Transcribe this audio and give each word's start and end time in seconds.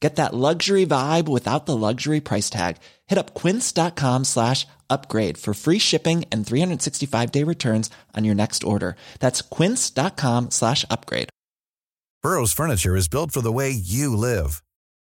Get 0.00 0.16
that 0.16 0.34
luxury 0.34 0.84
vibe 0.84 1.26
without 1.28 1.64
the 1.66 1.76
luxury 1.76 2.20
price 2.20 2.50
tag. 2.50 2.76
Hit 3.06 3.18
up 3.18 3.34
quince.com 3.34 4.24
slash 4.24 4.66
upgrade 4.90 5.38
for 5.38 5.54
free 5.54 5.78
shipping 5.78 6.24
and 6.30 6.46
365 6.46 7.32
day 7.32 7.42
returns 7.44 7.90
on 8.14 8.24
your 8.24 8.34
next 8.34 8.62
order. 8.64 8.96
That's 9.20 9.42
quince.com 9.42 10.50
slash 10.50 10.84
upgrade. 10.90 11.28
Burrow's 12.22 12.52
furniture 12.52 12.96
is 12.96 13.08
built 13.08 13.30
for 13.30 13.40
the 13.40 13.52
way 13.52 13.70
you 13.70 14.16
live. 14.16 14.62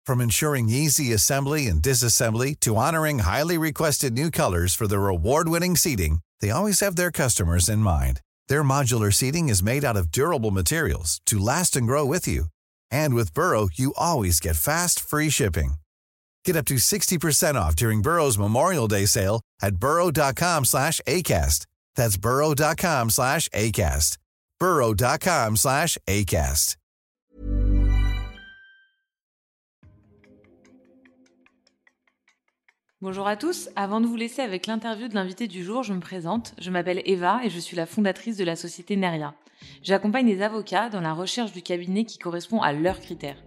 From 0.05 0.21
ensuring 0.21 0.69
easy 0.69 1.13
assembly 1.13 1.67
and 1.67 1.81
disassembly 1.81 2.59
to 2.61 2.77
honoring 2.77 3.21
highly 3.21 3.57
requested 3.57 4.13
new 4.13 4.31
colors 4.31 4.75
for 4.75 4.87
their 4.87 5.09
award-winning 5.09 5.77
seating, 5.77 6.19
they 6.41 6.51
always 6.51 6.81
have 6.81 6.97
their 6.97 7.13
customers 7.13 7.69
in 7.69 7.79
mind. 7.79 8.21
Their 8.49 8.65
modular 8.65 9.15
seating 9.15 9.49
is 9.49 9.63
made 9.63 9.85
out 9.85 9.97
of 9.97 10.11
durable 10.11 10.51
materials 10.51 11.21
to 11.27 11.39
last 11.39 11.77
and 11.77 11.87
grow 11.87 12.05
with 12.05 12.27
you. 12.27 12.47
And 12.95 13.15
with 13.15 13.35
Burrow, 13.35 13.69
you 13.75 13.93
always 13.99 14.39
get 14.39 14.57
fast, 14.57 15.01
free 15.01 15.31
shipping. 15.31 15.75
Get 16.45 16.55
up 16.57 16.67
to 16.67 16.77
60% 16.77 17.57
off 17.57 17.75
during 17.75 18.03
Burrow's 18.03 18.39
Memorial 18.39 18.87
Day 18.87 19.07
sale 19.07 19.41
at 19.61 19.77
burrow.com 19.77 20.65
slash 20.65 21.01
ACAST. 21.09 21.67
That's 21.97 22.17
burrow.com 22.17 23.11
slash 23.11 23.49
ACAST. 23.49 24.19
burrow.com 24.61 25.57
slash 25.57 25.99
ACAST. 26.07 26.77
Bonjour 33.05 33.27
à 33.27 33.37
tous. 33.37 33.69
Avant 33.77 34.01
de 34.01 34.07
vous 34.07 34.17
laisser 34.17 34.41
avec 34.41 34.67
l'interview 34.67 35.09
de 35.09 35.15
l'invité 35.15 35.47
du 35.47 35.63
jour, 35.63 35.83
je 35.83 35.93
me 35.93 36.01
présente. 36.01 36.55
Je 36.59 36.71
m'appelle 36.71 37.03
Eva 37.05 37.41
et 37.45 37.51
je 37.51 37.59
suis 37.59 37.77
la 37.77 37.85
fondatrice 37.85 38.39
de 38.39 38.45
la 38.45 38.57
société 38.57 38.97
Neria. 38.97 39.35
J'accompagne 39.83 40.27
les 40.27 40.43
avocats 40.43 40.89
dans 40.89 41.01
la 41.01 41.13
recherche 41.13 41.53
du 41.53 41.63
cabinet 41.63 42.05
qui 42.05 42.19
correspond 42.19 42.61
à 42.61 42.73
leurs 42.73 43.01
critères. 43.01 43.43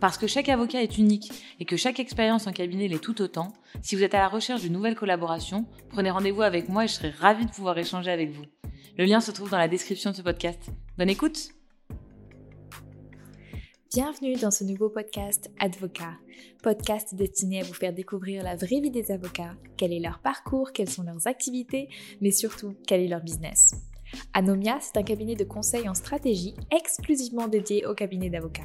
Parce 0.00 0.18
que 0.18 0.26
chaque 0.26 0.48
avocat 0.48 0.82
est 0.82 0.98
unique 0.98 1.30
et 1.60 1.64
que 1.64 1.76
chaque 1.76 2.00
expérience 2.00 2.48
en 2.48 2.52
cabinet 2.52 2.88
l'est 2.88 2.98
tout 2.98 3.22
autant, 3.22 3.52
si 3.82 3.94
vous 3.94 4.02
êtes 4.02 4.14
à 4.14 4.18
la 4.18 4.28
recherche 4.28 4.62
d'une 4.62 4.72
nouvelle 4.72 4.96
collaboration, 4.96 5.64
prenez 5.90 6.10
rendez-vous 6.10 6.42
avec 6.42 6.68
moi 6.68 6.84
et 6.84 6.88
je 6.88 6.94
serai 6.94 7.10
ravie 7.10 7.46
de 7.46 7.52
pouvoir 7.52 7.78
échanger 7.78 8.10
avec 8.10 8.30
vous. 8.30 8.44
Le 8.98 9.04
lien 9.04 9.20
se 9.20 9.30
trouve 9.30 9.50
dans 9.50 9.58
la 9.58 9.68
description 9.68 10.10
de 10.10 10.16
ce 10.16 10.22
podcast. 10.22 10.70
Bonne 10.98 11.08
écoute 11.08 11.50
Bienvenue 13.94 14.36
dans 14.36 14.50
ce 14.50 14.64
nouveau 14.64 14.88
podcast 14.88 15.50
Advocat, 15.60 16.14
podcast 16.62 17.14
destiné 17.14 17.60
à 17.60 17.64
vous 17.64 17.74
faire 17.74 17.92
découvrir 17.92 18.42
la 18.42 18.56
vraie 18.56 18.80
vie 18.80 18.90
des 18.90 19.12
avocats, 19.12 19.54
quel 19.76 19.92
est 19.92 20.00
leur 20.00 20.18
parcours, 20.20 20.72
quelles 20.72 20.88
sont 20.88 21.02
leurs 21.02 21.26
activités, 21.26 21.90
mais 22.22 22.30
surtout 22.30 22.74
quel 22.86 23.02
est 23.02 23.08
leur 23.08 23.20
business. 23.20 23.74
Anomia, 24.34 24.78
c'est 24.80 24.96
un 24.96 25.02
cabinet 25.02 25.34
de 25.34 25.44
conseil 25.44 25.88
en 25.88 25.94
stratégie 25.94 26.54
exclusivement 26.70 27.48
dédié 27.48 27.86
au 27.86 27.94
cabinet 27.94 28.30
d'avocats. 28.30 28.62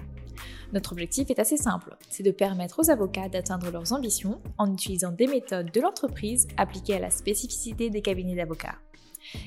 Notre 0.74 0.91
objectif 0.91 1.30
est 1.30 1.40
assez 1.40 1.58
simple, 1.58 1.96
c'est 2.09 2.24
de 2.24 2.31
permettre 2.31 2.80
aux 2.80 2.90
avocats 2.90 3.30
d'atteindre 3.30 3.72
leurs 3.72 3.94
ambitions 3.94 4.41
en 4.58 4.72
utilisant 4.74 5.12
des 5.12 5.28
méthodes 5.28 5.72
de 5.72 5.81
l'entreprise 5.81 6.47
appliquées 6.58 6.96
à 6.96 7.00
la 7.00 7.09
spécificité 7.09 7.90
des 7.90 8.02
cabinets 8.02 8.35
d'avocats. 8.35 8.78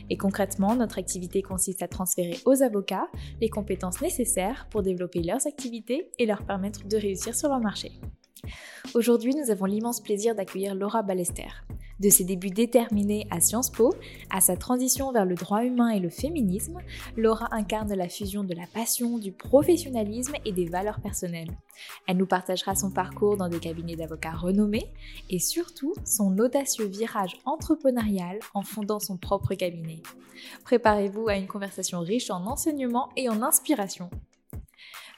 Et 0.09 0.17
concrètement, 0.17 0.75
notre 0.77 0.99
activité 0.99 1.43
consiste 1.43 1.83
à 1.83 1.89
transférer 1.89 2.39
aux 2.45 2.63
avocats 2.63 3.09
les 3.41 3.49
compétences 3.49 4.01
nécessaires 4.01 4.67
pour 4.71 4.83
développer 4.83 5.23
leurs 5.23 5.47
activités 5.47 6.11
et 6.19 6.27
leur 6.27 6.43
permettre 6.45 6.87
de 6.87 6.97
réussir 6.97 7.35
sur 7.35 7.49
leur 7.49 7.61
marché. 7.61 7.93
Aujourd'hui, 8.95 9.35
nous 9.35 9.51
avons 9.51 9.67
l'immense 9.67 10.01
plaisir 10.01 10.35
d'accueillir 10.35 10.75
Laura 10.75 11.03
Ballester. 11.03 11.49
De 12.01 12.09
ses 12.09 12.25
débuts 12.25 12.51
déterminés 12.51 13.27
à 13.31 13.41
Sciences 13.41 13.71
Po, 13.71 13.95
à 14.31 14.41
sa 14.41 14.57
transition 14.57 15.13
vers 15.13 15.27
le 15.27 15.35
droit 15.35 15.65
humain 15.65 15.91
et 15.91 16.01
le 16.01 16.09
féminisme, 16.09 16.79
Laura 17.15 17.49
incarne 17.51 17.93
la 17.93 18.09
fusion 18.09 18.43
de 18.43 18.55
la 18.55 18.67
passion, 18.67 19.19
du 19.19 19.33
professionnalisme 19.33 20.33
et 20.47 20.53
des 20.53 20.65
valeurs 20.65 21.01
personnelles. 21.01 21.51
Elle 22.07 22.17
nous 22.17 22.27
partagera 22.27 22.75
son 22.75 22.91
parcours 22.91 23.37
dans 23.37 23.51
des 23.51 23.59
cabinets 23.59 23.97
d'avocats 23.97 24.33
renommés 24.33 24.91
et 25.29 25.39
surtout 25.39 25.93
son 26.07 26.39
audacieux 26.39 26.87
virage 26.87 27.37
entrepreneurial 27.45 28.39
en 28.55 28.63
fondant 28.63 28.99
son 28.99 29.19
propre 29.19 29.55
cabinet. 29.55 30.03
Préparez-vous 30.65 31.29
à 31.29 31.37
une 31.37 31.47
conversation 31.47 32.01
riche 32.01 32.31
en 32.31 32.47
enseignements 32.47 33.11
et 33.15 33.29
en 33.29 33.43
inspiration. 33.43 34.09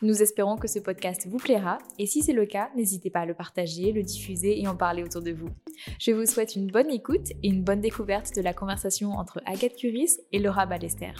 Nous 0.04 0.20
espérons 0.20 0.56
que 0.56 0.66
ce 0.66 0.80
podcast 0.80 1.28
vous 1.28 1.38
plaira 1.38 1.78
et 1.96 2.06
si 2.06 2.22
c'est 2.22 2.32
le 2.32 2.44
cas, 2.44 2.70
n'hésitez 2.74 3.08
pas 3.08 3.20
à 3.20 3.24
le 3.24 3.34
partager, 3.34 3.92
le 3.92 4.02
diffuser 4.02 4.60
et 4.60 4.66
en 4.66 4.74
parler 4.74 5.04
autour 5.04 5.22
de 5.22 5.30
vous. 5.30 5.48
Je 6.00 6.10
vous 6.10 6.26
souhaite 6.26 6.56
une 6.56 6.66
bonne 6.66 6.90
écoute 6.90 7.30
et 7.44 7.48
une 7.48 7.62
bonne 7.62 7.80
découverte 7.80 8.34
de 8.34 8.42
la 8.42 8.52
conversation 8.52 9.12
entre 9.12 9.40
Agathe 9.46 9.76
Curis 9.76 10.16
et 10.32 10.40
Laura 10.40 10.66
Ballester. 10.66 11.12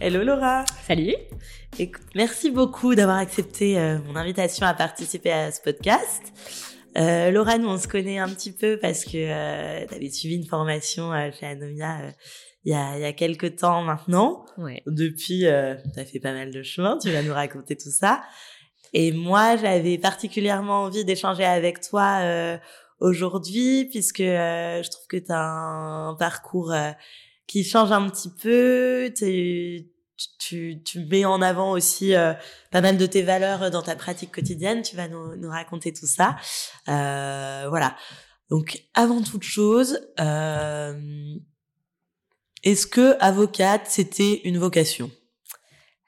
Hello 0.00 0.24
Laura 0.24 0.64
Salut 0.86 1.16
Écoute, 1.78 2.06
merci 2.14 2.50
beaucoup 2.50 2.94
d'avoir 2.94 3.18
accepté 3.18 3.78
euh, 3.78 3.98
mon 4.06 4.16
invitation 4.16 4.64
à 4.64 4.72
participer 4.72 5.32
à 5.32 5.52
ce 5.52 5.60
podcast. 5.60 6.32
Euh, 6.96 7.30
Laura, 7.30 7.58
nous 7.58 7.68
on 7.68 7.78
se 7.78 7.86
connaît 7.86 8.18
un 8.18 8.28
petit 8.28 8.52
peu 8.52 8.78
parce 8.80 9.04
que 9.04 9.16
euh, 9.16 9.86
tu 9.86 9.94
avais 9.94 10.10
suivi 10.10 10.36
une 10.36 10.46
formation 10.46 11.12
euh, 11.12 11.30
chez 11.38 11.46
Anomia 11.46 12.00
euh, 12.00 12.10
il 12.64 12.72
y 12.72 12.74
a, 12.74 12.96
il 12.96 13.02
y 13.02 13.04
a 13.04 13.12
quelques 13.12 13.56
temps 13.56 13.82
maintenant. 13.82 14.44
Ouais. 14.58 14.82
Depuis, 14.86 15.46
euh, 15.46 15.74
tu 15.94 16.00
as 16.00 16.04
fait 16.04 16.20
pas 16.20 16.32
mal 16.32 16.50
de 16.50 16.62
chemin, 16.62 16.98
tu 16.98 17.10
vas 17.10 17.22
nous 17.22 17.32
raconter 17.32 17.76
tout 17.76 17.90
ça. 17.90 18.22
Et 18.92 19.12
moi, 19.12 19.56
j'avais 19.56 19.98
particulièrement 19.98 20.84
envie 20.84 21.04
d'échanger 21.04 21.44
avec 21.44 21.80
toi 21.80 22.18
euh, 22.22 22.58
aujourd'hui 23.00 23.86
puisque 23.90 24.20
euh, 24.20 24.82
je 24.82 24.90
trouve 24.90 25.06
que 25.08 25.16
tu 25.18 25.30
as 25.32 25.40
un 25.40 26.14
parcours 26.14 26.72
euh, 26.72 26.90
qui 27.46 27.64
change 27.64 27.92
un 27.92 28.08
petit 28.08 28.30
peu. 28.42 29.12
T'es- 29.14 29.86
Tu, 30.40 30.82
tu 30.84 31.06
mets 31.06 31.24
en 31.24 31.40
avant 31.42 31.70
aussi 31.70 32.12
euh, 32.16 32.32
pas 32.72 32.80
mal 32.80 32.96
de 32.98 33.06
tes 33.06 33.22
valeurs 33.22 33.70
dans 33.70 33.82
ta 33.82 33.94
pratique 33.94 34.32
quotidienne. 34.34 34.82
Tu 34.82 34.96
vas 34.96 35.06
nous, 35.06 35.36
nous 35.36 35.48
raconter 35.48 35.92
tout 35.92 36.08
ça. 36.08 36.34
Euh, 36.88 37.66
voilà. 37.68 37.94
Donc, 38.50 38.82
avant 38.94 39.22
toute 39.22 39.44
chose, 39.44 40.00
euh, 40.18 40.98
est-ce 42.64 42.86
que 42.86 43.16
avocate, 43.20 43.82
c'était 43.86 44.40
une 44.44 44.58
vocation? 44.58 45.10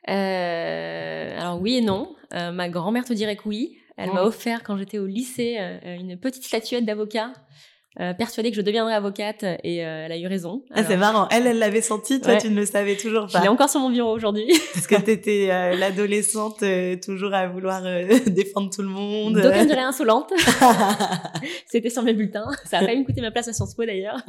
Euh, 0.08 1.38
alors 1.40 1.60
oui 1.60 1.76
et 1.76 1.80
non. 1.80 2.14
Euh, 2.32 2.52
ma 2.52 2.68
grand-mère 2.68 3.04
te 3.04 3.12
dirait 3.12 3.36
que 3.36 3.48
oui. 3.48 3.76
Elle 3.96 4.12
m'a 4.12 4.22
Oh. 4.24 4.28
offert 4.28 4.62
quand 4.62 4.76
j'étais 4.78 4.98
au 4.98 5.06
lycée 5.06 5.56
euh, 5.60 5.96
une 5.96 6.18
petite 6.18 6.44
statuette 6.44 6.86
d'avocat, 6.86 7.32
euh, 7.98 8.14
persuadée 8.14 8.50
que 8.50 8.56
je 8.56 8.62
deviendrais 8.62 8.94
avocate 8.94 9.42
et 9.64 9.84
euh, 9.84 10.04
elle 10.06 10.12
a 10.12 10.16
eu 10.18 10.26
raison. 10.28 10.62
Ah, 10.70 10.84
c'est 10.84 10.96
marrant. 10.96 11.28
Elle, 11.30 11.46
elle 11.48 11.58
l'avait 11.58 11.80
senti. 11.82 12.20
Toi, 12.20 12.34
Ouais. 12.34 12.38
tu 12.40 12.48
ne 12.48 12.54
le 12.54 12.64
savais 12.64 12.96
toujours 12.96 13.26
Je 13.26 13.32
pas. 13.32 13.40
l'ai 13.42 13.48
encore 13.48 13.68
sur 13.68 13.80
mon 13.80 13.90
bureau 13.90 14.12
aujourd'hui. 14.14 14.46
Parce 14.74 14.86
que 14.86 14.94
t'étais 15.00 15.48
euh, 15.50 15.74
l'adolescente 15.76 16.62
euh, 16.62 16.96
toujours 17.04 17.34
à 17.34 17.48
vouloir 17.48 17.82
euh, 17.84 18.06
défendre 18.28 18.70
tout 18.72 18.82
le 18.82 18.88
monde. 18.88 19.34
D'aucuns 19.40 19.64
diraient 19.66 19.80
insolente. 19.80 20.32
C'était 21.66 21.90
sur 21.90 22.02
mes 22.04 22.14
bulletins. 22.14 22.46
Ça 22.64 22.78
a 22.78 22.84
failli 22.84 23.00
me 23.00 23.04
coûter 23.04 23.20
ma 23.22 23.30
place 23.32 23.48
à 23.48 23.52
Sciences 23.52 23.74
Po 23.74 23.84
d'ailleurs. 23.84 24.20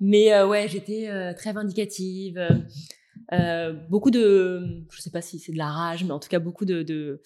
Mais 0.00 0.32
euh, 0.32 0.46
ouais, 0.46 0.66
j'étais 0.68 1.08
euh, 1.08 1.34
très 1.34 1.52
vindicative. 1.52 2.40
beaucoup 3.90 4.10
de, 4.10 4.82
je 4.90 5.00
sais 5.02 5.10
pas 5.10 5.20
si 5.20 5.38
c'est 5.38 5.52
de 5.52 5.58
la 5.58 5.66
rage, 5.68 6.04
mais 6.04 6.12
en 6.12 6.18
tout 6.18 6.28
cas 6.30 6.38
beaucoup 6.38 6.64
de 6.64 6.82
de, 6.82 7.20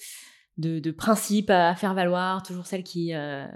de, 0.58 0.78
de 0.78 0.90
principes 0.90 1.50
à 1.50 1.74
faire 1.74 1.94
valoir. 1.94 2.42
Toujours 2.42 2.66
celle 2.66 2.82
qui 2.82 3.14
euh, 3.14 3.46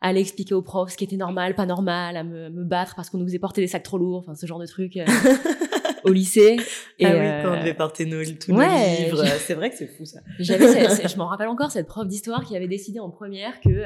allait 0.00 0.20
expliquer 0.20 0.54
aux 0.54 0.62
profs 0.62 0.92
ce 0.92 0.96
qui 0.96 1.04
était 1.04 1.16
normal, 1.16 1.54
pas 1.54 1.66
normal, 1.66 2.16
à 2.16 2.24
me, 2.24 2.50
me 2.50 2.64
battre 2.64 2.94
parce 2.94 3.10
qu'on 3.10 3.18
nous 3.18 3.26
faisait 3.26 3.38
porter 3.38 3.60
des 3.60 3.68
sacs 3.68 3.82
trop 3.82 3.98
lourds, 3.98 4.20
enfin 4.20 4.34
ce 4.34 4.46
genre 4.46 4.58
de 4.58 4.66
trucs. 4.66 4.96
euh. 4.96 5.04
au 6.04 6.12
lycée. 6.12 6.56
Et 6.98 7.04
ah 7.04 7.10
oui, 7.12 7.42
quand 7.42 7.54
on 7.54 7.60
devait 7.60 7.74
porter 7.74 8.06
nos, 8.06 8.24
tous 8.24 8.52
nos 8.52 8.60
livres. 8.60 9.22
C'est 9.40 9.52
vrai 9.52 9.68
que 9.68 9.76
c'est 9.76 9.86
fou 9.86 10.06
ça. 10.06 10.20
J'avais, 10.38 10.66
je 11.08 11.16
m'en 11.18 11.26
rappelle 11.26 11.48
encore 11.48 11.70
cette 11.70 11.86
prof 11.86 12.08
d'histoire 12.08 12.42
qui 12.46 12.56
avait 12.56 12.68
décidé 12.68 13.00
en 13.00 13.10
première 13.10 13.60
que 13.60 13.84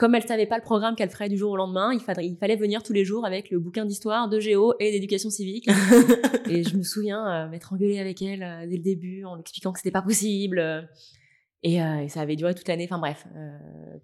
comme 0.00 0.14
elle 0.14 0.26
savait 0.26 0.46
pas 0.46 0.56
le 0.56 0.62
programme 0.62 0.96
qu'elle 0.96 1.10
ferait 1.10 1.28
du 1.28 1.36
jour 1.36 1.50
au 1.52 1.56
lendemain, 1.56 1.92
il, 1.92 2.00
fallait, 2.00 2.26
il 2.26 2.34
fallait 2.38 2.56
venir 2.56 2.82
tous 2.82 2.94
les 2.94 3.04
jours 3.04 3.26
avec 3.26 3.50
le 3.50 3.58
bouquin 3.58 3.84
d'histoire, 3.84 4.30
de 4.30 4.40
géo 4.40 4.72
et 4.80 4.92
d'éducation 4.92 5.28
civique. 5.28 5.68
et 6.48 6.64
je 6.64 6.74
me 6.74 6.82
souviens 6.82 7.30
euh, 7.30 7.48
m'être 7.50 7.74
engueulée 7.74 8.00
avec 8.00 8.22
elle 8.22 8.42
euh, 8.42 8.66
dès 8.66 8.78
le 8.78 8.82
début 8.82 9.26
en 9.26 9.38
expliquant 9.38 9.72
que 9.72 9.78
c'était 9.78 9.90
pas 9.90 10.00
possible. 10.00 10.58
Euh, 10.58 10.80
et, 11.62 11.78
ça 12.08 12.20
avait 12.20 12.36
duré 12.36 12.54
toute 12.54 12.68
l'année. 12.68 12.84
Enfin 12.84 12.98
bref, 12.98 13.26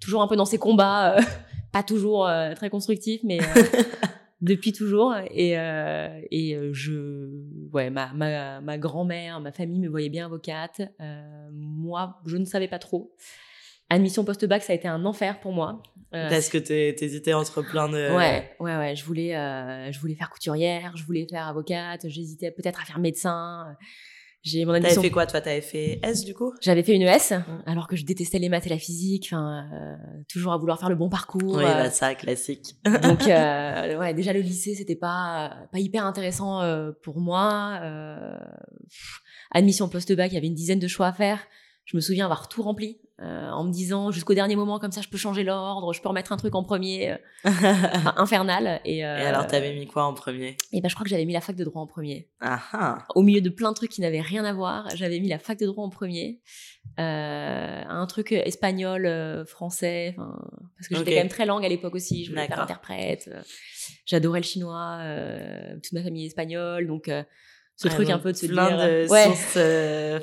toujours 0.01 0.23
un 0.23 0.29
peu 0.29 0.37
dans 0.37 0.45
ces 0.45 0.59
combats, 0.59 1.17
pas 1.73 1.83
toujours 1.83 2.29
très 2.55 2.71
constructifs, 2.71 3.23
mais 3.25 3.39
depuis 4.41 4.73
toujours. 4.73 5.15
Et, 5.31 5.53
et 5.53 6.59
je, 6.73 7.31
ouais, 7.73 7.91
ma, 7.91 8.13
ma, 8.13 8.61
ma 8.61 8.79
grand-mère, 8.79 9.41
ma 9.41 9.53
famille 9.53 9.81
me 9.81 9.89
voyait 9.89 10.11
bien 10.11 10.27
avocate. 10.27 10.83
moi, 11.53 12.21
je 12.27 12.37
ne 12.37 12.45
savais 12.45 12.69
pas 12.69 12.79
trop. 12.79 13.13
Admission 13.89 14.25
post-bac, 14.25 14.63
ça 14.63 14.73
a 14.73 14.77
été 14.77 14.89
un 14.89 15.05
enfer 15.05 15.39
pour 15.39 15.53
moi. 15.53 15.81
Euh, 16.15 16.29
Parce 16.29 16.49
que 16.49 16.59
t'hésitais 16.59 17.35
entre 17.35 17.63
plein 17.63 17.89
de... 17.89 18.15
Ouais, 18.17 18.51
ouais, 18.59 18.77
ouais. 18.77 18.97
Je 18.97 19.05
voulais, 19.05 19.37
euh, 19.37 19.93
je 19.93 20.01
voulais 20.01 20.15
faire 20.15 20.31
couturière, 20.31 20.97
je 20.97 21.05
voulais 21.05 21.27
faire 21.31 21.47
avocate, 21.47 22.09
j'hésitais 22.09 22.51
peut-être 22.51 22.81
à 22.81 22.85
faire 22.85 22.99
médecin. 22.99 23.77
J'ai 24.47 24.65
mon 24.65 24.75
admission... 24.75 24.95
T'avais 24.95 25.09
fait 25.09 25.13
quoi, 25.13 25.27
toi? 25.27 25.41
T'avais 25.41 25.61
fait 25.61 25.99
S, 26.05 26.25
du 26.25 26.33
coup? 26.33 26.55
J'avais 26.61 26.85
fait 26.85 26.95
une 26.95 27.03
ES, 27.03 27.35
mm. 27.35 27.63
alors 27.67 27.89
que 27.89 27.97
je 27.97 28.05
détestais 28.05 28.39
les 28.39 28.49
maths 28.49 28.67
et 28.67 28.71
la 28.71 28.79
physique. 28.79 29.31
Enfin, 29.33 29.69
euh, 29.73 29.97
toujours 30.29 30.53
à 30.53 30.57
vouloir 30.57 30.79
faire 30.79 30.89
le 30.89 30.95
bon 30.95 31.09
parcours. 31.09 31.57
Oui, 31.57 31.65
bah, 31.65 31.91
ça, 31.91 32.15
classique. 32.15 32.77
Donc, 32.85 33.23
ouais, 33.27 34.15
déjà 34.15 34.33
le 34.33 34.41
lycée, 34.41 34.77
c'était 34.77 34.95
pas 34.95 35.67
pas 35.73 35.81
hyper 35.81 36.07
intéressant 36.07 36.63
pour 37.03 37.19
moi. 37.21 37.81
admission 39.51 39.89
post-bac, 39.89 40.31
il 40.31 40.35
y 40.37 40.39
avait 40.39 40.47
une 40.47 40.55
dizaine 40.55 40.79
de 40.79 40.89
choix 40.89 41.09
à 41.09 41.13
faire. 41.13 41.41
Je 41.85 41.97
me 41.97 42.01
souviens 42.01 42.27
avoir 42.27 42.49
tout 42.49 42.63
rempli 42.63 42.99
euh, 43.23 43.49
en 43.49 43.65
me 43.65 43.73
disant 43.73 44.11
jusqu'au 44.11 44.35
dernier 44.35 44.57
moment 44.57 44.79
comme 44.79 44.93
ça 44.93 45.01
je 45.01 45.09
peux 45.09 45.17
changer 45.17 45.43
l'ordre, 45.43 45.95
je 45.95 46.03
peux 46.03 46.09
remettre 46.09 46.33
un 46.33 46.37
truc 46.37 46.55
en 46.55 46.63
premier, 46.63 47.13
euh, 47.13 47.17
infernal. 48.17 48.83
Et, 48.85 49.07
euh, 49.07 49.19
et 49.19 49.23
alors 49.23 49.47
t'avais 49.47 49.73
mis 49.75 49.87
quoi 49.87 50.05
en 50.05 50.13
premier? 50.13 50.59
Et 50.73 50.83
ben 50.83 50.91
je 50.91 50.95
crois 50.95 51.05
que 51.05 51.09
j'avais 51.09 51.25
mis 51.25 51.33
la 51.33 51.41
fac 51.41 51.57
de 51.57 51.65
droit 51.65 51.81
en 51.81 51.87
premier. 51.87 52.29
Au 53.15 53.23
milieu 53.23 53.41
de 53.41 53.49
plein 53.49 53.71
de 53.71 53.75
trucs 53.75 53.91
qui 53.91 54.03
n'avaient 54.03 54.21
rien 54.21 54.45
à 54.45 54.53
voir, 54.53 54.91
j'avais 54.95 55.19
mis 55.19 55.29
la 55.29 55.39
fac 55.39 55.59
de 55.59 55.65
droit 55.65 55.83
en 55.83 55.89
premier. 55.89 56.43
un 56.99 58.07
truc 58.07 58.33
espagnol, 58.33 59.45
français, 59.47 60.15
parce 60.17 60.89
que 60.89 60.97
j'étais 60.97 61.13
quand 61.13 61.21
même 61.21 61.29
très 61.29 61.47
langue 61.47 61.65
à 61.65 61.69
l'époque 61.71 61.95
aussi. 61.95 62.27
Je 62.27 62.31
voulais 62.33 62.47
faire 62.47 62.61
interprète. 62.61 63.31
J'adorais 64.05 64.41
le 64.41 64.45
chinois, 64.47 65.01
toute 65.83 65.93
ma 65.93 66.03
famille 66.03 66.25
est 66.25 66.29
espagnole, 66.29 66.87
donc 66.87 67.11
ce 67.77 67.89
truc 67.89 68.09
un 68.09 68.19
peu 68.19 68.33
de 68.33 68.37
se 68.37 68.47
plein 68.47 68.69
dire 68.69 68.79
de 68.79 69.09
ouais. 69.09 69.35
euh, 69.57 70.19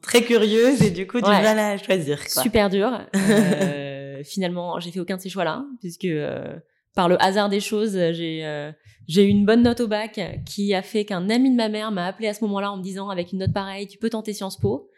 très 0.00 0.22
curieuse 0.22 0.82
et 0.82 0.90
du 0.90 1.06
coup 1.06 1.20
du 1.20 1.28
mal 1.28 1.58
à 1.58 1.76
choisir 1.76 2.18
quoi. 2.18 2.42
super 2.42 2.70
dur 2.70 2.98
euh, 3.14 4.22
finalement 4.24 4.80
j'ai 4.80 4.90
fait 4.90 5.00
aucun 5.00 5.16
de 5.16 5.20
ces 5.20 5.28
choix 5.28 5.44
là 5.44 5.64
puisque 5.80 6.06
euh, 6.06 6.56
par 6.94 7.08
le 7.08 7.22
hasard 7.22 7.50
des 7.50 7.60
choses 7.60 7.92
j'ai 8.12 8.44
euh, 8.44 8.72
j'ai 9.06 9.24
eu 9.24 9.28
une 9.28 9.44
bonne 9.44 9.62
note 9.62 9.80
au 9.80 9.86
bac 9.86 10.18
qui 10.46 10.72
a 10.72 10.80
fait 10.80 11.04
qu'un 11.04 11.28
ami 11.28 11.50
de 11.50 11.56
ma 11.56 11.68
mère 11.68 11.92
m'a 11.92 12.06
appelé 12.06 12.28
à 12.28 12.34
ce 12.34 12.42
moment-là 12.44 12.72
en 12.72 12.78
me 12.78 12.82
disant 12.82 13.10
avec 13.10 13.32
une 13.32 13.40
note 13.40 13.52
pareille 13.52 13.86
tu 13.86 13.98
peux 13.98 14.08
tenter 14.08 14.32
Sciences 14.32 14.58
Po 14.58 14.90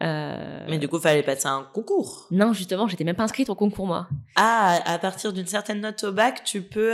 mais 0.00 0.78
du 0.80 0.88
coup, 0.88 0.98
fallait 0.98 1.22
passer 1.22 1.46
un 1.46 1.62
concours. 1.72 2.26
Non, 2.32 2.52
justement, 2.52 2.88
j'étais 2.88 3.04
même 3.04 3.14
pas 3.14 3.22
inscrite 3.22 3.48
au 3.50 3.54
concours 3.54 3.86
moi. 3.86 4.08
Ah, 4.34 4.80
à 4.84 4.98
partir 4.98 5.32
d'une 5.32 5.46
certaine 5.46 5.80
note 5.80 6.02
au 6.02 6.10
bac, 6.10 6.42
tu 6.42 6.60
peux 6.60 6.92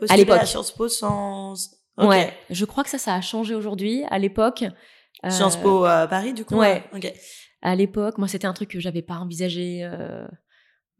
postuler 0.00 0.28
à, 0.28 0.34
à 0.40 0.44
Sciences 0.44 0.72
Po 0.72 0.88
sans 0.88 1.54
Ouais, 1.98 2.32
je 2.50 2.64
crois 2.64 2.84
que 2.84 2.90
ça, 2.90 2.98
ça 2.98 3.14
a 3.14 3.20
changé 3.20 3.54
aujourd'hui. 3.54 4.04
À 4.10 4.18
l'époque. 4.18 4.64
Euh... 5.24 5.30
Sciences 5.30 5.56
Po 5.56 5.84
à 5.84 6.06
Paris, 6.06 6.32
du 6.32 6.44
coup. 6.44 6.56
Ouais. 6.56 6.82
Ok. 6.94 7.12
À 7.60 7.76
l'époque, 7.76 8.18
moi, 8.18 8.26
c'était 8.28 8.46
un 8.46 8.52
truc 8.52 8.70
que 8.70 8.80
j'avais 8.80 9.02
pas 9.02 9.16
envisagé. 9.16 9.84
Euh, 9.84 10.26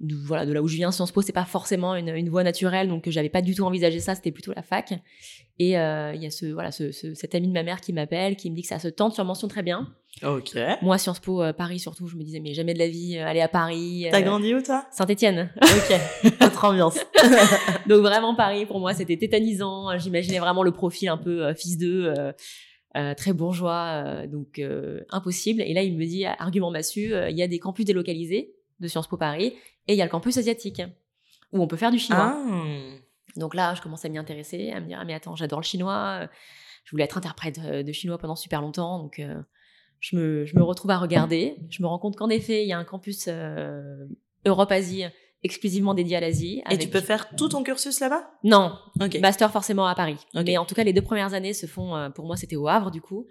de, 0.00 0.14
voilà, 0.16 0.46
de 0.46 0.52
là 0.52 0.62
où 0.62 0.68
je 0.68 0.76
viens, 0.76 0.92
Sciences 0.92 1.12
Po, 1.12 1.22
c'est 1.22 1.32
pas 1.32 1.44
forcément 1.44 1.94
une, 1.94 2.08
une 2.08 2.28
voie 2.28 2.44
naturelle, 2.44 2.88
donc 2.88 3.08
j'avais 3.08 3.30
pas 3.30 3.42
du 3.42 3.54
tout 3.54 3.64
envisagé 3.64 4.00
ça. 4.00 4.14
C'était 4.14 4.32
plutôt 4.32 4.52
la 4.54 4.62
fac. 4.62 4.92
Et 5.58 5.78
euh, 5.78 6.12
il 6.14 6.22
y 6.22 6.26
a 6.26 6.30
ce, 6.30 6.46
voilà, 6.46 6.70
ce, 6.70 6.92
ce, 6.92 7.14
cet 7.14 7.34
ami 7.34 7.48
de 7.48 7.52
ma 7.52 7.62
mère 7.62 7.80
qui 7.80 7.92
m'appelle, 7.92 8.36
qui 8.36 8.50
me 8.50 8.56
dit 8.56 8.62
que 8.62 8.68
ça 8.68 8.78
se 8.78 8.88
tente 8.88 9.14
sur 9.14 9.24
mention 9.24 9.48
très 9.48 9.62
bien. 9.62 9.92
Ok. 10.22 10.56
Moi, 10.82 10.98
Sciences 10.98 11.20
Po 11.20 11.42
euh, 11.42 11.52
Paris 11.52 11.80
surtout, 11.80 12.06
je 12.06 12.16
me 12.16 12.22
disais 12.22 12.40
mais 12.40 12.52
jamais 12.54 12.74
de 12.74 12.78
la 12.78 12.88
vie 12.88 13.16
euh, 13.16 13.26
aller 13.26 13.40
à 13.40 13.48
Paris. 13.48 14.06
T'as 14.10 14.22
grandi 14.22 14.54
où 14.54 14.62
toi? 14.62 14.86
Saint-Étienne. 14.90 15.50
Ok. 15.60 16.32
Autre 16.46 16.64
ambiance. 16.64 16.98
Donc 17.88 18.02
vraiment 18.02 18.34
Paris 18.34 18.66
pour 18.66 18.78
moi 18.78 18.94
c'était 18.94 19.16
tétanisant. 19.16 19.98
J'imaginais 19.98 20.38
vraiment 20.38 20.62
le 20.62 20.70
profil 20.70 21.08
un 21.08 21.16
peu 21.16 21.52
fils 21.54 21.78
d'eux. 21.78 22.12
très 23.16 23.32
bourgeois, 23.32 24.26
donc 24.26 24.60
impossible. 25.10 25.62
Et 25.62 25.72
là, 25.72 25.82
il 25.82 25.96
me 25.96 26.04
dit, 26.04 26.26
argument 26.26 26.70
massu, 26.70 27.12
il 27.30 27.36
y 27.36 27.42
a 27.42 27.48
des 27.48 27.58
campus 27.58 27.86
délocalisés 27.86 28.54
de 28.80 28.88
Sciences 28.88 29.08
Po 29.08 29.16
Paris 29.16 29.54
et 29.88 29.94
il 29.94 29.96
y 29.96 30.02
a 30.02 30.04
le 30.04 30.10
campus 30.10 30.36
asiatique 30.36 30.82
où 31.52 31.62
on 31.62 31.66
peut 31.66 31.76
faire 31.76 31.90
du 31.90 31.98
chinois. 31.98 32.36
Ah. 32.36 32.66
Donc 33.36 33.54
là, 33.54 33.74
je 33.74 33.80
commence 33.80 34.04
à 34.04 34.10
m'y 34.10 34.18
intéresser, 34.18 34.70
à 34.72 34.80
me 34.80 34.86
dire, 34.86 34.98
ah, 35.00 35.04
mais 35.04 35.14
attends, 35.14 35.36
j'adore 35.36 35.60
le 35.60 35.64
chinois. 35.64 36.28
Je 36.84 36.90
voulais 36.90 37.04
être 37.04 37.16
interprète 37.16 37.60
de 37.60 37.92
chinois 37.92 38.18
pendant 38.18 38.36
super 38.36 38.60
longtemps, 38.60 38.98
donc 38.98 39.20
je 40.02 40.16
me, 40.16 40.44
je 40.44 40.56
me 40.56 40.62
retrouve 40.62 40.90
à 40.90 40.98
regarder. 40.98 41.56
Je 41.70 41.80
me 41.80 41.86
rends 41.86 41.98
compte 41.98 42.16
qu'en 42.16 42.28
effet, 42.28 42.64
il 42.64 42.68
y 42.68 42.72
a 42.72 42.78
un 42.78 42.84
campus 42.84 43.26
euh, 43.28 44.04
Europe-Asie 44.44 45.04
exclusivement 45.44 45.94
dédié 45.94 46.16
à 46.16 46.20
l'Asie. 46.20 46.62
Et 46.70 46.78
tu 46.78 46.88
peux 46.88 47.00
faire 47.00 47.28
tout 47.36 47.48
ton 47.48 47.62
cursus 47.62 48.00
là-bas? 48.00 48.30
Non, 48.44 48.74
master 49.20 49.50
forcément 49.50 49.86
à 49.86 49.94
Paris. 49.94 50.18
Mais 50.34 50.58
en 50.58 50.64
tout 50.64 50.74
cas, 50.74 50.84
les 50.84 50.92
deux 50.92 51.02
premières 51.02 51.34
années 51.34 51.54
se 51.54 51.66
font, 51.66 51.96
euh, 51.96 52.10
pour 52.10 52.26
moi, 52.26 52.36
c'était 52.36 52.56
au 52.56 52.68
Havre 52.68 52.90
du 52.90 53.00
coup, 53.00 53.26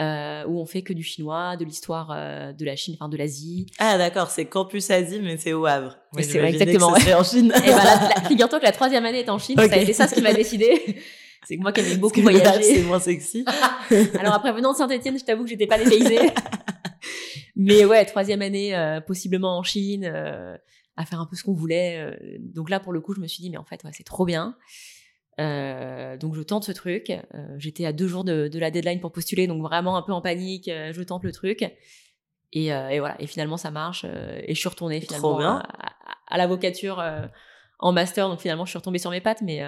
euh, 0.00 0.44
où 0.46 0.60
on 0.60 0.66
fait 0.66 0.82
que 0.82 0.92
du 0.92 1.04
chinois, 1.04 1.56
de 1.56 1.64
l'histoire 1.64 2.12
euh, 2.12 2.52
de 2.52 2.64
la 2.64 2.74
Chine, 2.74 2.96
enfin 2.98 3.08
de 3.08 3.16
l'Asie. 3.16 3.66
Ah 3.78 3.98
d'accord, 3.98 4.30
c'est 4.30 4.46
campus 4.46 4.90
Asie, 4.90 5.20
mais 5.22 5.36
c'est 5.36 5.52
au 5.52 5.64
Havre. 5.64 5.96
Mais 6.14 6.24
c'est 6.24 6.38
exactement. 6.38 6.94
C'est 6.96 7.14
en 7.14 7.24
Chine. 7.24 7.52
Et 7.64 7.70
ben, 7.70 8.24
figure-toi 8.28 8.58
que 8.58 8.64
la 8.64 8.72
troisième 8.72 9.04
année 9.06 9.20
est 9.20 9.30
en 9.30 9.38
Chine. 9.38 9.56
Ça 9.56 9.62
a 9.62 9.76
été 9.76 9.92
ça 9.92 10.08
ce 10.08 10.14
qui 10.16 10.22
m'a 10.22 10.32
décidé. 10.32 10.96
C'est 11.46 11.56
que 11.56 11.62
moi 11.62 11.72
qui 11.72 11.80
aimais 11.80 11.96
beaucoup 11.96 12.20
voyager. 12.20 12.62
C'est 12.62 12.82
moins 12.82 13.00
sexy. 13.00 13.44
Alors 14.18 14.34
après 14.34 14.52
venant 14.52 14.72
de 14.72 14.76
Saint-Etienne, 14.76 15.18
je 15.18 15.24
t'avoue 15.24 15.44
que 15.44 15.50
j'étais 15.50 15.66
pas 15.66 15.78
dépaysée. 15.78 16.18
Mais 17.56 17.84
ouais, 17.84 18.04
troisième 18.06 18.40
année, 18.40 18.74
euh, 18.74 19.00
possiblement 19.00 19.58
en 19.58 19.62
Chine, 19.62 20.04
euh, 20.04 20.56
à 20.96 21.04
faire 21.04 21.20
un 21.20 21.26
peu 21.26 21.36
ce 21.36 21.42
qu'on 21.42 21.52
voulait. 21.52 21.98
Euh. 21.98 22.38
donc 22.40 22.70
là, 22.70 22.80
pour 22.80 22.92
le 22.92 23.00
coup, 23.00 23.14
je 23.14 23.20
me 23.20 23.26
suis 23.26 23.42
dit, 23.42 23.50
mais 23.50 23.58
en 23.58 23.64
fait, 23.64 23.84
ouais, 23.84 23.90
c'est 23.92 24.04
trop 24.04 24.24
bien. 24.24 24.56
donc 25.38 26.34
je 26.34 26.42
tente 26.42 26.64
ce 26.64 26.72
truc. 26.72 27.12
J'étais 27.58 27.84
à 27.84 27.92
deux 27.92 28.08
jours 28.08 28.24
de, 28.24 28.48
de, 28.48 28.58
la 28.58 28.70
deadline 28.70 29.00
pour 29.00 29.12
postuler, 29.12 29.46
donc 29.46 29.62
vraiment 29.62 29.96
un 29.96 30.02
peu 30.02 30.12
en 30.12 30.22
panique. 30.22 30.66
je 30.68 31.02
tente 31.02 31.22
le 31.22 31.32
truc. 31.32 31.62
Et, 32.52 32.66
et, 32.66 32.98
voilà. 32.98 33.16
Et 33.20 33.26
finalement, 33.26 33.56
ça 33.58 33.70
marche. 33.70 34.04
et 34.04 34.54
je 34.54 34.58
suis 34.58 34.68
retournée 34.68 35.00
finalement 35.00 35.38
à, 35.38 35.58
à, 35.58 35.92
à 36.28 36.38
l'avocature 36.38 37.04
en 37.78 37.92
master. 37.92 38.28
Donc 38.28 38.40
finalement, 38.40 38.64
je 38.64 38.70
suis 38.70 38.78
retombée 38.78 38.98
sur 38.98 39.10
mes 39.10 39.20
pattes, 39.20 39.42
mais 39.42 39.62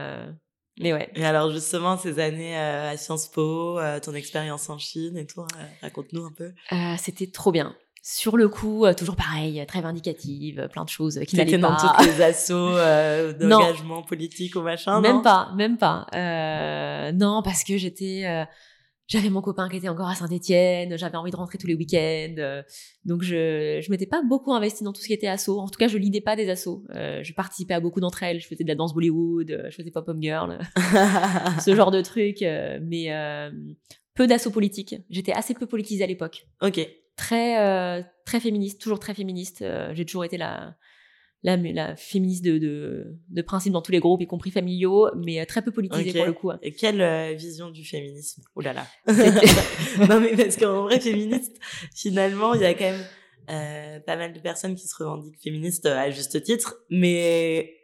mais 0.80 0.92
ouais. 0.92 1.10
Et 1.14 1.24
alors 1.24 1.50
justement, 1.50 1.96
ces 1.96 2.18
années 2.18 2.56
euh, 2.56 2.92
à 2.92 2.96
Sciences 2.96 3.28
Po, 3.28 3.78
euh, 3.78 4.00
ton 4.00 4.14
expérience 4.14 4.70
en 4.70 4.78
Chine 4.78 5.16
et 5.16 5.26
tout, 5.26 5.42
euh, 5.42 5.64
raconte-nous 5.82 6.24
un 6.24 6.32
peu. 6.32 6.52
C'était 6.98 7.26
trop 7.26 7.52
bien. 7.52 7.74
Sur 8.04 8.36
le 8.36 8.48
coup, 8.48 8.84
toujours 8.96 9.14
pareil, 9.14 9.64
très 9.68 9.80
vindicative, 9.80 10.68
plein 10.72 10.84
de 10.84 10.88
choses 10.88 11.20
qui 11.20 11.36
n'allaient 11.36 11.56
pas. 11.58 11.68
dans 11.68 11.76
toutes 11.76 12.06
les 12.06 12.20
assauts 12.20 12.74
d'engagement 13.38 14.02
politique 14.02 14.56
ou 14.56 14.62
machin, 14.62 15.00
Même 15.00 15.22
pas, 15.22 15.52
même 15.54 15.78
pas. 15.78 16.06
non, 17.12 17.42
parce 17.42 17.62
que 17.62 17.76
j'étais 17.76 18.46
j'avais 19.08 19.30
mon 19.30 19.42
copain 19.42 19.68
qui 19.68 19.76
était 19.76 19.88
encore 19.88 20.08
à 20.08 20.14
Saint-Etienne, 20.14 20.96
j'avais 20.96 21.16
envie 21.16 21.30
de 21.30 21.36
rentrer 21.36 21.58
tous 21.58 21.66
les 21.66 21.74
week-ends. 21.74 22.34
Euh, 22.38 22.62
donc 23.04 23.22
je 23.22 23.80
je 23.82 23.90
m'étais 23.90 24.06
pas 24.06 24.22
beaucoup 24.22 24.52
investi 24.52 24.84
dans 24.84 24.92
tout 24.92 25.02
ce 25.02 25.06
qui 25.06 25.12
était 25.12 25.26
assaut. 25.26 25.58
En 25.58 25.68
tout 25.68 25.78
cas, 25.78 25.88
je 25.88 25.98
lidais 25.98 26.20
pas 26.20 26.36
des 26.36 26.48
assauts. 26.48 26.84
Euh, 26.94 27.22
je 27.22 27.32
participais 27.34 27.74
à 27.74 27.80
beaucoup 27.80 28.00
d'entre 28.00 28.22
elles. 28.22 28.40
Je 28.40 28.46
faisais 28.46 28.64
de 28.64 28.68
la 28.68 28.74
danse 28.74 28.94
Bollywood, 28.94 29.50
euh, 29.50 29.70
je 29.70 29.76
faisais 29.76 29.90
pop-up 29.90 30.16
girl, 30.20 30.58
ce 31.64 31.74
genre 31.74 31.90
de 31.90 32.00
trucs. 32.00 32.42
mais 32.42 33.08
peu 34.14 34.26
d'assauts 34.26 34.50
politiques. 34.50 34.96
J'étais 35.10 35.32
assez 35.32 35.54
peu 35.54 35.66
politisée 35.66 36.04
à 36.04 36.06
l'époque. 36.06 36.46
Ok. 36.60 36.80
Très 37.16 38.02
très 38.24 38.40
féministe, 38.40 38.80
toujours 38.80 38.98
très 38.98 39.14
féministe. 39.14 39.64
J'ai 39.92 40.04
toujours 40.04 40.24
été 40.24 40.38
la 40.38 40.76
la, 41.42 41.56
la 41.56 41.96
féministe 41.96 42.44
de, 42.44 42.58
de, 42.58 43.16
de, 43.28 43.42
principe 43.42 43.72
dans 43.72 43.82
tous 43.82 43.92
les 43.92 43.98
groupes, 43.98 44.22
y 44.22 44.26
compris 44.26 44.50
familiaux, 44.50 45.10
mais 45.16 45.40
euh, 45.40 45.44
très 45.44 45.62
peu 45.62 45.72
politisée 45.72 46.12
pour 46.12 46.26
le 46.26 46.32
coup. 46.32 46.50
Hein. 46.50 46.58
Et 46.62 46.72
quelle 46.72 47.00
euh, 47.00 47.32
vision 47.32 47.70
du 47.70 47.84
féminisme? 47.84 48.42
Oh 48.54 48.60
là 48.60 48.72
là 48.72 48.86
Non 50.08 50.20
mais 50.20 50.36
parce 50.36 50.56
qu'en 50.56 50.82
vrai, 50.82 51.00
féministe, 51.00 51.56
finalement, 51.94 52.54
il 52.54 52.60
y 52.60 52.64
a 52.64 52.74
quand 52.74 52.84
même 52.84 53.04
euh, 53.50 54.00
pas 54.00 54.16
mal 54.16 54.32
de 54.32 54.38
personnes 54.38 54.76
qui 54.76 54.86
se 54.86 54.94
revendiquent 54.96 55.40
féministes 55.42 55.86
à 55.86 56.10
juste 56.10 56.40
titre, 56.42 56.76
mais 56.90 57.82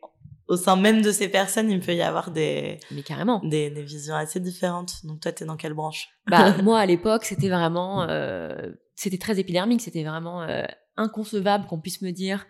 au 0.48 0.56
sein 0.56 0.76
même 0.76 1.02
de 1.02 1.12
ces 1.12 1.28
personnes, 1.28 1.70
il 1.70 1.80
peut 1.80 1.94
y 1.94 2.02
avoir 2.02 2.30
des, 2.30 2.80
mais 2.90 3.02
carrément. 3.02 3.40
des, 3.44 3.70
des 3.70 3.82
visions 3.82 4.14
assez 4.14 4.40
différentes. 4.40 5.04
Donc 5.04 5.20
toi, 5.20 5.30
t'es 5.30 5.44
dans 5.44 5.56
quelle 5.56 5.74
branche? 5.74 6.08
Bah 6.26 6.56
moi, 6.62 6.78
à 6.78 6.86
l'époque, 6.86 7.24
c'était 7.24 7.50
vraiment, 7.50 8.02
euh, 8.08 8.72
c'était 8.94 9.18
très 9.18 9.38
épidermique. 9.38 9.82
C'était 9.82 10.04
vraiment 10.04 10.42
euh, 10.42 10.64
inconcevable 10.96 11.66
qu'on 11.66 11.80
puisse 11.80 12.00
me 12.00 12.10
dire 12.10 12.46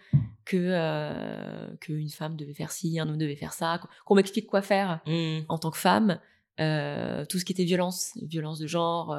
que 0.48 0.56
euh, 0.56 1.76
qu'une 1.76 2.08
femme 2.08 2.34
devait 2.34 2.54
faire 2.54 2.72
ci, 2.72 2.98
un 2.98 3.06
homme 3.06 3.18
devait 3.18 3.36
faire 3.36 3.52
ça, 3.52 3.80
qu'on 4.06 4.14
m'explique 4.14 4.46
quoi 4.46 4.62
faire 4.62 5.00
mmh. 5.06 5.40
en 5.48 5.58
tant 5.58 5.70
que 5.70 5.76
femme. 5.76 6.18
euh, 6.58 7.26
tout 7.26 7.38
ce 7.38 7.44
qui 7.44 7.52
était 7.52 7.64
violence, 7.64 8.18
violence 8.22 8.58
de 8.58 8.66
genre, 8.66 9.14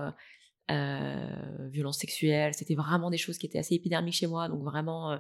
euh, 0.72 1.70
violence 1.72 2.00
sexuelle, 2.00 2.54
c'était 2.56 2.74
vraiment 2.74 3.12
des 3.12 3.18
choses 3.18 3.38
qui 3.38 3.46
étaient 3.46 3.60
assez 3.60 3.76
épidermiques 3.76 4.16
chez 4.16 4.28
moi, 4.28 4.50
donc 4.50 4.64
vraiment 4.64 5.20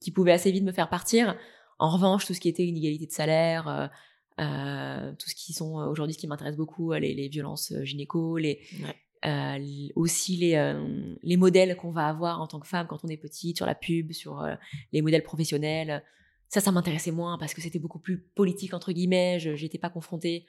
qui 0.00 0.12
pouvaient 0.12 0.32
assez 0.32 0.52
vite 0.52 0.62
me 0.62 0.72
faire 0.72 0.90
partir. 0.90 1.36
En 1.78 1.88
revanche, 1.88 2.26
tout 2.26 2.34
ce 2.34 2.40
qui 2.40 2.50
était 2.50 2.66
inégalité 2.66 3.06
de 3.06 3.12
salaire, 3.12 3.90
tout 4.36 5.28
ce 5.28 5.34
qui 5.34 5.54
sont 5.54 5.74
aujourd'hui 5.74 6.14
ce 6.14 6.18
qui 6.18 6.26
m'intéresse 6.26 6.56
beaucoup, 6.56 6.92
les, 6.92 7.14
les 7.14 7.28
violences 7.28 7.72
gynéco, 7.82 8.36
les 8.36 8.60
Ouais. 8.82 8.94
Euh, 9.26 9.88
aussi 9.96 10.36
les, 10.36 10.54
euh, 10.54 11.14
les 11.22 11.36
modèles 11.36 11.76
qu'on 11.76 11.90
va 11.90 12.06
avoir 12.06 12.40
en 12.40 12.46
tant 12.46 12.58
que 12.60 12.66
femme 12.66 12.86
quand 12.86 13.04
on 13.04 13.08
est 13.08 13.16
petite, 13.16 13.56
sur 13.56 13.66
la 13.66 13.74
pub, 13.74 14.12
sur 14.12 14.40
euh, 14.40 14.54
les 14.92 15.02
modèles 15.02 15.22
professionnels. 15.22 16.02
Ça, 16.48 16.60
ça 16.60 16.72
m'intéressait 16.72 17.10
moins 17.12 17.38
parce 17.38 17.54
que 17.54 17.60
c'était 17.60 17.78
beaucoup 17.78 17.98
plus 17.98 18.18
politique, 18.18 18.74
entre 18.74 18.92
guillemets, 18.92 19.38
je 19.38 19.54
j'étais 19.56 19.78
pas 19.78 19.90
confrontée. 19.90 20.46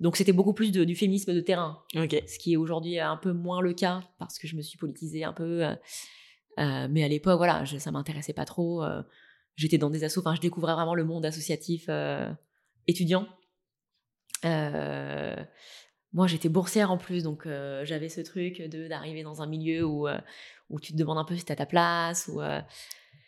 Donc 0.00 0.16
c'était 0.16 0.32
beaucoup 0.32 0.54
plus 0.54 0.72
de- 0.72 0.84
du 0.84 0.96
féminisme 0.96 1.34
de 1.34 1.40
terrain, 1.40 1.82
ce 1.94 2.38
qui 2.38 2.54
est 2.54 2.56
aujourd'hui 2.56 2.98
un 2.98 3.16
peu 3.16 3.32
moins 3.32 3.60
le 3.60 3.72
cas 3.74 4.00
parce 4.18 4.38
que 4.38 4.48
je 4.48 4.56
me 4.56 4.62
suis 4.62 4.78
politisée 4.78 5.22
un 5.24 5.32
peu. 5.32 5.62
mais 6.58 7.04
à 7.04 7.08
l'époque, 7.08 7.36
voilà, 7.36 7.64
je, 7.64 7.78
ça 7.78 7.90
m'intéressait 7.92 8.32
pas 8.32 8.44
trop. 8.44 8.82
J'étais 9.56 9.78
dans 9.78 9.90
des 9.90 10.02
assos, 10.02 10.20
enfin, 10.20 10.34
je 10.34 10.40
découvrais 10.40 10.74
vraiment 10.74 10.94
le 10.96 11.04
monde 11.04 11.24
associatif 11.26 11.88
étudiant. 12.86 13.28
Euh, 14.44 15.36
moi, 16.14 16.26
j'étais 16.28 16.48
boursière 16.48 16.90
en 16.90 16.96
plus, 16.96 17.22
donc 17.24 17.44
euh, 17.46 17.84
j'avais 17.84 18.08
ce 18.08 18.20
truc 18.22 18.62
de 18.62 18.88
d'arriver 18.88 19.22
dans 19.22 19.42
un 19.42 19.46
milieu 19.46 19.84
où, 19.84 20.08
euh, 20.08 20.16
où 20.70 20.80
tu 20.80 20.92
te 20.92 20.96
demandes 20.96 21.18
un 21.18 21.24
peu 21.24 21.36
si 21.36 21.44
t'as 21.44 21.56
ta 21.56 21.66
place. 21.66 22.30
Ou, 22.32 22.40
euh, 22.40 22.60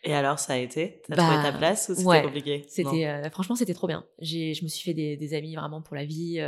Et 0.03 0.13
alors, 0.13 0.39
ça 0.39 0.53
a 0.53 0.57
été? 0.57 1.01
T'as 1.07 1.15
Bah, 1.17 1.23
trouvé 1.23 1.41
ta 1.51 1.57
place 1.57 1.89
ou 1.89 1.95
c'était 1.95 2.07
ouais, 2.07 2.21
compliqué? 2.23 2.65
C'était 2.69 3.29
franchement 3.29 3.55
c'était 3.55 3.73
trop 3.73 3.87
bien. 3.87 4.05
J'ai 4.19 4.53
je 4.53 4.63
me 4.63 4.69
suis 4.69 4.83
fait 4.83 4.93
des, 4.93 5.17
des 5.17 5.33
amis 5.33 5.55
vraiment 5.55 5.81
pour 5.81 5.95
la 5.97 6.05
vie 6.05 6.39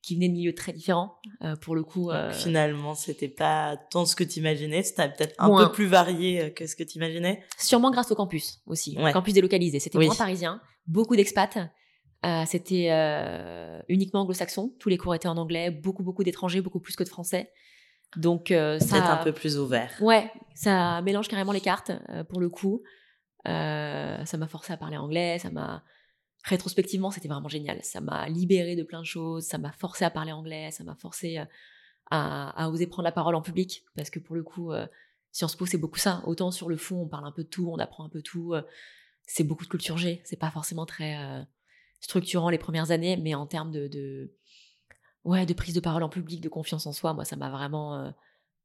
qui 0.00 0.14
venaient 0.14 0.28
de 0.28 0.32
milieux 0.34 0.54
très 0.54 0.72
différents 0.72 1.18
pour 1.60 1.74
le 1.74 1.82
coup. 1.84 2.10
Donc, 2.10 2.32
Finalement, 2.32 2.94
c'était 2.94 3.28
pas 3.28 3.76
tant 3.90 4.06
ce 4.06 4.16
que 4.16 4.24
tu 4.24 4.38
imaginais, 4.38 4.82
c'était 4.82 5.08
peut-être 5.10 5.34
un 5.38 5.48
Moins. 5.48 5.66
peu 5.66 5.72
plus 5.72 5.86
varié 5.86 6.52
que 6.54 6.66
ce 6.66 6.74
que 6.74 6.84
tu 6.84 6.96
imaginais. 6.96 7.42
Sûrement 7.58 7.90
grâce 7.90 8.10
au 8.10 8.14
campus 8.14 8.62
aussi, 8.66 8.96
Ouais. 8.98 9.12
campus 9.12 9.34
délocalisé. 9.34 9.78
C'était 9.78 9.98
Oui. 9.98 10.06
moins 10.06 10.14
parisien, 10.14 10.60
beaucoup 10.86 11.16
d'expats. 11.16 11.70
Euh, 12.24 12.44
c'était 12.46 12.88
euh, 12.90 13.80
uniquement 13.88 14.20
anglo-saxon. 14.20 14.74
Tous 14.78 14.88
les 14.88 14.96
cours 14.96 15.14
étaient 15.14 15.28
en 15.28 15.36
anglais, 15.36 15.70
beaucoup 15.70 16.04
beaucoup 16.04 16.22
d'étrangers, 16.22 16.60
beaucoup 16.60 16.78
plus 16.78 16.94
que 16.94 17.02
de 17.02 17.08
français. 17.08 17.52
Donc 18.16 18.50
euh, 18.50 18.78
ça 18.78 18.96
Peut-être 18.96 19.10
un 19.10 19.24
peu 19.24 19.32
plus 19.32 19.58
ouvert. 19.58 19.92
Ouais, 20.00 20.30
ça 20.54 21.02
mélange 21.02 21.28
carrément 21.28 21.52
les 21.52 21.60
cartes 21.60 21.90
pour 22.28 22.40
le 22.40 22.48
coup. 22.48 22.82
Ça 23.44 24.36
m'a 24.38 24.46
forcé 24.46 24.72
à 24.72 24.76
parler 24.76 24.96
anglais, 24.96 25.38
ça 25.40 25.50
m'a 25.50 25.82
rétrospectivement 26.44 27.10
c'était 27.10 27.28
vraiment 27.28 27.48
génial. 27.48 27.82
Ça 27.82 28.00
m'a 28.00 28.28
libéré 28.28 28.76
de 28.76 28.84
plein 28.84 29.00
de 29.00 29.06
choses, 29.06 29.44
ça 29.44 29.58
m'a 29.58 29.72
forcé 29.72 30.04
à 30.04 30.10
parler 30.10 30.32
anglais, 30.32 30.70
ça 30.70 30.84
m'a 30.84 30.94
forcé 30.94 31.38
à, 32.10 32.50
à 32.50 32.68
oser 32.68 32.86
prendre 32.86 33.04
la 33.04 33.12
parole 33.12 33.34
en 33.34 33.42
public 33.42 33.84
parce 33.96 34.10
que 34.10 34.20
pour 34.20 34.36
le 34.36 34.44
coup 34.44 34.70
Sciences 35.32 35.56
Po 35.56 35.66
c'est 35.66 35.78
beaucoup 35.78 35.98
ça. 35.98 36.22
Autant 36.26 36.52
sur 36.52 36.68
le 36.68 36.76
fond 36.76 37.02
on 37.02 37.08
parle 37.08 37.26
un 37.26 37.32
peu 37.32 37.42
de 37.42 37.48
tout, 37.48 37.68
on 37.68 37.78
apprend 37.78 38.04
un 38.04 38.10
peu 38.10 38.22
tout. 38.22 38.54
c'est 39.26 39.44
beaucoup 39.44 39.64
de 39.64 39.70
culture 39.70 39.96
G, 39.96 40.20
c'est 40.24 40.38
pas 40.38 40.50
forcément 40.52 40.86
très 40.86 41.44
structurant 42.02 42.50
les 42.50 42.58
premières 42.58 42.90
années, 42.90 43.16
mais 43.16 43.34
en 43.34 43.46
termes 43.46 43.70
de, 43.70 43.88
de 43.88 44.34
ouais 45.24 45.46
de 45.46 45.54
prise 45.54 45.74
de 45.74 45.80
parole 45.80 46.02
en 46.02 46.08
public, 46.10 46.40
de 46.42 46.48
confiance 46.50 46.86
en 46.86 46.92
soi, 46.92 47.14
moi 47.14 47.24
ça 47.24 47.36
m'a 47.36 47.48
vraiment 47.50 47.94
euh, 47.98 48.10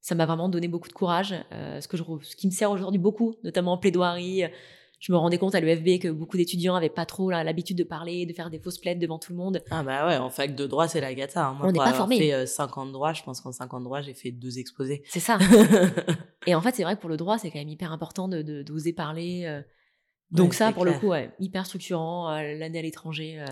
ça 0.02 0.16
m'a 0.16 0.26
vraiment 0.26 0.50
donné 0.50 0.68
beaucoup 0.68 0.88
de 0.90 0.94
courage, 0.94 1.34
euh, 1.54 1.80
ce, 1.82 1.88
que 1.88 1.96
je, 1.98 2.04
ce 2.24 2.36
qui 2.36 2.48
me 2.48 2.52
sert 2.52 2.70
aujourd'hui 2.72 3.00
beaucoup, 3.00 3.36
notamment 3.44 3.74
en 3.74 3.78
plaidoirie. 3.78 4.44
Je 5.00 5.12
me 5.12 5.18
rendais 5.18 5.38
compte 5.38 5.54
à 5.54 5.60
l'UFB 5.60 6.00
que 6.02 6.08
beaucoup 6.10 6.38
d'étudiants 6.38 6.74
avaient 6.74 6.90
pas 6.90 7.06
trop 7.06 7.30
l'habitude 7.30 7.78
de 7.78 7.84
parler, 7.84 8.26
de 8.26 8.34
faire 8.34 8.50
des 8.50 8.58
fausses 8.58 8.80
plaides 8.80 8.98
devant 8.98 9.20
tout 9.20 9.32
le 9.32 9.38
monde. 9.38 9.62
Ah 9.70 9.84
bah 9.84 10.08
ouais, 10.08 10.18
en 10.18 10.32
fac 10.32 10.56
de 10.56 10.66
droit, 10.66 10.88
c'est 10.88 11.02
la 11.02 11.14
gata. 11.14 11.46
hein. 11.46 11.54
Moi, 11.54 11.68
On 11.68 11.72
n'est 11.72 11.78
pas 11.78 11.94
formé. 11.94 12.18
fait 12.18 12.34
euh, 12.34 12.46
5 12.48 12.76
ans 12.80 12.88
de 12.88 12.92
droit, 12.92 13.14
je 13.14 13.22
pense 13.22 13.40
qu'en 13.42 13.52
5 13.52 13.72
ans 13.76 13.80
de 13.80 13.84
droit, 13.86 14.02
j'ai 14.02 14.16
fait 14.16 14.32
deux 14.32 14.58
exposés. 14.58 15.04
C'est 15.08 15.20
ça. 15.20 15.38
Et 16.48 16.56
en 16.56 16.62
fait, 16.62 16.74
c'est 16.74 16.82
vrai 16.84 16.96
que 16.96 17.02
pour 17.02 17.12
le 17.12 17.18
droit, 17.18 17.38
c'est 17.38 17.52
quand 17.52 17.60
même 17.60 17.70
hyper 17.70 17.92
important 17.92 18.28
de 18.28 18.42
de- 18.42 18.64
d'oser 18.64 18.92
parler. 18.94 19.62
Donc 20.32 20.50
Ouais, 20.52 20.56
ça, 20.56 20.72
pour 20.72 20.84
clair. 20.84 20.96
le 20.96 21.00
coup, 21.00 21.08
ouais, 21.08 21.32
hyper 21.40 21.66
structurant. 21.66 22.30
euh, 22.32 22.54
L'année 22.56 22.80
à 22.80 22.82
l'étranger, 22.82 23.40
euh, 23.40 23.46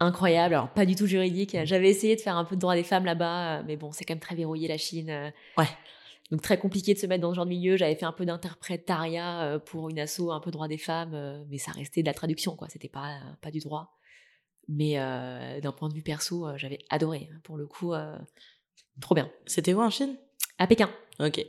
incroyable. 0.00 0.54
Alors 0.54 0.72
pas 0.72 0.86
du 0.86 0.94
tout 0.94 1.06
juridique. 1.06 1.56
J'avais 1.64 1.88
essayé 1.90 2.16
de 2.16 2.20
faire 2.20 2.36
un 2.36 2.44
peu 2.44 2.56
de 2.56 2.60
droit 2.60 2.74
des 2.74 2.82
femmes 2.82 3.04
là-bas, 3.04 3.58
euh, 3.58 3.62
mais 3.66 3.76
bon, 3.76 3.92
c'est 3.92 4.04
quand 4.04 4.14
même 4.14 4.20
très 4.20 4.34
verrouillé 4.34 4.66
la 4.68 4.78
Chine. 4.78 5.32
Ouais. 5.56 5.68
Donc 6.30 6.42
très 6.42 6.58
compliqué 6.58 6.94
de 6.94 6.98
se 6.98 7.06
mettre 7.06 7.22
dans 7.22 7.30
ce 7.30 7.36
genre 7.36 7.44
de 7.44 7.50
milieu. 7.50 7.76
J'avais 7.76 7.96
fait 7.96 8.04
un 8.06 8.12
peu 8.12 8.24
d'interprétariat 8.24 9.60
pour 9.66 9.90
une 9.90 9.98
asso, 9.98 10.30
un 10.30 10.40
peu 10.40 10.50
droit 10.52 10.68
des 10.68 10.78
femmes, 10.78 11.44
mais 11.48 11.58
ça 11.58 11.72
restait 11.72 12.02
de 12.02 12.06
la 12.06 12.14
traduction, 12.14 12.54
quoi. 12.56 12.68
C'était 12.68 12.88
pas 12.88 13.18
pas 13.40 13.50
du 13.50 13.58
droit. 13.58 13.96
Mais 14.68 14.94
d'un 15.60 15.72
point 15.72 15.88
de 15.88 15.94
vue 15.94 16.02
perso, 16.02 16.46
j'avais 16.56 16.78
adoré. 16.88 17.28
Pour 17.42 17.56
le 17.56 17.66
coup, 17.66 17.92
trop 19.00 19.14
bien. 19.16 19.28
C'était 19.46 19.74
où 19.74 19.80
en 19.80 19.90
Chine? 19.90 20.16
À 20.58 20.66
Pékin, 20.68 20.88
Ok, 21.18 21.44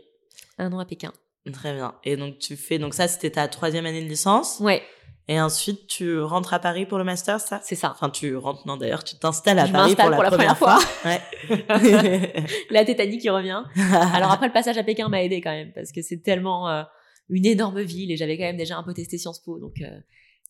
un 0.58 0.72
an 0.74 0.80
à 0.80 0.86
Pékin. 0.86 1.12
Très 1.52 1.74
bien. 1.74 1.96
Et 2.04 2.18
donc 2.18 2.38
tu 2.38 2.56
fais, 2.56 2.78
donc 2.78 2.94
ça 2.94 3.08
c'était 3.08 3.32
ta 3.32 3.48
troisième 3.48 3.86
année 3.86 4.04
de 4.04 4.08
licence. 4.08 4.60
Ouais, 4.60 4.84
Et 5.28 5.40
ensuite 5.42 5.88
tu 5.88 6.20
rentres 6.20 6.54
à 6.54 6.60
Paris 6.60 6.86
pour 6.86 6.98
le 6.98 7.04
master, 7.04 7.40
ça? 7.40 7.60
C'est 7.64 7.76
ça. 7.76 7.92
Enfin 7.92 8.10
tu 8.10 8.36
rentres, 8.36 8.68
non 8.68 8.78
d'ailleurs, 8.78 9.04
tu 9.04 9.16
t'installes 9.18 9.58
à 9.60 9.66
Je 9.66 9.72
Paris 9.72 9.96
pour 9.96 10.06
pour 10.12 10.24
la 10.24 10.30
première, 10.30 10.56
première 10.56 10.80
fois. 10.80 10.80
Ouais. 11.06 11.22
la 12.70 12.86
tétanie 12.86 13.18
qui 13.18 13.30
revient. 13.30 13.64
Alors 14.14 14.32
après 14.32 14.48
le 14.48 14.54
passage 14.54 14.78
à 14.78 14.84
Pékin 14.84 15.10
m'a 15.10 15.24
aidé 15.24 15.42
quand 15.42 15.52
même 15.52 15.72
parce 15.74 15.92
que 15.92 16.02
c'est 16.02 16.22
tellement 16.22 16.70
euh, 16.70 16.84
une 17.30 17.46
énorme 17.46 17.82
ville 17.82 18.12
et 18.12 18.18
j'avais 18.18 18.38
quand 18.38 18.44
même 18.44 18.58
déjà 18.58 18.78
un 18.78 18.84
peu 18.84 18.94
testé 18.94 19.18
Sciences 19.18 19.40
Po 19.42 19.58
donc 19.60 19.82
euh, 19.82 20.00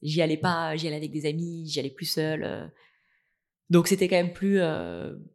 j'y 0.01 0.21
allais 0.21 0.37
pas, 0.37 0.75
j'y 0.75 0.87
allais 0.87 0.97
avec 0.97 1.11
des 1.11 1.25
amis, 1.25 1.63
j'y 1.67 1.79
allais 1.79 1.89
plus 1.89 2.07
seule. 2.07 2.43
euh. 2.43 2.67
donc 3.69 3.87
c'était 3.87 4.07
quand 4.07 4.17
même 4.17 4.33
plus 4.33 4.59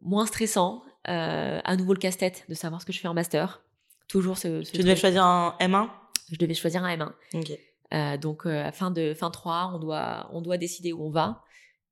moins 0.01 0.25
stressant. 0.25 0.83
À 1.09 1.75
nouveau 1.77 1.93
le 1.93 1.99
casse-tête 1.99 2.43
de 2.49 2.53
savoir 2.53 2.81
ce 2.81 2.85
que 2.85 2.91
je 2.91 2.99
fais 2.99 3.07
en 3.07 3.13
master. 3.13 3.63
Toujours 4.07 4.37
ce, 4.37 4.63
ce 4.63 4.71
tu 4.71 4.77
devais 4.77 4.91
truc. 4.91 5.01
choisir 5.01 5.23
un 5.23 5.55
M1 5.59 5.89
je 6.29 6.35
devais 6.37 6.53
choisir 6.53 6.83
un 6.83 6.95
M1. 6.95 7.11
Ok. 7.35 7.51
Euh, 7.93 8.17
donc 8.17 8.45
euh, 8.45 8.65
à 8.65 8.71
fin 8.73 8.91
de 8.91 9.13
fin 9.13 9.31
3, 9.31 9.71
on 9.73 9.79
doit 9.79 10.29
on 10.33 10.41
doit 10.41 10.57
décider 10.57 10.91
où 10.91 11.05
on 11.05 11.09
va. 11.09 11.41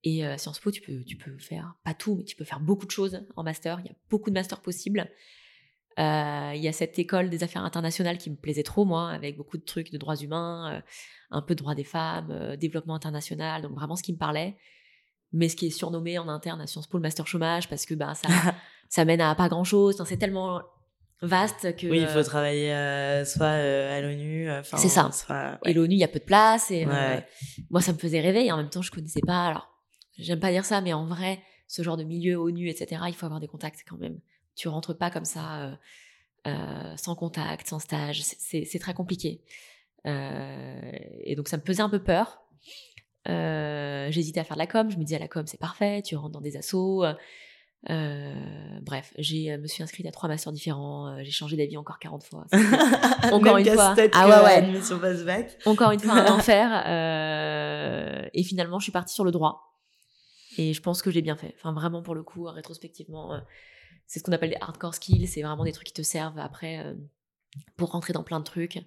Et 0.03 0.25
euh, 0.25 0.37
Sciences 0.37 0.59
Po, 0.59 0.69
tu 0.71 0.81
peux 0.81 1.03
tu 1.05 1.15
peux 1.15 1.37
faire 1.37 1.75
pas 1.85 1.93
tout, 1.93 2.15
mais 2.15 2.23
tu 2.25 2.35
peux 2.35 2.43
faire 2.43 2.59
beaucoup 2.59 2.85
de 2.85 2.91
choses 2.91 3.21
en 3.37 3.43
master. 3.43 3.79
Il 3.79 3.85
y 3.85 3.89
a 3.89 3.95
beaucoup 4.09 4.29
de 4.29 4.35
masters 4.35 4.61
possibles. 4.61 5.09
Euh, 5.97 6.51
Il 6.53 6.61
y 6.61 6.67
a 6.67 6.73
cette 6.73 6.99
école 6.99 7.29
des 7.29 7.43
affaires 7.43 7.63
internationales 7.63 8.17
qui 8.17 8.29
me 8.29 8.35
plaisait 8.35 8.63
trop 8.63 8.83
moi, 8.83 9.09
avec 9.09 9.37
beaucoup 9.37 9.57
de 9.57 9.63
trucs 9.63 9.91
de 9.91 9.97
droits 9.97 10.17
humains, 10.17 10.75
euh, 10.75 10.81
un 11.31 11.41
peu 11.41 11.55
de 11.55 11.59
droits 11.59 11.75
des 11.75 11.85
femmes, 11.85 12.31
euh, 12.31 12.57
développement 12.57 12.95
international, 12.95 13.61
donc 13.61 13.71
vraiment 13.73 13.95
ce 13.95 14.03
qui 14.03 14.11
me 14.11 14.17
parlait. 14.17 14.57
Mais 15.31 15.47
ce 15.47 15.55
qui 15.55 15.67
est 15.67 15.69
surnommé 15.69 16.17
en 16.19 16.27
interne 16.27 16.59
à 16.59 16.67
Sciences 16.67 16.87
Po 16.87 16.97
le 16.97 17.01
master 17.01 17.25
chômage 17.27 17.69
parce 17.69 17.85
que 17.85 17.93
bah 17.93 18.13
ça 18.15 18.27
ça 18.89 19.05
mène 19.05 19.21
à 19.21 19.33
pas 19.35 19.47
grand 19.47 19.63
chose. 19.63 20.01
c'est 20.05 20.17
tellement 20.17 20.61
vaste 21.21 21.75
que 21.77 21.87
Oui, 21.87 21.99
il 21.99 22.03
euh, 22.05 22.07
faut 22.07 22.23
travailler 22.23 22.73
euh, 22.73 23.25
soit 23.25 23.45
euh, 23.45 23.97
à 23.97 24.01
l'ONU, 24.01 24.49
euh, 24.49 24.59
enfin, 24.59 24.77
C'est 24.77 24.89
ça. 24.89 25.09
soit- 25.11 25.59
Et 25.65 25.73
l'ONU, 25.73 25.95
il 25.95 25.99
y 25.99 26.03
a 26.03 26.07
peu 26.07 26.19
de 26.19 26.23
place. 26.25 26.71
Et 26.71 26.85
euh, 26.85 26.89
Ouais. 26.89 27.25
moi, 27.69 27.81
ça 27.81 27.93
me 27.93 27.97
faisait 27.97 28.19
rêver. 28.21 28.45
Et 28.45 28.51
en 28.51 28.57
même 28.57 28.69
temps, 28.69 28.81
je 28.81 28.91
connaissais 28.91 29.21
pas. 29.25 29.47
Alors, 29.47 29.69
j'aime 30.17 30.39
pas 30.39 30.51
dire 30.51 30.65
ça, 30.65 30.81
mais 30.81 30.93
en 30.93 31.05
vrai, 31.05 31.41
ce 31.67 31.81
genre 31.81 31.97
de 31.97 32.03
milieu 32.03 32.37
ONU, 32.37 32.69
etc., 32.69 33.01
il 33.07 33.13
faut 33.15 33.25
avoir 33.25 33.39
des 33.39 33.47
contacts 33.47 33.83
quand 33.87 33.97
même. 33.97 34.19
Tu 34.55 34.67
rentres 34.67 34.97
pas 34.97 35.09
comme 35.09 35.25
ça, 35.25 35.61
euh, 35.63 35.75
euh, 36.47 36.97
sans 36.97 37.15
contact, 37.15 37.67
sans 37.67 37.79
stage. 37.79 38.21
C'est- 38.21 38.79
très 38.79 38.93
compliqué. 38.93 39.41
Euh, 40.05 40.91
et 41.23 41.35
donc, 41.35 41.47
ça 41.47 41.57
me 41.57 41.63
faisait 41.65 41.81
un 41.81 41.89
peu 41.89 42.03
peur. 42.03 42.41
Euh, 43.27 44.07
J'hésitais 44.11 44.39
à 44.39 44.43
faire 44.43 44.55
de 44.55 44.61
la 44.61 44.67
com. 44.67 44.89
Je 44.91 44.97
me 44.97 45.03
disais, 45.03 45.17
la 45.17 45.27
com, 45.27 45.47
c'est 45.47 45.59
parfait. 45.59 46.01
Tu 46.03 46.15
rentres 46.15 46.33
dans 46.33 46.41
des 46.41 46.57
assos. 46.57 47.03
Euh, 47.89 48.33
bref, 48.81 49.13
j'ai 49.17 49.51
euh, 49.53 49.57
me 49.59 49.67
suis 49.67 49.83
inscrite 49.83 50.05
à 50.07 50.11
trois 50.11 50.27
masters 50.27 50.51
différents. 50.51 51.07
euh, 51.07 51.19
j'ai 51.23 51.31
changé 51.31 51.55
d'avis 51.55 51.77
encore 51.77 51.99
40 51.99 52.23
fois. 52.23 52.45
Encore 53.31 53.55
Même 53.55 53.67
une 53.67 53.73
fois. 53.73 53.93
Ah 54.13 54.27
ouais, 54.27 54.43
ouais. 54.45 54.61
Encore 55.65 55.91
une 55.91 55.99
fois, 55.99 56.13
un 56.13 56.31
enfer. 56.35 56.83
euh, 56.87 58.27
et 58.33 58.43
finalement, 58.43 58.79
je 58.79 58.83
suis 58.85 58.91
partie 58.91 59.13
sur 59.13 59.23
le 59.23 59.31
droit. 59.31 59.77
Et 60.57 60.73
je 60.73 60.81
pense 60.81 61.01
que 61.01 61.11
j'ai 61.11 61.21
bien 61.21 61.35
fait. 61.35 61.53
Enfin, 61.57 61.73
vraiment, 61.73 62.01
pour 62.01 62.15
le 62.15 62.23
coup, 62.23 62.43
rétrospectivement, 62.45 63.33
euh, 63.33 63.39
c'est 64.07 64.19
ce 64.19 64.23
qu'on 64.23 64.31
appelle 64.31 64.51
des 64.51 64.57
hardcore 64.61 64.95
skills. 64.95 65.27
C'est 65.27 65.41
vraiment 65.41 65.63
des 65.63 65.71
trucs 65.71 65.87
qui 65.87 65.93
te 65.93 66.01
servent 66.01 66.39
après 66.39 66.79
euh, 66.79 66.93
pour 67.77 67.91
rentrer 67.91 68.13
dans 68.13 68.23
plein 68.23 68.39
de 68.39 68.45
trucs. 68.45 68.79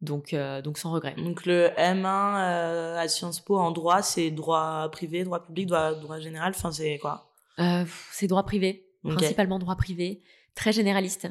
Donc, 0.00 0.34
euh, 0.34 0.62
donc 0.62 0.78
sans 0.78 0.90
regret. 0.90 1.14
Donc 1.16 1.46
le 1.46 1.68
M1 1.78 2.04
euh, 2.06 2.98
à 2.98 3.06
Sciences 3.06 3.38
Po 3.40 3.56
en 3.56 3.70
droit, 3.70 4.02
c'est 4.02 4.32
droit 4.32 4.88
privé, 4.90 5.22
droit 5.22 5.40
public, 5.44 5.66
droit, 5.68 5.94
droit 5.94 6.18
général, 6.18 6.52
enfin 6.56 6.72
c'est 6.72 6.98
quoi? 6.98 7.28
Euh, 7.58 7.84
c'est 8.12 8.26
droit 8.26 8.44
privé, 8.44 8.86
principalement 9.04 9.58
droit 9.58 9.76
privé, 9.76 10.22
très 10.54 10.72
généraliste, 10.72 11.28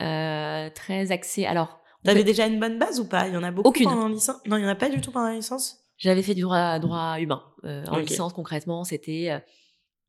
euh, 0.00 0.70
très 0.70 1.10
axé. 1.12 1.46
Alors, 1.46 1.80
T'avais 2.02 2.24
déjà 2.24 2.46
une 2.46 2.58
bonne 2.58 2.78
base 2.78 2.98
ou 2.98 3.04
pas? 3.06 3.28
Il 3.28 3.34
y 3.34 3.36
en 3.36 3.42
a 3.42 3.50
beaucoup 3.50 3.68
Aucune. 3.68 3.84
pendant 3.86 4.08
la 4.08 4.14
licence? 4.14 4.36
Non, 4.46 4.56
il 4.56 4.62
y 4.62 4.64
en 4.64 4.68
a 4.70 4.74
pas 4.74 4.88
du 4.88 5.00
tout 5.02 5.10
pendant 5.10 5.28
la 5.28 5.34
licence? 5.34 5.80
J'avais 5.98 6.22
fait 6.22 6.34
du 6.34 6.40
droit, 6.40 6.78
droit 6.78 7.16
humain. 7.20 7.42
Euh, 7.64 7.84
en 7.88 7.98
licence, 7.98 8.32
concrètement, 8.32 8.84
c'était 8.84 9.42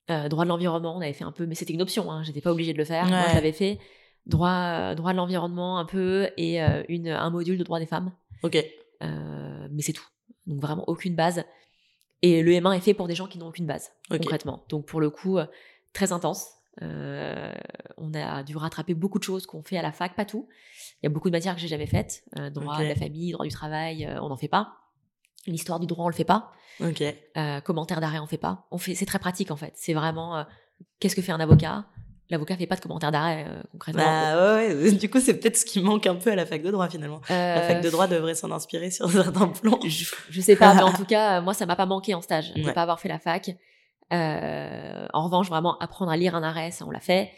droit 0.07 0.43
de 0.45 0.49
l'environnement. 0.49 0.95
On 0.95 1.01
avait 1.01 1.11
fait 1.13 1.25
un 1.25 1.33
peu, 1.33 1.45
mais 1.45 1.55
c'était 1.55 1.73
une 1.73 1.81
option. 1.81 2.09
Hein, 2.11 2.23
J'étais 2.23 2.39
pas 2.39 2.51
obligée 2.51 2.71
de 2.71 2.77
le 2.77 2.85
faire. 2.85 3.05
Moi, 3.07 3.17
Ouais. 3.17 3.25
je 3.29 3.35
l'avais 3.35 3.51
fait. 3.51 3.79
Droit, 4.25 4.95
droit 4.95 5.11
de 5.11 5.17
l'environnement 5.17 5.79
un 5.79 5.85
peu 5.85 6.29
et 6.37 6.61
une, 6.87 7.09
un 7.09 7.29
module 7.29 7.57
de 7.57 7.63
droit 7.63 7.79
des 7.79 7.85
femmes. 7.87 8.13
Ok. 8.43 8.57
Mais 9.01 9.81
c'est 9.81 9.93
tout. 9.93 10.07
Donc 10.47 10.61
vraiment 10.61 10.85
aucune 10.87 11.15
base. 11.15 11.43
Et 12.21 12.43
le 12.43 12.51
M1 12.51 12.77
est 12.77 12.81
fait 12.81 12.93
pour 12.93 13.07
des 13.07 13.15
gens 13.15 13.27
qui 13.27 13.37
n'ont 13.39 13.47
aucune 13.47 13.65
base, 13.65 13.91
concrètement. 14.09 14.63
Donc 14.69 14.85
pour 14.85 15.01
le 15.01 15.09
coup, 15.09 15.37
euh, 15.37 15.45
très 15.93 16.11
intense. 16.11 16.47
Euh, 16.81 17.53
on 17.97 18.13
a 18.13 18.43
dû 18.43 18.55
rattraper 18.55 18.93
beaucoup 18.93 19.19
de 19.19 19.23
choses 19.23 19.45
qu'on 19.45 19.61
fait 19.61 19.77
à 19.77 19.81
la 19.81 19.91
fac, 19.91 20.15
pas 20.15 20.25
tout. 20.25 20.47
Il 21.01 21.05
y 21.05 21.07
a 21.07 21.09
beaucoup 21.09 21.29
de 21.29 21.35
matières 21.35 21.55
que 21.55 21.61
j'ai 21.61 21.67
jamais 21.67 21.87
faites. 21.87 22.23
Euh, 22.39 22.49
droit 22.49 22.79
de 22.79 22.85
la 22.85 22.95
famille, 22.95 23.31
droit 23.31 23.45
du 23.45 23.51
travail, 23.51 24.05
euh, 24.05 24.21
on 24.21 24.29
n'en 24.29 24.37
fait 24.37 24.47
pas. 24.47 24.77
L'histoire 25.47 25.79
du 25.79 25.87
droit, 25.87 26.05
on 26.05 26.09
le 26.09 26.13
fait 26.13 26.23
pas. 26.23 26.51
Commentaire 27.63 27.99
d'arrêt, 27.99 28.19
on 28.19 28.27
fait 28.27 28.37
pas. 28.37 28.67
On 28.71 28.77
fait, 28.77 28.95
c'est 28.95 29.05
très 29.05 29.19
pratique 29.19 29.51
en 29.51 29.55
fait. 29.55 29.73
C'est 29.75 29.93
vraiment 29.93 30.45
qu'est-ce 30.99 31.15
que 31.15 31.21
fait 31.21 31.31
un 31.31 31.39
avocat? 31.39 31.85
L'avocat 32.31 32.55
fait 32.57 32.65
pas 32.65 32.75
de 32.77 32.81
commentaire 32.81 33.11
d'arrêt 33.11 33.45
euh, 33.47 33.61
concrètement. 33.73 34.01
Bah 34.03 34.55
ouais. 34.55 34.91
Du 34.99 35.09
coup, 35.09 35.19
c'est 35.19 35.37
peut-être 35.37 35.57
ce 35.57 35.65
qui 35.65 35.81
manque 35.81 36.07
un 36.07 36.15
peu 36.15 36.31
à 36.31 36.35
la 36.35 36.45
fac 36.47 36.63
de 36.63 36.71
droit 36.71 36.89
finalement. 36.89 37.21
La 37.29 37.57
Euh, 37.63 37.67
fac 37.67 37.81
de 37.83 37.89
droit 37.89 38.07
devrait 38.07 38.33
s'en 38.35 38.51
inspirer 38.51 38.89
sur 38.89 39.09
certains 39.11 39.49
plans. 39.49 39.79
je, 39.85 40.05
je 40.29 40.41
sais 40.41 40.55
pas, 40.55 40.73
mais 40.73 40.81
en 40.81 40.93
tout 40.93 41.05
cas, 41.15 41.41
moi, 41.41 41.53
ça 41.53 41.65
m'a 41.67 41.75
pas 41.75 41.85
manqué 41.85 42.15
en 42.15 42.21
stage 42.21 42.53
de 42.53 42.63
Ouais. 42.63 42.73
pas 42.73 42.81
avoir 42.83 42.99
fait 42.99 43.09
la 43.09 43.19
fac. 43.19 43.51
Euh, 44.13 45.07
en 45.13 45.25
revanche, 45.25 45.47
vraiment 45.49 45.77
apprendre 45.79 46.11
à 46.11 46.17
lire 46.17 46.35
un 46.35 46.43
arrêt, 46.43 46.71
ça 46.71 46.85
on 46.87 46.91
l'a 46.91 46.99
fait. 46.99 47.31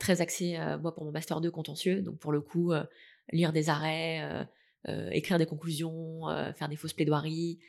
Très 0.00 0.20
axé, 0.20 0.58
moi, 0.82 0.92
pour 0.92 1.04
mon 1.04 1.12
master 1.12 1.40
2 1.40 1.50
contentieux. 1.52 2.02
Donc, 2.02 2.18
pour 2.18 2.32
le 2.32 2.40
coup, 2.40 2.72
lire 3.32 3.52
des 3.52 3.70
arrêts, 3.70 4.20
écrire 5.12 5.38
des 5.38 5.46
conclusions, 5.46 6.22
faire 6.56 6.68
des 6.68 6.74
fausses 6.76 6.94
plaidoiries, 6.94 7.60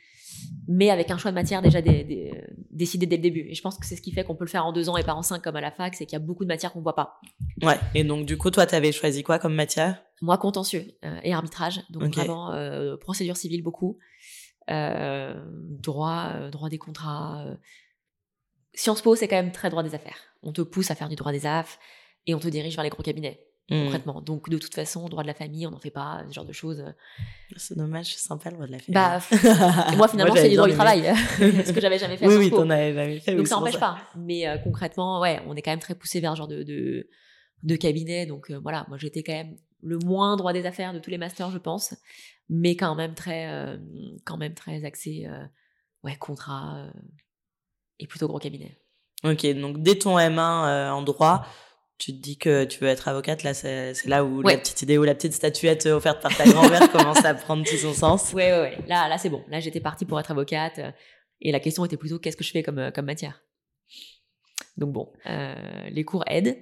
mais 0.68 0.90
avec 0.90 1.10
un 1.10 1.18
choix 1.18 1.30
de 1.30 1.34
matière 1.34 1.62
déjà 1.62 1.80
dé- 1.82 2.04
dé- 2.04 2.44
décidé 2.70 3.06
dès 3.06 3.16
le 3.16 3.22
début. 3.22 3.46
Et 3.48 3.54
je 3.54 3.62
pense 3.62 3.76
que 3.78 3.86
c'est 3.86 3.96
ce 3.96 4.02
qui 4.02 4.12
fait 4.12 4.24
qu'on 4.24 4.36
peut 4.36 4.44
le 4.44 4.50
faire 4.50 4.64
en 4.64 4.72
deux 4.72 4.88
ans 4.88 4.96
et 4.96 5.02
pas 5.02 5.14
en 5.14 5.22
cinq 5.22 5.42
comme 5.42 5.56
à 5.56 5.60
la 5.60 5.70
fac, 5.70 5.94
c'est 5.94 6.06
qu'il 6.06 6.12
y 6.14 6.22
a 6.22 6.24
beaucoup 6.24 6.44
de 6.44 6.48
matières 6.48 6.72
qu'on 6.72 6.80
voit 6.80 6.94
pas. 6.94 7.20
Ouais. 7.62 7.78
Et 7.94 8.04
donc, 8.04 8.26
du 8.26 8.36
coup, 8.38 8.50
toi, 8.50 8.66
t'avais 8.66 8.92
choisi 8.92 9.22
quoi 9.22 9.38
comme 9.38 9.54
matière? 9.54 10.02
Moi, 10.22 10.38
contentieux 10.38 10.86
euh, 11.04 11.18
et 11.24 11.32
arbitrage, 11.32 11.82
donc 11.90 12.02
Ok. 12.04 12.14
vraiment 12.14 12.52
euh, 12.52 12.96
procédure 12.96 13.36
civile 13.36 13.62
beaucoup, 13.62 13.98
euh, 14.70 15.34
droit, 15.68 16.50
droit 16.50 16.68
des 16.68 16.78
contrats. 16.78 17.44
Sciences 18.74 19.02
Po, 19.02 19.16
c'est 19.16 19.28
quand 19.28 19.36
même 19.36 19.52
très 19.52 19.70
droit 19.70 19.82
des 19.82 19.94
affaires. 19.94 20.18
On 20.42 20.52
te 20.52 20.62
pousse 20.62 20.90
à 20.90 20.94
faire 20.94 21.08
du 21.08 21.16
droit 21.16 21.32
des 21.32 21.46
affaires 21.46 21.78
et 22.26 22.34
on 22.34 22.38
te 22.38 22.48
dirige 22.48 22.74
vers 22.76 22.84
les 22.84 22.90
gros 22.90 23.02
cabinets, 23.02 23.40
Hmm. 23.70 23.84
concrètement. 23.84 24.20
Donc, 24.20 24.50
de 24.50 24.58
toute 24.58 24.74
façon, 24.74 25.08
droit 25.08 25.22
de 25.22 25.28
la 25.28 25.34
famille, 25.34 25.66
on 25.66 25.70
n'en 25.70 25.78
fait 25.78 25.90
pas, 25.90 26.24
ce 26.28 26.34
genre 26.34 26.44
de 26.44 26.52
choses. 26.52 26.84
C'est 27.56 27.78
dommage, 27.78 28.14
c'est 28.14 28.26
sympa 28.26 28.50
le 28.50 28.56
droit 28.56 28.66
de 28.66 28.72
la 28.72 28.78
famille. 28.78 28.94
Bah, 28.94 29.20
moi, 29.96 30.08
finalement, 30.08 30.34
c'est 30.34 30.48
du 30.48 30.56
droit 30.56 30.68
du 30.68 30.74
travail, 30.74 31.02
ce 31.38 31.72
que 31.72 31.80
j'avais 31.80 31.98
jamais 31.98 32.16
fait 32.16 32.26
Oui, 32.26 32.34
oui, 32.36 32.50
t'en 32.50 32.68
avais 32.68 32.92
jamais 32.92 33.20
fait. 33.20 33.34
Donc 33.34 33.46
ça 33.46 33.56
n'empêche 33.56 33.78
pas. 33.78 33.98
Mais 34.16 34.48
euh, 34.48 34.58
concrètement, 34.58 35.20
ouais, 35.20 35.40
on 35.46 35.54
est 35.54 35.62
quand 35.62 35.70
même 35.70 35.78
très 35.78 35.94
poussé 35.94 36.20
vers 36.20 36.32
ce 36.32 36.38
genre 36.38 36.48
de, 36.48 36.62
de, 36.62 37.08
de 37.62 37.76
cabinet. 37.76 38.26
Donc 38.26 38.50
euh, 38.50 38.58
voilà, 38.58 38.84
moi 38.88 38.98
j'étais 38.98 39.22
quand 39.22 39.32
même 39.32 39.56
le 39.82 39.98
moins 39.98 40.36
droit 40.36 40.52
des 40.52 40.66
affaires 40.66 40.92
de 40.92 40.98
tous 40.98 41.10
les 41.10 41.18
masters, 41.18 41.50
je 41.50 41.58
pense, 41.58 41.94
mais 42.48 42.76
quand 42.76 42.94
même 42.94 43.14
très, 43.14 43.48
euh, 43.48 43.78
quand 44.24 44.36
même 44.36 44.54
très 44.54 44.84
axé, 44.84 45.26
euh, 45.26 45.44
ouais, 46.04 46.16
contrat 46.16 46.76
euh, 46.76 46.90
et 47.98 48.06
plutôt 48.06 48.28
gros 48.28 48.38
cabinet. 48.38 48.76
Ok, 49.24 49.46
donc 49.54 49.82
dès 49.82 49.96
ton 49.96 50.18
M1 50.18 50.38
euh, 50.38 50.90
en 50.90 51.02
droit, 51.02 51.46
tu 52.00 52.12
te 52.16 52.20
dis 52.22 52.36
que 52.38 52.64
tu 52.64 52.80
veux 52.80 52.88
être 52.88 53.06
avocate. 53.08 53.42
Là, 53.44 53.54
c'est 53.54 53.94
là 54.06 54.24
où 54.24 54.42
Ouais. 54.42 54.54
la 54.54 54.58
petite 54.58 54.82
idée 54.82 54.98
ou 54.98 55.04
la 55.04 55.14
petite 55.14 55.34
statuette 55.34 55.86
offerte 55.86 56.20
par 56.22 56.36
ta 56.36 56.44
grand-mère 56.44 56.90
commence 56.92 57.24
à 57.24 57.34
prendre 57.34 57.64
tout 57.64 57.76
son 57.76 57.92
sens. 57.92 58.32
Ouais, 58.32 58.50
ouais, 58.52 58.60
ouais. 58.60 58.78
Là, 58.88 59.08
là 59.08 59.18
c'est 59.18 59.28
bon. 59.30 59.44
Là, 59.48 59.60
j'étais 59.60 59.80
partie 59.80 60.04
pour 60.06 60.18
être 60.18 60.30
avocate 60.30 60.78
euh, 60.78 60.90
et 61.42 61.52
la 61.52 61.60
question 61.60 61.84
était 61.84 61.96
plutôt 61.98 62.18
qu'est-ce 62.18 62.36
que 62.36 62.44
je 62.44 62.50
fais 62.50 62.62
comme, 62.62 62.78
euh, 62.78 62.90
comme 62.90 63.04
matière? 63.06 63.42
Donc 64.76 64.92
bon, 64.92 65.12
euh, 65.26 65.54
les 65.90 66.04
cours 66.04 66.24
aident. 66.26 66.56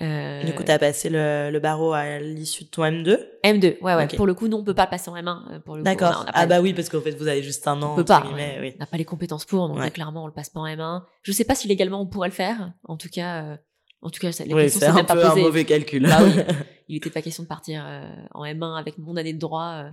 Euh, 0.00 0.42
Du 0.44 0.54
coup, 0.54 0.62
t'as 0.62 0.78
passé 0.78 1.10
le, 1.10 1.50
le 1.52 1.60
barreau 1.60 1.92
à 1.92 2.18
l'issue 2.18 2.64
de 2.64 2.70
ton 2.70 2.82
M2 2.82 3.18
M2, 3.44 3.78
ouais, 3.82 3.94
ouais. 3.94 4.08
Pour 4.08 4.26
le 4.26 4.32
coup, 4.32 4.48
non, 4.48 4.58
on 4.60 4.64
peut 4.64 4.72
pas 4.74 4.84
le 4.84 4.90
passer 4.90 5.10
en 5.10 5.16
M1. 5.16 5.52
euh, 5.52 5.58
Pour 5.60 5.76
le 5.76 5.82
coup. 5.82 5.88
On 5.88 5.90
a- 5.90 5.94
D'accord. 5.94 6.24
Ah 6.32 6.46
bah 6.46 6.62
oui, 6.62 6.72
parce 6.72 6.88
qu'en 6.88 7.02
fait, 7.02 7.10
vous 7.12 7.28
avez 7.28 7.42
juste 7.42 7.68
un 7.68 7.80
an. 7.82 7.92
on 7.92 7.96
peut 7.96 8.04
pas. 8.04 8.22
guillemets, 8.22 8.54
ouais. 8.54 8.58
oui. 8.60 8.72
On 8.76 8.78
n'a 8.80 8.86
pas 8.86 8.96
les 8.96 9.04
compétences 9.04 9.44
pour, 9.44 9.68
donc 9.68 9.78
Ouais. 9.78 9.90
clairement, 9.90 10.24
on 10.24 10.26
le 10.26 10.32
passe 10.32 10.48
pas 10.48 10.60
en 10.60 10.66
M1. 10.66 11.02
Je 11.22 11.32
sais 11.32 11.44
pas 11.44 11.54
si 11.54 11.68
légalement 11.68 12.00
on 12.00 12.06
pourrait 12.06 12.28
le 12.28 12.34
faire. 12.34 12.72
En 12.84 12.96
tout 12.96 13.10
cas, 13.10 13.42
euh, 13.44 13.56
en 14.02 14.10
tout 14.10 14.20
cas, 14.20 14.32
ça, 14.32 14.44
les 14.44 14.52
Oui, 14.52 14.62
même 14.62 15.06
pas 15.06 15.14
peu 15.14 15.24
un 15.24 15.36
mauvais 15.36 15.64
calcul. 15.64 16.02
Bah 16.02 16.18
oui. 16.22 16.32
Il 16.88 16.96
était 16.96 17.10
pas 17.10 17.22
question 17.22 17.44
de 17.44 17.48
partir 17.48 17.84
euh, 17.86 18.04
en 18.32 18.44
M1 18.44 18.76
avec 18.76 18.98
mon 18.98 19.16
année 19.16 19.32
de 19.32 19.38
droit. 19.38 19.84
euh. 19.84 19.90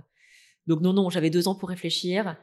Donc 0.66 0.80
non, 0.80 0.92
non, 0.92 1.08
j'avais 1.10 1.30
deux 1.30 1.46
ans 1.46 1.54
pour 1.54 1.68
réfléchir. 1.68 2.36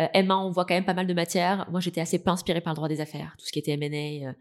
Euh, 0.00 0.06
M1, 0.14 0.32
on 0.32 0.50
voit 0.50 0.64
quand 0.64 0.74
même 0.74 0.86
pas 0.86 0.94
mal 0.94 1.06
de 1.06 1.12
matières. 1.14 1.68
Moi, 1.70 1.80
j'étais 1.80 2.00
assez 2.00 2.18
peu 2.18 2.30
inspirée 2.30 2.62
par 2.62 2.72
le 2.72 2.76
droit 2.76 2.88
des 2.88 3.02
affaires. 3.02 3.34
Tout 3.38 3.44
ce 3.44 3.52
qui 3.52 3.58
était 3.58 3.72
M&A, 3.72 4.32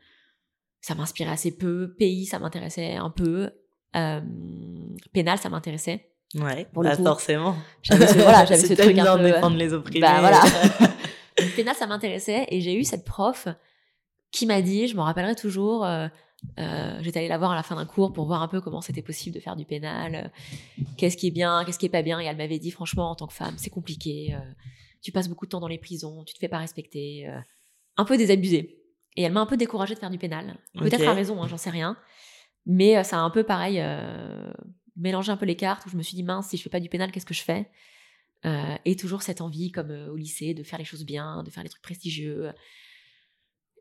ça 0.80 0.96
m'inspirait 0.96 1.32
assez 1.32 1.56
peu. 1.56 1.94
Pays, 2.00 2.26
ça 2.26 2.40
m'intéressait 2.40 2.96
un 2.96 3.10
peu. 3.10 3.50
Pénal, 5.12 5.38
ça 5.38 5.50
m'intéressait. 5.50 6.08
Ouais, 6.36 6.66
Pour 6.72 6.84
le 6.84 6.90
bah 6.90 6.96
coup, 6.96 7.04
forcément. 7.04 7.56
J'avais 7.82 8.08
ce, 8.08 8.14
voilà, 8.14 8.46
j'avais 8.46 8.62
ce 8.66 8.74
truc 8.74 8.98
un 8.98 9.18
peu. 9.18 9.24
défendre 9.24 9.58
les 9.58 9.74
opprimés. 9.74 10.00
Bah 10.00 10.22
voilà. 10.22 10.40
Pénal, 11.58 11.76
ça 11.76 11.86
m'intéressait 11.88 12.46
et 12.50 12.62
j'ai 12.62 12.74
eu 12.74 12.86
cette 12.86 13.04
prof 13.04 13.50
qui 14.32 14.46
m'a 14.46 14.62
dit, 14.62 14.88
je 14.88 14.96
m'en 14.96 15.04
rappellerai 15.04 15.36
toujours, 15.36 15.86
euh, 16.60 17.00
j'étais 17.02 17.20
allée 17.20 17.28
la 17.28 17.38
voir 17.38 17.52
à 17.52 17.56
la 17.56 17.64
fin 17.64 17.76
d'un 17.76 17.86
cours 17.86 18.14
pour 18.14 18.26
voir 18.26 18.42
un 18.42 18.48
peu 18.48 18.62
comment 18.62 18.82
c'était 18.82 19.02
possible 19.02 19.36
de 19.36 19.40
faire 19.40 19.56
du 19.56 19.66
pénal, 19.66 20.16
euh, 20.16 20.86
qu'est-ce 20.98 21.16
qui 21.16 21.28
est 21.28 21.32
bien, 21.32 21.64
qu'est-ce 21.66 21.80
qui 21.80 21.86
est 21.86 21.90
pas 21.90 22.02
bien, 22.02 22.20
et 22.20 22.26
elle 22.26 22.38
m'avait 22.38 22.60
dit, 22.60 22.72
franchement, 22.72 23.12
en 23.12 23.16
tant 23.16 23.28
que 23.28 23.34
femme, 23.34 23.56
c'est 23.58 23.70
compliqué, 23.70 24.34
euh, 24.34 24.40
tu 25.02 25.12
passes 25.12 25.30
beaucoup 25.30 25.46
de 25.46 25.52
temps 25.52 25.60
dans 25.60 25.68
les 25.68 25.78
prisons, 25.78 26.24
tu 26.24 26.34
te 26.34 26.40
fais 26.40 26.50
pas 26.50 26.60
respecter, 26.60 27.28
un 27.98 28.06
peu 28.06 28.18
désabusé. 28.18 28.78
Et 29.18 29.24
elle 29.24 29.32
m'a 29.34 29.42
un 29.42 29.46
peu 29.46 29.58
découragée 29.58 29.96
de 29.96 30.00
faire 30.00 30.12
du 30.12 30.18
pénal. 30.18 30.58
Peut-être 30.78 31.08
à 31.08 31.14
raison, 31.14 31.42
hein, 31.42 31.48
j'en 31.48 31.58
sais 31.58 31.72
rien. 31.72 31.98
Mais 32.66 33.04
ça 33.04 33.18
a 33.18 33.20
un 33.22 33.32
peu 33.32 33.44
pareil, 33.44 33.84
mélangé 34.96 35.32
un 35.32 35.38
peu 35.38 35.48
les 35.48 35.56
cartes 35.56 35.86
où 35.88 35.90
je 35.90 35.98
me 35.98 36.04
suis 36.04 36.16
dit, 36.16 36.24
mince, 36.24 36.50
si 36.50 36.58
je 36.58 36.62
fais 36.62 36.70
pas 36.70 36.80
du 36.80 36.88
pénal, 36.88 37.12
qu'est-ce 37.12 37.26
que 37.26 37.34
je 37.34 37.42
fais? 37.42 37.72
Et 38.86 38.96
toujours 38.96 39.24
cette 39.24 39.42
envie, 39.42 39.72
comme 39.72 39.90
au 39.90 40.16
lycée, 40.16 40.54
de 40.54 40.62
faire 40.62 40.78
les 40.78 40.86
choses 40.86 41.04
bien, 41.04 41.42
de 41.42 41.50
faire 41.50 41.64
les 41.64 41.70
trucs 41.70 41.82
prestigieux. 41.82 42.52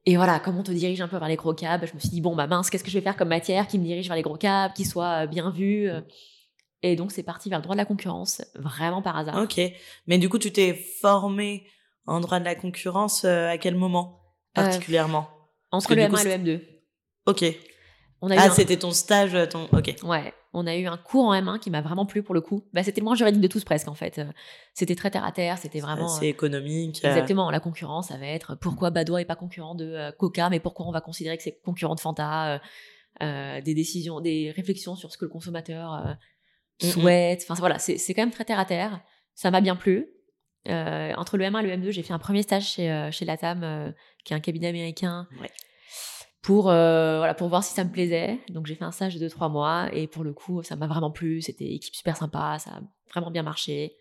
Et 0.06 0.16
voilà, 0.16 0.40
comme 0.40 0.56
on 0.58 0.62
te 0.62 0.70
dirige 0.72 1.00
un 1.00 1.08
peu 1.08 1.18
vers 1.18 1.28
les 1.28 1.36
gros 1.36 1.52
cabs, 1.54 1.84
je 1.86 1.94
me 1.94 1.98
suis 2.00 2.08
dit, 2.08 2.20
bon, 2.20 2.34
bah 2.34 2.46
mince, 2.46 2.70
qu'est-ce 2.70 2.82
que 2.84 2.90
je 2.90 2.96
vais 2.98 3.02
faire 3.04 3.16
comme 3.16 3.28
matière 3.28 3.66
qui 3.66 3.78
me 3.78 3.84
dirige 3.84 4.06
vers 4.06 4.16
les 4.16 4.22
gros 4.22 4.36
cabs, 4.36 4.72
qui 4.72 4.84
soit 4.84 5.24
euh, 5.24 5.26
bien 5.26 5.50
vu 5.50 5.88
euh. 5.90 6.00
Et 6.82 6.96
donc, 6.96 7.12
c'est 7.12 7.22
parti 7.22 7.50
vers 7.50 7.58
le 7.58 7.62
droit 7.62 7.74
de 7.74 7.80
la 7.80 7.84
concurrence, 7.84 8.40
vraiment 8.54 9.02
par 9.02 9.14
hasard. 9.18 9.36
Ok. 9.42 9.60
Mais 10.06 10.16
du 10.16 10.30
coup, 10.30 10.38
tu 10.38 10.50
t'es 10.50 10.72
formé 11.02 11.66
en 12.06 12.20
droit 12.20 12.40
de 12.40 12.44
la 12.46 12.54
concurrence 12.54 13.24
euh, 13.26 13.48
à 13.50 13.58
quel 13.58 13.74
moment 13.74 14.18
Euh, 14.56 14.62
particulièrement? 14.62 15.28
Entre 15.72 15.88
que 15.90 15.94
le 15.94 16.04
du 16.04 16.08
coup, 16.10 16.16
M1 16.16 16.26
et 16.26 16.38
le 16.38 16.44
M2. 16.56 16.62
Ok. 17.26 17.44
On 18.22 18.30
a 18.30 18.34
eu 18.34 18.38
Ah, 18.38 18.46
un- 18.46 18.50
c'était 18.50 18.78
ton 18.78 18.92
stage, 18.92 19.34
euh, 19.34 19.44
ton. 19.46 19.68
Ok. 19.74 19.94
Ouais, 20.02 20.32
on 20.52 20.66
a 20.66 20.76
eu 20.76 20.86
un 20.86 20.96
cours 20.96 21.26
en 21.26 21.32
M1 21.34 21.58
qui 21.60 21.70
m'a 21.70 21.80
vraiment 21.80 22.06
plu 22.06 22.22
pour 22.22 22.34
le 22.34 22.40
coup. 22.40 22.64
Bah, 22.72 22.82
c'était 22.82 23.00
le 23.00 23.04
moins 23.04 23.14
juridique 23.14 23.40
de 23.40 23.46
tous 23.48 23.64
presque 23.64 23.88
en 23.88 23.94
fait. 23.94 24.20
C'était 24.74 24.94
très 24.96 25.10
terre 25.10 25.24
à 25.24 25.32
terre, 25.32 25.58
c'était 25.58 25.80
vraiment. 25.80 26.08
C'est 26.08 26.28
économique. 26.28 27.00
euh, 27.04 27.08
euh, 27.08 27.10
Exactement, 27.12 27.50
la 27.50 27.60
concurrence, 27.60 28.08
ça 28.08 28.16
va 28.16 28.26
être 28.26 28.56
pourquoi 28.56 28.90
Badois 28.90 29.20
est 29.20 29.24
pas 29.26 29.36
concurrent 29.36 29.74
de 29.74 29.84
euh, 29.84 30.12
Coca, 30.12 30.50
mais 30.50 30.58
pourquoi 30.60 30.86
on 30.86 30.92
va 30.92 31.00
considérer 31.00 31.36
que 31.36 31.42
c'est 31.42 31.60
concurrent 31.64 31.94
de 31.94 32.00
Fanta, 32.00 32.60
euh, 33.22 33.60
des 33.60 33.74
décisions, 33.74 34.20
des 34.20 34.50
réflexions 34.50 34.96
sur 34.96 35.12
ce 35.12 35.18
que 35.18 35.24
le 35.24 35.30
consommateur 35.30 35.94
euh, 35.94 36.12
Mhm. 36.82 36.90
souhaite. 36.90 37.42
Enfin 37.48 37.54
voilà, 37.60 37.78
c'est 37.78 37.98
quand 38.14 38.22
même 38.22 38.30
très 38.30 38.44
terre 38.46 38.58
à 38.58 38.64
terre. 38.64 39.00
Ça 39.34 39.50
m'a 39.50 39.60
bien 39.60 39.76
plu. 39.76 40.08
Euh, 40.68 41.12
entre 41.16 41.36
le 41.36 41.44
M1 41.44 41.60
et 41.60 41.66
le 41.66 41.70
M2, 41.76 41.90
j'ai 41.90 42.02
fait 42.02 42.12
un 42.14 42.18
premier 42.18 42.42
stage 42.42 42.66
chez, 42.70 43.08
chez 43.12 43.24
Latam, 43.24 43.92
qui 44.24 44.32
est 44.32 44.36
un 44.36 44.40
cabinet 44.40 44.68
américain, 44.68 45.28
Ouais. 45.40 45.50
Pour, 46.42 46.70
euh, 46.70 47.18
voilà, 47.18 47.35
pour 47.35 47.48
voir 47.48 47.62
si 47.62 47.74
ça 47.74 47.85
me 47.85 47.90
plaisait. 47.90 48.40
Donc 48.48 48.66
j'ai 48.66 48.74
fait 48.74 48.85
un 48.85 48.92
stage 48.92 49.16
de 49.16 49.29
2-3 49.29 49.50
mois 49.50 49.88
et 49.92 50.07
pour 50.07 50.24
le 50.24 50.33
coup, 50.33 50.62
ça 50.62 50.76
m'a 50.76 50.87
vraiment 50.87 51.11
plu. 51.11 51.42
C'était 51.42 51.66
équipe 51.66 51.94
super 51.94 52.16
sympa, 52.16 52.59
ça 52.59 52.70
a 52.70 52.81
vraiment 53.11 53.31
bien 53.31 53.42
marché. 53.42 53.96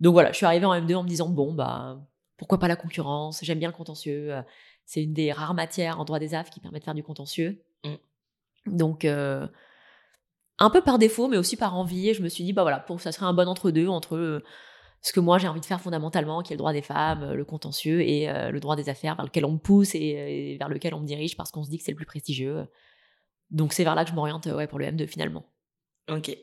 Donc 0.00 0.12
voilà, 0.12 0.32
je 0.32 0.36
suis 0.36 0.46
arrivée 0.46 0.66
en 0.66 0.74
M2 0.74 0.94
en 0.96 1.02
me 1.02 1.08
disant, 1.08 1.28
bon, 1.28 1.52
bah, 1.52 2.00
pourquoi 2.36 2.58
pas 2.58 2.68
la 2.68 2.76
concurrence? 2.76 3.40
J'aime 3.42 3.58
bien 3.58 3.68
le 3.68 3.74
contentieux. 3.74 4.32
C'est 4.84 5.02
une 5.02 5.12
des 5.12 5.32
rares 5.32 5.54
matières 5.54 6.00
en 6.00 6.04
droit 6.04 6.18
des 6.18 6.34
AF 6.34 6.50
qui 6.50 6.60
permet 6.60 6.78
de 6.78 6.84
faire 6.84 6.94
du 6.94 7.02
contentieux. 7.02 7.62
Mm. 7.84 7.94
Donc, 8.66 9.04
euh, 9.04 9.46
un 10.58 10.70
peu 10.70 10.82
par 10.82 10.98
défaut, 10.98 11.28
mais 11.28 11.36
aussi 11.36 11.56
par 11.56 11.76
envie. 11.76 12.10
Et 12.10 12.14
je 12.14 12.22
me 12.22 12.28
suis 12.28 12.44
dit, 12.44 12.52
bah 12.52 12.62
voilà, 12.62 12.78
pour, 12.78 13.00
ça 13.00 13.12
serait 13.12 13.26
un 13.26 13.32
bon 13.32 13.48
entre-deux 13.48 13.88
entre 13.88 14.16
euh, 14.16 14.42
ce 15.02 15.12
que 15.12 15.20
moi 15.20 15.38
j'ai 15.38 15.48
envie 15.48 15.60
de 15.60 15.66
faire 15.66 15.80
fondamentalement, 15.80 16.42
qui 16.42 16.52
est 16.52 16.56
le 16.56 16.58
droit 16.58 16.72
des 16.72 16.82
femmes, 16.82 17.22
euh, 17.24 17.34
le 17.34 17.44
contentieux, 17.44 18.00
et 18.02 18.28
euh, 18.30 18.50
le 18.50 18.60
droit 18.60 18.76
des 18.76 18.88
affaires 18.88 19.16
vers 19.16 19.24
lequel 19.24 19.44
on 19.44 19.52
me 19.52 19.58
pousse 19.58 19.94
et, 19.94 19.98
et 20.52 20.56
vers 20.58 20.68
lequel 20.68 20.94
on 20.94 21.00
me 21.00 21.06
dirige 21.06 21.36
parce 21.36 21.50
qu'on 21.50 21.64
se 21.64 21.70
dit 21.70 21.78
que 21.78 21.84
c'est 21.84 21.90
le 21.92 21.96
plus 21.96 22.06
prestigieux. 22.06 22.66
Donc, 23.50 23.72
c'est 23.74 23.84
vers 23.84 23.94
là 23.94 24.04
que 24.04 24.10
je 24.10 24.14
m'oriente 24.14 24.46
ouais, 24.46 24.66
pour 24.66 24.78
le 24.78 24.86
M2 24.86 25.06
finalement. 25.06 25.44
Ok. 26.10 26.34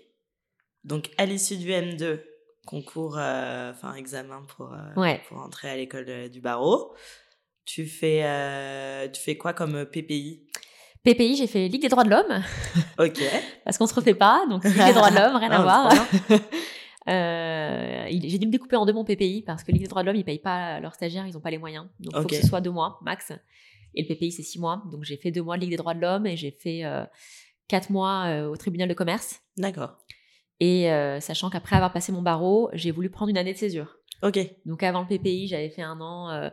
Donc, 0.84 1.10
à 1.18 1.26
l'issue 1.26 1.58
du 1.58 1.70
M2, 1.70 2.22
concours, 2.68 3.16
euh, 3.18 3.72
enfin, 3.72 3.96
examen 3.96 4.44
pour, 4.56 4.72
euh, 4.74 4.78
Ouais. 5.02 5.22
pour 5.28 5.40
entrer 5.40 5.70
à 5.70 5.76
l'école 5.76 6.06
euh, 6.08 6.30
du 6.30 6.40
barreau, 6.42 6.94
tu 7.66 7.86
fais, 7.88 8.22
euh, 8.24 9.08
tu 9.10 9.22
fais 9.22 9.38
quoi 9.38 9.54
comme 9.54 9.86
PPI 9.86 10.48
PPI, 11.04 11.36
j'ai 11.38 11.48
fait 11.48 11.68
Ligue 11.68 11.82
des 11.82 11.90
droits 11.90 12.04
de 12.04 12.10
l'homme. 12.10 12.44
Ok. 13.00 13.20
parce 13.66 13.78
qu'on 13.78 13.88
se 13.88 13.94
refait 13.96 14.14
pas, 14.14 14.46
donc 14.50 14.64
Ligue 14.66 14.76
des 14.86 14.94
droits 14.94 15.10
de 15.12 15.16
l'homme, 15.16 15.36
rien 15.38 15.50
à 15.52 15.56
Ah, 15.60 15.62
voir. 15.64 15.94
Euh, 17.10 18.08
j'ai 18.10 18.38
dû 18.38 18.46
me 18.46 18.52
découper 18.52 18.76
en 18.76 18.86
deux 18.86 18.94
mon 18.94 19.04
PPI 19.04 19.44
parce 19.46 19.64
que 19.64 19.72
Ligue 19.72 19.82
des 19.82 19.88
droits 19.88 20.04
de 20.04 20.08
l'homme, 20.08 20.16
ils 20.16 20.24
payent 20.24 20.40
pas 20.40 20.80
leurs 20.80 20.94
stagiaires, 20.94 21.26
ils 21.26 21.36
ont 21.38 21.42
pas 21.42 21.52
les 21.52 21.58
moyens. 21.58 21.88
Donc 22.00 22.14
il 22.16 22.22
faut 22.22 22.28
que 22.28 22.36
ce 22.36 22.48
soit 22.48 22.62
deux 22.62 22.72
mois 22.72 23.00
max. 23.02 23.32
Et 23.96 24.04
le 24.04 24.08
PPI, 24.08 24.32
c'est 24.32 24.44
six 24.44 24.60
mois. 24.60 24.84
Donc 24.92 25.04
j'ai 25.04 25.18
fait 25.18 25.32
deux 25.32 25.42
mois 25.42 25.58
de 25.58 25.62
Ligue 25.62 25.72
des 25.72 25.78
droits 25.78 25.94
de 25.94 26.02
l'homme 26.02 26.28
et 26.28 26.38
j'ai 26.38 26.52
fait 26.52 26.86
euh, 26.86 27.04
quatre 27.68 27.90
mois 27.90 28.26
euh, 28.28 28.48
au 28.48 28.56
tribunal 28.58 28.88
de 28.88 28.94
commerce. 28.94 29.42
D'accord. 29.58 29.98
Et 30.60 30.90
sachant 31.22 31.50
qu'après 31.50 31.78
avoir 31.78 31.94
passé 31.94 32.12
mon 32.12 32.22
barreau, 32.22 32.70
j'ai 32.74 32.92
voulu 32.92 33.10
prendre 33.10 33.30
une 33.30 33.38
année 33.38 33.54
de 33.54 33.58
césure. 33.58 33.96
Ok. 34.24 34.38
Donc 34.66 34.84
avant 34.84 35.02
le 35.02 35.08
PPI, 35.08 35.48
j'avais 35.48 35.70
fait 35.70 35.82
un 35.82 36.02
an, 36.02 36.52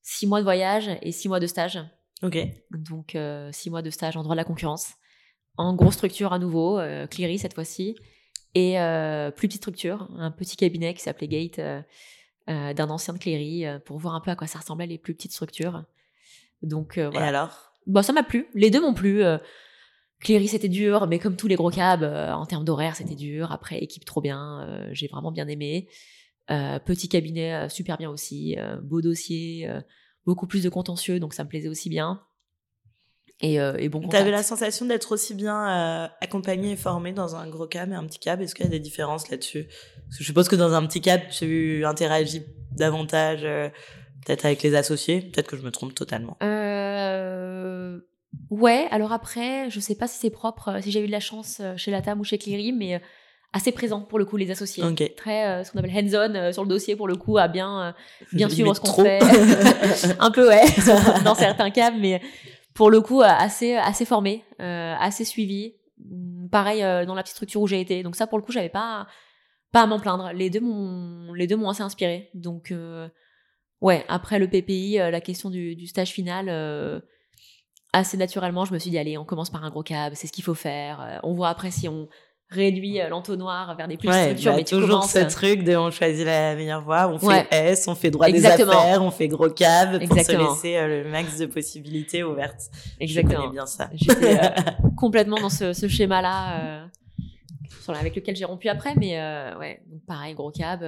six 0.00 0.26
mois 0.26 0.38
de 0.38 0.44
voyage 0.44 0.88
et 1.02 1.12
six 1.12 1.28
mois 1.28 1.38
de 1.38 1.46
stage. 1.46 1.78
Ok. 2.22 2.38
Donc, 2.70 3.14
six 3.50 3.68
mois 3.68 3.82
de 3.82 3.90
stage 3.90 4.16
en 4.16 4.22
droit 4.22 4.34
de 4.34 4.38
la 4.38 4.44
concurrence. 4.44 4.94
En 5.56 5.74
grosse 5.74 5.94
structure 5.94 6.32
à 6.32 6.38
nouveau, 6.38 6.78
euh, 6.78 7.06
Cleary 7.06 7.38
cette 7.38 7.54
fois-ci. 7.54 7.96
Et 8.54 8.78
euh, 8.78 9.30
plus 9.30 9.48
petite 9.48 9.62
structure, 9.62 10.08
un 10.18 10.30
petit 10.30 10.56
cabinet 10.56 10.92
qui 10.94 11.00
s'appelait 11.02 11.28
Gate 11.28 11.58
euh, 11.58 11.80
euh, 12.50 12.74
d'un 12.74 12.90
ancien 12.90 13.14
de 13.14 13.18
euh, 13.66 13.78
pour 13.78 13.98
voir 13.98 14.14
un 14.14 14.20
peu 14.20 14.30
à 14.30 14.36
quoi 14.36 14.46
ça 14.46 14.58
ressemblait 14.58 14.86
les 14.86 14.98
plus 14.98 15.14
petites 15.14 15.32
structures. 15.32 15.84
Donc, 16.62 16.98
Et 16.98 17.06
voilà. 17.06 17.28
alors? 17.28 17.72
Bon, 17.86 18.02
ça 18.02 18.12
m'a 18.12 18.22
plu. 18.22 18.46
Les 18.54 18.70
deux 18.70 18.80
m'ont 18.80 18.94
plu. 18.94 19.22
Cleary, 20.20 20.46
c'était 20.46 20.68
dur, 20.68 21.08
mais 21.08 21.18
comme 21.18 21.34
tous 21.34 21.48
les 21.48 21.56
gros 21.56 21.70
cabs, 21.70 22.04
euh, 22.04 22.30
en 22.32 22.46
termes 22.46 22.64
d'horaire, 22.64 22.94
c'était 22.94 23.16
dur. 23.16 23.50
Après, 23.50 23.78
équipe 23.78 24.04
trop 24.04 24.20
bien. 24.20 24.60
euh, 24.68 24.88
J'ai 24.92 25.08
vraiment 25.08 25.32
bien 25.32 25.48
aimé. 25.48 25.88
Euh, 26.50 26.78
petit 26.78 27.08
cabinet, 27.08 27.68
super 27.68 27.96
bien 27.96 28.10
aussi. 28.10 28.56
beau 28.82 29.00
dossier, 29.00 29.68
beaucoup 30.26 30.46
plus 30.46 30.62
de 30.62 30.68
contentieux, 30.68 31.18
donc 31.18 31.34
ça 31.34 31.42
me 31.44 31.48
plaisait 31.48 31.68
aussi 31.68 31.88
bien. 31.88 32.22
Et, 33.42 33.60
euh, 33.60 33.76
et 33.78 33.88
bon 33.88 34.00
contact. 34.00 34.18
T'avais 34.20 34.30
la 34.30 34.42
sensation 34.42 34.86
d'être 34.86 35.12
aussi 35.12 35.34
bien 35.34 35.68
euh, 35.68 36.08
accompagné 36.20 36.72
et 36.72 36.76
formé 36.76 37.12
dans 37.12 37.36
un 37.36 37.48
gros 37.48 37.66
cab 37.66 37.90
et 37.92 37.94
un 37.94 38.04
petit 38.04 38.18
cab. 38.18 38.40
Est-ce 38.40 38.54
qu'il 38.54 38.64
y 38.64 38.68
a 38.68 38.70
des 38.70 38.80
différences 38.80 39.30
là-dessus? 39.30 39.64
Parce 39.64 40.18
que 40.18 40.22
je 40.22 40.24
suppose 40.24 40.48
que 40.48 40.56
dans 40.56 40.72
un 40.74 40.86
petit 40.86 41.00
cab, 41.00 41.20
tu 41.30 41.84
interagis 41.84 42.44
davantage 42.70 43.40
euh, 43.44 43.68
peut-être 44.24 44.44
avec 44.44 44.62
les 44.62 44.74
associés. 44.74 45.20
Peut-être 45.20 45.48
que 45.48 45.56
je 45.56 45.62
me 45.62 45.70
trompe 45.70 45.94
totalement. 45.94 46.36
Euh, 46.42 47.98
Ouais, 48.48 48.86
alors 48.90 49.12
après, 49.12 49.68
je 49.68 49.78
sais 49.78 49.94
pas 49.94 50.06
si 50.06 50.18
c'est 50.18 50.30
propre, 50.30 50.68
euh, 50.68 50.80
si 50.80 50.90
j'ai 50.90 51.02
eu 51.02 51.06
de 51.06 51.12
la 51.12 51.20
chance 51.20 51.60
chez 51.76 51.90
Latam 51.90 52.18
ou 52.18 52.24
chez 52.24 52.38
Cleary, 52.38 52.72
mais 52.72 52.98
assez 53.52 53.72
présent 53.72 54.00
pour 54.00 54.18
le 54.18 54.24
coup, 54.24 54.36
les 54.36 54.50
associés. 54.50 54.82
Ok. 54.84 55.14
Très, 55.16 55.46
euh, 55.46 55.64
ce 55.64 55.70
qu'on 55.72 55.78
appelle 55.78 55.92
hands-on 55.94 56.34
euh, 56.34 56.52
sur 56.52 56.62
le 56.62 56.68
dossier 56.68 56.96
pour 56.96 57.06
le 57.08 57.16
coup, 57.16 57.38
à 57.38 57.48
bien, 57.48 57.82
euh, 57.82 57.92
bien 58.32 58.48
suivre 58.48 58.74
ce 58.74 58.80
qu'on 58.80 58.88
trop. 58.88 59.04
fait. 59.04 59.20
un 60.18 60.30
peu, 60.30 60.48
ouais, 60.48 60.64
dans 61.24 61.34
certains 61.34 61.70
cas, 61.70 61.90
mais 61.90 62.20
pour 62.74 62.90
le 62.90 63.00
coup, 63.00 63.20
euh, 63.20 63.26
assez, 63.26 63.74
assez 63.76 64.04
formé, 64.04 64.44
euh, 64.60 64.94
assez 64.98 65.24
suivi. 65.24 65.74
Hum, 66.10 66.48
Pareil 66.50 66.82
euh, 66.82 67.06
dans 67.06 67.14
la 67.14 67.22
petite 67.22 67.36
structure 67.36 67.60
où 67.60 67.66
j'ai 67.66 67.80
été. 67.80 68.02
Donc 68.02 68.16
ça, 68.16 68.26
pour 68.26 68.38
le 68.38 68.44
coup, 68.44 68.52
j'avais 68.52 68.68
pas, 68.68 69.06
pas 69.72 69.82
à 69.82 69.86
m'en 69.86 69.98
plaindre. 69.98 70.32
Les 70.32 70.50
deux 70.50 70.60
m'ont, 70.60 71.32
les 71.32 71.46
deux 71.46 71.56
m'ont 71.56 71.68
assez 71.68 71.82
inspiré. 71.82 72.30
Donc, 72.34 72.74
ouais, 73.80 74.04
après 74.08 74.38
le 74.38 74.48
PPI, 74.48 74.96
la 74.96 75.20
question 75.20 75.48
du, 75.50 75.76
du 75.76 75.86
stage 75.86 76.10
final, 76.10 77.02
assez 77.94 78.16
naturellement, 78.16 78.64
je 78.64 78.74
me 78.74 78.78
suis 78.78 78.90
dit, 78.90 78.98
allez, 78.98 79.16
on 79.16 79.24
commence 79.24 79.50
par 79.50 79.64
un 79.64 79.70
gros 79.70 79.82
cab, 79.82 80.12
c'est 80.14 80.26
ce 80.26 80.32
qu'il 80.32 80.44
faut 80.44 80.54
faire. 80.54 81.20
On 81.22 81.32
voit 81.32 81.48
après 81.48 81.70
si 81.70 81.88
on 81.88 82.08
réduit 82.52 83.00
euh, 83.00 83.08
l'entonnoir 83.08 83.74
vers 83.76 83.88
des 83.88 83.96
plus 83.96 84.08
Ouais, 84.08 84.22
structures, 84.24 84.52
bah, 84.52 84.56
mais 84.58 84.64
tu 84.64 84.74
toujours 84.74 84.88
commences. 85.00 85.12
ce 85.12 85.18
truc 85.20 85.64
de 85.64 85.74
on 85.76 85.90
choisit 85.90 86.24
la 86.24 86.54
meilleure 86.54 86.82
voie, 86.82 87.08
on 87.08 87.18
fait. 87.18 87.46
S, 87.50 87.88
on 87.88 87.94
fait 87.94 88.10
droit 88.10 88.26
Exactement. 88.28 88.70
des 88.72 88.76
affaires, 88.78 89.02
on 89.02 89.10
fait 89.10 89.28
gros 89.28 89.48
cab 89.50 89.92
pour 89.92 90.02
Exactement. 90.02 90.54
se 90.54 90.64
laisser 90.66 90.76
euh, 90.76 91.02
le 91.04 91.10
max 91.10 91.38
de 91.38 91.46
possibilités 91.46 92.22
ouvertes. 92.22 92.70
Je 93.00 93.04
Exactement. 93.04 93.40
connais 93.40 93.52
bien 93.52 93.66
ça. 93.66 93.88
J'étais 93.94 94.38
euh, 94.38 94.48
complètement 94.96 95.40
dans 95.40 95.50
ce, 95.50 95.72
ce 95.72 95.88
schéma-là, 95.88 96.60
euh, 96.60 96.84
avec 97.88 98.14
lequel 98.14 98.36
j'ai 98.36 98.44
rompu 98.44 98.68
après, 98.68 98.94
mais 98.96 99.18
euh, 99.18 99.58
ouais, 99.58 99.80
donc 99.90 100.02
pareil, 100.06 100.34
gros 100.34 100.50
cab. 100.50 100.84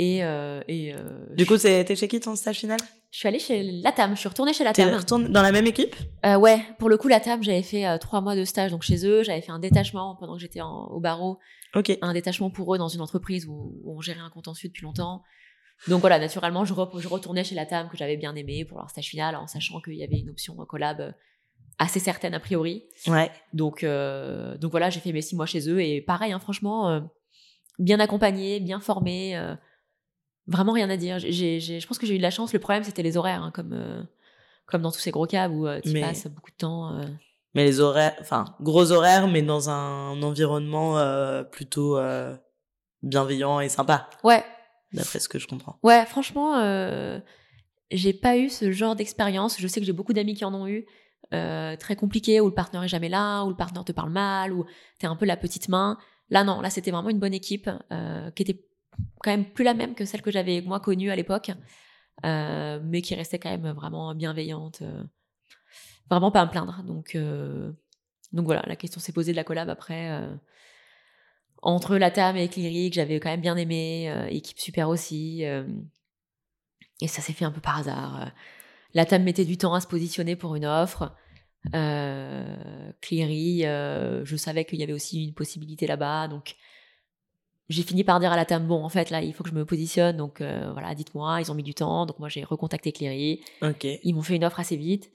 Euh, 0.00 0.04
et 0.06 0.22
euh, 0.22 0.62
et 0.68 0.94
euh, 0.94 1.34
Du 1.36 1.46
coup, 1.46 1.56
t'es 1.58 1.94
chez 1.96 2.08
qui 2.08 2.20
ton 2.20 2.34
stage 2.36 2.58
final? 2.58 2.78
Je 3.10 3.18
suis 3.18 3.28
allée 3.28 3.38
chez 3.40 3.62
Latam, 3.82 4.14
je 4.14 4.20
suis 4.20 4.28
retournée 4.28 4.52
chez 4.52 4.58
T'es 4.72 4.84
Latam. 4.84 4.94
retourné 4.94 5.28
dans 5.28 5.42
la 5.42 5.50
même 5.52 5.66
équipe? 5.66 5.96
Euh, 6.24 6.36
ouais, 6.36 6.62
pour 6.78 6.88
le 6.88 6.96
coup, 6.96 7.08
Latam, 7.08 7.42
j'avais 7.42 7.62
fait 7.62 7.84
euh, 7.86 7.98
trois 7.98 8.20
mois 8.20 8.36
de 8.36 8.44
stage 8.44 8.70
donc 8.70 8.82
chez 8.82 9.04
eux, 9.06 9.22
j'avais 9.24 9.40
fait 9.40 9.50
un 9.50 9.58
détachement 9.58 10.16
pendant 10.16 10.34
que 10.34 10.40
j'étais 10.40 10.60
au 10.62 11.00
barreau, 11.00 11.38
Ok. 11.74 11.96
un 12.02 12.12
détachement 12.12 12.50
pour 12.50 12.72
eux 12.74 12.78
dans 12.78 12.88
une 12.88 13.00
entreprise 13.00 13.46
où, 13.46 13.80
où 13.82 13.96
on 13.96 14.00
gérait 14.00 14.20
un 14.20 14.30
contentieux 14.30 14.68
depuis 14.68 14.84
longtemps. 14.84 15.22
Donc 15.88 16.00
voilà, 16.02 16.18
naturellement, 16.18 16.64
je, 16.64 16.72
re- 16.74 17.00
je 17.00 17.08
retournais 17.08 17.42
chez 17.42 17.54
Latam 17.56 17.88
que 17.88 17.96
j'avais 17.96 18.16
bien 18.16 18.34
aimé 18.36 18.64
pour 18.64 18.78
leur 18.78 18.90
stage 18.90 19.06
final, 19.06 19.34
en 19.34 19.46
sachant 19.48 19.80
qu'il 19.80 19.94
y 19.96 20.04
avait 20.04 20.18
une 20.18 20.30
option 20.30 20.54
collab 20.66 21.14
assez 21.78 21.98
certaine 21.98 22.34
a 22.34 22.40
priori. 22.40 22.84
Ouais. 23.08 23.30
Donc, 23.54 23.84
donc 23.84 24.70
voilà, 24.70 24.88
j'ai 24.90 25.00
fait 25.00 25.12
mes 25.12 25.22
six 25.22 25.34
mois 25.34 25.46
chez 25.46 25.68
eux 25.68 25.82
et 25.82 26.00
pareil, 26.00 26.30
hein, 26.32 26.38
franchement, 26.38 27.02
bien 27.80 27.98
accompagné, 27.98 28.60
bien 28.60 28.78
formé, 28.78 29.34
vraiment 30.50 30.72
rien 30.72 30.90
à 30.90 30.96
dire. 30.98 31.18
J'ai, 31.18 31.60
je 31.60 31.86
pense 31.86 31.98
que 31.98 32.06
j'ai 32.06 32.14
eu 32.14 32.18
de 32.18 32.22
la 32.22 32.30
chance. 32.30 32.52
Le 32.52 32.58
problème, 32.58 32.84
c'était 32.84 33.02
les 33.02 33.16
horaires, 33.16 33.42
hein, 33.42 33.50
comme, 33.54 33.72
euh, 33.72 34.02
comme 34.66 34.82
dans 34.82 34.92
tous 34.92 34.98
ces 35.00 35.10
gros 35.10 35.26
cabs 35.26 35.52
où 35.52 35.66
tu 35.82 35.92
Mais- 35.92 36.00
passes 36.02 36.26
beaucoup 36.26 36.50
de 36.50 36.56
temps. 36.56 36.94
euh. 36.98 37.04
Mais 37.54 37.64
les 37.64 37.80
horaires, 37.80 38.14
enfin, 38.20 38.44
gros 38.60 38.92
horaires, 38.92 39.26
mais 39.26 39.42
dans 39.42 39.70
un 39.70 40.22
environnement 40.22 40.98
euh, 40.98 41.42
plutôt 41.42 41.96
euh, 41.98 42.36
bienveillant 43.02 43.60
et 43.60 43.68
sympa, 43.68 44.08
Ouais, 44.22 44.44
d'après 44.92 45.18
ce 45.18 45.28
que 45.28 45.38
je 45.38 45.48
comprends. 45.48 45.76
ouais, 45.82 46.04
franchement, 46.06 46.58
euh, 46.58 47.18
j'ai 47.90 48.12
pas 48.12 48.36
eu 48.36 48.48
ce 48.50 48.70
genre 48.72 48.94
d'expérience. 48.94 49.56
Je 49.60 49.66
sais 49.66 49.80
que 49.80 49.86
j'ai 49.86 49.92
beaucoup 49.92 50.12
d'amis 50.12 50.34
qui 50.34 50.44
en 50.44 50.54
ont 50.54 50.66
eu. 50.68 50.86
euh, 51.32 51.76
très 51.76 51.94
compliqué, 51.94 52.40
où 52.40 52.46
le 52.46 52.54
partenaire 52.54 52.82
est 52.82 52.88
jamais 52.88 53.08
là, 53.08 53.44
où 53.44 53.50
le 53.50 53.54
partenaire 53.56 53.84
te 53.84 53.92
parle 53.92 54.10
mal, 54.10 54.52
où 54.52 54.64
t'es 54.98 55.06
un 55.06 55.14
peu 55.14 55.26
la 55.26 55.36
petite 55.36 55.68
main. 55.68 55.96
Là, 56.28 56.42
non, 56.42 56.60
là, 56.60 56.70
c'était 56.70 56.90
vraiment 56.90 57.08
une 57.10 57.20
bonne 57.20 57.34
équipe 57.34 57.70
euh, 57.92 58.30
qui 58.32 58.42
était 58.42 58.64
quand 59.22 59.30
même 59.30 59.44
plus 59.44 59.64
la 59.64 59.74
même 59.74 59.94
que 59.94 60.04
celle 60.04 60.22
que 60.22 60.30
j'avais 60.30 60.62
moi 60.62 60.80
connue 60.80 61.10
à 61.10 61.16
l'époque, 61.16 61.50
euh, 62.24 62.80
mais 62.82 63.02
qui 63.02 63.14
restait 63.14 63.38
quand 63.38 63.50
même 63.50 63.70
vraiment 63.72 64.14
bienveillante. 64.14 64.82
euh, 64.82 65.04
vraiment 66.08 66.30
pas 66.30 66.40
à 66.40 66.46
me 66.46 66.50
plaindre. 66.50 66.82
Donc, 66.84 67.14
euh, 67.14 67.72
donc 68.32 68.46
voilà, 68.46 68.62
la 68.66 68.76
question 68.76 69.00
s'est 69.00 69.12
posée 69.12 69.32
de 69.32 69.36
la 69.36 69.44
collab 69.44 69.68
après. 69.68 70.10
entre 71.62 71.96
la 71.98 72.10
TAM 72.10 72.36
et 72.36 72.48
Cleary, 72.48 72.90
que 72.90 72.96
j'avais 72.96 73.20
quand 73.20 73.30
même 73.30 73.40
bien 73.40 73.56
aimé, 73.56 74.12
équipe 74.30 74.58
super 74.58 74.88
aussi. 74.88 75.42
et 75.42 77.06
ça 77.06 77.22
s'est 77.22 77.32
fait 77.32 77.44
un 77.44 77.52
peu 77.52 77.60
par 77.60 77.78
hasard. 77.78 78.32
La 78.94 79.04
TAM 79.06 79.22
mettait 79.22 79.44
du 79.44 79.56
temps 79.58 79.74
à 79.74 79.80
se 79.80 79.86
positionner 79.86 80.36
pour 80.36 80.56
une 80.56 80.66
offre. 80.66 81.14
Cleary, 81.72 83.62
je 83.62 84.36
savais 84.36 84.64
qu'il 84.64 84.80
y 84.80 84.82
avait 84.82 84.92
aussi 84.92 85.24
une 85.24 85.34
possibilité 85.34 85.86
là-bas, 85.86 86.28
donc 86.28 86.56
j'ai 87.70 87.82
fini 87.82 88.04
par 88.04 88.20
dire 88.20 88.30
à 88.32 88.36
la 88.36 88.44
TAM 88.44 88.66
bon 88.66 88.84
en 88.84 88.88
fait 88.90 89.08
là 89.10 89.22
il 89.22 89.32
faut 89.32 89.42
que 89.44 89.48
je 89.50 89.54
me 89.54 89.64
positionne 89.64 90.16
donc 90.16 90.40
euh, 90.42 90.68
voilà 90.72 90.94
dites-moi 90.94 91.40
ils 91.40 91.50
ont 91.50 91.54
mis 91.54 91.62
du 91.62 91.72
temps 91.72 92.04
donc 92.04 92.18
moi 92.18 92.28
j'ai 92.28 92.44
recontacté 92.44 92.92
Cleary 92.92 93.40
Ok. 93.62 93.86
ils 94.02 94.12
m'ont 94.14 94.22
fait 94.22 94.36
une 94.36 94.44
offre 94.44 94.60
assez 94.60 94.76
vite 94.76 95.10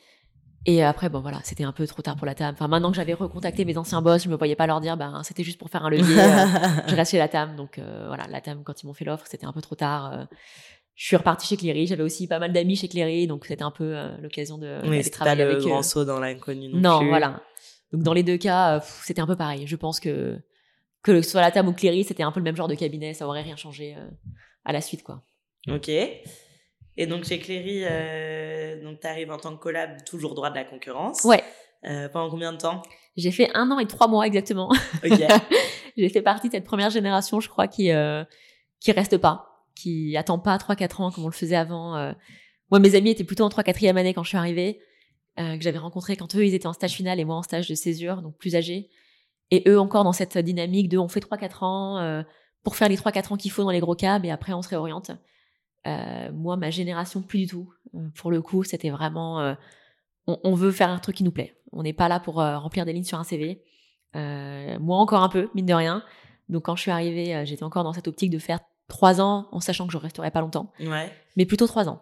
et 0.66 0.84
après 0.84 1.10
bon 1.10 1.20
voilà 1.20 1.40
c'était 1.44 1.64
un 1.64 1.72
peu 1.72 1.86
trop 1.86 2.02
tard 2.02 2.16
pour 2.16 2.26
la 2.26 2.34
TAM 2.34 2.54
enfin 2.56 2.68
maintenant 2.68 2.90
que 2.90 2.96
j'avais 2.96 3.14
recontacté 3.14 3.66
mes 3.66 3.78
anciens 3.78 4.02
boss 4.02 4.24
je 4.24 4.30
me 4.30 4.36
voyais 4.36 4.56
pas 4.56 4.66
leur 4.68 4.82
dire 4.82 4.98
ben 4.98 5.22
c'était 5.24 5.44
juste 5.44 5.60
pour 5.60 5.70
faire 5.70 5.86
un 5.86 5.90
levier 5.90 6.18
euh, 6.20 6.46
je 6.88 6.96
reste 6.96 7.12
chez 7.12 7.18
la 7.20 7.28
TAM 7.28 7.56
donc 7.56 7.78
euh, 7.78 8.06
voilà 8.08 8.26
la 8.28 8.42
TAM 8.42 8.64
quand 8.64 8.82
ils 8.82 8.88
m'ont 8.88 8.94
fait 8.94 9.06
l'offre 9.06 9.26
c'était 9.30 9.46
un 9.46 9.54
peu 9.54 9.62
trop 9.62 9.76
tard 9.76 10.14
euh, 10.14 10.24
je 10.96 11.06
suis 11.08 11.18
repartie 11.18 11.46
chez 11.48 11.58
Cleary 11.58 11.88
j'avais 11.88 12.04
aussi 12.04 12.26
pas 12.26 12.40
mal 12.40 12.54
d'amis 12.54 12.78
chez 12.78 12.88
Cleary 12.88 13.28
donc 13.28 13.46
c'était 13.46 13.64
un 13.64 13.72
peu 13.72 13.96
euh, 13.98 14.16
l'occasion 14.22 14.58
de 14.58 14.80
Oui, 14.88 15.04
pas 15.04 15.10
travailler 15.10 15.44
le 15.44 15.50
avec 15.52 15.62
eux 15.64 15.68
grand 15.70 15.84
saut 15.84 16.06
dans 16.06 16.20
l'inconnu 16.20 16.70
non, 16.70 16.80
non, 16.80 17.00
plus. 17.00 17.10
voilà. 17.10 17.42
Donc 17.92 18.02
dans 18.04 18.14
les 18.14 18.24
deux 18.24 18.38
cas, 18.38 18.78
euh, 18.78 18.80
c'était 19.04 19.22
un 19.22 19.28
peu 19.28 19.36
pareil. 19.36 19.68
Je 19.68 19.76
pense 19.76 20.00
que 20.00 20.40
que 21.06 21.22
ce 21.22 21.30
soit 21.30 21.42
la 21.42 21.52
TAM 21.52 21.68
ou 21.68 21.74
Cleary, 21.74 22.04
c'était 22.04 22.24
un 22.24 22.32
peu 22.32 22.40
le 22.40 22.44
même 22.44 22.56
genre 22.56 22.68
de 22.68 22.74
cabinet, 22.74 23.14
ça 23.14 23.28
aurait 23.28 23.44
rien 23.44 23.56
changé 23.56 23.96
euh, 23.96 24.08
à 24.66 24.74
la 24.74 24.82
suite, 24.82 25.04
quoi. 25.04 25.24
Ok. 25.68 25.88
Et 25.90 27.08
donc 27.08 27.26
chez 27.26 27.38
Cléry, 27.40 27.82
euh, 27.84 28.82
donc 28.84 29.02
t'arrives 29.02 29.32
en 29.32 29.38
tant 29.38 29.56
que 29.56 29.62
collab, 29.62 30.04
toujours 30.06 30.34
droit 30.34 30.50
de 30.50 30.56
la 30.56 30.64
concurrence. 30.64 31.24
Ouais, 31.24 31.44
Euh, 31.84 32.10
pendant 32.10 32.32
combien 32.32 32.52
de 32.52 32.58
temps? 32.58 32.82
J'ai 33.16 33.32
fait 33.32 33.52
un 33.54 33.70
an 33.70 33.78
et 33.78 33.86
trois 33.86 34.08
mois 34.08 34.26
exactement. 34.26 34.72
Ok. 35.06 35.22
j'ai 35.98 36.10
fait 36.10 36.24
partie 36.24 36.48
de 36.48 36.54
cette 36.54 36.64
première 36.64 36.90
génération, 36.90 37.40
je 37.40 37.50
crois, 37.50 37.68
qui 37.68 37.92
euh, 37.92 38.24
qui 38.80 38.92
reste 38.92 39.18
pas, 39.18 39.66
qui 39.76 40.18
attend 40.18 40.40
pas 40.40 40.58
3-4 40.58 41.02
ans 41.04 41.12
comme 41.12 41.26
on 41.26 41.28
le 41.28 41.34
faisait 41.34 41.56
avant. 41.56 42.14
Moi, 42.72 42.80
mes 42.80 42.96
amis 42.96 43.12
étaient 43.12 43.24
plutôt 43.24 43.44
en 43.44 43.50
3-4e 43.50 43.96
année 43.98 44.16
quand 44.16 44.24
je 44.24 44.30
suis 44.30 44.38
arrivée, 44.38 44.80
que 45.38 45.62
j'avais 45.62 45.78
rencontré 45.78 46.16
quand 46.16 46.36
eux, 46.36 46.46
ils 46.46 46.56
étaient 46.56 46.68
en 46.68 46.74
stage 46.74 46.94
final 46.94 47.20
et 47.20 47.26
moi 47.26 47.36
en 47.36 47.44
stage 47.44 47.70
de 47.70 47.76
césure, 47.76 48.24
donc 48.24 48.38
plus 48.38 48.56
âgés. 48.56 48.90
Et 49.52 49.64
eux 49.70 49.80
encore 49.80 50.04
dans 50.04 50.14
cette 50.14 50.38
dynamique 50.38 50.90
de 50.90 50.98
on 50.98 51.08
fait 51.08 51.20
3-4 51.20 51.64
ans 51.64 51.98
euh, 52.00 52.24
pour 52.64 52.76
faire 52.76 52.90
les 52.90 52.98
3-4 52.98 53.34
ans 53.34 53.38
qu'il 53.38 53.52
faut 53.52 53.64
dans 53.64 53.70
les 53.72 53.80
gros 53.80 53.96
cabs 53.96 54.26
et 54.26 54.32
après 54.32 54.54
on 54.54 54.62
se 54.62 54.70
réoriente. 54.70 55.12
Euh, 55.88 56.32
moi, 56.34 56.58
ma 56.58 56.72
génération, 56.72 57.22
plus 57.22 57.38
du 57.40 57.48
tout. 57.48 57.72
Euh, 57.94 58.08
pour 58.16 58.32
le 58.32 58.42
coup, 58.42 58.64
c'était 58.64 58.90
vraiment... 58.90 59.40
euh, 59.42 59.54
on, 60.26 60.40
on 60.44 60.56
veut 60.56 60.72
faire 60.72 60.90
un 60.90 60.98
truc 60.98 61.16
qui 61.18 61.24
nous 61.24 61.32
plaît. 61.32 61.56
On 61.72 61.84
n'est 61.84 61.94
pas 61.94 62.08
là 62.08 62.20
pour 62.20 62.36
remplir 62.36 62.86
des 62.86 62.94
lignes 62.94 63.04
sur 63.04 63.20
un 63.20 63.24
CV. 63.24 63.62
Moi 64.16 64.98
encore 64.98 65.22
un 65.24 65.30
peu, 65.30 65.50
mine 65.54 65.66
de 65.66 65.74
rien. 65.74 66.04
Donc 66.50 66.64
quand 66.66 66.76
je 66.76 66.82
suis 66.84 66.92
arrivée, 66.92 67.46
j'étais 67.46 67.64
encore 67.64 67.84
dans 67.84 67.94
cette 67.94 68.08
optique 68.08 68.30
de 68.32 68.40
faire 68.40 68.60
trois 68.88 69.20
ans 69.22 69.48
en 69.52 69.60
sachant 69.60 69.86
que 69.86 69.92
je 69.94 69.98
resterai 69.98 70.32
pas 70.32 70.42
longtemps, 70.42 70.72
Ouais. 70.80 71.12
mais 71.36 71.46
plutôt 71.46 71.68
trois 71.68 71.90
ans. 71.90 72.02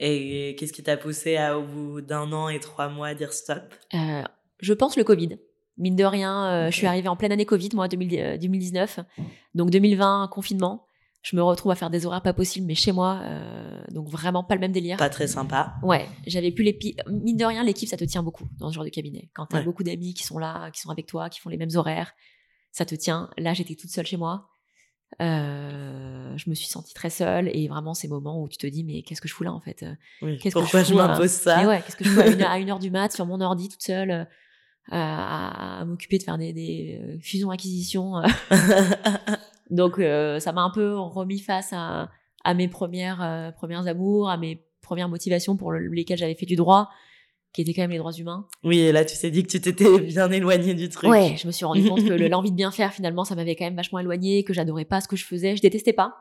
Et 0.00 0.56
qu'est-ce 0.58 0.72
qui 0.72 0.82
t'a 0.82 0.96
poussé 0.96 1.36
à, 1.36 1.58
au 1.58 1.62
bout 1.64 2.00
d'un 2.00 2.32
an 2.32 2.48
et 2.48 2.58
trois 2.60 2.88
mois, 2.88 3.08
à 3.08 3.14
dire 3.14 3.32
stop? 3.32 3.62
Euh, 3.94 4.22
je 4.58 4.72
pense 4.72 4.96
le 4.96 5.04
Covid. 5.04 5.38
Mine 5.78 5.96
de 5.96 6.04
rien, 6.04 6.44
euh, 6.46 6.70
je 6.70 6.76
suis 6.76 6.86
arrivée 6.86 7.08
en 7.08 7.16
pleine 7.16 7.32
année 7.32 7.46
Covid, 7.46 7.70
moi, 7.74 7.88
2000, 7.88 8.18
euh, 8.20 8.36
2019. 8.38 9.00
Donc 9.54 9.70
2020, 9.70 10.28
confinement. 10.30 10.86
Je 11.22 11.36
me 11.36 11.42
retrouve 11.42 11.70
à 11.70 11.76
faire 11.76 11.88
des 11.88 12.04
horaires 12.04 12.20
pas 12.22 12.32
possibles, 12.32 12.66
mais 12.66 12.74
chez 12.74 12.90
moi. 12.92 13.20
euh, 13.22 13.80
donc 13.90 14.08
vraiment 14.08 14.42
pas 14.44 14.54
le 14.54 14.60
même 14.60 14.72
délire. 14.72 14.96
Pas 14.98 15.08
très 15.08 15.28
sympa. 15.28 15.74
Ouais, 15.82 16.06
j'avais 16.26 16.50
plus 16.50 16.64
l'épi. 16.64 16.96
Mine 17.08 17.36
de 17.36 17.44
rien, 17.44 17.62
l'équipe, 17.62 17.88
ça 17.88 17.96
te 17.96 18.04
tient 18.04 18.22
beaucoup 18.24 18.48
dans 18.58 18.68
ce 18.70 18.74
genre 18.74 18.84
de 18.84 18.88
cabinet. 18.90 19.30
Quand 19.34 19.46
t'as 19.46 19.58
Ouais. 19.58 19.64
beaucoup 19.64 19.82
d'amis 19.84 20.14
qui 20.14 20.24
sont 20.24 20.38
là, 20.38 20.70
qui 20.72 20.80
sont 20.80 20.90
avec 20.90 21.06
toi, 21.06 21.28
qui 21.30 21.38
font 21.40 21.48
les 21.48 21.56
mêmes 21.56 21.70
horaires, 21.76 22.12
ça 22.72 22.84
te 22.84 22.94
tient. 22.96 23.30
Là, 23.38 23.54
j'étais 23.54 23.74
toute 23.76 23.90
seule 23.90 24.06
chez 24.06 24.16
moi. 24.16 24.48
Euh, 25.20 26.36
je 26.36 26.48
me 26.50 26.54
suis 26.54 26.66
sentie 26.68 26.94
très 26.94 27.10
seule 27.10 27.50
et 27.54 27.68
vraiment 27.68 27.94
ces 27.94 28.08
moments 28.08 28.42
où 28.42 28.48
tu 28.48 28.56
te 28.56 28.66
dis 28.66 28.82
mais 28.82 29.02
qu'est-ce 29.02 29.20
que 29.20 29.28
je 29.28 29.34
fous 29.34 29.44
là 29.44 29.52
en 29.52 29.60
fait? 29.60 29.84
Oui, 30.22 30.38
Qu'est-ce 30.38 30.54
que 30.54 30.60
Pourquoi 30.60 30.80
je 30.82 30.86
je, 30.88 30.92
fous, 30.94 30.98
euh, 31.00 31.06
m'impose 31.06 31.30
ça? 31.30 31.58
Mais 31.58 31.66
ouais, 31.66 31.82
qu'est-ce 31.82 31.96
que 31.96 32.04
je 32.04 32.10
fais 32.10 32.22
à 32.22 32.28
une, 32.28 32.42
heure- 32.42 32.50
à 32.50 32.58
une 32.58 32.70
heure 32.70 32.78
du 32.78 32.90
mat 32.90 33.12
sur 33.12 33.26
mon 33.26 33.40
ordi 33.40 33.68
toute 33.68 33.82
seule? 33.82 34.26
À, 34.90 35.80
à 35.80 35.84
m'occuper 35.84 36.18
de 36.18 36.22
faire 36.22 36.38
des, 36.38 36.52
des 36.52 37.00
euh, 37.02 37.18
fusions-acquisitions. 37.20 38.18
euh. 38.18 38.26
Donc 39.70 39.98
euh, 39.98 40.38
ça 40.40 40.52
m'a 40.52 40.62
un 40.62 40.70
peu 40.70 40.96
remis 40.98 41.38
face 41.38 41.72
à, 41.72 42.10
à 42.44 42.54
mes 42.54 42.68
premières, 42.68 43.22
euh, 43.22 43.50
premières 43.52 43.86
amours, 43.86 44.28
à 44.28 44.36
mes 44.36 44.62
premières 44.82 45.08
motivations 45.08 45.56
pour 45.56 45.72
le- 45.72 45.88
lesquelles 45.88 46.18
j'avais 46.18 46.34
fait 46.34 46.46
du 46.46 46.56
droit, 46.56 46.90
qui 47.54 47.62
étaient 47.62 47.72
quand 47.72 47.82
même 47.82 47.90
les 47.92 47.98
droits 47.98 48.12
humains. 48.12 48.46
Oui, 48.64 48.80
et 48.80 48.92
là, 48.92 49.04
tu 49.04 49.16
t'es 49.16 49.30
dit 49.30 49.42
que 49.44 49.48
tu 49.48 49.60
t'étais 49.60 50.00
bien 50.00 50.30
éloigné 50.30 50.74
du 50.74 50.88
truc. 50.88 51.08
Ouais, 51.10 51.36
je 51.38 51.46
me 51.46 51.52
suis 51.52 51.64
rendu 51.64 51.88
compte 51.88 52.04
que 52.04 52.12
le- 52.12 52.28
l'envie 52.28 52.50
de 52.50 52.56
bien 52.56 52.70
faire, 52.70 52.92
finalement, 52.92 53.24
ça 53.24 53.34
m'avait 53.34 53.56
quand 53.56 53.64
même 53.64 53.76
vachement 53.76 53.98
éloigné, 54.00 54.42
que 54.44 54.52
j'adorais 54.52 54.84
pas 54.84 55.00
ce 55.00 55.08
que 55.08 55.16
je 55.16 55.24
faisais. 55.24 55.56
Je 55.56 55.62
détestais 55.62 55.92
pas. 55.92 56.16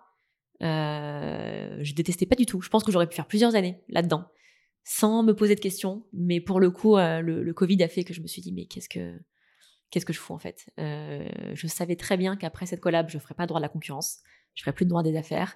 Euh, 0.62 1.78
je 1.82 1.94
détestais 1.94 2.26
pas 2.26 2.36
du 2.36 2.46
tout. 2.46 2.62
Je 2.62 2.70
pense 2.70 2.84
que 2.84 2.92
j'aurais 2.92 3.08
pu 3.08 3.16
faire 3.16 3.26
plusieurs 3.28 3.56
années 3.56 3.82
là-dedans, 3.90 4.26
sans 4.84 5.24
me 5.24 5.34
poser 5.36 5.56
de 5.56 5.60
questions. 5.60 6.06
Mais 6.14 6.40
pour 6.42 6.60
le 6.60 6.72
coup, 6.72 6.98
euh, 6.98 7.22
le, 7.22 7.44
le 7.44 7.54
Covid 7.54 7.82
a 7.84 7.88
fait 7.88 8.04
que 8.04 8.14
je 8.14 8.22
me 8.22 8.28
suis 8.28 8.42
dit, 8.42 8.52
mais 8.52 8.66
qu'est-ce 8.66 8.90
que 8.90 9.20
qu'est-ce 9.90 10.06
que 10.06 10.14
je 10.14 10.20
fous 10.20 10.34
en 10.34 10.40
fait? 10.40 10.70
Euh, 10.80 11.28
Je 11.54 11.68
savais 11.68 11.96
très 11.96 12.18
bien 12.18 12.36
qu'après 12.38 12.66
cette 12.66 12.80
collab, 12.80 13.10
je 13.10 13.18
ferais 13.20 13.36
pas 13.36 13.46
droit 13.46 13.60
de 13.60 13.64
la 13.66 13.70
concurrence, 13.70 14.20
je 14.56 14.62
ferais 14.64 14.74
plus 14.74 14.86
de 14.86 14.90
droit 14.90 15.04
des 15.04 15.18
affaires. 15.18 15.56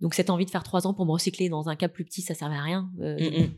Donc 0.00 0.14
cette 0.14 0.28
envie 0.30 0.44
de 0.44 0.50
faire 0.50 0.62
trois 0.62 0.86
ans 0.86 0.94
pour 0.94 1.06
me 1.06 1.12
recycler 1.12 1.48
dans 1.48 1.68
un 1.68 1.76
cap 1.76 1.92
plus 1.92 2.04
petit, 2.04 2.22
ça 2.22 2.34
servait 2.34 2.56
à 2.56 2.62
rien. 2.62 2.90
Euh, 3.00 3.16
Mm, 3.18 3.42
mm. 3.44 3.54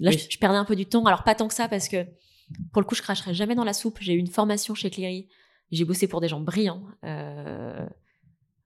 Là, 0.00 0.10
Oui. 0.10 0.18
je, 0.18 0.26
je 0.30 0.38
perdais 0.38 0.56
un 0.58 0.64
peu 0.64 0.74
du 0.76 0.86
temps. 0.86 1.04
Alors, 1.04 1.22
pas 1.22 1.34
tant 1.34 1.48
que 1.48 1.54
ça, 1.54 1.68
parce 1.68 1.88
que 1.88 2.04
pour 2.72 2.80
le 2.80 2.86
coup, 2.86 2.94
je 2.94 3.02
cracherai 3.02 3.34
jamais 3.34 3.54
dans 3.54 3.64
la 3.64 3.74
soupe. 3.74 3.98
J'ai 4.00 4.14
eu 4.14 4.18
une 4.18 4.26
formation 4.28 4.74
chez 4.74 4.88
Cléry. 4.88 5.28
J'ai 5.70 5.84
bossé 5.84 6.06
pour 6.08 6.20
des 6.22 6.28
gens 6.28 6.40
brillants. 6.40 6.84
Euh, 7.04 7.86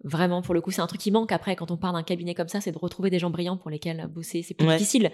vraiment, 0.04 0.40
pour 0.42 0.54
le 0.54 0.60
coup, 0.60 0.70
c'est 0.70 0.82
un 0.82 0.86
truc 0.86 1.00
qui 1.00 1.10
manque 1.10 1.32
après 1.32 1.56
quand 1.56 1.70
on 1.70 1.76
part 1.76 1.92
d'un 1.92 2.02
cabinet 2.02 2.34
comme 2.34 2.48
ça, 2.48 2.60
c'est 2.60 2.72
de 2.72 2.78
retrouver 2.78 3.10
des 3.10 3.18
gens 3.18 3.30
brillants 3.30 3.56
pour 3.56 3.70
lesquels 3.70 4.06
bosser. 4.08 4.42
C'est 4.42 4.54
plus 4.54 4.66
Ouais. 4.68 4.76
difficile. 4.76 5.10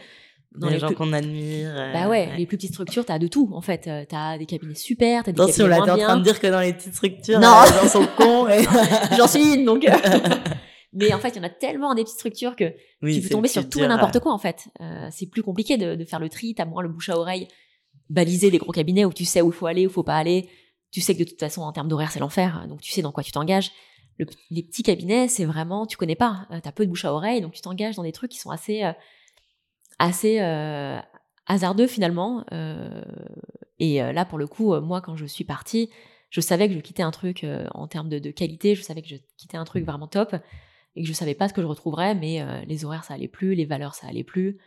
Dans 0.58 0.68
les, 0.68 0.74
les 0.74 0.78
gens 0.80 0.86
plus- 0.88 0.96
qu'on 0.96 1.12
admire. 1.12 1.70
euh, 1.76 1.92
Bah 1.92 2.08
ouais, 2.08 2.30
les 2.36 2.46
plus 2.46 2.56
petites 2.56 2.72
structures, 2.72 3.04
t'as 3.04 3.18
de 3.18 3.26
tout 3.28 3.50
en 3.52 3.60
fait. 3.60 3.86
Euh, 3.86 4.04
T'as 4.08 4.38
des 4.38 4.46
cabinets 4.46 4.74
super, 4.74 5.22
t'as 5.24 5.32
des 5.32 5.40
Attention, 5.40 5.64
cabinets 5.68 5.78
là, 5.78 5.84
t'es 5.84 5.90
moins 5.96 6.04
en 6.04 6.06
train 6.08 6.16
de 6.18 6.22
dire 6.24 6.40
que 6.40 6.46
dans 6.46 6.60
les 6.60 6.72
petites 6.72 6.94
structures, 6.94 7.38
Non. 7.40 7.48
euh, 7.48 7.64
les 7.66 7.72
gens 7.82 7.88
sont 7.88 8.06
cons. 8.16 8.48
et- 8.48 8.64
J'en 9.16 9.26
suis 9.28 9.54
une 9.54 9.64
donc. 9.64 9.86
Mais 10.92 11.12
en 11.12 11.18
fait, 11.18 11.28
il 11.30 11.36
y 11.36 11.40
en 11.40 11.42
a 11.42 11.50
tellement 11.50 11.94
des 11.94 12.04
petites 12.04 12.16
structures 12.16 12.56
que 12.56 12.72
Oui, 13.02 13.16
tu 13.16 13.22
peux 13.22 13.28
tomber 13.34 13.48
sur 13.48 13.68
tout 13.68 13.80
et 13.80 13.86
n'importe 13.88 14.18
quoi 14.20 14.32
en 14.32 14.38
fait. 14.38 14.68
Euh, 14.80 15.08
c'est 15.10 15.26
plus 15.26 15.42
compliqué 15.42 15.76
de, 15.76 15.94
de 15.94 16.04
faire 16.04 16.20
le 16.20 16.28
tri, 16.30 16.54
t'as 16.54 16.64
moins 16.64 16.82
le 16.82 16.88
bouche 16.88 17.10
à 17.10 17.18
oreille, 17.18 17.48
baliser 18.08 18.50
les 18.50 18.58
gros 18.58 18.72
cabinets 18.72 19.04
où 19.04 19.12
tu 19.12 19.24
sais 19.26 19.42
où 19.42 19.48
il 19.48 19.52
faut 19.54 19.66
aller, 19.66 19.86
où 19.86 19.90
il 19.90 19.92
faut 19.92 20.02
pas 20.04 20.16
aller. 20.16 20.48
Tu 20.92 21.00
sais 21.02 21.14
que 21.14 21.22
de 21.22 21.28
toute 21.28 21.40
façon 21.40 21.60
en 21.62 21.72
termes 21.72 21.88
d'horaire 21.88 22.10
c'est 22.12 22.20
l'enfer, 22.20 22.64
donc 22.68 22.80
tu 22.80 22.92
sais 22.92 23.02
dans 23.02 23.12
quoi 23.12 23.22
tu 23.22 23.32
t'engages. 23.32 23.72
Le- 24.18 24.24
les 24.50 24.62
petits 24.62 24.82
cabinets 24.82 25.28
c'est 25.28 25.44
vraiment 25.44 25.84
tu 25.84 25.98
connais 25.98 26.14
pas, 26.16 26.46
euh, 26.50 26.60
t'as 26.62 26.72
peu 26.72 26.86
de 26.86 26.90
bouche 26.90 27.04
à 27.04 27.12
oreille, 27.12 27.42
donc 27.42 27.52
tu 27.52 27.60
t'engages 27.60 27.96
dans 27.96 28.02
des 28.04 28.12
trucs 28.12 28.30
qui 28.30 28.38
sont 28.38 28.50
assez 28.50 28.82
euh, 28.82 28.92
assez 29.98 30.40
euh, 30.40 30.98
hasardeux 31.46 31.86
finalement. 31.86 32.44
Euh, 32.52 33.02
et 33.78 34.02
euh, 34.02 34.12
là 34.12 34.24
pour 34.24 34.38
le 34.38 34.46
coup, 34.46 34.74
moi 34.80 35.00
quand 35.00 35.16
je 35.16 35.26
suis 35.26 35.44
partie, 35.44 35.90
je 36.30 36.40
savais 36.40 36.68
que 36.68 36.74
je 36.74 36.80
quittais 36.80 37.02
un 37.02 37.10
truc 37.10 37.46
en 37.72 37.86
termes 37.86 38.08
de, 38.08 38.18
de 38.18 38.30
qualité, 38.30 38.74
je 38.74 38.82
savais 38.82 39.02
que 39.02 39.08
je 39.08 39.16
quittais 39.36 39.56
un 39.56 39.64
truc 39.64 39.84
vraiment 39.84 40.08
top 40.08 40.34
et 40.96 41.02
que 41.02 41.08
je 41.08 41.12
savais 41.12 41.34
pas 41.34 41.48
ce 41.48 41.54
que 41.54 41.62
je 41.62 41.66
retrouverais, 41.66 42.14
mais 42.14 42.44
les 42.66 42.84
horaires 42.84 43.04
ça 43.04 43.14
allait 43.14 43.28
plus, 43.28 43.54
les 43.54 43.64
valeurs 43.64 43.94
ça 43.94 44.08
allait 44.08 44.24
plus. 44.24 44.58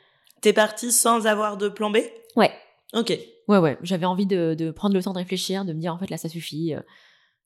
T'es 0.42 0.54
parti 0.54 0.92
sans 0.92 1.28
avoir 1.28 1.58
de 1.58 1.68
plan 1.68 1.92
B? 1.92 1.98
Ouais, 2.36 2.52
Ok. 2.94 3.10
ouais, 3.50 3.58
ouais. 3.58 3.78
J'avais 3.84 4.06
envie 4.06 4.26
de, 4.26 4.54
de 4.54 4.72
prendre 4.72 4.96
le 4.96 5.04
temps 5.04 5.12
de 5.12 5.18
réfléchir, 5.18 5.66
de 5.66 5.74
me 5.74 5.80
dire 5.80 5.94
en 5.94 6.00
fait 6.00 6.10
là 6.10 6.18
ça 6.18 6.30
suffit. 6.30 6.74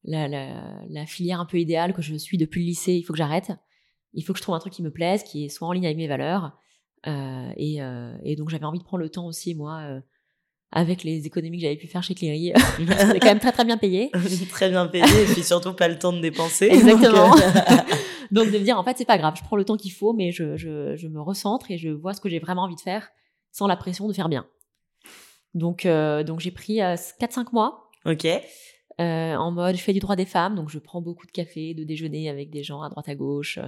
La, 0.05 0.27
la, 0.27 0.81
la 0.89 1.05
filière 1.05 1.39
un 1.39 1.45
peu 1.45 1.57
idéale 1.57 1.93
que 1.93 2.01
je 2.01 2.13
suis 2.15 2.37
depuis 2.37 2.61
le 2.61 2.67
lycée, 2.67 2.93
il 2.93 3.03
faut 3.03 3.13
que 3.13 3.17
j'arrête. 3.17 3.51
Il 4.13 4.23
faut 4.23 4.33
que 4.33 4.37
je 4.37 4.43
trouve 4.43 4.53
un 4.55 4.59
truc 4.59 4.73
qui 4.73 4.83
me 4.83 4.91
plaise, 4.91 5.23
qui 5.23 5.49
soit 5.49 5.67
en 5.67 5.71
ligne 5.71 5.85
avec 5.85 5.97
mes 5.97 6.07
valeurs. 6.07 6.51
Euh, 7.07 7.51
et, 7.57 7.81
euh, 7.81 8.13
et 8.23 8.35
donc 8.35 8.49
j'avais 8.49 8.65
envie 8.65 8.79
de 8.79 8.83
prendre 8.83 9.03
le 9.03 9.09
temps 9.09 9.25
aussi, 9.27 9.55
moi, 9.55 9.79
euh, 9.81 9.99
avec 10.71 11.03
les 11.03 11.25
économies 11.27 11.57
que 11.57 11.63
j'avais 11.63 11.75
pu 11.75 11.87
faire 11.87 12.01
chez 12.03 12.15
Cléry. 12.15 12.53
C'était 12.77 13.19
quand 13.19 13.27
même 13.27 13.39
très 13.39 13.51
très 13.51 13.65
bien 13.65 13.77
payé. 13.77 14.09
Très 14.49 14.69
bien 14.69 14.87
payé 14.87 15.03
et 15.03 15.25
puis 15.25 15.43
surtout 15.43 15.73
pas 15.73 15.87
le 15.87 15.99
temps 15.99 16.13
de 16.13 16.19
dépenser. 16.21 16.65
Exactement. 16.71 17.29
Donc, 17.31 17.41
euh, 17.41 17.77
Donc 18.31 18.51
de 18.51 18.57
me 18.57 18.63
dire 18.63 18.79
en 18.79 18.83
fait 18.83 18.97
c'est 18.97 19.05
pas 19.05 19.17
grave, 19.17 19.35
je 19.37 19.43
prends 19.43 19.57
le 19.57 19.65
temps 19.65 19.77
qu'il 19.77 19.91
faut, 19.91 20.13
mais 20.13 20.31
je, 20.31 20.55
je, 20.57 20.95
je 20.95 21.07
me 21.07 21.21
recentre 21.21 21.69
et 21.71 21.77
je 21.77 21.89
vois 21.89 22.13
ce 22.13 22.21
que 22.21 22.29
j'ai 22.29 22.39
vraiment 22.39 22.63
envie 22.63 22.75
de 22.75 22.81
faire 22.81 23.09
sans 23.51 23.67
la 23.67 23.75
pression 23.75 24.07
de 24.07 24.13
faire 24.13 24.29
bien. 24.29 24.47
Donc 25.53 25.85
euh, 25.85 26.23
donc 26.23 26.39
j'ai 26.39 26.49
pris 26.49 26.77
4-5 26.77 27.49
mois 27.53 27.91
ok. 28.05 28.25
euh, 28.25 29.35
en 29.35 29.51
mode 29.51 29.75
je 29.75 29.81
fais 29.81 29.93
du 29.93 29.99
droit 29.99 30.15
des 30.15 30.25
femmes, 30.25 30.55
donc 30.55 30.69
je 30.69 30.79
prends 30.79 31.01
beaucoup 31.01 31.27
de 31.27 31.31
café, 31.31 31.75
de 31.75 31.83
déjeuner 31.83 32.27
avec 32.29 32.49
des 32.49 32.63
gens 32.63 32.81
à 32.81 32.89
droite 32.89 33.07
à 33.07 33.13
gauche. 33.13 33.59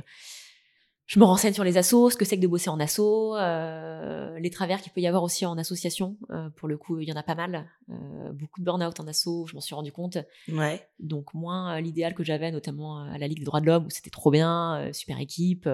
Je 1.07 1.19
me 1.19 1.25
renseigne 1.25 1.53
sur 1.53 1.63
les 1.63 1.77
assos, 1.77 2.09
ce 2.09 2.17
que 2.17 2.25
c'est 2.25 2.35
que 2.35 2.41
de 2.41 2.47
bosser 2.47 2.69
en 2.69 2.79
asso, 2.79 2.99
euh, 2.99 4.39
les 4.39 4.49
travers 4.49 4.81
qu'il 4.81 4.91
peut 4.91 5.01
y 5.01 5.07
avoir 5.07 5.21
aussi 5.21 5.45
en 5.45 5.55
association. 5.55 6.17
Euh, 6.31 6.49
pour 6.49 6.67
le 6.67 6.77
coup, 6.77 6.99
il 6.99 7.07
y 7.07 7.13
en 7.13 7.15
a 7.15 7.21
pas 7.21 7.35
mal. 7.35 7.69
Euh, 7.89 8.31
beaucoup 8.33 8.59
de 8.59 8.65
burn-out 8.65 8.99
en 8.99 9.07
asso, 9.07 9.45
je 9.47 9.53
m'en 9.53 9.61
suis 9.61 9.75
rendu 9.75 9.91
compte 9.91 10.17
Ouais. 10.47 10.87
donc 10.99 11.33
moins 11.35 11.79
l'idéal 11.79 12.15
que 12.15 12.23
j'avais 12.23 12.51
notamment 12.51 13.03
à 13.03 13.19
la 13.19 13.27
Ligue 13.27 13.39
des 13.39 13.45
droits 13.45 13.61
de 13.61 13.67
l'homme 13.67 13.85
où 13.85 13.89
c'était 13.91 14.09
trop 14.09 14.31
bien, 14.31 14.89
super 14.93 15.19
équipe, 15.19 15.69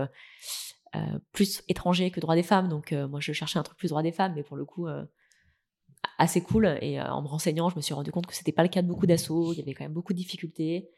plus 1.32 1.62
étranger 1.70 2.12
que 2.12 2.20
droits 2.20 2.36
des 2.36 2.44
femmes. 2.44 2.68
Donc 2.68 2.92
moi 2.92 3.22
je 3.22 3.32
cherchais 3.32 3.58
un 3.58 3.64
truc 3.64 3.78
plus 3.78 3.90
droit 3.90 4.04
des 4.04 4.12
femmes, 4.12 4.34
mais 4.36 4.44
pour 4.44 4.58
le 4.58 4.66
coup 4.66 4.88
assez 6.18 6.42
cool. 6.42 6.78
Et 6.82 7.02
en 7.02 7.22
me 7.22 7.28
renseignant, 7.28 7.70
je 7.70 7.78
me 7.78 7.82
suis 7.82 7.94
rendu 7.94 8.12
compte 8.12 8.28
que 8.28 8.36
c'était 8.36 8.52
pas 8.52 8.64
le 8.64 8.70
cas 8.70 8.82
de 8.82 8.88
beaucoup 8.88 9.08
d'assauts, 9.08 9.54
il 9.54 9.60
y 9.60 9.62
avait 9.62 9.74
quand 9.74 9.86
même 9.86 9.94
beaucoup 9.94 10.12
de 10.12 10.18
difficultés. 10.18 10.90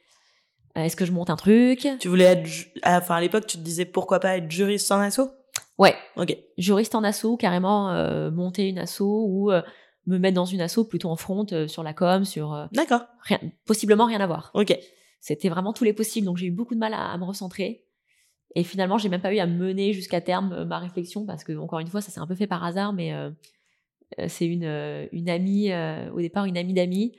Euh, 0.77 0.81
Est-ce 0.81 0.95
que 0.95 1.05
je 1.05 1.11
monte 1.11 1.29
un 1.29 1.35
truc? 1.35 1.87
Tu 1.99 2.07
voulais 2.07 2.23
être, 2.25 2.49
ah, 2.81 2.97
enfin 2.99 3.15
à 3.15 3.21
l'époque, 3.21 3.45
tu 3.47 3.57
te 3.57 3.61
disais 3.63 3.85
pourquoi 3.85 4.19
pas 4.19 4.37
être 4.37 4.49
juriste 4.49 4.91
en 4.91 4.99
asso 4.99 5.21
Ouais, 5.77 5.95
Ok. 6.17 6.37
juriste 6.57 6.93
en 6.95 7.03
asso, 7.03 7.35
carrément 7.37 7.89
euh, 7.91 8.29
monter 8.31 8.69
une 8.69 8.77
asso 8.79 9.01
ou 9.01 9.51
euh, 9.51 9.61
me 10.05 10.17
mettre 10.17 10.35
dans 10.35 10.45
une 10.45 10.61
asso 10.61 10.83
plutôt 10.87 11.09
en 11.09 11.15
front 11.15 11.45
euh, 11.51 11.67
sur 11.67 11.81
la 11.83 11.93
com, 11.93 12.25
sur 12.25 12.67
D'accord. 12.73 13.01
rien, 13.21 13.39
possiblement 13.65 14.05
rien 14.05 14.19
à 14.21 14.27
voir. 14.27 14.51
Ok. 14.53 14.77
C'était 15.19 15.49
vraiment 15.49 15.73
tous 15.73 15.83
les 15.83 15.93
possibles, 15.93 16.25
donc 16.25 16.37
j'ai 16.37 16.47
eu 16.47 16.51
beaucoup 16.51 16.73
de 16.75 16.79
mal 16.79 16.93
à, 16.93 17.11
à 17.11 17.17
me 17.17 17.23
recentrer. 17.23 17.85
Et 18.55 18.63
finalement, 18.63 18.97
j'ai 18.99 19.09
même 19.09 19.21
pas 19.21 19.33
eu 19.33 19.39
à 19.39 19.47
mener 19.47 19.93
jusqu'à 19.93 20.21
terme 20.21 20.63
ma 20.65 20.77
réflexion 20.77 21.25
parce 21.25 21.43
que 21.43 21.57
encore 21.57 21.79
une 21.79 21.87
fois, 21.87 22.01
ça 22.01 22.11
s'est 22.11 22.19
un 22.19 22.27
peu 22.27 22.35
fait 22.35 22.45
par 22.45 22.63
hasard, 22.63 22.93
mais 22.93 23.11
c'est 24.27 24.45
une 24.45 25.07
une 25.11 25.27
amie 25.29 25.71
au 26.13 26.19
départ 26.19 26.45
une 26.45 26.57
amie 26.57 26.73
d'amis 26.73 27.13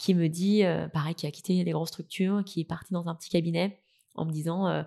qui 0.00 0.14
me 0.14 0.28
dit, 0.28 0.64
euh, 0.64 0.88
pareil, 0.88 1.14
qui 1.14 1.26
a 1.26 1.30
quitté 1.30 1.62
les 1.62 1.70
grosses 1.72 1.88
structures, 1.88 2.42
qui 2.44 2.60
est 2.60 2.64
partie 2.64 2.92
dans 2.92 3.08
un 3.08 3.14
petit 3.14 3.30
cabinet 3.30 3.80
en 4.14 4.24
me 4.24 4.32
disant, 4.32 4.66
euh, 4.66 4.82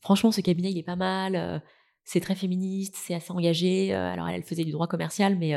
franchement, 0.00 0.30
ce 0.30 0.40
cabinet 0.40 0.70
il 0.70 0.78
est 0.78 0.82
pas 0.82 0.96
mal, 0.96 1.36
euh, 1.36 1.58
c'est 2.04 2.20
très 2.20 2.34
féministe, 2.34 2.94
c'est 2.96 3.14
assez 3.14 3.32
engagé. 3.32 3.94
alors 3.94 4.28
elle, 4.28 4.42
faisait 4.42 4.64
du 4.64 4.72
droit 4.72 4.86
commercial, 4.88 5.36
mais 5.38 5.54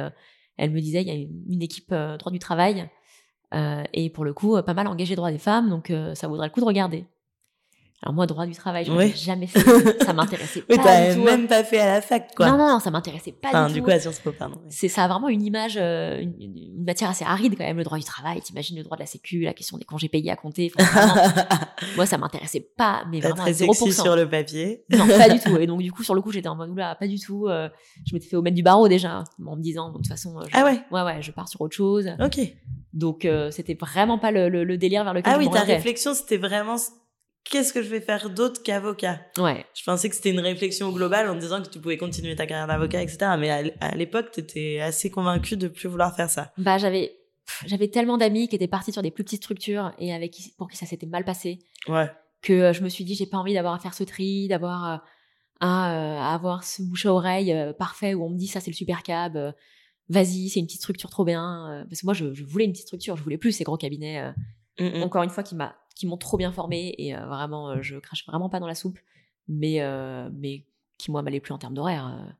elle 0.57 0.71
me 0.71 0.79
disait, 0.79 1.01
il 1.01 1.07
y 1.07 1.11
a 1.11 1.15
une, 1.15 1.61
équipe 1.61 1.89
droit 1.89 2.31
du 2.31 2.39
travail. 2.39 2.87
Et 3.93 4.09
pour 4.11 4.25
le 4.25 4.33
coup, 4.33 4.61
pas 4.61 4.75
mal 4.75 4.87
engagé 4.87 5.15
droit 5.15 5.31
des 5.31 5.39
femmes, 5.39 5.69
donc 5.69 5.91
ça 6.13 6.27
vaudrait 6.27 6.47
le 6.47 6.53
coup 6.53 6.59
de 6.59 6.65
regarder. 6.65 7.07
Alors 8.05 8.13
moi, 8.13 8.27
droit 8.27 8.45
du 8.45 8.53
travail, 8.53 8.85
je 8.85 8.91
Ouais. 8.91 9.07
n'ai 9.07 9.13
jamais 9.15 9.47
fait. 9.47 9.59
Ça 10.03 10.13
m'intéressait 10.13 10.63
Oui, 10.69 10.77
pas 10.77 11.09
du 11.09 11.15
tout. 11.15 11.23
même 11.23 11.47
pas 11.47 11.63
fait 11.63 11.79
à 11.79 11.95
la 11.95 12.01
fac, 12.01 12.35
quoi. 12.35 12.45
Non, 12.51 12.57
non, 12.57 12.69
non, 12.73 12.79
ça 12.79 12.91
m'intéressait 12.91 13.31
pas 13.31 13.47
Enfin, 13.49 13.65
du 13.67 13.73
du 13.73 13.79
tout. 13.79 13.85
coup, 13.85 13.91
à 13.91 13.99
Sciences 13.99 14.19
Po, 14.19 14.31
pardon. 14.31 14.57
ouais. 14.57 14.61
C'est 14.69 14.89
ça 14.89 15.05
a 15.05 15.07
vraiment 15.07 15.27
une 15.27 15.41
image, 15.41 15.75
euh, 15.81 16.19
une, 16.21 16.35
une 16.39 16.83
matière 16.85 17.09
assez 17.09 17.25
aride 17.25 17.55
quand 17.57 17.63
même, 17.63 17.77
le 17.77 17.83
droit 17.83 17.97
du 17.97 18.03
travail. 18.03 18.39
T'imagines 18.41 18.77
le 18.77 18.83
droit 18.83 18.95
de 18.95 19.01
la 19.01 19.07
sécu, 19.07 19.39
la 19.41 19.53
question 19.53 19.79
des 19.79 19.85
congés 19.85 20.07
payés 20.07 20.29
à 20.29 20.35
compter. 20.35 20.71
Enfin, 20.77 20.85
vraiment, 21.07 21.31
moi, 21.95 22.05
ça 22.05 22.19
m'intéressait 22.19 22.69
pas, 22.77 23.05
mais 23.11 23.21
Pas 23.21 23.29
vraiment 23.29 23.41
à 23.41 23.45
très 23.51 23.65
0%. 23.65 23.73
sexy 23.73 23.93
sur 23.93 24.15
le 24.15 24.29
papier. 24.29 24.83
Non, 24.91 25.07
pas 25.07 25.27
du 25.27 25.39
tout. 25.43 25.57
Et 25.57 25.65
donc, 25.65 25.81
du 25.81 25.91
coup, 25.91 26.03
sur 26.03 26.13
le 26.13 26.21
coup, 26.21 26.31
j'étais 26.31 26.47
en 26.47 26.55
mode, 26.55 26.69
oula, 26.69 26.93
pas 26.93 27.07
du 27.07 27.19
tout. 27.19 27.47
euh, 27.47 27.69
je 28.07 28.13
m'étais 28.13 28.27
fait 28.27 28.35
au 28.35 28.43
maître 28.43 28.55
du 28.55 28.61
barreau 28.63 28.87
déjà, 28.87 29.23
en 29.43 29.55
me 29.55 29.61
disant, 29.63 29.89
de 29.89 29.95
toute 29.97 30.07
façon, 30.07 30.37
euh, 30.39 30.43
je, 30.47 30.51
Ah 30.55 30.63
ouais. 30.63 30.79
ouais, 30.91 31.01
ouais, 31.01 31.21
je 31.23 31.31
pars 31.31 31.47
sur 31.49 31.59
autre 31.61 31.75
chose. 31.75 32.07
Ok. 32.23 32.39
Donc, 32.93 33.25
euh, 33.25 33.49
c'était 33.49 33.73
vraiment 33.73 34.19
pas 34.19 34.29
le, 34.29 34.47
le- 34.47 34.63
le 34.63 34.77
délire 34.77 35.03
vers 35.03 35.13
lequel 35.15 35.33
Ah 35.35 35.39
je 35.41 35.47
oui, 35.47 35.51
ta 35.51 35.61
réflexion, 35.63 36.13
c'était 36.13 36.37
vraiment 36.37 36.75
qu'est-ce 37.45 37.71
que 37.71 37.81
je 37.81 37.87
vais 37.89 38.01
faire 38.01 38.29
d'autre 38.29 38.61
qu'avocat? 38.63 39.21
Ouais. 39.37 39.65
Je 39.73 39.83
pensais 39.83 40.09
que 40.09 40.15
c'était 40.15 40.31
une 40.31 40.39
réflexion 40.39 40.91
globale 40.91 41.29
en 41.29 41.35
disant 41.35 41.61
que 41.63 41.69
tu 41.69 41.79
pouvais 41.79 41.97
continuer 41.97 42.35
ta 42.35 42.45
carrière 42.45 42.67
d'avocat, 42.67 43.01
etc. 43.01 43.17
Mais 43.39 43.71
à 43.79 43.95
l'époque, 43.95 44.31
t'étais 44.31 44.79
assez 44.81 45.09
convaincu 45.09 45.55
de 45.55 45.67
plus 45.69 45.87
vouloir 45.87 46.15
faire 46.15 46.29
ça. 46.29 46.51
Bah, 46.57 46.77
j'avais, 46.77 47.15
j'avais 47.65 47.87
tellement 47.87 48.17
d'amis 48.17 48.47
qui 48.49 48.55
étaient 48.55 48.67
partis 48.67 48.91
sur 48.91 49.01
des 49.01 49.11
plus 49.11 49.23
petites 49.23 49.43
structures 49.43 49.93
et 49.99 50.13
avec 50.13 50.31
qui, 50.31 50.51
pour 50.57 50.69
qui 50.69 50.75
ça 50.77 50.85
s'était 50.85 51.05
mal 51.05 51.23
passé 51.23 51.59
Ouais. 51.87 52.09
que 52.41 52.53
euh, 52.53 52.73
je 52.73 52.81
me 52.83 52.89
suis 52.89 53.05
dit, 53.05 53.15
j'ai 53.15 53.27
pas 53.27 53.37
envie 53.37 53.53
d'avoir 53.53 53.73
à 53.75 53.79
faire 53.79 53.93
ce 53.93 54.03
tri, 54.03 54.47
d'avoir 54.47 54.93
euh, 54.93 54.97
à, 55.61 55.93
euh, 55.93 56.17
à 56.19 56.33
avoir 56.33 56.63
ce 56.63 56.81
bouche 56.81 57.05
à 57.05 57.13
oreille 57.13 57.55
parfait 57.79 58.13
où 58.15 58.25
on 58.25 58.29
me 58.29 58.37
dit, 58.37 58.47
ça, 58.47 58.59
c'est 58.59 58.71
le 58.71 58.75
super 58.75 59.03
cab. 59.03 59.53
Vas-y, 60.09 60.49
c'est 60.49 60.59
une 60.59 60.65
petite 60.67 60.81
structure 60.81 61.09
trop 61.09 61.25
bien. 61.25 61.85
parce 61.89 62.01
que 62.01 62.05
moi, 62.05 62.13
je, 62.13 62.33
je 62.33 62.43
voulais 62.43 62.65
une 62.65 62.71
petite 62.73 62.87
structure. 62.87 63.15
Je 63.17 63.23
voulais 63.23 63.37
plus 63.37 63.51
ces 63.53 63.63
gros 63.63 63.77
cabinets. 63.77 64.31
Mm, 64.79 64.99
mm. 64.99 65.03
encore 65.03 65.23
une 65.23 65.29
fois 65.29 65.43
qui 65.43 65.55
m'a 65.55 65.75
qui 65.95 66.05
m'ont 66.05 66.17
trop 66.17 66.37
bien 66.37 66.51
formé 66.51 66.93
et 66.97 67.15
euh, 67.15 67.25
vraiment 67.25 67.69
euh, 67.69 67.81
je 67.81 67.97
crache 67.97 68.25
vraiment 68.27 68.49
pas 68.49 68.59
dans 68.59 68.67
la 68.67 68.75
soupe 68.75 68.99
mais 69.47 69.81
euh, 69.81 70.29
mais 70.33 70.65
qui 70.97 71.11
moi 71.11 71.21
m'allaient 71.21 71.39
plus 71.39 71.53
en 71.53 71.57
termes 71.57 71.73
d'horaire 71.73 72.35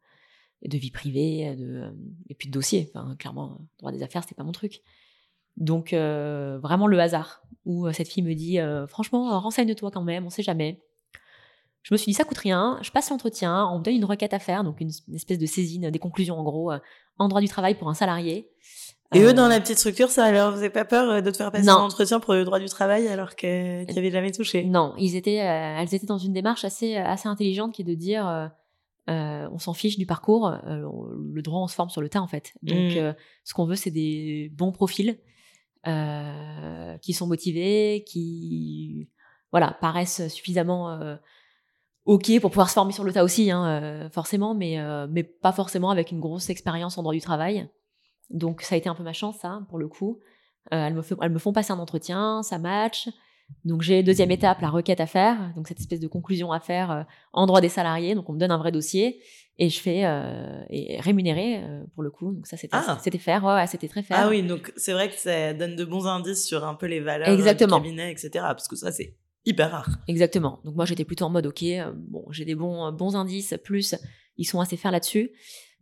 de 0.63 0.77
vie 0.77 0.91
privée 0.91 1.55
et 2.29 2.35
puis 2.35 2.49
de 2.49 2.53
dossier 2.53 2.91
enfin 2.93 3.15
clairement 3.17 3.61
droit 3.79 3.91
des 3.91 4.03
affaires 4.03 4.23
c'était 4.23 4.35
pas 4.35 4.43
mon 4.43 4.51
truc 4.51 4.81
donc 5.57 5.91
vraiment 5.93 6.87
le 6.87 6.99
hasard 6.99 7.43
où 7.65 7.91
cette 7.91 8.07
fille 8.07 8.23
me 8.23 8.33
dit 8.33 8.57
franchement 8.87 9.39
renseigne-toi 9.39 9.91
quand 9.91 10.03
même 10.03 10.25
on 10.25 10.29
sait 10.29 10.43
jamais 10.43 10.81
je 11.83 11.93
me 11.93 11.97
suis 11.99 12.09
dit, 12.09 12.15
ça 12.15 12.23
coûte 12.23 12.39
rien, 12.39 12.79
je 12.81 12.89
passe 12.89 13.11
l'entretien, 13.11 13.67
on 13.67 13.77
me 13.77 13.83
donne 13.83 13.93
une 13.93 14.05
requête 14.05 14.33
à 14.33 14.39
faire, 14.39 14.63
donc 14.63 14.81
une, 14.81 14.89
espèce 15.13 15.37
de 15.37 15.45
saisine, 15.45 15.91
des 15.91 15.99
conclusions 15.99 16.39
en 16.39 16.43
gros, 16.43 16.71
en 17.19 17.27
droit 17.27 17.41
du 17.41 17.47
travail 17.47 17.75
pour 17.75 17.87
un 17.89 17.93
salarié. 17.93 18.49
Et 19.13 19.19
Euh, 19.19 19.29
eux, 19.29 19.33
dans 19.33 19.47
la 19.47 19.59
petite 19.61 19.77
structure, 19.77 20.09
ça 20.09 20.31
leur 20.31 20.53
faisait 20.53 20.69
pas 20.69 20.83
peur 20.85 21.09
euh, 21.09 21.21
de 21.21 21.29
te 21.31 21.37
faire 21.37 21.51
passer 21.51 21.65
Non. 21.67 21.73
un 21.73 21.83
entretien 21.83 22.19
pour 22.19 22.33
le 22.33 22.43
droit 22.43 22.59
du 22.59 22.65
travail 22.65 23.07
alors 23.07 23.35
que 23.35 23.83
tu 23.85 23.97
avais 23.97 24.11
jamais 24.11 24.31
touché 24.31 24.65
Non, 24.65 24.93
ils 24.97 25.15
étaient, 25.15 25.41
euh, 25.41 25.77
elles 25.79 25.93
étaient 25.93 26.07
dans 26.07 26.17
une 26.17 26.33
démarche 26.33 26.65
assez, 26.65 26.95
assez 26.95 27.27
intelligente 27.29 27.73
qui 27.73 27.83
est 27.83 27.85
de 27.85 27.93
dire, 27.93 28.27
euh, 28.27 28.47
euh, 29.09 29.47
on 29.51 29.59
s'en 29.59 29.73
fiche 29.73 29.97
du 29.97 30.05
parcours, 30.07 30.47
euh, 30.47 30.87
le 31.33 31.41
droit 31.43 31.61
on 31.61 31.67
se 31.67 31.75
forme 31.75 31.89
sur 31.89 32.01
le 32.01 32.09
tas 32.09 32.21
en 32.21 32.27
fait. 32.27 32.53
Donc, 32.63 32.93
Mm. 32.93 32.97
euh, 32.97 33.13
ce 33.43 33.53
qu'on 33.53 33.65
veut, 33.65 33.75
c'est 33.75 33.91
des 33.91 34.49
bons 34.53 34.71
profils 34.71 35.19
euh, 35.87 36.97
qui 36.97 37.13
sont 37.13 37.27
motivés, 37.27 38.03
qui, 38.07 39.07
voilà, 39.51 39.77
paraissent 39.81 40.27
suffisamment 40.29 40.89
euh, 40.89 41.15
ok 42.05 42.39
pour 42.41 42.49
pouvoir 42.51 42.69
se 42.69 42.73
former 42.73 42.91
sur 42.91 43.03
le 43.03 43.13
tas 43.13 43.23
aussi, 43.23 43.51
hein, 43.51 43.65
euh, 43.65 44.09
forcément, 44.09 44.55
mais 44.55 44.79
euh, 44.79 45.07
mais 45.09 45.23
pas 45.23 45.51
forcément 45.51 45.91
avec 45.91 46.11
une 46.11 46.19
grosse 46.19 46.49
expérience 46.49 46.97
en 46.97 47.03
droit 47.03 47.13
du 47.13 47.21
travail. 47.21 47.69
Donc, 48.29 48.61
ça 48.61 48.75
a 48.75 48.77
été 48.77 48.89
un 48.89 48.95
peu 48.95 49.03
ma 49.03 49.13
chance, 49.13 49.37
ça, 49.39 49.61
pour 49.69 49.77
le 49.79 49.87
coup. 49.87 50.19
Euh, 50.73 50.87
elles, 50.87 50.93
me 50.95 51.01
fait- 51.01 51.15
elles 51.21 51.31
me 51.31 51.37
font 51.39 51.53
passer 51.53 51.71
un 51.73 51.79
entretien, 51.79 52.41
ça 52.43 52.57
match. 52.57 53.07
Donc 53.63 53.83
j'ai 53.83 54.01
deuxième 54.01 54.31
étape, 54.31 54.59
la 54.61 54.69
requête 54.71 54.99
à 54.99 55.05
faire, 55.05 55.37
donc 55.55 55.67
cette 55.67 55.79
espèce 55.79 55.99
de 55.99 56.07
conclusion 56.07 56.51
à 56.51 56.59
faire 56.59 56.89
euh, 56.89 57.03
en 57.31 57.45
droit 57.45 57.61
des 57.61 57.69
salariés. 57.69 58.15
Donc 58.15 58.27
on 58.27 58.33
me 58.33 58.39
donne 58.39 58.49
un 58.49 58.57
vrai 58.57 58.71
dossier 58.71 59.21
et 59.59 59.69
je 59.69 59.79
fais 59.79 60.03
euh, 60.03 60.63
et 60.71 60.99
rémunéré 60.99 61.57
euh, 61.63 61.83
pour 61.93 62.01
le 62.01 62.09
coup. 62.09 62.33
Donc 62.33 62.47
ça 62.47 62.57
c'était 62.57 62.75
Ah. 62.75 62.97
c'était 63.03 63.19
faire, 63.19 63.43
ouais, 63.43 63.53
ouais, 63.53 63.67
c'était 63.67 63.87
très 63.87 64.01
faire. 64.01 64.17
Ah 64.19 64.29
oui, 64.29 64.41
donc 64.41 64.73
c'est 64.75 64.93
vrai 64.93 65.09
que 65.09 65.15
ça 65.15 65.53
donne 65.53 65.75
de 65.75 65.85
bons 65.85 66.07
indices 66.07 66.43
sur 66.43 66.65
un 66.65 66.73
peu 66.73 66.87
les 66.87 66.99
valeurs 67.01 67.29
Exactement. 67.29 67.77
du 67.77 67.83
cabinet, 67.83 68.11
etc. 68.11 68.29
Parce 68.33 68.67
que 68.67 68.75
ça, 68.75 68.91
c'est 68.91 69.15
hyper 69.45 69.69
rare. 69.69 69.89
Exactement. 70.07 70.59
Donc 70.65 70.75
moi 70.75 70.85
j'étais 70.85 71.05
plutôt 71.05 71.25
en 71.25 71.29
mode 71.29 71.45
ok, 71.45 71.63
bon 71.95 72.25
j'ai 72.31 72.45
des 72.45 72.55
bons 72.55 72.91
bons 72.93 73.15
indices, 73.15 73.53
plus 73.63 73.93
ils 74.37 74.45
sont 74.45 74.59
assez 74.59 74.75
faire 74.75 74.91
là-dessus. 74.91 75.29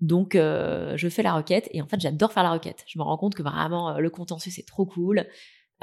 Donc 0.01 0.35
euh, 0.35 0.93
je 0.97 1.07
fais 1.07 1.23
la 1.23 1.33
requête 1.33 1.69
et 1.71 1.81
en 1.81 1.87
fait 1.87 1.99
j'adore 1.99 2.33
faire 2.33 2.43
la 2.43 2.51
requête. 2.51 2.83
Je 2.87 2.99
me 2.99 3.03
rends 3.03 3.17
compte 3.17 3.35
que 3.35 3.43
vraiment 3.43 3.91
euh, 3.91 3.99
le 3.99 4.09
contentieux 4.09 4.51
c'est 4.53 4.65
trop 4.65 4.85
cool 4.85 5.25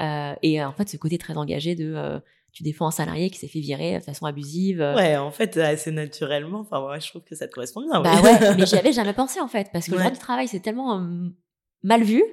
Euh, 0.01 0.33
et 0.41 0.63
en 0.63 0.73
fait 0.73 0.89
ce 0.89 0.97
côté 0.97 1.17
très 1.19 1.37
engagé 1.37 1.75
de 1.75 1.93
euh, 1.95 2.19
tu 2.53 2.63
défends 2.63 2.87
un 2.87 2.91
salarié 2.91 3.29
qui 3.29 3.37
s'est 3.39 3.47
fait 3.47 3.59
virer 3.59 3.99
de 3.99 4.03
façon 4.03 4.25
abusive. 4.25 4.79
Ouais, 4.79 5.15
en 5.15 5.31
fait, 5.31 5.55
assez 5.57 5.91
naturellement. 5.91 6.59
Enfin, 6.61 6.81
moi, 6.81 6.99
je 6.99 7.07
trouve 7.07 7.23
que 7.23 7.33
ça 7.35 7.47
te 7.47 7.53
correspond 7.53 7.81
bien. 7.81 8.01
Bah 8.01 8.19
ouais, 8.21 8.55
mais 8.57 8.65
j'y 8.69 8.75
avais 8.75 8.91
jamais 8.91 9.13
pensé 9.13 9.39
en 9.39 9.47
fait, 9.47 9.69
parce 9.71 9.85
que 9.85 9.91
le 9.91 9.97
droit 9.97 10.11
du 10.11 10.17
travail 10.17 10.47
c'est 10.47 10.59
tellement 10.59 11.01
mal 11.83 12.03
vu, 12.03 12.23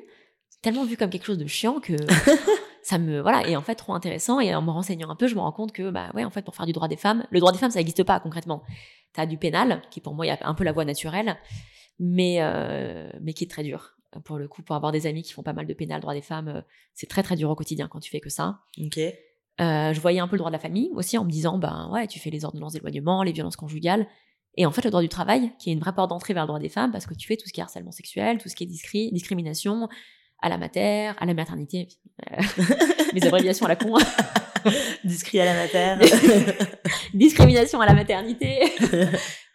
tellement 0.62 0.84
vu 0.84 0.96
comme 0.96 1.10
quelque 1.10 1.26
chose 1.26 1.38
de 1.38 1.46
chiant 1.46 1.78
que 1.80 1.92
ça 2.82 2.98
me 2.98 3.20
voilà 3.20 3.46
et 3.48 3.54
en 3.56 3.62
fait 3.62 3.74
trop 3.74 3.94
intéressant 3.94 4.40
et 4.40 4.54
en 4.54 4.62
me 4.62 4.70
renseignant 4.70 5.10
un 5.10 5.16
peu, 5.16 5.26
je 5.28 5.34
me 5.34 5.40
rends 5.40 5.52
compte 5.52 5.72
que 5.72 5.90
bah 5.90 6.10
ouais 6.14 6.24
en 6.24 6.30
fait 6.30 6.42
pour 6.42 6.54
faire 6.54 6.66
du 6.66 6.72
droit 6.72 6.88
des 6.88 6.96
femmes, 6.96 7.24
le 7.30 7.38
droit 7.40 7.52
des 7.52 7.58
femmes 7.58 7.70
ça 7.70 7.78
n'existe 7.78 8.02
pas 8.02 8.18
concrètement. 8.18 8.62
T'as 9.12 9.26
du 9.26 9.38
pénal 9.38 9.82
qui 9.90 10.00
pour 10.00 10.14
moi 10.14 10.26
il 10.26 10.28
y 10.28 10.32
a 10.32 10.38
un 10.42 10.54
peu 10.54 10.64
la 10.64 10.72
voie 10.72 10.84
naturelle, 10.84 11.36
mais 11.98 12.36
euh, 12.40 13.10
mais 13.20 13.32
qui 13.32 13.44
est 13.44 13.50
très 13.50 13.62
dur. 13.62 13.94
Pour 14.24 14.38
le 14.38 14.48
coup, 14.48 14.62
pour 14.62 14.74
avoir 14.74 14.90
des 14.90 15.06
amis 15.06 15.22
qui 15.22 15.32
font 15.32 15.42
pas 15.42 15.52
mal 15.52 15.66
de 15.66 15.74
pénal, 15.74 16.00
droit 16.00 16.14
des 16.14 16.22
femmes, 16.22 16.48
euh, 16.48 16.62
c'est 16.94 17.08
très 17.08 17.22
très 17.22 17.36
dur 17.36 17.50
au 17.50 17.54
quotidien 17.54 17.88
quand 17.88 18.00
tu 18.00 18.10
fais 18.10 18.20
que 18.20 18.30
ça. 18.30 18.60
Ok. 18.80 18.98
Euh, 18.98 19.92
je 19.92 20.00
voyais 20.00 20.20
un 20.20 20.28
peu 20.28 20.36
le 20.36 20.38
droit 20.38 20.50
de 20.50 20.56
la 20.56 20.60
famille 20.60 20.90
aussi 20.94 21.18
en 21.18 21.24
me 21.24 21.30
disant, 21.30 21.58
ben 21.58 21.90
ouais, 21.92 22.06
tu 22.06 22.18
fais 22.18 22.30
les 22.30 22.44
ordonnances 22.44 22.72
d'éloignement, 22.74 23.22
les 23.22 23.32
violences 23.32 23.56
conjugales. 23.56 24.06
Et 24.56 24.64
en 24.66 24.70
fait, 24.70 24.82
le 24.84 24.90
droit 24.90 25.02
du 25.02 25.08
travail, 25.08 25.52
qui 25.58 25.70
est 25.70 25.72
une 25.72 25.80
vraie 25.80 25.94
porte 25.94 26.10
d'entrée 26.10 26.32
vers 26.32 26.44
le 26.44 26.48
droit 26.48 26.58
des 26.60 26.68
femmes, 26.68 26.90
parce 26.90 27.06
que 27.06 27.14
tu 27.14 27.26
fais 27.26 27.36
tout 27.36 27.46
ce 27.46 27.52
qui 27.52 27.60
est 27.60 27.62
harcèlement 27.62 27.92
sexuel, 27.92 28.38
tout 28.38 28.48
ce 28.48 28.56
qui 28.56 28.64
est 28.64 28.66
discri- 28.66 29.12
discrimination, 29.12 29.88
à 30.40 30.48
la 30.48 30.58
mater, 30.58 31.12
à 31.18 31.26
la 31.26 31.34
maternité, 31.34 31.88
euh, 32.32 32.36
mes 33.14 33.26
abréviations 33.26 33.66
à 33.66 33.68
la 33.68 33.76
con, 33.76 33.94
Discret 35.04 35.40
à 35.40 35.44
la 35.46 35.54
matière. 35.54 35.98
discrimination 37.14 37.80
à 37.80 37.86
la 37.86 37.94
maternité. 37.94 38.60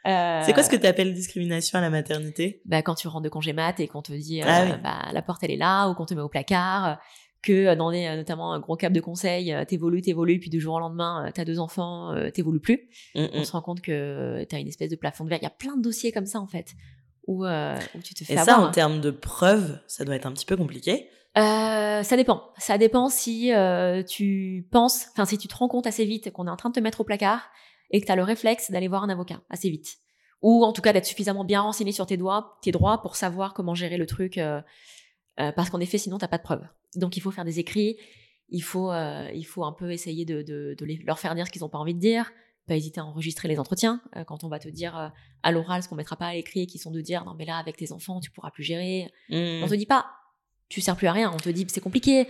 Euh, 0.05 0.41
c'est 0.45 0.51
quoi 0.51 0.63
ce 0.63 0.69
que 0.69 0.75
tu 0.75 0.85
appelles 0.85 1.13
discrimination 1.13 1.79
à 1.79 1.81
la 1.81 1.89
maternité? 1.89 2.61
bah, 2.65 2.81
quand 2.81 2.93
tu 2.93 3.07
rentres 3.07 3.23
de 3.23 3.29
congé 3.29 3.53
mat 3.53 3.79
et 3.79 3.87
qu'on 3.87 4.01
te 4.01 4.11
dit 4.11 4.41
euh, 4.41 4.45
Ah 4.45 4.65
oui. 4.65 4.71
bah, 4.83 4.99
la 5.13 5.21
porte 5.21 5.41
elle 5.43 5.51
est 5.51 5.55
là 5.55 5.87
ou 5.87 5.93
qu'on 5.93 6.05
te 6.05 6.13
met 6.13 6.19
au 6.19 6.27
placard 6.27 6.99
que 7.41 7.67
euh, 7.67 7.75
dans 7.77 7.89
des 7.89 8.13
notamment 8.13 8.51
un 8.51 8.59
gros 8.59 8.75
cap 8.75 8.91
de 8.91 8.99
conseil 8.99 9.55
t'évolues 9.65 10.01
t'évolues 10.01 10.41
puis 10.41 10.49
du 10.49 10.59
jour 10.59 10.75
au 10.75 10.79
lendemain 10.81 11.31
t'as 11.33 11.45
deux 11.45 11.57
enfants 11.57 12.13
t'évolues 12.33 12.59
plus 12.59 12.89
Mm, 13.15 13.27
on 13.33 13.39
mm. 13.39 13.45
se 13.45 13.51
rend 13.53 13.61
compte 13.61 13.79
que 13.79 14.43
t'as 14.49 14.59
une 14.59 14.67
espèce 14.67 14.89
de 14.89 14.97
plafond 14.97 15.23
de 15.23 15.29
verre 15.29 15.39
il 15.41 15.45
y 15.45 15.47
a 15.47 15.51
plein 15.51 15.77
de 15.77 15.81
dossiers 15.81 16.11
comme 16.11 16.25
ça 16.25 16.41
en 16.41 16.47
fait 16.47 16.75
où, 17.27 17.45
euh, 17.45 17.77
où 17.95 18.01
tu 18.01 18.13
te 18.13 18.23
fais 18.23 18.33
Et 18.33 18.37
ça, 18.37 18.59
en 18.59 18.71
termes 18.71 19.01
de 19.01 19.11
preuves, 19.11 19.79
ça 19.87 20.05
doit 20.05 20.15
être 20.15 20.25
un 20.25 20.31
petit 20.31 20.45
peu 20.45 20.57
compliqué. 20.57 21.07
Euh, 21.37 22.03
ça 22.03 22.15
dépend. 22.15 22.51
Ça 22.57 22.77
dépend 22.77 23.09
si 23.09 23.53
euh, 23.53 24.03
tu 24.03 24.67
penses, 24.71 25.07
enfin 25.11 25.25
si 25.25 25.37
tu 25.37 25.47
te 25.47 25.55
rends 25.55 25.67
compte 25.67 25.87
assez 25.87 26.05
vite 26.05 26.31
qu'on 26.31 26.47
est 26.47 26.51
en 26.51 26.55
train 26.55 26.69
de 26.69 26.75
te 26.75 26.79
mettre 26.79 27.01
au 27.01 27.03
placard 27.03 27.49
et 27.91 28.01
que 28.01 28.05
tu 28.05 28.11
as 28.11 28.15
le 28.15 28.23
réflexe 28.23 28.69
d'aller 28.71 28.87
voir 28.87 29.03
un 29.03 29.09
avocat 29.09 29.41
assez 29.49 29.69
vite. 29.69 29.97
Ou 30.41 30.63
en 30.63 30.73
tout 30.73 30.81
cas 30.81 30.93
d'être 30.93 31.05
suffisamment 31.05 31.43
bien 31.45 31.61
renseigné 31.61 31.91
sur 31.91 32.05
tes, 32.05 32.17
doigts, 32.17 32.57
tes 32.61 32.71
droits 32.71 33.01
pour 33.01 33.15
savoir 33.15 33.53
comment 33.53 33.73
gérer 33.75 33.97
le 33.97 34.05
truc. 34.05 34.37
euh, 34.37 34.61
euh, 35.39 35.51
parce 35.51 35.69
qu'en 35.71 35.79
effet, 35.79 35.97
sinon, 35.97 36.17
t'as 36.19 36.27
pas 36.27 36.37
de 36.37 36.43
preuves. 36.43 36.67
Donc 36.95 37.17
il 37.17 37.21
faut 37.21 37.31
faire 37.31 37.45
des 37.45 37.59
écrits, 37.59 37.97
il 38.49 38.61
faut, 38.61 38.91
euh, 38.91 39.27
il 39.33 39.45
faut 39.45 39.63
un 39.63 39.71
peu 39.73 39.91
essayer 39.91 40.25
de, 40.25 40.43
de, 40.43 40.75
de 40.77 40.85
les- 40.85 40.97
leur 41.05 41.17
faire 41.17 41.33
dire 41.33 41.47
ce 41.47 41.51
qu'ils 41.51 41.61
n'ont 41.63 41.69
pas 41.69 41.79
envie 41.79 41.95
de 41.95 41.99
dire. 41.99 42.31
Pas 42.67 42.75
hésiter 42.75 42.99
à 43.01 43.05
enregistrer 43.05 43.47
les 43.47 43.59
entretiens 43.59 43.99
euh, 44.15 44.23
quand 44.23 44.43
on 44.43 44.47
va 44.49 44.59
te 44.59 44.69
dire 44.69 44.95
euh, 44.97 45.07
à 45.41 45.51
l'oral 45.51 45.81
ce 45.81 45.87
qu'on 45.89 45.95
mettra 45.95 46.15
pas 46.15 46.27
à 46.27 46.33
l'écrit, 46.33 46.67
qui 46.67 46.77
sont 46.77 46.91
de 46.91 47.01
dire 47.01 47.25
non 47.25 47.33
mais 47.37 47.45
là 47.45 47.57
avec 47.57 47.75
tes 47.77 47.91
enfants 47.91 48.19
tu 48.21 48.29
pourras 48.31 48.51
plus 48.51 48.63
gérer. 48.63 49.11
Mm. 49.29 49.63
On 49.63 49.67
te 49.67 49.73
dit 49.75 49.85
pas, 49.87 50.05
tu 50.73 50.81
sers 50.81 50.95
plus 50.95 51.07
à 51.07 51.11
rien. 51.11 51.31
On 51.33 51.37
te 51.37 51.49
dit 51.49 51.65
c'est 51.69 51.81
compliqué, 51.81 52.27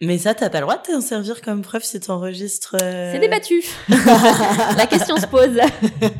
Mais 0.00 0.18
ça, 0.18 0.34
t'as 0.34 0.50
pas 0.50 0.58
le 0.60 0.66
droit 0.66 0.76
de 0.78 0.82
t'en 0.92 1.00
servir 1.00 1.40
comme 1.42 1.62
preuve 1.62 1.82
si 1.84 2.00
t'enregistres. 2.00 2.76
euh, 2.82 3.12
C'est 3.12 3.18
débattu. 3.20 3.62
la 3.88 4.86
question 4.86 5.16
se 5.16 5.26
pose. 5.26 5.58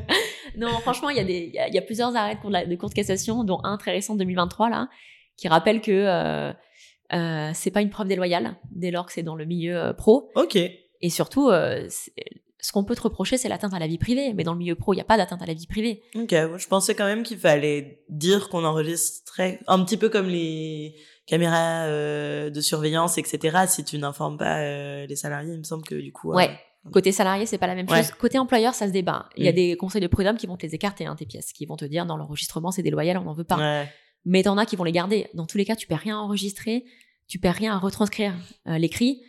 non, 0.56 0.68
franchement, 0.80 1.10
il 1.10 1.16
y, 1.16 1.20
a 1.20 1.24
des- 1.24 1.50
y 1.54 1.58
a- 1.58 1.68
y 1.68 1.78
a 1.78 1.82
plusieurs 1.82 2.14
arrêts 2.16 2.34
de 2.36 2.40
cour 2.40 2.50
de, 2.50 2.54
la- 2.54 2.66
de 2.66 2.76
cour 2.76 2.88
de 2.88 2.94
cassation, 2.94 3.44
dont 3.44 3.60
un 3.64 3.76
très 3.78 3.92
récent 3.92 4.14
de 4.14 4.18
2023, 4.20 4.68
là, 4.70 4.88
qui 5.36 5.48
rappelle 5.48 5.80
que 5.80 5.90
euh, 5.92 6.52
euh, 7.12 7.50
c'est 7.54 7.70
pas 7.70 7.80
une 7.80 7.90
preuve 7.90 8.08
déloyale, 8.08 8.56
dès 8.70 8.90
lors 8.90 9.06
que 9.06 9.12
c'est 9.12 9.22
dans 9.22 9.36
le 9.36 9.44
milieu 9.46 9.76
euh, 9.76 9.92
pro. 9.92 10.30
Ok. 10.34 10.56
Et 10.56 11.08
surtout, 11.10 11.48
euh, 11.48 11.88
ce 12.62 12.72
qu'on 12.72 12.84
peut 12.84 12.94
te 12.94 13.00
reprocher, 13.00 13.38
c'est 13.38 13.48
l'atteinte 13.48 13.72
à 13.72 13.78
la 13.78 13.86
vie 13.86 13.96
privée. 13.96 14.34
Mais 14.34 14.44
dans 14.44 14.52
le 14.52 14.58
milieu 14.58 14.74
pro, 14.74 14.92
il 14.92 14.96
n'y 14.96 15.00
a 15.00 15.06
pas 15.06 15.16
d'atteinte 15.16 15.40
à 15.40 15.46
la 15.46 15.54
vie 15.54 15.66
privée. 15.66 16.02
Ok. 16.14 16.30
Je 16.32 16.66
pensais 16.68 16.94
quand 16.94 17.06
même 17.06 17.22
qu'il 17.22 17.38
fallait 17.38 18.02
dire 18.10 18.50
qu'on 18.50 18.64
enregistrait 18.64 19.60
un 19.66 19.82
petit 19.82 19.96
peu 19.96 20.10
comme 20.10 20.28
les 20.28 20.94
caméras 21.30 21.84
euh, 21.86 22.50
de 22.50 22.60
surveillance, 22.60 23.16
etc. 23.18 23.58
Si 23.66 23.84
tu 23.84 23.96
n'informes 23.98 24.36
pas 24.36 24.58
euh, 24.60 25.06
les 25.06 25.16
salariés, 25.16 25.52
il 25.54 25.58
me 25.58 25.64
semble 25.64 25.84
que 25.84 25.94
du 25.94 26.12
coup. 26.12 26.32
euh, 26.32 26.36
Ouais. 26.36 26.50
Côté 26.92 27.12
salarié, 27.12 27.44
c'est 27.46 27.58
pas 27.58 27.66
la 27.66 27.74
même 27.74 27.86
Ouais. 27.90 27.98
chose. 28.02 28.10
Côté 28.12 28.38
employeur, 28.38 28.72
ça 28.74 28.86
se 28.86 28.92
débat. 28.92 29.28
Il 29.36 29.44
y 29.44 29.48
a 29.48 29.52
Mm. 29.52 29.54
des 29.54 29.76
conseils 29.76 30.00
de 30.00 30.06
prud'homme 30.06 30.36
qui 30.38 30.46
vont 30.46 30.56
te 30.56 30.64
les 30.66 30.74
écarter, 30.74 31.04
hein, 31.06 31.14
tes 31.14 31.26
pièces, 31.26 31.52
qui 31.52 31.66
vont 31.66 31.76
te 31.76 31.84
dire, 31.84 32.06
dans 32.06 32.16
l'enregistrement, 32.16 32.70
c'est 32.70 32.82
déloyal, 32.82 33.18
on 33.18 33.24
n'en 33.24 33.34
veut 33.34 33.44
pas. 33.44 33.56
ouais. 33.58 33.88
mais 34.26 34.42
t'en 34.42 34.58
as 34.58 34.66
qui 34.66 34.76
vont 34.76 34.84
les 34.84 34.92
garder. 34.92 35.28
Dans 35.34 35.46
tous 35.46 35.56
les 35.58 35.64
cas, 35.64 35.76
tu 35.76 35.86
perds 35.86 36.00
rien 36.00 36.16
à 36.16 36.20
enregistrer, 36.20 36.84
tu 37.26 37.38
perds 37.38 37.54
rien 37.54 37.74
à 37.74 37.78
retranscrire 37.78 38.34
euh, 38.66 38.76
l'écrit. 38.78 39.22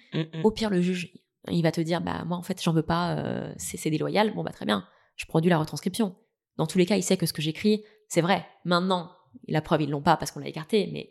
Au 0.44 0.52
pire, 0.52 0.70
le 0.70 0.82
juge, 0.82 1.14
il 1.50 1.62
va 1.64 1.72
te 1.72 1.80
dire, 1.82 2.02
bah 2.02 2.24
moi 2.26 2.38
en 2.38 2.42
fait, 2.42 2.62
j'en 2.62 2.74
veux 2.74 2.84
pas, 2.84 3.16
euh, 3.18 3.54
c'est 3.58 3.78
c'est 3.78 3.90
déloyal. 3.90 4.34
Bon 4.34 4.44
bah 4.44 4.52
très 4.52 4.66
bien, 4.66 4.86
je 5.16 5.26
produis 5.26 5.50
la 5.50 5.58
retranscription. 5.60 6.16
Dans 6.58 6.68
tous 6.68 6.78
les 6.78 6.86
cas, 6.86 6.98
il 6.98 7.04
sait 7.04 7.16
que 7.18 7.26
ce 7.26 7.32
que 7.34 7.42
j'écris, 7.42 7.84
c'est 8.10 8.20
vrai. 8.22 8.46
Maintenant, 8.66 9.12
la 9.48 9.62
preuve, 9.62 9.82
ils 9.84 9.90
l'ont 9.90 10.02
pas 10.02 10.18
parce 10.18 10.32
qu'on 10.32 10.40
l'a 10.42 10.48
écarté, 10.50 10.90
mais 10.92 11.10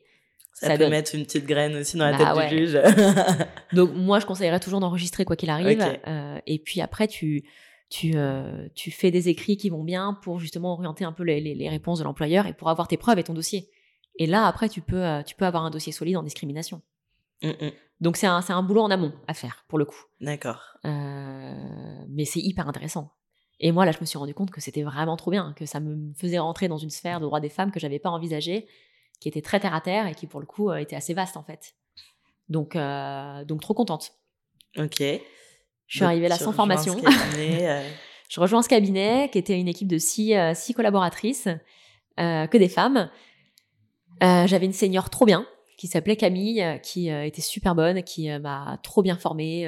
Ça, 0.61 0.66
ça 0.66 0.73
peut 0.75 0.81
donne. 0.81 0.90
mettre 0.90 1.14
une 1.14 1.25
petite 1.25 1.46
graine 1.46 1.75
aussi 1.75 1.96
dans 1.96 2.05
la 2.05 2.18
Bah 2.18 2.18
tête 2.18 2.37
ouais. 2.37 2.49
du 2.51 2.59
juge. 2.59 2.79
Donc 3.73 3.92
moi, 3.94 4.20
je 4.20 4.27
conseillerais 4.27 4.61
toujours 4.61 4.81
d'enregistrer 4.81 5.25
quoi 5.25 5.35
qu'il 5.35 5.49
arrive. 5.49 5.83
Euh, 6.07 6.38
et 6.46 6.59
puis 6.59 6.83
après, 6.83 7.09
tu 7.09 7.49
tu 7.88 8.12
euh, 8.14 8.68
tu 8.75 8.90
fais 8.90 9.11
des 9.11 9.31
écrits 9.31 9.57
qui 9.57 9.70
vont 9.70 9.83
bien 9.83 10.18
pour 10.23 10.38
justement 10.38 10.75
orienter 10.75 11.05
un 11.05 11.12
peu 11.12 11.23
les, 11.23 11.40
les, 11.40 11.55
les 11.55 11.68
réponses 11.70 11.99
de 11.99 12.05
l'employeur 12.05 12.46
et 12.46 12.53
pour 12.53 12.68
avoir 12.68 12.88
tes 12.88 12.99
preuves 12.99 13.18
et 13.18 13.25
ton 13.25 13.33
dossier. 13.33 13.70
Et 14.18 14.27
là, 14.27 14.46
après, 14.46 14.68
tu 14.68 14.83
peux 14.83 15.03
euh, 15.03 15.23
tu 15.23 15.35
peux 15.35 15.46
avoir 15.46 15.64
un 15.64 15.70
dossier 15.70 15.92
solide 15.92 16.18
en 16.18 16.23
discrimination. 16.23 16.83
Mm, 17.42 17.49
mm. 17.49 17.70
Donc 18.03 18.18
c'est 18.18 18.27
un, 18.27 18.42
c'est 18.42 18.53
un 18.53 18.62
boulot 18.62 18.83
en 18.83 18.90
amont 18.90 19.14
à 19.29 19.33
faire, 19.35 19.64
pour 19.66 19.79
le 19.79 19.87
coup. 19.87 20.03
D'accord. 20.20 20.77
Mais 20.85 22.25
c'est 22.27 22.40
hyper 22.40 22.68
intéressant. 22.68 23.12
Et 23.61 23.73
moi, 23.73 23.85
là, 23.85 23.92
je 23.92 23.99
me 24.01 24.07
suis 24.07 24.18
rendu 24.18 24.35
compte 24.35 24.51
que 24.51 24.61
c'était 24.61 24.83
vraiment 24.83 25.16
trop 25.16 25.31
bien, 25.31 25.53
que 25.55 25.66
ça 25.66 25.81
me 25.81 26.12
faisait 26.14 26.38
rentrer 26.38 26.68
dans 26.68 26.79
une 26.79 26.90
sphère 26.90 27.20
de 27.20 27.27
droits 27.27 27.40
des 27.40 27.51
femmes 27.51 27.70
que 27.70 27.79
j'avais 27.81 27.99
pas 27.99 28.09
envisagée, 28.11 28.66
qui 29.20 29.28
était 29.28 29.42
très 29.42 29.61
terre 29.61 29.74
à 29.74 29.80
terre 29.80 30.06
et 30.06 30.14
qui, 30.14 30.26
pour 30.26 30.40
le 30.40 30.46
coup, 30.46 30.70
euh, 30.70 30.76
était 30.76 30.96
assez 30.96 31.14
vaste, 31.14 31.37
en 31.37 31.42
fait. 31.42 31.74
Donc, 32.48 32.74
euh, 32.74 33.44
donc 33.44 33.61
trop 33.61 33.74
contente. 33.74 34.12
Ok. 34.76 35.00
Je 35.87 35.96
suis 35.96 36.04
arrivée 36.04 36.28
là 36.28 36.37
sans 36.37 36.52
formation. 36.52 36.96
euh, 37.37 37.88
Je 38.28 38.40
rejoins 38.40 38.62
ce 38.62 38.68
cabinet, 38.68 39.28
qui 39.30 39.38
était 39.38 39.59
une 39.59 39.68
équipe 39.68 39.88
de 39.88 39.98
six, 39.98 40.35
six 40.54 40.72
collaboratrices, 40.74 41.49
euh, 42.18 42.47
que 42.47 42.59
des 42.59 42.68
femmes. 42.68 43.11
J'avais 44.20 44.66
une 44.66 44.72
senior 44.72 45.11
trop 45.11 45.26
bien, 45.26 45.47
qui 45.78 45.86
s'appelait 45.86 46.16
Camille, 46.16 46.80
qui 46.82 47.09
était 47.09 47.40
super 47.40 47.74
bonne, 47.74 48.03
qui 48.03 48.28
m'a 48.38 48.78
trop 48.82 49.03
bien 49.03 49.16
formée, 49.16 49.66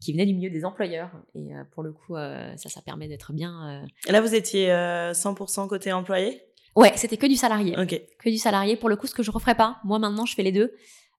qui 0.00 0.12
venait 0.12 0.26
du 0.26 0.34
milieu 0.34 0.50
des 0.50 0.64
employeurs. 0.64 1.10
Et 1.34 1.50
pour 1.72 1.82
le 1.82 1.92
coup, 1.92 2.16
euh, 2.16 2.54
ça, 2.56 2.68
ça 2.68 2.82
permet 2.82 3.08
d'être 3.08 3.32
bien. 3.32 3.82
euh. 3.82 3.86
Et 4.08 4.12
là, 4.12 4.20
vous 4.20 4.34
étiez 4.34 4.70
euh, 4.70 5.12
100% 5.12 5.68
côté 5.68 5.92
employé? 5.92 6.42
Ouais, 6.76 6.92
c'était 6.96 7.16
que 7.16 7.26
du 7.26 7.36
salarié. 7.36 7.78
Ok. 7.78 8.00
Que 8.18 8.30
du 8.30 8.38
salarié. 8.38 8.76
Pour 8.76 8.88
le 8.88 8.96
coup, 8.96 9.06
ce 9.06 9.14
que 9.14 9.22
je 9.22 9.30
referais 9.30 9.54
pas. 9.54 9.78
Moi, 9.84 9.98
maintenant, 9.98 10.26
je 10.26 10.34
fais 10.34 10.42
les 10.42 10.52
deux, 10.52 10.72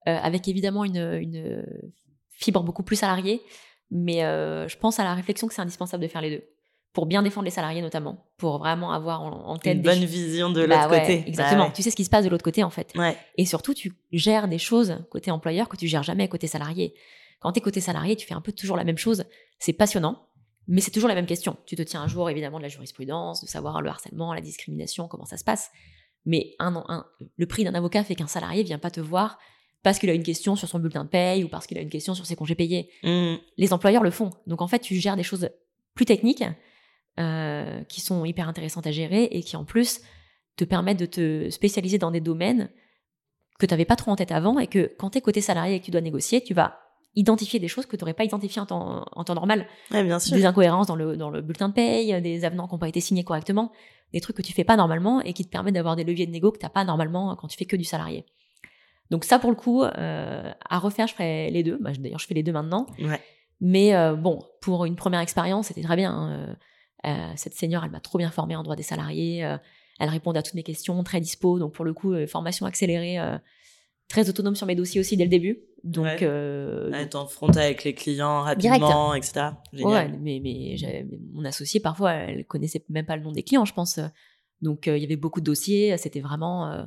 euh, 0.08 0.18
avec 0.22 0.48
évidemment 0.48 0.84
une, 0.84 1.14
une 1.22 1.66
fibre 2.32 2.64
beaucoup 2.64 2.84
plus 2.84 2.98
salariée. 2.98 3.42
Mais 3.92 4.24
euh, 4.24 4.68
je 4.68 4.78
pense 4.78 5.00
à 5.00 5.04
la 5.04 5.14
réflexion 5.14 5.48
que 5.48 5.54
c'est 5.54 5.62
indispensable 5.62 6.04
de 6.04 6.08
faire 6.08 6.22
les 6.22 6.32
deux. 6.32 6.44
pour 6.94 7.06
bien 7.06 7.22
défendre 7.24 7.46
les 7.46 7.52
salariés 7.52 7.82
notamment, 7.82 8.26
pour 8.38 8.58
vraiment 8.58 8.92
avoir 8.92 9.22
en, 9.22 9.58
tête 9.58 9.78
une 9.78 9.84
bonne 9.84 10.06
vision 10.06 10.50
de 10.50 10.66
Bah 10.66 10.76
l'autre 10.76 10.92
ouais, 10.92 11.02
côté. 11.02 11.24
Exactement. 11.28 11.66
Bah 11.66 11.74
Tu 11.76 11.84
sais 11.84 11.92
ce 11.92 11.96
qui 11.96 12.06
se 12.06 12.10
passe 12.10 12.26
de 12.26 12.30
l'autre 12.30 12.44
côté 12.44 12.64
en 12.64 12.70
fait. 12.70 12.94
Ouais. 12.96 13.16
Et 13.38 13.46
surtout, 13.46 13.74
tu 13.74 13.94
gères 14.12 14.48
des 14.48 14.58
choses 14.58 14.98
côté 15.12 15.30
employeur 15.30 15.70
que 15.70 15.78
tu 15.78 15.88
gères 15.88 16.04
jamais 16.04 16.28
côté 16.28 16.48
salarié. 16.48 16.94
Quand 17.40 17.52
tu 17.52 17.60
es 17.60 17.62
côté 17.62 17.80
salarié, 17.80 18.16
tu 18.16 18.26
fais 18.26 18.34
un 18.34 18.42
peu 18.42 18.52
toujours 18.52 18.78
la 18.78 18.84
même 18.84 18.98
chose. 18.98 19.26
C'est 19.60 19.74
passionnant, 19.74 20.26
mais 20.68 20.82
c'est 20.82 20.92
toujours 20.92 21.10
la 21.10 21.16
même 21.16 21.26
question. 21.26 21.58
Tu 21.66 21.76
te 21.76 21.82
tiens 21.82 22.02
un 22.02 22.08
jour, 22.08 22.30
évidemment, 22.30 22.58
de 22.58 22.64
la 22.64 22.70
jurisprudence, 22.70 23.42
de 23.44 23.48
savoir 23.48 23.82
le 23.82 23.90
harcèlement, 23.90 24.34
la 24.34 24.42
discrimination, 24.42 25.08
comment 25.08 25.26
ça 25.26 25.38
se 25.38 25.44
passe. 25.44 25.70
Mais 26.26 26.56
un, 26.60 26.74
un- 26.88 27.06
le 27.38 27.46
prix 27.46 27.64
d'un 27.64 27.76
avocat 27.76 28.04
fait 28.04 28.16
qu'un 28.16 28.28
salarié 28.28 28.64
vient 28.64 28.80
pas 28.80 28.90
te 28.92 29.00
voir 29.00 29.38
parce 29.84 30.00
qu'il 30.00 30.10
a 30.10 30.14
une 30.14 30.24
question 30.24 30.56
sur 30.56 30.68
son 30.68 30.80
bulletin 30.80 31.04
de 31.04 31.10
paye 31.10 31.44
ou 31.44 31.48
parce 31.50 31.68
qu'il 31.68 31.78
a 31.78 31.82
une 31.82 31.90
question 31.90 32.16
sur 32.16 32.26
ses 32.26 32.36
congés 32.36 32.56
payés. 32.56 32.90
Mm. 33.04 33.36
Les 33.58 33.74
employeurs 33.74 34.02
le 34.02 34.10
font. 34.10 34.32
Donc 34.48 34.62
en 34.62 34.68
fait, 34.68 34.80
tu 34.80 34.96
gères 34.96 35.16
des 35.16 35.24
choses 35.24 35.50
plus 35.94 36.06
techniques 36.06 36.44
euh, 37.20 37.84
qui 37.84 38.02
sont 38.02 38.26
hyper 38.26 38.50
intéressantes 38.50 38.88
à 38.88 38.92
gérer 38.92 39.26
et 39.26 39.44
qui 39.44 39.56
en 39.56 39.64
plus 39.66 40.02
te 40.58 40.64
permettent 40.66 41.00
de 41.00 41.06
te 41.06 41.50
spécialiser 41.52 41.98
dans 42.00 42.12
des 42.12 42.22
domaines 42.22 42.70
que 43.60 43.66
tu 43.66 43.74
n'avais 43.74 43.86
pas 43.86 43.96
trop 43.96 44.12
en 44.12 44.16
tête 44.16 44.32
avant 44.32 44.58
et 44.60 44.68
que 44.68 44.92
quand 44.98 45.12
tu 45.12 45.20
es 45.20 45.22
côté 45.22 45.40
salarié 45.42 45.76
et 45.76 45.80
que 45.80 45.86
tu 45.86 45.92
dois 45.92 46.02
négocier, 46.02 46.44
tu 46.44 46.54
vas 46.54 46.80
identifier 47.16 47.60
des 47.60 47.68
choses 47.68 47.86
que 47.86 47.96
tu 47.96 48.02
n'aurais 48.04 48.14
pas 48.14 48.24
identifiées 48.26 48.62
en 48.62 48.66
temps, 48.66 49.06
en 49.12 49.24
temps 49.24 49.36
normal. 49.36 49.68
Ouais, 49.92 50.04
bien 50.04 50.20
sûr. 50.20 50.36
Des 50.36 50.46
incohérences 50.46 50.88
dans 50.88 50.96
le, 50.96 51.16
dans 51.16 51.30
le 51.30 51.42
bulletin 51.42 51.70
de 51.70 51.74
paye, 51.74 52.22
des 52.22 52.44
avenants 52.46 52.68
qui 52.68 52.74
n'ont 52.74 52.80
pas 52.80 52.90
été 52.90 53.00
signés 53.02 53.24
correctement, 53.24 53.72
des 54.14 54.22
trucs 54.22 54.36
que 54.36 54.42
tu 54.42 54.54
fais 54.54 54.64
pas 54.64 54.76
normalement 54.78 55.22
et 55.22 55.34
qui 55.34 55.46
te 55.46 55.50
permettent 55.50 55.76
d'avoir 55.76 55.96
des 55.96 56.04
leviers 56.04 56.26
de 56.26 56.32
négo 56.32 56.52
que 56.52 56.58
tu 56.60 56.66
n'as 56.66 56.70
pas 56.70 56.84
normalement 56.84 57.36
quand 57.36 57.48
tu 57.48 57.58
fais 57.58 57.66
que 57.66 57.76
du 57.76 57.84
salarié. 57.86 58.26
Donc 59.12 59.24
ça, 59.24 59.40
pour 59.40 59.50
le 59.52 59.56
coup, 59.56 59.84
euh, 59.84 60.52
à 60.70 60.80
refaire, 60.80 61.08
je 61.08 61.14
ferai 61.14 61.50
les 61.52 61.64
deux. 61.64 61.78
Bah, 61.80 61.92
D'ailleurs, 61.98 62.20
je 62.20 62.26
fais 62.28 62.34
les 62.34 62.44
deux 62.44 62.52
maintenant. 62.52 62.88
Ouais. 63.00 63.22
Mais 63.62 63.96
euh, 63.96 64.16
bon, 64.16 64.44
pour 64.62 64.86
une 64.86 64.96
première 64.96 65.20
expérience, 65.22 65.68
c'était 65.68 65.84
très 65.84 65.96
bien. 65.96 66.12
hein. 66.12 66.56
Euh, 67.06 67.32
cette 67.36 67.54
senior, 67.54 67.84
elle 67.86 67.92
m'a 67.92 68.00
trop 68.00 68.18
bien 68.18 68.32
formée 68.32 68.56
en 68.56 68.64
droit 68.64 68.76
des 68.76 68.84
salariés. 68.84 69.40
elle 70.00 70.10
répondait 70.10 70.40
à 70.40 70.42
toutes 70.42 70.56
mes 70.56 70.64
questions, 70.64 71.04
très 71.04 71.22
dispo. 71.22 71.60
Donc 71.60 71.74
pour 71.74 71.86
le 71.86 71.94
coup, 71.94 72.14
formation 72.28 72.66
accélérée, 72.66 73.20
très 74.08 74.30
autonome 74.30 74.56
sur 74.56 74.68
mes 74.68 74.76
dossiers 74.76 75.00
aussi 75.00 75.18
dès 75.18 75.24
le 75.24 75.30
début. 75.30 75.60
Donc, 75.84 76.06
Ouais. 76.06 76.18
euh, 76.24 76.92
Être 76.94 77.16
en 77.16 77.28
front 77.28 77.48
avec 77.50 77.84
les 77.84 77.94
clients 77.94 78.42
rapidement, 78.42 79.14
etc. 79.14 79.52
Génial. 79.74 80.18
mais, 80.22 80.40
mais, 80.42 80.76
mon 81.32 81.46
associée, 81.46 81.80
parfois, 81.80 82.14
elle 82.14 82.46
connaissait 82.46 82.84
même 82.90 83.06
pas 83.06 83.16
le 83.18 83.24
nom 83.24 83.32
des 83.32 83.44
clients, 83.44 83.66
je 83.66 83.74
pense. 83.74 84.00
Donc, 84.62 84.88
euh, 84.88 84.98
il 84.98 85.02
y 85.02 85.06
avait 85.06 85.16
beaucoup 85.16 85.42
de 85.42 85.46
dossiers. 85.46 85.96
C'était 85.98 86.22
vraiment 86.22 86.72
euh, 86.72 86.84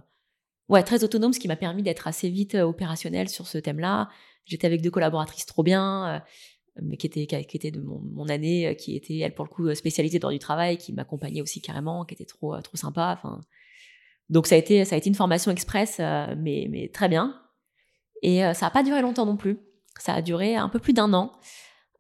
ouais, 0.68 0.82
très 0.82 1.04
autonome, 1.04 1.32
ce 1.32 1.38
qui 1.38 1.48
m'a 1.48 1.56
permis 1.56 1.82
d'être 1.82 2.08
assez 2.08 2.28
vite 2.28 2.54
euh, 2.56 2.62
opérationnelle 2.62 3.28
sur 3.28 3.46
ce 3.46 3.58
thème-là. 3.58 4.08
J'étais 4.44 4.66
avec 4.66 4.80
deux 4.82 4.90
collaboratrices 4.90 5.46
trop 5.46 5.62
bien, 5.62 6.08
euh, 6.16 6.18
mais 6.82 6.96
qui 6.96 7.06
étaient, 7.06 7.26
qui 7.26 7.56
étaient 7.56 7.70
de 7.70 7.80
mon, 7.80 8.00
mon 8.00 8.28
année, 8.28 8.74
qui 8.80 8.96
étaient, 8.96 9.18
elle, 9.18 9.34
pour 9.34 9.44
le 9.44 9.50
coup, 9.50 9.66
euh, 9.68 9.74
spécialisée 9.74 10.18
dans 10.18 10.30
du 10.30 10.38
travail, 10.38 10.76
qui 10.78 10.92
m'accompagnaient 10.92 11.42
aussi 11.42 11.60
carrément, 11.60 12.04
qui 12.04 12.14
étaient 12.14 12.24
trop, 12.24 12.58
trop 12.62 12.76
sympa. 12.76 13.14
Enfin, 13.16 13.40
donc, 14.30 14.46
ça 14.46 14.54
a, 14.54 14.58
été, 14.58 14.84
ça 14.84 14.94
a 14.94 14.98
été 14.98 15.08
une 15.08 15.14
formation 15.14 15.50
express, 15.50 15.98
euh, 16.00 16.34
mais, 16.38 16.66
mais 16.70 16.88
très 16.88 17.08
bien. 17.08 17.34
Et 18.22 18.44
euh, 18.44 18.52
ça 18.52 18.66
n'a 18.66 18.70
pas 18.70 18.82
duré 18.82 19.00
longtemps 19.02 19.26
non 19.26 19.36
plus. 19.36 19.58
Ça 19.98 20.14
a 20.14 20.22
duré 20.22 20.56
un 20.56 20.68
peu 20.68 20.78
plus 20.78 20.92
d'un 20.92 21.12
an. 21.14 21.32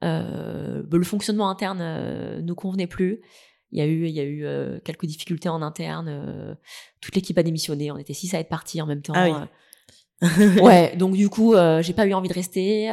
Euh, 0.04 0.82
le 0.90 1.04
fonctionnement 1.04 1.50
interne 1.50 1.80
ne 1.80 2.52
convenait 2.52 2.86
plus. 2.86 3.20
Il 3.72 3.78
y 3.78 3.82
a 3.82 3.86
eu, 3.86 4.06
il 4.06 4.14
y 4.14 4.20
a 4.20 4.24
eu 4.24 4.46
euh, 4.46 4.78
quelques 4.84 5.06
difficultés 5.06 5.48
en 5.48 5.60
interne. 5.60 6.08
euh, 6.08 6.54
toute 7.00 7.14
l'équipe 7.14 7.36
a 7.36 7.42
démissionné. 7.42 7.90
On 7.90 7.98
était 7.98 8.14
six 8.14 8.32
à 8.34 8.38
être 8.40 8.48
partis 8.48 8.80
en 8.80 8.86
même 8.86 9.02
temps. 9.02 9.12
Ah 9.16 9.28
oui. 9.28 10.60
ouais, 10.62 10.96
donc 10.96 11.14
du 11.14 11.28
coup, 11.28 11.54
j'ai 11.80 11.92
pas 11.92 12.06
eu 12.06 12.12
envie 12.12 12.28
de 12.28 12.34
rester 12.34 12.92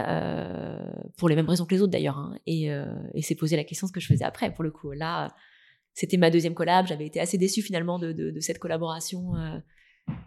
pour 1.18 1.28
les 1.28 1.36
mêmes 1.36 1.50
raisons 1.50 1.66
que 1.66 1.74
les 1.74 1.82
autres 1.82 1.92
d'ailleurs. 1.92 2.18
hein. 2.18 2.36
Et, 2.46 2.66
et 3.14 3.22
c'est 3.24 3.34
posé 3.36 3.56
la 3.56 3.64
question 3.64 3.88
ce 3.88 3.92
que 3.92 4.00
je 4.00 4.08
faisais 4.08 4.26
après. 4.26 4.54
Pour 4.54 4.64
le 4.64 4.70
coup, 4.70 4.92
là, 4.92 5.30
c'était 5.96 6.18
ma 6.18 6.30
deuxième 6.30 6.54
collab. 6.54 6.86
J'avais 6.86 7.08
été 7.08 7.20
assez 7.20 7.40
déçue 7.40 7.64
finalement 7.64 7.98
de, 7.98 8.12
de, 8.12 8.30
de 8.30 8.40
cette 8.42 8.60
collaboration 8.60 9.36
euh, 9.36 9.58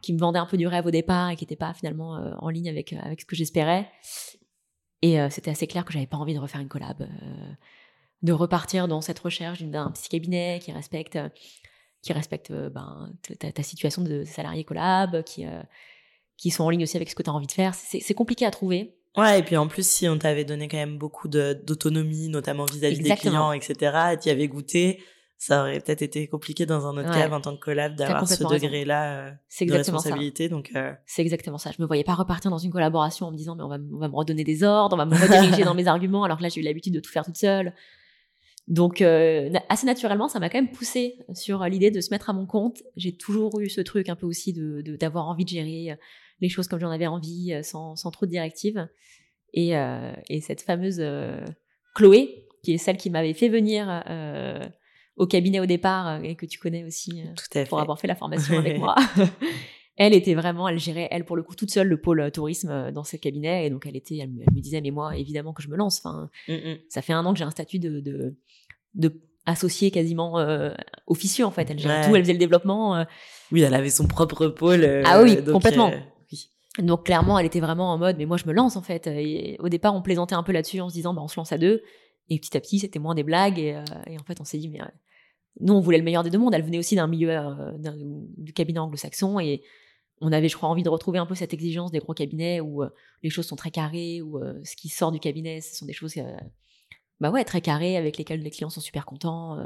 qui 0.03 0.13
me 0.15 0.19
vendait 0.19 0.41
un 0.41 0.47
peu 0.47 0.57
du 0.57 0.67
rêve 0.67 0.87
au 0.87 0.91
départ 0.91 1.31
et 1.31 1.37
qui 1.37 1.45
n'était 1.45 1.57
pas 1.57 1.75
finalement 1.75 2.17
euh, 2.17 2.35
en 2.39 2.49
ligne 2.49 2.69
avec, 2.69 2.95
avec 2.95 3.21
ce 3.21 3.27
que 3.27 3.37
j'espérais. 3.37 3.89
Et 5.03 5.21
euh, 5.21 5.29
c'était 5.31 5.51
assez 5.51 5.67
clair 5.67 5.85
que 5.85 5.93
j'avais 5.93 6.07
pas 6.07 6.17
envie 6.17 6.35
de 6.35 6.41
refaire 6.41 6.61
une 6.61 6.69
collab, 6.69 7.03
euh, 7.03 7.53
de 8.23 8.33
repartir 8.33 8.89
dans 8.89 9.01
cette 9.01 9.19
recherche 9.19 9.63
d'un 9.63 9.91
petit 9.93 10.09
cabinet 10.09 10.59
qui 10.61 10.73
respecte, 10.73 11.17
euh, 11.17 11.29
qui 12.03 12.13
respecte 12.15 12.51
euh, 12.51 12.71
ben, 12.71 13.13
ta, 13.39 13.53
ta 13.53 13.63
situation 13.63 14.03
de 14.03 14.25
salarié 14.25 14.65
collab, 14.65 15.23
qui, 15.23 15.47
euh, 15.47 15.63
qui 16.39 16.51
sont 16.51 16.65
en 16.65 16.71
ligne 16.71 16.83
aussi 16.83 16.97
avec 16.97 17.11
ce 17.11 17.15
que 17.15 17.23
tu 17.23 17.31
as 17.31 17.35
envie 17.35 17.47
de 17.47 17.53
faire. 17.53 17.75
C'est 17.75 18.15
compliqué 18.15 18.47
à 18.47 18.51
trouver. 18.51 18.97
Ouais, 19.17 19.41
et 19.41 19.43
puis 19.43 19.57
en 19.57 19.69
plus, 19.69 19.87
si 19.87 20.09
on 20.09 20.17
t'avait 20.17 20.45
donné 20.45 20.67
quand 20.69 20.77
même 20.77 20.97
beaucoup 20.97 21.29
d'autonomie, 21.29 22.29
notamment 22.29 22.65
vis-à-vis 22.65 22.99
des 22.99 23.11
Exactement. 23.11 23.51
clients, 23.51 23.53
etc., 23.53 23.97
et 24.13 24.17
t'y 24.17 24.31
avais 24.31 24.49
goûté, 24.49 25.03
ça 25.41 25.61
aurait 25.63 25.79
peut-être 25.81 26.03
été 26.03 26.27
compliqué 26.27 26.67
dans 26.67 26.87
un 26.87 26.97
autre 26.99 27.09
Ouais. 27.11 27.29
cas 27.29 27.31
en 27.31 27.41
tant 27.41 27.55
que 27.57 27.61
collab 27.61 27.95
d'avoir 27.95 28.27
ce 28.29 28.43
degré-là 28.43 29.29
euh, 29.29 29.31
de 29.31 29.69
ça. 29.71 29.77
responsabilité. 29.77 30.49
Donc, 30.49 30.73
euh, 30.75 30.93
C'est 31.07 31.23
exactement 31.23 31.59
ça. 31.59 31.71
Je 31.71 31.81
me 31.81 31.87
voyais 31.87 32.03
pas 32.03 32.15
repartir 32.15 32.51
dans 32.51 32.59
une 32.59 32.73
collaboration 32.73 33.27
en 33.27 33.31
me 33.31 33.37
disant 33.37 33.55
mais 33.55 33.63
on 33.63 33.69
va, 33.69 33.79
on 33.93 33.99
va 33.99 34.09
me 34.09 34.15
redonner 34.17 34.43
des 34.43 34.65
ordres, 34.65 34.95
on 34.95 34.99
va 34.99 35.07
me 35.07 35.15
rediriger 35.15 35.63
dans 35.63 35.75
mes 35.77 35.87
arguments, 35.87 36.25
alors 36.25 36.39
que 36.39 36.43
là 36.43 36.49
j'ai 36.49 36.61
eu 36.61 36.65
l'habitude 36.65 36.93
de 36.93 37.01
tout 37.01 37.11
faire 37.13 37.25
toute 37.25 37.37
seule. 37.37 37.73
Donc 38.67 39.01
euh, 39.01 39.49
assez 39.69 39.87
naturellement, 39.87 40.29
ça 40.29 40.41
m'a 40.41 40.51
quand 40.51 40.59
même 40.59 40.73
poussé 40.73 41.19
sur 41.33 41.65
l'idée 41.65 41.91
de 41.93 42.01
se 42.01 42.11
mettre 42.11 42.29
à 42.31 42.33
mon 42.33 42.45
compte. 42.45 42.83
J'ai 42.97 43.17
toujours 43.17 43.61
eu 43.61 43.69
ce 43.71 43.81
truc 43.81 44.09
un 44.09 44.17
peu 44.17 44.27
aussi 44.27 44.53
de 44.53 44.83
d'avoir 44.97 45.29
envie 45.29 45.45
de 45.45 45.51
gérer 45.51 45.97
les 46.41 46.49
choses 46.49 46.67
comme 46.69 46.81
j'en 46.81 46.91
avais 46.91 47.07
envie, 47.07 47.55
sans, 47.63 47.95
sans 47.97 48.11
trop 48.11 48.27
de 48.27 48.31
directives. 48.31 48.87
Et, 49.55 49.77
euh, 49.77 50.13
et 50.29 50.41
cette 50.43 50.61
fameuse 50.63 51.03
Chloé, 51.95 52.45
qui 52.63 52.75
est 52.75 52.79
celle 52.79 52.97
qui 52.99 53.09
m'avait 53.09 53.33
fait 53.35 53.49
venir 53.49 53.89
au 55.19 55.27
cabinet 55.27 55.61
au 55.61 55.67
départ 55.67 56.07
euh, 56.09 56.21
et 56.23 56.35
que 56.37 56.47
tu 56.47 56.59
connais 56.59 56.85
aussi. 56.85 57.21
euh, 57.23 57.31
tout 57.37 57.45
à 57.59 57.65
fait. 57.65 57.69
pour 57.69 57.81
avoir 57.81 58.01
fait 58.01 58.07
la 58.09 58.15
formation 58.17 58.57
avec 58.59 58.79
moi. 58.85 58.95
elle 59.97 60.15
était 60.15 60.35
vraiment, 60.35 60.69
elle 60.69 60.79
gérait, 60.79 61.09
elle 61.11 61.25
pour 61.25 61.37
le 61.37 61.43
coup, 61.43 61.55
toute 61.57 61.71
seule 61.71 61.89
le 61.89 62.01
pôle 62.01 62.21
euh, 62.21 62.31
tourisme 62.31 62.93
dans 62.93 63.05
ce 63.05 63.17
cabinet. 63.17 63.67
Et 63.67 63.71
donc, 63.71 63.85
elle 63.87 63.97
était, 63.97 64.17
elle 64.19 64.31
me, 64.31 64.43
elle 64.47 64.55
me 64.55 64.61
disait, 64.61 64.81
mais 64.81 64.91
moi, 64.93 65.17
évidemment 65.17 65.53
que 65.53 65.63
je 65.63 65.69
me 65.69 65.77
lance. 65.77 66.01
Enfin, 66.05 66.31
Mm, 66.49 66.53
mm. 66.55 66.77
ça 66.89 67.03
fait 67.03 67.13
un 67.13 67.25
an 67.27 67.33
que 67.33 67.39
j'ai 67.39 67.45
un 67.45 67.51
statut 67.51 67.79
de, 67.79 68.01
de, 68.01 68.37
de 68.95 69.21
associé 69.47 69.91
quasiment 69.91 70.39
euh, 70.39 70.71
officieux, 71.07 71.45
en 71.45 71.51
fait. 71.51 71.69
Elle 71.71 71.79
gérait 71.79 72.01
Ouais. 72.01 72.09
tout, 72.09 72.15
elle 72.17 72.23
faisait 72.23 72.33
le 72.35 72.39
développement. 72.39 72.97
euh. 72.97 73.05
Oui, 73.51 73.63
elle 73.63 73.75
avait 73.75 73.91
son 73.91 74.07
propre 74.07 74.47
pôle. 74.49 74.85
euh, 74.85 75.03
Ah 75.07 75.23
oui, 75.23 75.37
donc, 75.37 75.53
complètement. 75.55 75.91
oui. 76.31 76.51
Donc, 76.81 77.07
clairement, 77.07 77.39
elle 77.41 77.47
était 77.47 77.59
vraiment 77.61 77.93
en 77.93 77.99
mode, 77.99 78.17
mais 78.19 78.27
moi, 78.27 78.37
je 78.37 78.45
me 78.47 78.53
lance, 78.53 78.77
en 78.77 78.83
fait. 78.83 79.09
Et 79.09 79.57
au 79.59 79.69
départ, 79.69 79.95
on 79.97 80.03
plaisantait 80.03 80.37
un 80.37 80.45
peu 80.45 80.53
là-dessus 80.53 80.81
en 80.81 80.89
se 80.89 80.95
disant, 80.95 81.13
bah, 81.13 81.23
on 81.25 81.29
se 81.29 81.35
lance 81.41 81.51
à 81.51 81.59
deux. 81.59 81.83
Et 82.29 82.39
petit 82.39 82.57
à 82.57 82.61
petit, 82.61 82.79
c'était 82.79 82.99
moins 83.01 83.15
des 83.17 83.25
blagues. 83.25 83.59
Et, 83.59 83.71
et 84.07 84.17
en 84.19 84.23
fait, 84.25 84.41
on 84.41 84.45
s'est 84.45 84.59
dit, 84.59 84.69
mais 84.69 84.79
nous, 85.61 85.75
on 85.75 85.81
voulait 85.81 85.99
le 85.99 86.05
meilleur 86.05 86.23
des 86.23 86.31
deux 86.31 86.39
mondes. 86.39 86.55
Elle 86.55 86.63
venait 86.63 86.79
aussi 86.79 86.97
d'un 86.97 87.07
milieu 87.07 87.31
euh, 87.31 87.73
du 88.37 88.53
cabinet 88.53 88.79
anglo-saxon 88.79 89.41
et 89.41 89.63
on 90.21 90.33
avait, 90.33 90.49
je 90.49 90.57
crois, 90.57 90.69
envie 90.69 90.83
de 90.83 90.89
retrouver 90.89 91.19
un 91.19 91.27
peu 91.27 91.35
cette 91.35 91.55
exigence 91.55 91.93
des 91.93 91.99
gros 91.99 92.15
cabinets 92.15 92.61
où 92.61 92.83
euh, 92.83 92.91
les 93.23 93.31
choses 93.31 93.47
sont 93.47 93.57
très 93.57 93.71
carrées, 93.71 94.23
où 94.23 94.39
euh, 94.39 94.61
ce 94.65 94.77
qui 94.77 94.89
sort 94.89 95.13
du 95.13 95.21
cabinet, 95.21 95.61
ce 95.61 95.77
sont 95.77 95.87
des 95.87 95.93
choses, 95.93 96.15
bah 97.21 97.31
ouais, 97.31 97.45
très 97.45 97.61
carrées, 97.61 97.97
avec 97.97 98.19
lesquelles 98.19 98.41
les 98.41 98.51
clients 98.51 98.71
sont 98.71 98.81
super 98.81 99.05
contents. 99.05 99.59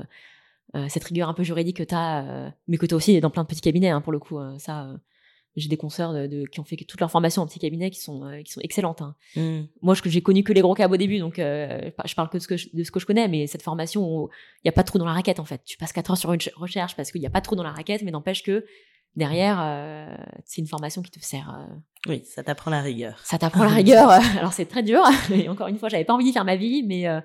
cette 0.88 1.04
rigueur 1.04 1.28
un 1.28 1.34
peu 1.34 1.42
juridique 1.42 1.78
que 1.78 1.82
tu 1.82 1.94
as, 1.94 2.54
mais 2.68 2.78
que 2.78 2.86
tu 2.86 2.94
as 2.94 2.96
aussi 2.96 3.20
dans 3.20 3.30
plein 3.30 3.42
de 3.42 3.48
petits 3.48 3.60
cabinets, 3.60 3.90
hein, 3.90 4.00
pour 4.00 4.12
le 4.12 4.18
coup. 4.18 4.38
euh, 4.38 4.58
ça, 4.58 4.94
j'ai 5.56 5.68
des 5.68 5.76
consoeurs 5.76 6.12
de, 6.14 6.26
de- 6.26 6.44
qui 6.46 6.60
ont 6.60 6.64
fait 6.64 6.76
toute 6.76 6.98
leur 7.00 7.10
formation 7.10 7.42
en 7.42 7.46
petits 7.46 7.58
cabinets 7.58 7.90
qui 7.90 8.00
sont, 8.00 8.24
euh, 8.24 8.40
qui 8.42 8.52
sont 8.52 8.60
excellentes. 8.62 9.02
hein 9.02 9.14
Mm. 9.36 9.62
moi 9.82 9.94
je- 9.94 10.02
j'ai 10.08 10.22
connu 10.22 10.42
que 10.42 10.52
les 10.52 10.60
gros 10.62 10.74
cabs 10.74 10.90
au 10.92 10.96
début 10.96 11.18
donc 11.18 11.38
euh, 11.38 11.90
je 12.04 12.14
parle 12.14 12.28
que 12.30 12.38
de 12.38 12.42
ce 12.42 12.48
que 12.48 12.56
je, 12.56 12.68
de 12.72 12.82
ce 12.84 12.90
que 12.90 13.00
je 13.00 13.06
connais 13.06 13.28
mais 13.28 13.46
cette 13.46 13.62
formation 13.62 14.28
il 14.62 14.66
n'y 14.66 14.68
a 14.70 14.72
pas 14.72 14.82
de 14.82 14.86
trou 14.88 14.98
dans 14.98 15.04
la 15.04 15.12
raquette 15.12 15.40
en 15.40 15.44
fait 15.44 15.62
tu 15.64 15.76
passes 15.76 15.92
4 15.92 16.10
heures 16.12 16.16
sur 16.18 16.32
une 16.32 16.40
ch- 16.40 16.54
recherche 16.56 16.96
parce 16.96 17.10
qu'il 17.12 17.20
n'y 17.20 17.26
a 17.26 17.30
pas 17.30 17.40
de 17.40 17.44
trou 17.44 17.54
dans 17.56 17.62
la 17.62 17.72
raquette 17.72 18.02
mais 18.02 18.10
n'empêche 18.10 18.42
que 18.42 18.64
derrière 19.16 19.58
euh, 19.62 20.16
c'est 20.44 20.60
une 20.62 20.66
formation 20.66 21.02
qui 21.02 21.10
te 21.10 21.20
sert 21.20 21.50
euh, 21.54 21.74
Oui, 22.08 22.22
ça 22.24 22.42
t'apprend 22.42 22.70
la 22.70 22.80
rigueur. 22.80 23.18
ça 23.24 23.36
t'apprend 23.38 23.64
la 23.64 23.70
rigueur 23.70 24.08
alors 24.38 24.52
c'est 24.52 24.66
très 24.66 24.82
dur 24.82 25.02
et 25.34 25.48
encore 25.48 25.68
une 25.68 25.78
fois 25.78 25.88
j'avais 25.90 26.04
pas 26.04 26.14
envie 26.14 26.24
d'y 26.24 26.32
faire 26.32 26.44
ma 26.46 26.56
vie 26.56 26.82
mais 26.82 27.06
euh, 27.08 27.20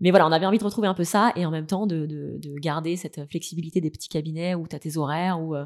mais 0.00 0.10
voilà 0.10 0.26
on 0.26 0.32
avait 0.32 0.46
envie 0.46 0.58
de 0.58 0.64
retrouver 0.64 0.88
un 0.88 0.94
peu 0.94 1.04
ça 1.04 1.32
et 1.36 1.46
en 1.46 1.50
même 1.50 1.66
temps 1.66 1.86
de, 1.86 2.06
de, 2.06 2.36
de 2.38 2.54
garder 2.58 2.96
cette 2.96 3.24
flexibilité 3.30 3.80
des 3.80 3.90
petits 3.90 4.08
cabinets 4.08 4.54
où 4.54 4.66
tu 4.68 4.76
as 4.76 4.78
tes 4.78 4.96
horaires 4.98 5.40
où 5.40 5.54
euh, 5.54 5.64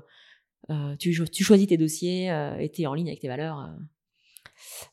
tu, 0.98 1.18
tu 1.32 1.44
choisis 1.44 1.66
tes 1.66 1.76
dossiers 1.76 2.30
euh, 2.30 2.56
et 2.58 2.70
tu 2.70 2.82
es 2.82 2.86
en 2.86 2.94
ligne 2.94 3.08
avec 3.08 3.20
tes 3.20 3.28
valeurs 3.28 3.58
euh. 3.60 3.66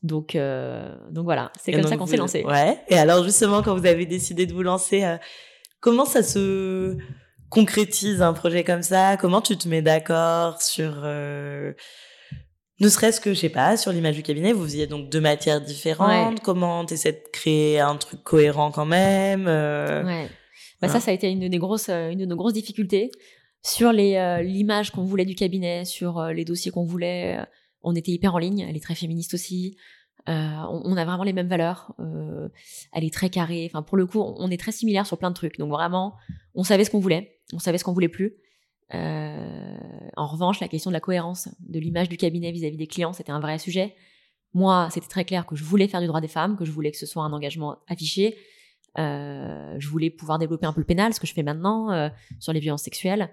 donc 0.04 0.36
euh, 0.36 0.94
donc 1.12 1.24
voilà 1.26 1.52
c'est 1.60 1.72
comme 1.72 1.84
ça 1.84 1.98
qu'on 1.98 2.06
vous- 2.06 2.12
s'est 2.12 2.18
lancé 2.18 2.44
Ouais. 2.44 2.78
Et 2.90 2.98
alors 2.98 3.24
justement, 3.24 3.62
quand 3.64 3.76
vous 3.76 3.86
avez 3.86 4.06
décidé 4.06 4.46
de 4.46 4.54
vous 4.54 4.64
lancer, 4.64 5.04
euh, 5.04 5.18
comment 5.80 6.06
ça 6.06 6.22
se 6.24 6.98
concrétise 7.50 8.22
un 8.22 8.34
projet 8.34 8.64
comme 8.64 8.82
ça? 8.84 9.18
Comment 9.18 9.42
tu 9.42 9.58
te 9.58 9.68
mets 9.68 9.82
d'accord 9.82 10.62
sur, 10.62 11.02
euh, 11.04 11.74
ne 12.80 12.90
serait-ce 12.90 13.22
que 13.22 13.34
je 13.34 13.40
sais 13.40 13.50
pas, 13.50 13.78
sur 13.78 13.92
l'image 13.92 14.16
du 14.16 14.24
cabinet? 14.24 14.54
Vous 14.54 14.64
faisiez 14.64 14.88
donc 14.88 15.10
deux 15.10 15.22
matières 15.22 15.62
différentes. 15.62 16.34
Ouais. 16.34 16.42
Comment 16.44 16.84
t'essaies 16.86 17.12
de 17.14 17.22
créer 17.32 17.80
un 17.80 17.96
truc 17.98 18.24
cohérent 18.24 18.72
quand 18.72 18.86
même 18.86 19.46
euh, 19.48 20.04
Ouais. 20.04 20.26
Bah, 20.82 20.88
voilà. 20.88 20.94
Ça, 20.96 21.00
ça 21.06 21.12
a 21.12 21.14
été 21.14 21.30
une 21.30 21.48
des 21.48 21.58
grosses, 21.60 21.90
euh, 21.90 22.10
une 22.10 22.20
de 22.20 22.26
nos 22.26 22.36
grosses 22.36 22.54
difficultés 22.54 23.12
sur 23.66 23.90
euh, 23.90 24.42
l'image 24.42 24.92
qu'on 24.92 25.04
voulait 25.04 25.26
du 25.26 25.36
cabinet, 25.36 25.86
sur 25.86 26.20
euh, 26.20 26.34
les 26.34 26.46
dossiers 26.46 26.72
qu'on 26.72 26.84
voulait. 26.84 27.40
euh, 27.40 27.46
on 27.82 27.96
était 27.96 28.12
hyper 28.12 28.36
en 28.36 28.38
ligne. 28.38 28.60
Elle 28.60 28.76
est 28.76 28.84
très 28.84 28.96
féministe 28.96 29.34
aussi. 29.34 29.78
on, 30.28 30.96
a 30.96 31.06
vraiment 31.06 31.24
les 31.24 31.34
mêmes 31.34 31.50
valeurs. 31.50 31.94
elle 32.94 33.04
est 33.04 33.14
très 33.14 33.30
carrée. 33.30 33.66
Enfin, 33.70 33.82
pour 33.82 33.98
le 33.98 34.06
coup, 34.06 34.22
on 34.22 34.50
est 34.50 34.58
très 34.58 34.72
similaires 34.72 35.06
sur 35.06 35.18
plein 35.18 35.30
de 35.30 35.36
trucs. 35.36 35.58
Donc 35.58 35.70
vraiment, 35.70 36.16
on 36.56 36.64
savait 36.64 36.86
ce 36.86 36.92
qu'on 36.92 37.02
voulait, 37.02 37.40
on 37.52 37.60
savait 37.60 37.78
ce 37.78 37.84
qu'on 37.84 37.92
voulait 37.92 38.08
plus. 38.08 38.38
en 38.94 40.28
revanche, 40.28 40.62
la 40.62 40.70
question 40.70 40.92
de 40.92 40.94
la 40.94 41.02
cohérence 41.02 41.50
de 41.60 41.78
l'image 41.78 42.08
du 42.08 42.16
cabinet 42.16 42.54
vis-à-vis 42.54 42.78
des 42.78 42.88
clients, 42.88 43.12
c'était 43.12 43.34
un 43.34 43.42
vrai 43.42 43.60
sujet. 43.60 43.96
Moi, 44.54 44.88
c'était 44.92 45.10
très 45.10 45.26
clair 45.26 45.46
que 45.46 45.58
je 45.58 45.66
voulais 45.66 45.90
faire 45.90 46.00
du 46.00 46.08
droit 46.08 46.22
des 46.22 46.30
femmes, 46.30 46.56
que 46.56 46.64
je 46.64 46.72
voulais 46.72 46.92
que 46.92 46.98
ce 46.98 47.06
soit 47.06 47.24
un 47.24 47.34
engagement 47.34 47.80
affiché. 47.90 48.38
je 48.96 49.88
voulais 49.90 50.10
pouvoir 50.10 50.40
développer 50.40 50.68
un 50.68 50.72
peu 50.74 50.80
le 50.80 50.88
pénal, 50.88 51.14
ce 51.14 51.20
que 51.20 51.28
je 51.28 51.34
fais 51.34 51.44
maintenant 51.44 52.10
sur 52.40 52.54
les 52.54 52.62
violences 52.62 52.84
sexuelles. 52.84 53.30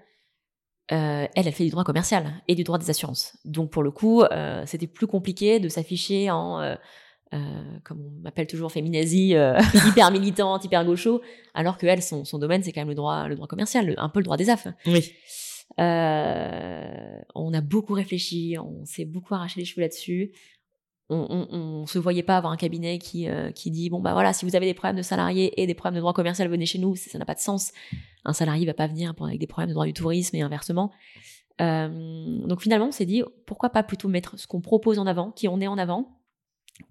Euh, 0.91 1.25
elle, 1.35 1.47
elle 1.47 1.53
fait 1.53 1.63
du 1.63 1.69
droit 1.69 1.83
commercial 1.83 2.41
et 2.47 2.55
du 2.55 2.63
droit 2.63 2.77
des 2.77 2.89
assurances. 2.89 3.37
Donc 3.45 3.71
pour 3.71 3.81
le 3.81 3.91
coup, 3.91 4.23
euh, 4.23 4.63
c'était 4.65 4.87
plus 4.87 5.07
compliqué 5.07 5.59
de 5.59 5.69
s'afficher 5.69 6.29
en, 6.29 6.59
euh, 6.59 6.75
comme 7.85 8.01
on 8.01 8.21
m'appelle 8.21 8.47
toujours 8.47 8.71
féminazie, 8.71 9.35
hyper 9.87 10.11
militante, 10.11 10.65
hyper 10.65 10.83
gaucho, 10.83 11.21
alors 11.53 11.77
que 11.77 11.87
elle, 11.87 12.01
son, 12.03 12.23
domaine, 12.39 12.61
c'est 12.63 12.73
quand 12.73 12.81
même 12.81 12.89
le 12.89 12.95
droit, 12.95 13.27
le 13.27 13.35
droit 13.35 13.47
commercial, 13.47 13.93
un 13.97 14.09
peu 14.09 14.19
le 14.19 14.25
droit 14.25 14.37
des 14.37 14.49
affres. 14.49 14.69
Oui. 14.85 15.13
on 15.77 17.53
a 17.53 17.61
beaucoup 17.61 17.93
réfléchi, 17.93 18.57
on 18.59 18.83
s'est 18.85 19.05
beaucoup 19.05 19.33
arraché 19.33 19.61
les 19.61 19.65
cheveux 19.65 19.81
là-dessus 19.81 20.33
on, 21.11 21.81
ne 21.81 21.85
se 21.85 21.99
voyait 21.99 22.23
pas 22.23 22.37
avoir 22.37 22.53
un 22.53 22.57
cabinet 22.57 22.97
qui, 22.97 23.27
euh, 23.27 23.51
qui 23.51 23.69
dit 23.69 23.89
bon 23.89 23.99
bah 23.99 24.13
voilà 24.13 24.33
si 24.33 24.45
vous 24.45 24.55
avez 24.55 24.65
des 24.65 24.73
problèmes 24.73 24.95
de 24.95 25.01
salariés 25.01 25.61
et 25.61 25.67
des 25.67 25.73
problèmes 25.73 25.95
de 25.95 25.99
droit 25.99 26.13
commercial 26.13 26.47
venez 26.47 26.65
chez 26.65 26.79
nous. 26.79 26.95
Ça 26.95 27.17
n'a 27.17 27.25
pas 27.25 27.35
de 27.35 27.39
sens. 27.39 27.71
Un 28.23 28.33
salarié 28.33 28.65
va 28.65 28.73
pas 28.73 28.87
venir 28.87 29.13
avec 29.19 29.39
des 29.39 29.47
problèmes 29.47 29.69
de 29.69 29.73
droit 29.73 29.85
du 29.85 29.93
tourisme 29.93 30.35
et 30.35 30.41
inversement. 30.41 30.91
Euh, 31.59 32.39
donc 32.47 32.61
finalement 32.61 32.87
on 32.87 32.91
s'est 32.91 33.05
dit 33.05 33.23
pourquoi 33.45 33.69
pas 33.69 33.83
plutôt 33.83 34.07
mettre 34.07 34.39
ce 34.39 34.47
qu'on 34.47 34.61
propose 34.61 34.99
en 34.99 35.05
avant 35.05 35.31
qui 35.31 35.47
on 35.47 35.59
est 35.59 35.67
en 35.67 35.77
avant 35.77 36.17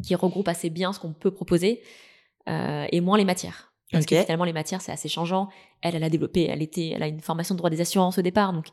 qui 0.05 0.15
regroupe 0.15 0.49
assez 0.49 0.71
bien 0.71 0.93
ce 0.93 1.01
qu'on 1.01 1.13
peut 1.13 1.33
proposer 1.33 1.83
euh, 2.49 2.87
et 2.93 3.01
moins 3.01 3.17
les 3.17 3.25
matières. 3.25 3.73
Parce 3.91 4.07
que 4.07 4.15
finalement 4.23 4.45
les 4.45 4.53
matières 4.53 4.81
c'est 4.83 4.93
assez 4.93 5.09
changeant. 5.09 5.49
Elle 5.83 5.97
elle 5.97 6.05
a 6.05 6.11
développé 6.11 6.45
elle 6.45 6.63
était 6.63 6.89
elle 6.89 7.03
a 7.03 7.09
une 7.09 7.21
formation 7.21 7.55
de 7.55 7.59
droit 7.59 7.71
des 7.71 7.81
assurances 7.81 8.19
au 8.19 8.23
départ. 8.23 8.53
Donc 8.53 8.67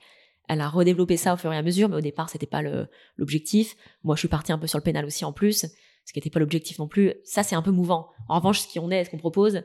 elle 0.48 0.62
a 0.62 0.70
redéveloppé 0.70 1.18
ça 1.18 1.34
au 1.34 1.38
fur 1.38 1.52
et 1.52 1.58
à 1.58 1.62
mesure, 1.62 1.90
mais 1.90 1.98
au 1.98 2.02
départ, 2.02 2.30
c'était 2.30 2.48
pas 2.48 2.62
l'objectif. 3.18 3.76
Moi, 4.04 4.16
je 4.16 4.20
suis 4.20 4.28
partie 4.28 4.52
un 4.52 4.58
peu 4.58 4.68
sur 4.68 4.78
le 4.78 4.84
pénal 4.84 5.06
aussi 5.06 5.26
en 5.26 5.34
plus, 5.34 5.66
ce 6.06 6.14
qui 6.14 6.20
n'était 6.20 6.30
pas 6.30 6.40
l'objectif 6.40 6.80
non 6.80 6.88
plus. 6.88 7.14
Ça, 7.26 7.44
c'est 7.44 7.56
un 7.56 7.62
peu 7.62 7.72
mouvant. 7.72 8.10
En 8.30 8.38
revanche, 8.38 8.62
ce 8.62 8.74
qu'on 8.74 8.90
est, 8.90 9.06
ce 9.06 9.10
qu'on 9.10 9.18
propose. 9.18 9.62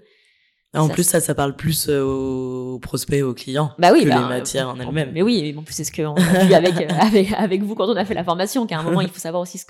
En 0.74 0.88
plus, 0.88 1.02
ça, 1.02 1.20
ça 1.20 1.34
parle 1.34 1.54
plus 1.54 1.88
euh, 1.88 2.02
aux 2.02 2.78
prospects, 2.78 3.22
aux 3.22 3.34
clients 3.34 3.74
bah 3.78 3.90
oui, 3.92 4.04
que 4.04 4.08
bah, 4.08 4.20
les 4.20 4.24
matières 4.26 4.70
en 4.70 4.80
elles-mêmes. 4.80 5.12
Mais 5.12 5.20
oui, 5.20 5.54
en 5.56 5.62
plus, 5.62 5.74
c'est 5.74 5.84
ce 5.84 5.92
qu'on 5.92 6.14
a 6.14 6.44
vu 6.44 6.54
avec, 6.54 6.74
avec, 6.90 7.32
avec 7.32 7.62
vous 7.62 7.74
quand 7.74 7.88
on 7.88 7.96
a 7.96 8.06
fait 8.06 8.14
la 8.14 8.24
formation, 8.24 8.66
qu'à 8.66 8.78
un 8.78 8.82
moment, 8.82 9.00
il 9.02 9.08
faut 9.08 9.20
savoir 9.20 9.42
aussi 9.42 9.58
ce 9.58 9.66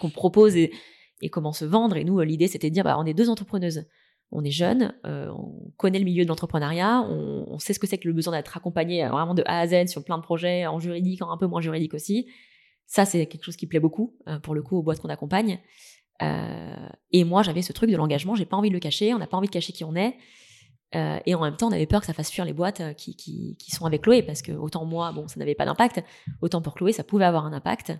qu'on 0.00 0.10
propose 0.10 0.56
et, 0.56 0.72
et 1.20 1.28
comment 1.28 1.52
se 1.52 1.66
vendre. 1.66 1.96
Et 1.96 2.04
nous, 2.04 2.18
l'idée, 2.20 2.48
c'était 2.48 2.70
de 2.70 2.74
dire, 2.74 2.84
bah, 2.84 2.96
on 2.98 3.04
est 3.04 3.14
deux 3.14 3.28
entrepreneuses 3.28 3.84
on 4.30 4.44
est 4.44 4.50
jeune, 4.50 4.94
euh, 5.06 5.30
on 5.30 5.72
connaît 5.76 5.98
le 5.98 6.04
milieu 6.04 6.24
de 6.24 6.28
l'entrepreneuriat, 6.28 7.02
on, 7.02 7.58
sait 7.58 7.72
ce 7.72 7.78
que 7.78 7.86
c'est 7.86 7.98
que 7.98 8.06
le 8.06 8.14
besoin 8.14 8.34
d'être 8.34 8.56
accompagné 8.56 9.04
euh, 9.04 9.08
vraiment 9.08 9.34
de 9.34 9.42
A 9.46 9.60
à 9.60 9.66
Z 9.66 9.86
sur 9.88 10.04
plein 10.04 10.18
de 10.18 10.22
projets, 10.22 10.66
en 10.66 10.78
juridique, 10.78 11.22
en 11.22 11.30
un 11.30 11.38
peu 11.38 11.46
moins 11.46 11.60
juridique 11.60 11.94
aussi. 11.94 12.26
Ça, 12.86 13.04
c'est 13.04 13.26
quelque 13.26 13.44
chose 13.44 13.56
qui 13.56 13.66
plaît 13.66 13.80
beaucoup, 13.80 14.16
euh, 14.28 14.38
pour 14.38 14.54
le 14.54 14.62
coup, 14.62 14.76
aux 14.76 14.82
boîtes 14.82 15.00
qu'on 15.00 15.08
accompagne. 15.08 15.58
et 17.12 17.24
moi, 17.24 17.42
j'avais 17.42 17.62
ce 17.62 17.72
truc 17.72 17.90
de 17.90 17.96
l'engagement, 17.96 18.34
j'ai 18.34 18.44
pas 18.44 18.56
envie 18.56 18.70
de 18.70 18.74
le 18.74 18.80
cacher, 18.80 19.14
on 19.14 19.18
n'a 19.18 19.26
pas 19.26 19.36
envie 19.36 19.48
de 19.48 19.52
cacher 19.52 19.72
qui 19.72 19.84
on 19.84 19.94
est. 19.94 20.16
et 20.92 21.34
en 21.34 21.40
même 21.40 21.56
temps, 21.56 21.68
on 21.68 21.72
avait 21.72 21.86
peur 21.86 22.00
que 22.00 22.06
ça 22.06 22.12
fasse 22.12 22.30
fuir 22.30 22.44
les 22.44 22.52
boîtes 22.52 22.82
qui, 22.96 23.14
qui 23.16 23.70
sont 23.70 23.86
avec 23.86 24.02
Chloé, 24.02 24.22
parce 24.22 24.42
que 24.42 24.52
autant 24.52 24.84
moi, 24.84 25.12
bon, 25.12 25.28
ça 25.28 25.38
n'avait 25.38 25.54
pas 25.54 25.64
d'impact, 25.64 26.02
autant 26.42 26.60
pour 26.60 26.74
Chloé, 26.74 26.92
ça 26.92 27.04
pouvait 27.04 27.24
avoir 27.24 27.46
un 27.46 27.52
impact. 27.52 27.92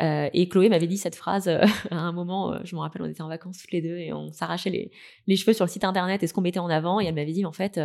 Euh, 0.00 0.30
et 0.32 0.48
Chloé 0.48 0.68
m'avait 0.68 0.86
dit 0.86 0.96
cette 0.96 1.16
phrase 1.16 1.48
euh, 1.48 1.64
à 1.90 1.96
un 1.96 2.12
moment, 2.12 2.52
euh, 2.52 2.58
je 2.64 2.74
me 2.74 2.80
rappelle, 2.80 3.02
on 3.02 3.06
était 3.06 3.22
en 3.22 3.28
vacances 3.28 3.58
toutes 3.58 3.72
les 3.72 3.82
deux 3.82 3.96
et 3.96 4.12
on 4.12 4.32
s'arrachait 4.32 4.70
les, 4.70 4.90
les, 5.26 5.36
cheveux 5.36 5.52
sur 5.52 5.64
le 5.64 5.70
site 5.70 5.84
internet 5.84 6.22
et 6.22 6.26
ce 6.26 6.32
qu'on 6.32 6.40
mettait 6.40 6.58
en 6.58 6.70
avant. 6.70 7.00
Et 7.00 7.06
elle 7.06 7.14
m'avait 7.14 7.32
dit, 7.32 7.44
en 7.44 7.52
fait, 7.52 7.80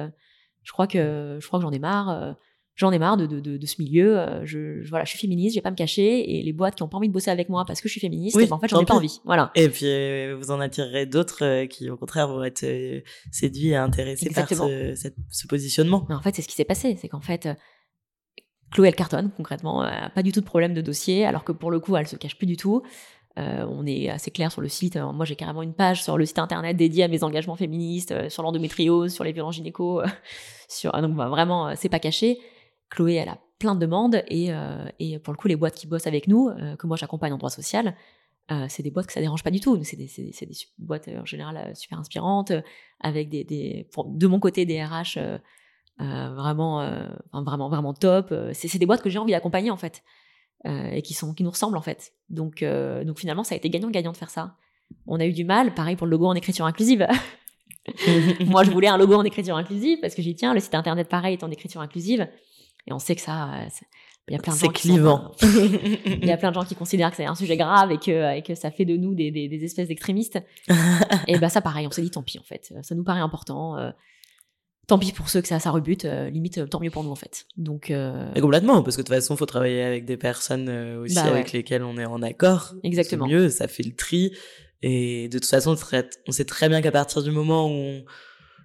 je 0.63 0.71
crois 0.71 0.87
que 0.87 1.37
je 1.39 1.47
crois 1.47 1.59
que 1.59 1.63
j'en 1.63 1.71
ai 1.71 1.79
marre. 1.79 2.35
J'en 2.77 2.91
ai 2.91 2.99
marre 2.99 3.15
de, 3.15 3.25
de, 3.25 3.39
de, 3.39 3.65
ce 3.65 3.81
milieu. 3.81 4.19
Je, 4.43 4.85
voilà, 4.89 5.05
je 5.05 5.11
suis 5.11 5.19
féministe, 5.19 5.53
je 5.53 5.59
vais 5.59 5.63
pas 5.63 5.71
me 5.71 5.77
cacher. 5.77 6.37
Et 6.37 6.43
les 6.43 6.51
boîtes 6.51 6.75
qui 6.75 6.83
ont 6.83 6.89
pas 6.89 6.97
envie 6.97 7.07
de 7.07 7.13
bosser 7.13 7.31
avec 7.31 7.47
moi 7.47 7.63
parce 7.65 7.79
que 7.79 7.87
je 7.87 7.93
suis 7.93 8.01
féministe, 8.01 8.35
ben, 8.37 8.51
en 8.51 8.59
fait, 8.59 8.67
j'en 8.67 8.81
ai 8.81 8.85
pas 8.85 8.95
envie. 8.95 9.21
Voilà. 9.23 9.51
Et 9.55 9.69
puis, 9.69 10.33
vous 10.33 10.51
en 10.51 10.59
attirerez 10.59 11.05
d'autres 11.05 11.65
qui, 11.67 11.89
au 11.89 11.95
contraire, 11.95 12.27
vont 12.27 12.43
être 12.43 12.65
séduits 13.31 13.69
et 13.69 13.75
intéressés 13.77 14.29
par 14.29 14.49
ce, 14.49 14.93
ce 15.29 15.47
positionnement. 15.47 16.05
Mais 16.09 16.15
en 16.15 16.21
fait, 16.21 16.35
c'est 16.35 16.41
ce 16.41 16.49
qui 16.49 16.55
s'est 16.55 16.65
passé. 16.65 16.97
C'est 16.99 17.07
qu'en 17.07 17.21
fait, 17.21 17.47
Chloé, 18.75 18.89
elle 18.89 18.95
cartonne 18.95 19.31
concrètement, 19.37 19.89
pas 20.13 20.21
du 20.21 20.33
tout 20.33 20.41
de 20.41 20.45
problème 20.45 20.73
de 20.73 20.81
dossier, 20.81 21.25
alors 21.25 21.45
que 21.45 21.53
pour 21.53 21.71
le 21.71 21.79
coup, 21.79 21.95
elle 21.95 22.09
se 22.09 22.17
cache 22.17 22.37
plus 22.37 22.45
du 22.45 22.57
tout. 22.57 22.83
Euh, 23.39 23.65
on 23.69 23.85
est 23.85 24.09
assez 24.09 24.31
clair 24.31 24.51
sur 24.51 24.61
le 24.61 24.67
site. 24.67 24.97
moi, 24.97 25.23
j'ai 25.23 25.37
carrément 25.37 25.61
une 25.61 25.73
page 25.73 26.03
sur 26.03 26.17
le 26.17 26.25
site 26.25 26.39
internet 26.39 26.75
dédiée 26.75 27.05
à 27.05 27.07
mes 27.07 27.23
engagements 27.23 27.55
féministes, 27.55 28.11
euh, 28.11 28.29
sur 28.29 28.43
l'endométriose, 28.43 29.13
sur 29.13 29.23
les 29.23 29.31
violences 29.31 29.55
gynéco. 29.55 30.01
sur... 30.67 30.91
Donc, 30.91 31.15
bah, 31.15 31.29
vraiment, 31.29 31.69
euh, 31.69 31.73
c'est 31.77 31.87
pas 31.87 31.99
caché. 31.99 32.37
Chloé, 32.89 33.13
elle 33.13 33.29
a 33.29 33.39
plein 33.57 33.75
de 33.75 33.79
demandes 33.79 34.23
et, 34.27 34.51
et 34.99 35.17
pour 35.19 35.33
le 35.33 35.37
coup, 35.37 35.47
les 35.47 35.55
boîtes 35.55 35.75
qui 35.75 35.87
bossent 35.87 36.07
avec 36.07 36.27
nous, 36.27 36.51
que 36.77 36.85
moi 36.87 36.97
j'accompagne 36.97 37.31
en 37.33 37.37
droit 37.37 37.49
social, 37.49 37.95
c'est 38.67 38.83
des 38.83 38.91
boîtes 38.91 39.07
que 39.07 39.13
ça 39.13 39.21
dérange 39.21 39.43
pas 39.43 39.49
du 39.49 39.59
tout. 39.61 39.81
C'est 39.83 39.95
des, 39.95 40.05
des, 40.05 40.57
boîtes 40.77 41.07
en 41.07 41.25
général 41.25 41.75
super 41.75 41.97
inspirantes, 41.97 42.51
avec 42.99 43.29
des, 43.29 43.43
des 43.43 43.87
de 44.05 44.27
mon 44.27 44.39
côté 44.39 44.65
des 44.65 44.83
RH 44.83 45.17
euh, 46.01 46.33
vraiment, 46.35 46.81
euh, 46.81 47.07
vraiment, 47.31 47.69
vraiment 47.69 47.93
top. 47.93 48.29
Euh, 48.31 48.51
c'est 48.53 48.77
des 48.77 48.85
boîtes 48.85 49.01
que 49.01 49.09
j'ai 49.09 49.19
envie 49.19 49.31
d'accompagner 49.31 49.71
en 49.71 49.77
fait, 49.77 50.03
et 50.65 51.01
qui 51.03 51.13
sont, 51.13 51.33
qui 51.33 51.43
nous 51.43 51.51
ressemblent 51.51 51.77
en 51.77 51.81
fait. 51.81 52.13
Donc, 52.29 52.63
donc 53.05 53.19
finalement, 53.19 53.43
ça 53.43 53.53
a 53.53 53.57
été 53.57 53.69
gagnant-gagnant 53.69 54.11
de 54.11 54.17
faire 54.17 54.31
ça. 54.31 54.55
On 55.07 55.19
a 55.19 55.25
eu 55.25 55.31
du 55.31 55.45
mal, 55.45 55.73
pareil 55.73 55.95
pour 55.95 56.07
le 56.07 56.11
logo 56.11 56.25
en 56.25 56.33
écriture 56.33 56.65
inclusive. 56.65 57.07
Moi, 58.47 58.63
je 58.63 58.71
voulais 58.71 58.87
un 58.87 58.97
logo 58.97 59.13
en 59.13 59.23
écriture 59.23 59.55
inclusive 59.55 59.99
parce 60.01 60.15
que 60.15 60.23
j'ai 60.23 60.33
tiens, 60.33 60.53
le 60.53 60.59
site 60.59 60.73
internet 60.73 61.07
pareil 61.07 61.33
est 61.33 61.43
en 61.43 61.51
écriture 61.51 61.81
inclusive. 61.81 62.27
Et 62.87 62.93
on 62.93 62.99
sait 62.99 63.15
que 63.15 63.21
ça, 63.21 63.51
il 64.27 64.33
y 64.33 64.35
a 64.35 64.39
plein 64.39 64.53
de 64.53 64.59
gens 64.59 64.69
clivant. 64.69 65.31
il 65.43 66.25
y 66.25 66.31
a 66.31 66.37
plein 66.37 66.49
de 66.49 66.55
gens 66.55 66.65
qui 66.65 66.75
considèrent 66.75 67.11
que 67.11 67.17
c'est 67.17 67.25
un 67.25 67.35
sujet 67.35 67.57
grave 67.57 67.91
et 67.91 67.97
que, 67.99 68.35
et 68.35 68.41
que 68.41 68.55
ça 68.55 68.71
fait 68.71 68.85
de 68.85 68.97
nous 68.97 69.13
des, 69.13 69.29
des, 69.29 69.47
des 69.47 69.63
espèces 69.63 69.87
d'extrémistes. 69.87 70.39
et 71.27 71.37
ben 71.37 71.49
ça, 71.49 71.61
pareil, 71.61 71.85
on 71.85 71.91
s'est 71.91 72.01
dit 72.01 72.11
tant 72.11 72.23
pis 72.23 72.39
en 72.39 72.43
fait. 72.43 72.73
Ça 72.81 72.95
nous 72.95 73.03
paraît 73.03 73.19
important 73.19 73.75
tant 74.87 74.99
pis 74.99 75.11
pour 75.11 75.29
ceux 75.29 75.41
que 75.41 75.47
ça, 75.47 75.59
ça 75.59 75.71
rebute, 75.71 76.05
euh, 76.05 76.29
limite 76.29 76.59
euh, 76.59 76.67
tant 76.67 76.79
mieux 76.79 76.91
pour 76.91 77.03
nous 77.03 77.11
en 77.11 77.15
fait. 77.15 77.45
Donc 77.57 77.89
euh... 77.89 78.31
complètement, 78.39 78.83
parce 78.83 78.95
que 78.95 79.01
de 79.01 79.07
toute 79.07 79.15
façon, 79.15 79.35
faut 79.35 79.45
travailler 79.45 79.83
avec 79.83 80.05
des 80.05 80.17
personnes 80.17 80.67
euh, 80.69 81.01
aussi 81.01 81.15
bah 81.15 81.23
avec 81.23 81.51
lesquelles 81.51 81.83
on 81.83 81.97
est 81.97 82.05
en 82.05 82.21
accord. 82.21 82.75
Exactement. 82.83 83.25
C'est 83.27 83.33
mieux, 83.33 83.49
ça 83.49 83.67
fait 83.67 83.83
le 83.83 83.95
tri. 83.95 84.31
Et 84.81 85.29
de 85.29 85.39
toute 85.39 85.49
façon, 85.49 85.75
on 86.27 86.31
sait 86.31 86.45
très 86.45 86.69
bien 86.69 86.81
qu'à 86.81 86.91
partir 86.91 87.23
du 87.23 87.31
moment 87.31 87.67
où 87.67 87.71
on 87.71 88.05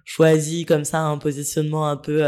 choisit 0.05 0.67
comme 0.67 0.85
ça 0.85 0.99
un 0.99 1.17
positionnement 1.17 1.87
un 1.87 1.97
peu 1.97 2.23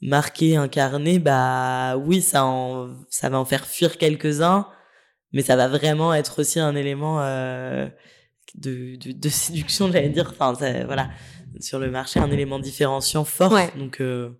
marqué, 0.00 0.56
incarné, 0.56 1.18
bah 1.18 1.96
oui, 1.98 2.22
ça 2.22 2.44
en, 2.44 2.94
ça 3.10 3.28
va 3.28 3.38
en 3.38 3.44
faire 3.44 3.66
fuir 3.66 3.98
quelques-uns, 3.98 4.68
mais 5.32 5.42
ça 5.42 5.56
va 5.56 5.68
vraiment 5.68 6.14
être 6.14 6.40
aussi 6.40 6.60
un 6.60 6.74
élément 6.74 7.18
de, 7.18 7.90
de, 8.96 9.12
de 9.12 9.28
séduction, 9.28 9.92
j'allais 9.92 10.08
dire. 10.08 10.32
Enfin, 10.32 10.54
ça, 10.54 10.86
voilà 10.86 11.10
sur 11.62 11.78
le 11.78 11.90
marché 11.90 12.20
un 12.20 12.30
élément 12.30 12.58
différenciant 12.58 13.24
fort. 13.24 13.52
Ouais. 13.52 13.70
Donc, 13.76 14.00
euh... 14.00 14.30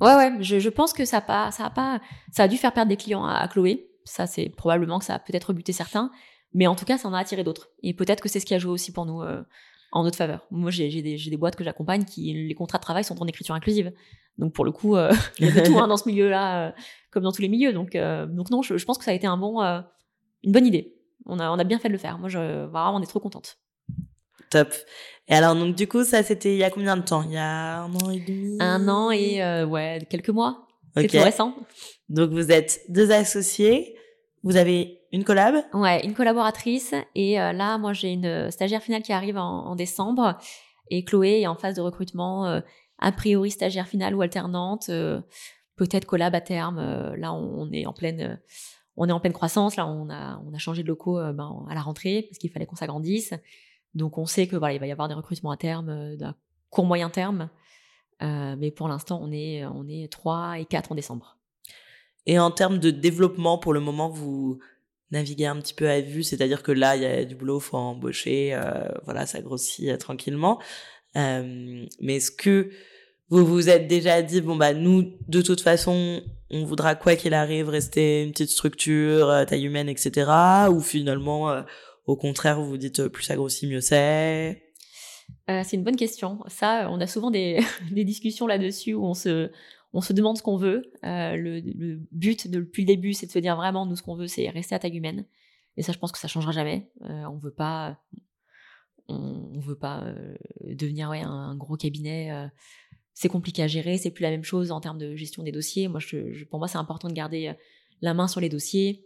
ouais, 0.00 0.14
ouais, 0.14 0.32
je, 0.40 0.58
je, 0.58 0.68
pense 0.68 0.92
que 0.92 1.04
ça 1.04 1.18
a 1.18 1.20
pas, 1.20 1.50
ça 1.50 1.66
a 1.66 1.70
pas, 1.70 2.00
ça 2.30 2.44
a 2.44 2.48
dû 2.48 2.56
faire 2.56 2.72
perdre 2.72 2.88
des 2.88 2.96
clients 2.96 3.24
à, 3.24 3.46
Chloé. 3.48 3.88
Ça, 4.04 4.26
c'est 4.26 4.48
probablement 4.48 4.98
que 4.98 5.04
ça 5.04 5.14
a 5.14 5.18
peut-être 5.18 5.44
rebuté 5.44 5.72
certains, 5.72 6.10
mais 6.54 6.66
en 6.66 6.74
tout 6.74 6.84
cas, 6.84 6.98
ça 6.98 7.08
en 7.08 7.14
a 7.14 7.18
attiré 7.18 7.44
d'autres. 7.44 7.70
Et 7.82 7.94
peut-être 7.94 8.20
que 8.20 8.28
c'est 8.28 8.40
ce 8.40 8.46
qui 8.46 8.54
a 8.54 8.58
joué 8.58 8.72
aussi 8.72 8.92
pour 8.92 9.06
nous 9.06 9.22
euh, 9.22 9.42
en 9.92 10.02
notre 10.02 10.16
faveur. 10.16 10.46
Moi, 10.50 10.70
j'ai 10.70 10.88
des, 11.02 11.16
des, 11.16 11.36
boîtes 11.36 11.56
que 11.56 11.64
j'accompagne 11.64 12.04
qui 12.04 12.32
les 12.32 12.54
contrats 12.54 12.78
de 12.78 12.82
travail 12.82 13.04
sont 13.04 13.20
en 13.22 13.26
écriture 13.26 13.54
inclusive. 13.54 13.92
Donc 14.38 14.52
pour 14.52 14.64
le 14.64 14.72
coup, 14.72 14.96
euh, 14.96 15.12
il 15.38 15.54
y 15.54 15.58
a 15.58 15.62
tout 15.62 15.78
hein, 15.78 15.86
dans 15.88 15.96
ce 15.96 16.08
milieu-là, 16.08 16.68
euh, 16.68 16.72
comme 17.10 17.22
dans 17.22 17.32
tous 17.32 17.42
les 17.42 17.48
milieux. 17.48 17.72
Donc, 17.72 17.92
donc 17.92 18.50
non, 18.50 18.62
je, 18.62 18.76
je, 18.76 18.84
pense 18.84 18.98
que 18.98 19.04
ça 19.04 19.12
a 19.12 19.14
été 19.14 19.26
un 19.26 19.36
bon, 19.36 19.60
une 19.62 20.52
bonne 20.52 20.66
idée. 20.66 20.96
On 21.26 21.38
a, 21.38 21.50
on 21.50 21.58
a 21.58 21.64
bien 21.64 21.78
fait 21.78 21.88
de 21.88 21.92
le 21.92 21.98
faire. 21.98 22.18
Moi, 22.18 22.28
je, 22.28 22.38
vraiment, 22.38 22.96
on 22.96 23.02
est 23.02 23.06
trop 23.06 23.20
contente. 23.20 23.58
Top. 24.52 24.68
Et 25.28 25.34
alors, 25.34 25.54
donc, 25.54 25.74
du 25.74 25.88
coup, 25.88 26.04
ça, 26.04 26.22
c'était 26.22 26.52
il 26.52 26.58
y 26.58 26.62
a 26.62 26.68
combien 26.68 26.94
de 26.94 27.02
temps? 27.02 27.22
Il 27.22 27.32
y 27.32 27.38
a 27.38 27.84
un 27.84 27.94
an 27.94 28.10
et 28.10 28.20
demi? 28.20 28.58
Un 28.60 28.86
an 28.86 29.10
et, 29.10 29.42
euh, 29.42 29.64
ouais, 29.64 30.06
quelques 30.10 30.28
mois. 30.28 30.66
C'est 30.94 31.06
tout 31.06 31.22
récent. 31.22 31.54
Donc, 32.10 32.32
vous 32.32 32.52
êtes 32.52 32.82
deux 32.90 33.10
associés. 33.12 33.96
Vous 34.42 34.56
avez 34.56 35.00
une 35.10 35.24
collab? 35.24 35.54
Ouais, 35.72 36.04
une 36.04 36.12
collaboratrice. 36.12 36.94
Et 37.14 37.40
euh, 37.40 37.52
là, 37.54 37.78
moi, 37.78 37.94
j'ai 37.94 38.12
une 38.12 38.50
stagiaire 38.50 38.82
finale 38.82 39.00
qui 39.00 39.14
arrive 39.14 39.38
en, 39.38 39.74
décembre. 39.74 40.36
Et 40.90 41.02
Chloé 41.02 41.40
est 41.40 41.46
en 41.46 41.54
phase 41.54 41.76
de 41.76 41.80
recrutement, 41.80 42.46
euh, 42.46 42.60
a 42.98 43.10
priori 43.10 43.50
stagiaire 43.50 43.88
finale 43.88 44.14
ou 44.14 44.20
alternante. 44.20 44.90
Peut-être 45.76 46.04
collab 46.04 46.34
à 46.34 46.42
terme. 46.42 47.14
là, 47.16 47.32
on, 47.32 47.72
est 47.72 47.86
en 47.86 47.94
pleine 47.94 48.38
on 48.98 49.08
est 49.08 49.12
en 49.12 49.20
pleine 49.20 49.32
croissance. 49.32 49.76
Là, 49.76 49.86
on 49.86 50.10
a, 50.10 50.42
on 50.46 50.52
a 50.52 50.58
changé 50.58 50.82
de 50.82 50.88
locaux 50.88 51.18
ben, 51.32 51.64
à 51.70 51.74
la 51.74 51.80
rentrée 51.80 52.26
parce 52.28 52.36
qu'il 52.36 52.50
fallait 52.50 52.66
qu'on 52.66 52.76
s'agrandisse. 52.76 53.32
Donc 53.94 54.18
on 54.18 54.26
sait 54.26 54.46
que 54.46 54.56
voilà, 54.56 54.74
il 54.74 54.80
va 54.80 54.86
y 54.86 54.92
avoir 54.92 55.08
des 55.08 55.14
recrutements 55.14 55.50
à 55.50 55.56
terme, 55.56 55.88
euh, 55.88 56.16
d'un 56.16 56.34
court 56.70 56.86
moyen 56.86 57.10
terme. 57.10 57.50
Euh, 58.22 58.56
mais 58.58 58.70
pour 58.70 58.88
l'instant, 58.88 59.20
on 59.22 59.32
est, 59.32 59.64
on 59.66 59.86
est 59.88 60.10
3 60.10 60.60
et 60.60 60.64
4 60.64 60.92
en 60.92 60.94
décembre. 60.94 61.38
Et 62.26 62.38
en 62.38 62.50
termes 62.50 62.78
de 62.78 62.90
développement, 62.90 63.58
pour 63.58 63.72
le 63.72 63.80
moment, 63.80 64.08
vous 64.08 64.60
naviguer 65.10 65.46
un 65.46 65.56
petit 65.56 65.74
peu 65.74 65.88
à 65.88 66.00
vue, 66.00 66.22
c'est-à-dire 66.22 66.62
que 66.62 66.72
là, 66.72 66.96
il 66.96 67.02
y 67.02 67.06
a 67.06 67.24
du 67.24 67.34
boulot, 67.34 67.58
faut 67.58 67.76
embaucher, 67.76 68.58
voilà, 69.04 69.26
ça 69.26 69.42
grossit 69.42 69.98
tranquillement. 69.98 70.60
mais 71.14 71.88
est-ce 72.16 72.30
que 72.30 72.70
vous 73.32 73.46
vous 73.46 73.70
êtes 73.70 73.88
déjà 73.88 74.20
dit 74.20 74.42
bon 74.42 74.56
bah 74.56 74.74
nous 74.74 75.10
de 75.26 75.40
toute 75.40 75.62
façon 75.62 76.20
on 76.50 76.64
voudra 76.66 76.94
quoi 76.94 77.16
qu'il 77.16 77.32
arrive 77.32 77.70
rester 77.70 78.24
une 78.24 78.32
petite 78.32 78.50
structure 78.50 79.30
euh, 79.30 79.44
taille 79.46 79.64
humaine 79.64 79.88
etc 79.88 80.30
ou 80.70 80.80
finalement 80.80 81.50
euh, 81.50 81.62
au 82.04 82.16
contraire 82.16 82.60
vous 82.60 82.68
vous 82.68 82.76
dites 82.76 83.00
euh, 83.00 83.08
plus 83.08 83.24
ça 83.24 83.36
grossit 83.36 83.68
mieux 83.68 83.80
c'est? 83.80 84.68
C'est 85.48 85.76
une 85.76 85.84
bonne 85.84 85.96
question. 85.96 86.40
Ça 86.48 86.88
on 86.90 87.00
a 87.00 87.06
souvent 87.06 87.30
des, 87.32 87.64
discussions 87.90 88.46
là-dessus 88.46 88.94
où 88.94 89.04
on 89.04 89.14
se 89.14 89.50
on 89.94 90.00
se 90.00 90.12
demande 90.12 90.38
ce 90.38 90.42
qu'on 90.42 90.56
veut. 90.56 90.90
Le, 91.02 91.60
but 92.12 92.48
depuis 92.48 92.82
le 92.82 92.86
début 92.86 93.12
c'est 93.12 93.26
de 93.26 93.32
se 93.32 93.38
dire 93.38 93.56
vraiment 93.56 93.86
nous 93.86 93.96
ce 93.96 94.02
qu'on 94.02 94.16
veut 94.16 94.26
c'est 94.26 94.48
rester 94.50 94.74
à 94.74 94.78
taille 94.78 94.96
humaine. 94.96 95.26
Et 95.76 95.82
ça 95.82 95.92
je 95.92 95.98
pense 95.98 96.12
que 96.12 96.18
ça 96.18 96.28
changera 96.28 96.52
jamais. 96.52 96.90
On 97.00 97.38
veut 97.38 97.54
veut 99.08 99.78
pas 99.78 100.14
devenir 100.60 101.10
un, 101.10 101.54
gros 101.56 101.76
cabinet 101.76 102.50
c'est 103.14 103.28
compliqué 103.28 103.62
à 103.62 103.66
gérer, 103.66 103.98
c'est 103.98 104.10
plus 104.10 104.22
la 104.22 104.30
même 104.30 104.44
chose 104.44 104.70
en 104.70 104.80
termes 104.80 104.98
de 104.98 105.14
gestion 105.16 105.42
des 105.42 105.52
dossiers. 105.52 105.88
Moi, 105.88 106.00
je, 106.00 106.44
pour 106.44 106.58
moi, 106.58 106.68
c'est 106.68 106.78
important 106.78 107.08
de 107.08 107.12
garder 107.12 107.48
euh, 107.48 107.54
la 108.00 108.14
main 108.14 108.26
sur 108.26 108.40
les 108.40 108.48
dossiers 108.48 109.04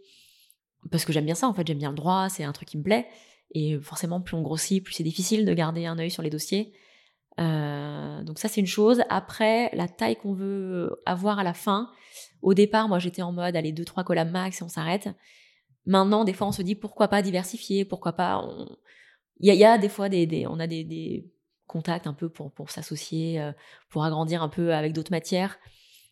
parce 0.91 1.05
que 1.05 1.13
j'aime 1.13 1.25
bien 1.25 1.35
ça. 1.35 1.47
En 1.47 1.53
fait, 1.53 1.65
j'aime 1.65 1.77
bien 1.77 1.91
le 1.91 1.95
droit, 1.95 2.29
c'est 2.29 2.43
un 2.43 2.51
truc 2.51 2.67
qui 2.67 2.77
me 2.77 2.83
plaît. 2.83 3.07
Et 3.51 3.79
forcément, 3.79 4.21
plus 4.21 4.35
on 4.35 4.41
grossit, 4.41 4.83
plus 4.83 4.93
c'est 4.93 5.03
difficile 5.03 5.45
de 5.45 5.53
garder 5.53 5.85
un 5.85 5.97
œil 5.99 6.11
sur 6.11 6.23
les 6.23 6.29
dossiers. 6.29 6.73
Euh, 7.39 8.23
donc 8.23 8.39
ça, 8.39 8.47
c'est 8.47 8.61
une 8.61 8.67
chose. 8.67 9.01
Après, 9.09 9.69
la 9.73 9.87
taille 9.87 10.15
qu'on 10.15 10.33
veut 10.33 11.01
avoir 11.05 11.39
à 11.39 11.43
la 11.43 11.53
fin. 11.53 11.89
Au 12.41 12.53
départ, 12.53 12.87
moi, 12.87 12.99
j'étais 12.99 13.21
en 13.21 13.31
mode, 13.31 13.55
allez, 13.55 13.71
deux, 13.71 13.85
trois 13.85 14.03
collabs 14.03 14.31
max 14.31 14.61
et 14.61 14.63
on 14.63 14.69
s'arrête. 14.69 15.09
Maintenant, 15.85 16.23
des 16.23 16.33
fois, 16.33 16.47
on 16.47 16.51
se 16.51 16.61
dit 16.61 16.75
pourquoi 16.75 17.07
pas 17.07 17.21
diversifier, 17.21 17.85
pourquoi 17.85 18.13
pas. 18.13 18.43
Il 19.39 19.53
y, 19.53 19.63
a 19.63 19.77
des 19.77 19.89
fois 19.89 20.09
des, 20.09 20.45
on 20.49 20.59
a 20.59 20.67
des, 20.67 20.83
des 20.83 21.31
contact 21.67 22.07
un 22.07 22.13
peu 22.13 22.29
pour, 22.29 22.51
pour 22.51 22.71
s'associer, 22.71 23.39
euh, 23.39 23.51
pour 23.89 24.03
agrandir 24.03 24.41
un 24.41 24.49
peu 24.49 24.73
avec 24.73 24.93
d'autres 24.93 25.11
matières. 25.11 25.59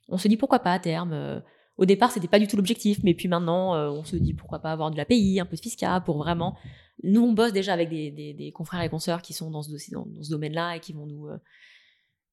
On 0.09 0.17
se 0.17 0.27
dit 0.27 0.37
pourquoi 0.37 0.59
pas 0.59 0.73
à 0.73 0.79
terme. 0.79 1.41
Euh, 1.79 1.83
au 1.83 1.85
départ, 1.85 2.11
c'était 2.11 2.27
pas 2.27 2.39
du 2.39 2.47
tout 2.47 2.57
l'objectif, 2.57 2.99
mais 3.03 3.13
puis 3.13 3.27
maintenant, 3.27 3.75
euh, 3.75 3.89
on 3.89 4.03
se 4.03 4.15
dit 4.15 4.33
pourquoi 4.33 4.59
pas 4.59 4.71
avoir 4.71 4.91
de 4.91 4.97
l'API, 4.97 5.39
un 5.39 5.45
peu 5.45 5.55
de 5.55 5.61
fiscal 5.61 6.03
pour 6.03 6.17
vraiment. 6.17 6.57
Nous, 7.03 7.21
on 7.21 7.33
bosse 7.33 7.53
déjà 7.53 7.73
avec 7.73 7.89
des, 7.89 8.51
confrères 8.53 8.81
et 8.81 8.89
consoeurs 8.89 9.21
qui 9.21 9.33
sont 9.33 9.51
dans 9.51 9.61
ce, 9.61 10.29
domaine-là 10.31 10.77
et 10.77 10.79
qui 10.79 10.93
vont 10.93 11.05
nous 11.05 11.27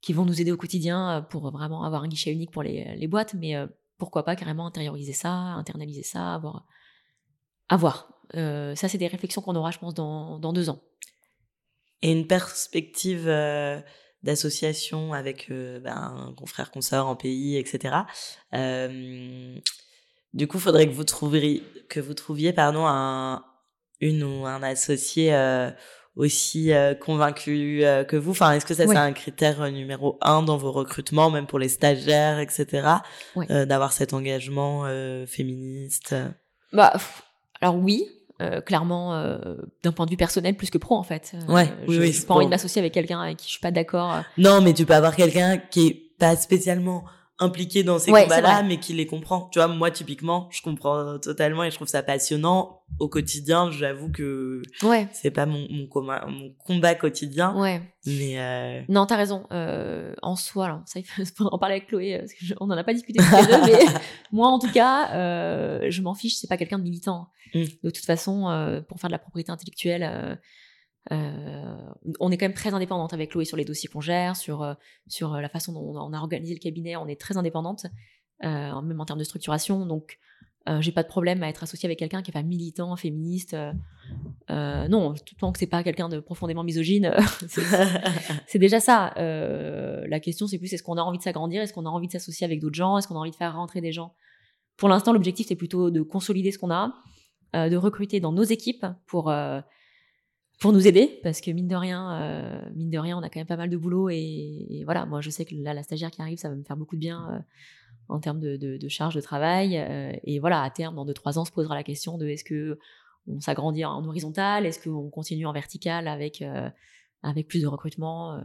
qui 0.01 0.13
vont 0.13 0.25
nous 0.25 0.41
aider 0.41 0.51
au 0.51 0.57
quotidien 0.57 1.25
pour 1.31 1.49
vraiment 1.51 1.85
avoir 1.85 2.03
un 2.03 2.09
guichet 2.09 2.33
unique 2.33 2.51
pour 2.51 2.65
les, 2.65 2.97
les 2.97 3.07
boîtes, 3.07 3.35
mais 3.35 3.55
pourquoi 3.99 4.25
pas 4.25 4.35
carrément 4.35 4.67
intérioriser 4.67 5.13
ça, 5.13 5.31
internaliser 5.31 6.03
ça, 6.03 6.35
avoir. 6.35 6.67
avoir. 7.69 8.09
ça, 8.33 8.89
c'est 8.89 8.99
des 8.99 9.07
réflexions 9.07 9.43
qu'on 9.43 9.55
aura, 9.55 9.71
je 9.71 9.79
pense, 9.79 9.95
dans, 9.95 10.39
dans 10.41 10.53
deux 10.53 10.71
ans 10.71 10.81
et 12.03 12.13
une 12.13 12.27
perspective 12.27 13.29
euh, 14.23 14.27
d'association 14.27 15.13
avec 15.13 15.49
euh, 15.51 15.81
ben, 15.81 15.97
un 15.97 16.35
confrère, 16.35 16.71
consort 16.71 17.09
en 17.09 17.17
pays, 17.17 17.57
etc. 17.57 17.97
Du 20.35 20.49
coup, 20.49 20.57
il 20.57 20.61
faudrait 20.61 20.87
que 20.87 20.93
vous 20.93 21.05
trouviez, 21.05 21.63
que 21.89 22.01
vous 22.01 22.15
trouviez 22.15 22.53
pardon, 22.53 22.87
un, 22.87 23.45
une 24.01 24.23
ou 24.25 24.47
un 24.47 24.63
associé 24.63 25.35
euh, 25.35 25.71
aussi 26.17 26.73
euh, 26.73 26.95
convaincu 26.95 27.83
que 28.09 28.17
vous. 28.17 28.31
Enfin, 28.31 28.53
est-ce 28.53 28.65
que 28.65 28.75
ça 28.75 28.87
c'est 28.87 28.97
un 28.97 29.13
critère 29.13 29.71
numéro 29.71 30.19
un 30.23 30.43
dans 30.43 30.57
vos 30.57 30.73
recrutements, 30.73 31.31
même 31.31 31.47
pour 31.47 31.59
les 31.59 31.69
stagiaires, 31.69 32.39
etc. 32.39 32.89
D'avoir 33.49 33.93
cet 33.93 34.15
engagement 34.15 34.85
féministe? 35.27 36.15
Bah, 36.73 36.95
alors 37.61 37.77
oui, 37.77 38.09
euh, 38.43 38.61
clairement 38.61 39.15
euh, 39.15 39.39
d'un 39.83 39.93
point 39.93 40.07
de 40.07 40.11
vue 40.11 40.17
personnel 40.17 40.57
plus 40.57 40.71
que 40.71 40.79
pro 40.79 40.97
en 40.97 41.03
fait. 41.03 41.33
Euh, 41.35 41.53
ouais, 41.53 41.73
je, 41.87 42.01
oui, 42.01 42.25
pas 42.27 42.35
envie 42.35 42.47
de 42.47 42.51
m'associer 42.51 42.81
avec 42.81 42.93
quelqu'un 42.93 43.21
avec 43.21 43.37
qui 43.37 43.47
je 43.47 43.53
suis 43.53 43.61
pas 43.61 43.71
d'accord. 43.71 44.23
Non, 44.37 44.61
mais 44.61 44.73
tu 44.73 44.85
peux 44.85 44.95
avoir 44.95 45.17
quelqu'un 45.17 45.59
qui 45.59 45.87
est 45.87 46.03
pas 46.19 46.37
spécialement 46.37 47.05
impliqué 47.43 47.83
dans 47.83 47.99
ces 47.99 48.11
combats-là, 48.11 48.63
mais 48.63 48.79
qui 48.79 48.93
les 48.93 49.07
comprend. 49.07 49.49
Tu 49.53 49.59
vois, 49.59 49.69
moi, 49.69 49.91
typiquement, 49.91 50.49
je 50.51 50.63
comprends 50.63 51.19
totalement 51.19 51.65
et 51.65 51.71
je 51.71 51.77
trouve 51.77 51.89
ça 51.89 52.03
passionnant. 52.03 52.79
Au 52.99 53.09
quotidien, 53.09 53.71
j'avoue 53.71 54.11
que 54.11 54.61
ouais. 54.83 55.09
c'est 55.13 55.31
pas 55.31 55.47
mon, 55.47 55.67
mon, 55.71 55.87
combat, 55.87 56.27
mon 56.29 56.53
combat 56.65 56.95
quotidien. 56.95 57.59
Ouais. 57.59 57.81
Mais 58.07 58.39
euh... 58.39 58.83
Non, 58.89 59.07
t'as 59.07 59.17
raison. 59.17 59.45
Euh, 59.51 60.15
en 60.21 60.37
soi, 60.37 60.67
alors, 60.67 60.83
ça, 60.85 61.01
il 61.01 61.05
faut 61.05 61.45
en 61.51 61.59
parler 61.59 61.77
avec 61.77 61.89
Chloé, 61.89 62.19
parce 62.19 62.33
que 62.35 62.55
on 62.61 62.67
en 62.67 62.77
a 62.77 62.85
pas 62.85 62.93
discuté 62.93 63.19
tous 63.19 63.47
deux, 63.47 63.63
mais 63.67 63.85
moi, 64.33 64.49
en 64.49 64.59
tout 64.59 64.71
cas, 64.71 65.11
euh, 65.15 65.87
je 65.89 66.03
m'en 66.03 66.15
fiche, 66.15 66.37
c'est 66.37 66.49
pas 66.49 66.57
quelqu'un 66.57 66.79
de 66.79 66.85
militant. 66.85 67.29
Mm. 67.55 67.65
De 67.83 67.91
toute 67.91 68.05
façon, 68.05 68.49
euh, 68.51 68.81
pour 68.83 69.01
faire 69.01 69.09
de 69.09 69.13
la 69.13 69.19
propriété 69.19 69.51
intellectuelle, 69.51 70.39
euh, 71.11 71.53
euh, 72.07 72.13
on 72.21 72.31
est 72.31 72.37
quand 72.37 72.47
même 72.47 72.55
très 72.55 72.75
indépendante 72.75 73.13
avec 73.13 73.31
Chloé 73.31 73.45
sur 73.45 73.57
les 73.57 73.65
dossiers 73.65 73.89
qu'on 73.89 74.01
gère, 74.01 74.37
sur, 74.37 74.63
euh, 74.63 74.75
sur 75.09 75.35
la 75.35 75.49
façon 75.49 75.73
dont 75.73 75.97
on 75.97 76.13
a 76.13 76.19
organisé 76.19 76.55
le 76.55 76.61
cabinet. 76.61 76.97
On 76.97 77.07
est 77.07 77.21
très 77.21 77.37
indépendante, 77.37 77.87
euh, 78.45 78.81
même 78.83 79.01
en 79.01 79.05
termes 79.05 79.19
de 79.19 79.25
structuration. 79.25 79.87
Donc, 79.87 80.19
euh, 80.69 80.81
j'ai 80.81 80.93
pas 80.93 81.03
de 81.03 81.09
problème 81.09 81.43
à 81.43 81.49
être 81.49 81.65
associée 81.65 81.89
avec 81.89 81.99
quelqu'un 81.99 82.23
qui 82.23 82.31
est 82.31 82.33
pas 82.33 82.43
militant, 82.43 82.95
féministe. 82.95 83.57
Euh, 84.51 84.89
non, 84.89 85.15
tant 85.39 85.51
que 85.51 85.59
c'est 85.59 85.67
pas 85.67 85.83
quelqu'un 85.83 86.09
de 86.09 86.21
profondément 86.21 86.63
misogyne, 86.63 87.13
c'est 88.47 88.59
déjà 88.59 88.79
ça. 88.79 89.13
la 89.17 90.21
question, 90.21 90.47
c'est 90.47 90.59
plus 90.59 90.73
est-ce 90.73 90.83
qu'on 90.83 90.99
a 90.99 91.03
envie 91.03 91.19
de 91.19 91.23
s'agrandir, 91.23 91.63
est-ce 91.63 91.73
qu'on 91.73 91.87
a 91.87 91.89
envie 91.89 92.07
de 92.07 92.13
s'associer 92.13 92.45
avec 92.45 92.61
d'autres 92.61 92.77
gens, 92.77 92.99
est-ce 92.99 93.09
qu'on 93.09 93.17
a 93.17 93.19
envie 93.19 93.31
de 93.31 93.37
faire 93.37 93.57
rentrer 93.57 93.81
des 93.81 93.93
gens? 93.93 94.15
Pour 94.77 94.89
l'instant, 94.89 95.13
l'objectif 95.13 95.47
c'est 95.49 95.57
plutôt 95.57 95.91
de 95.91 96.03
consolider 96.03 96.53
ce 96.53 96.59
qu'on 96.59 96.71
a, 96.71 96.95
de 97.55 97.77
recruter 97.77 98.21
dans 98.21 98.33
nos 98.33 98.45
équipes 98.45 98.87
pour 99.07 99.33
pour 100.61 100.73
nous 100.73 100.87
aider. 100.87 101.21
Parce 101.23 101.41
que 101.41 101.51
mine 101.51 101.69
de 101.69 101.77
rien 101.77 102.21
euh, 102.21 102.71
mine 102.75 102.91
de 102.91 102.99
rien 102.99 103.19
on 103.19 103.23
a 103.23 103.29
quand 103.29 103.41
même 103.41 103.47
pas 103.47 103.57
mal 103.57 103.71
de 103.71 103.77
boulot 103.77 104.09
et, 104.11 104.83
voilà 104.85 105.07
moi 105.07 105.21
je 105.21 105.31
sais 105.31 105.45
que 105.45 105.55
là 105.57 105.75
la 105.75 105.83
stagiaire 105.83 106.11
qui 106.11 106.23
arrive 106.23 106.39
ça 106.39 106.49
va 106.49 106.55
me 106.55 106.63
faire 106.63 106.77
beaucoup 106.77 106.97
de 106.97 107.01
bien 107.01 107.31
euh, 107.33 107.39
en 108.09 108.21
termes 108.21 108.41
de, 108.41 108.57
de, 108.57 108.77
de, 108.77 108.89
charge 108.89 109.15
de 109.15 109.21
travail 109.21 109.79
euh, 109.79 110.13
et 110.25 110.39
voilà 110.39 110.63
à 110.63 110.71
terme 110.71 110.95
dans 110.95 111.05
deux 111.05 111.15
trois 111.15 111.39
ans 111.39 111.43
on 111.43 111.45
se 111.45 111.53
posera 111.53 111.75
la 111.75 111.83
question 111.83 112.19
de 112.19 112.27
est-ce 112.27 112.45
que 112.45 112.79
on 113.27 113.41
s'agrandit 113.41 113.85
en 113.85 114.05
horizontal 114.05 114.67
est-ce 114.67 114.83
qu'on 114.83 115.11
continue 115.11 115.47
en 115.47 115.53
vertical 115.53 116.09
avec 116.09 116.45
avec 117.23 117.47
plus 117.47 117.63
de 117.63 117.69
recrutement 117.69 118.41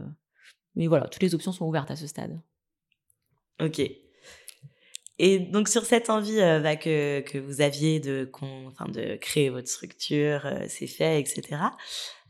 mais 0.76 0.86
voilà 0.86 1.08
toutes 1.08 1.22
les 1.22 1.34
options 1.34 1.50
sont 1.50 1.66
ouvertes 1.66 1.90
à 1.90 1.96
ce 1.96 2.06
stade. 2.06 2.40
Ok 3.60 3.82
et 5.18 5.38
donc 5.38 5.68
sur 5.68 5.84
cette 5.84 6.10
envie 6.10 6.40
euh, 6.40 6.60
bah, 6.60 6.76
que, 6.76 7.20
que 7.20 7.38
vous 7.38 7.60
aviez 7.60 8.00
de, 8.00 8.30
enfin, 8.32 8.86
de 8.88 9.16
créer 9.16 9.50
votre 9.50 9.68
structure, 9.68 10.46
euh, 10.46 10.64
c'est 10.68 10.86
fait, 10.86 11.20
etc. 11.20 11.42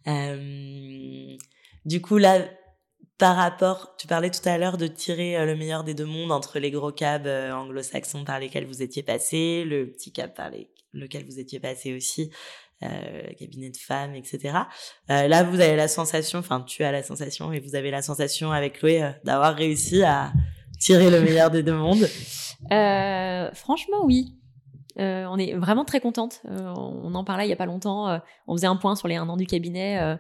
Euh, 0.07 1.37
du 1.85 2.01
coup 2.01 2.19
là, 2.19 2.49
par 3.19 3.37
rapport, 3.37 3.97
tu 3.99 4.07
parlais 4.07 4.31
tout 4.31 4.47
à 4.49 4.59
l'heure 4.59 4.79
de 4.79 4.87
tirer 4.87 5.37
euh, 5.37 5.45
le 5.45 5.57
meilleur 5.57 5.85
des 5.85 5.95
deux 5.95 6.07
mondes 6.07 6.33
entre 6.33 6.59
les 6.59 6.71
gros 6.71 6.93
cabs 6.93 7.27
anglo-saxons 7.27 8.25
par 8.25 8.39
lesquels 8.39 8.67
vous 8.67 8.83
étiez 8.83 9.03
passé, 9.03 9.65
le 9.65 9.91
petit 9.91 10.13
cab 10.13 10.35
par 10.35 10.51
les, 10.51 10.71
lequel 10.93 11.25
vous 11.25 11.39
étiez 11.39 11.61
passé 11.61 11.95
aussi, 11.95 12.31
euh, 12.85 13.33
cabinet 13.37 13.71
de 13.71 13.77
femmes, 13.77 14.15
etc. 14.15 14.57
Euh, 15.11 15.27
là, 15.27 15.43
vous 15.43 15.61
avez 15.61 15.75
la 15.75 15.89
sensation, 15.89 16.39
enfin, 16.39 16.61
tu 16.61 16.85
as 16.85 16.93
la 16.93 17.03
sensation 17.03 17.53
et 17.53 17.59
vous 17.59 17.75
avez 17.75 17.91
la 17.91 18.03
sensation 18.03 18.53
avec 18.53 18.79
Chloé 18.79 19.15
d'avoir 19.25 19.57
réussi 19.57 20.05
à 20.05 20.33
tirer 20.79 21.11
le 21.11 21.21
meilleur 21.21 21.51
des 21.51 21.63
deux 21.65 21.75
mondes. 21.75 22.09
Euh, 22.73 23.51
franchement, 23.53 24.05
oui. 24.05 24.35
Euh, 24.99 25.27
on 25.31 25.39
est 25.39 25.55
vraiment 25.55 25.85
très 25.85 26.01
contente. 26.01 26.43
Euh, 26.47 26.73
on 26.77 27.15
en 27.15 27.25
parlait 27.25 27.47
il 27.47 27.51
y 27.51 27.53
a 27.53 27.57
pas 27.57 27.67
longtemps. 27.67 28.21
on 28.47 28.57
faisait 28.57 28.67
un 28.67 28.77
point 28.77 28.97
sur 28.97 29.09
les 29.09 29.17
un 29.17 29.29
an 29.29 29.37
du 29.37 29.47
cabinet. 29.47 30.19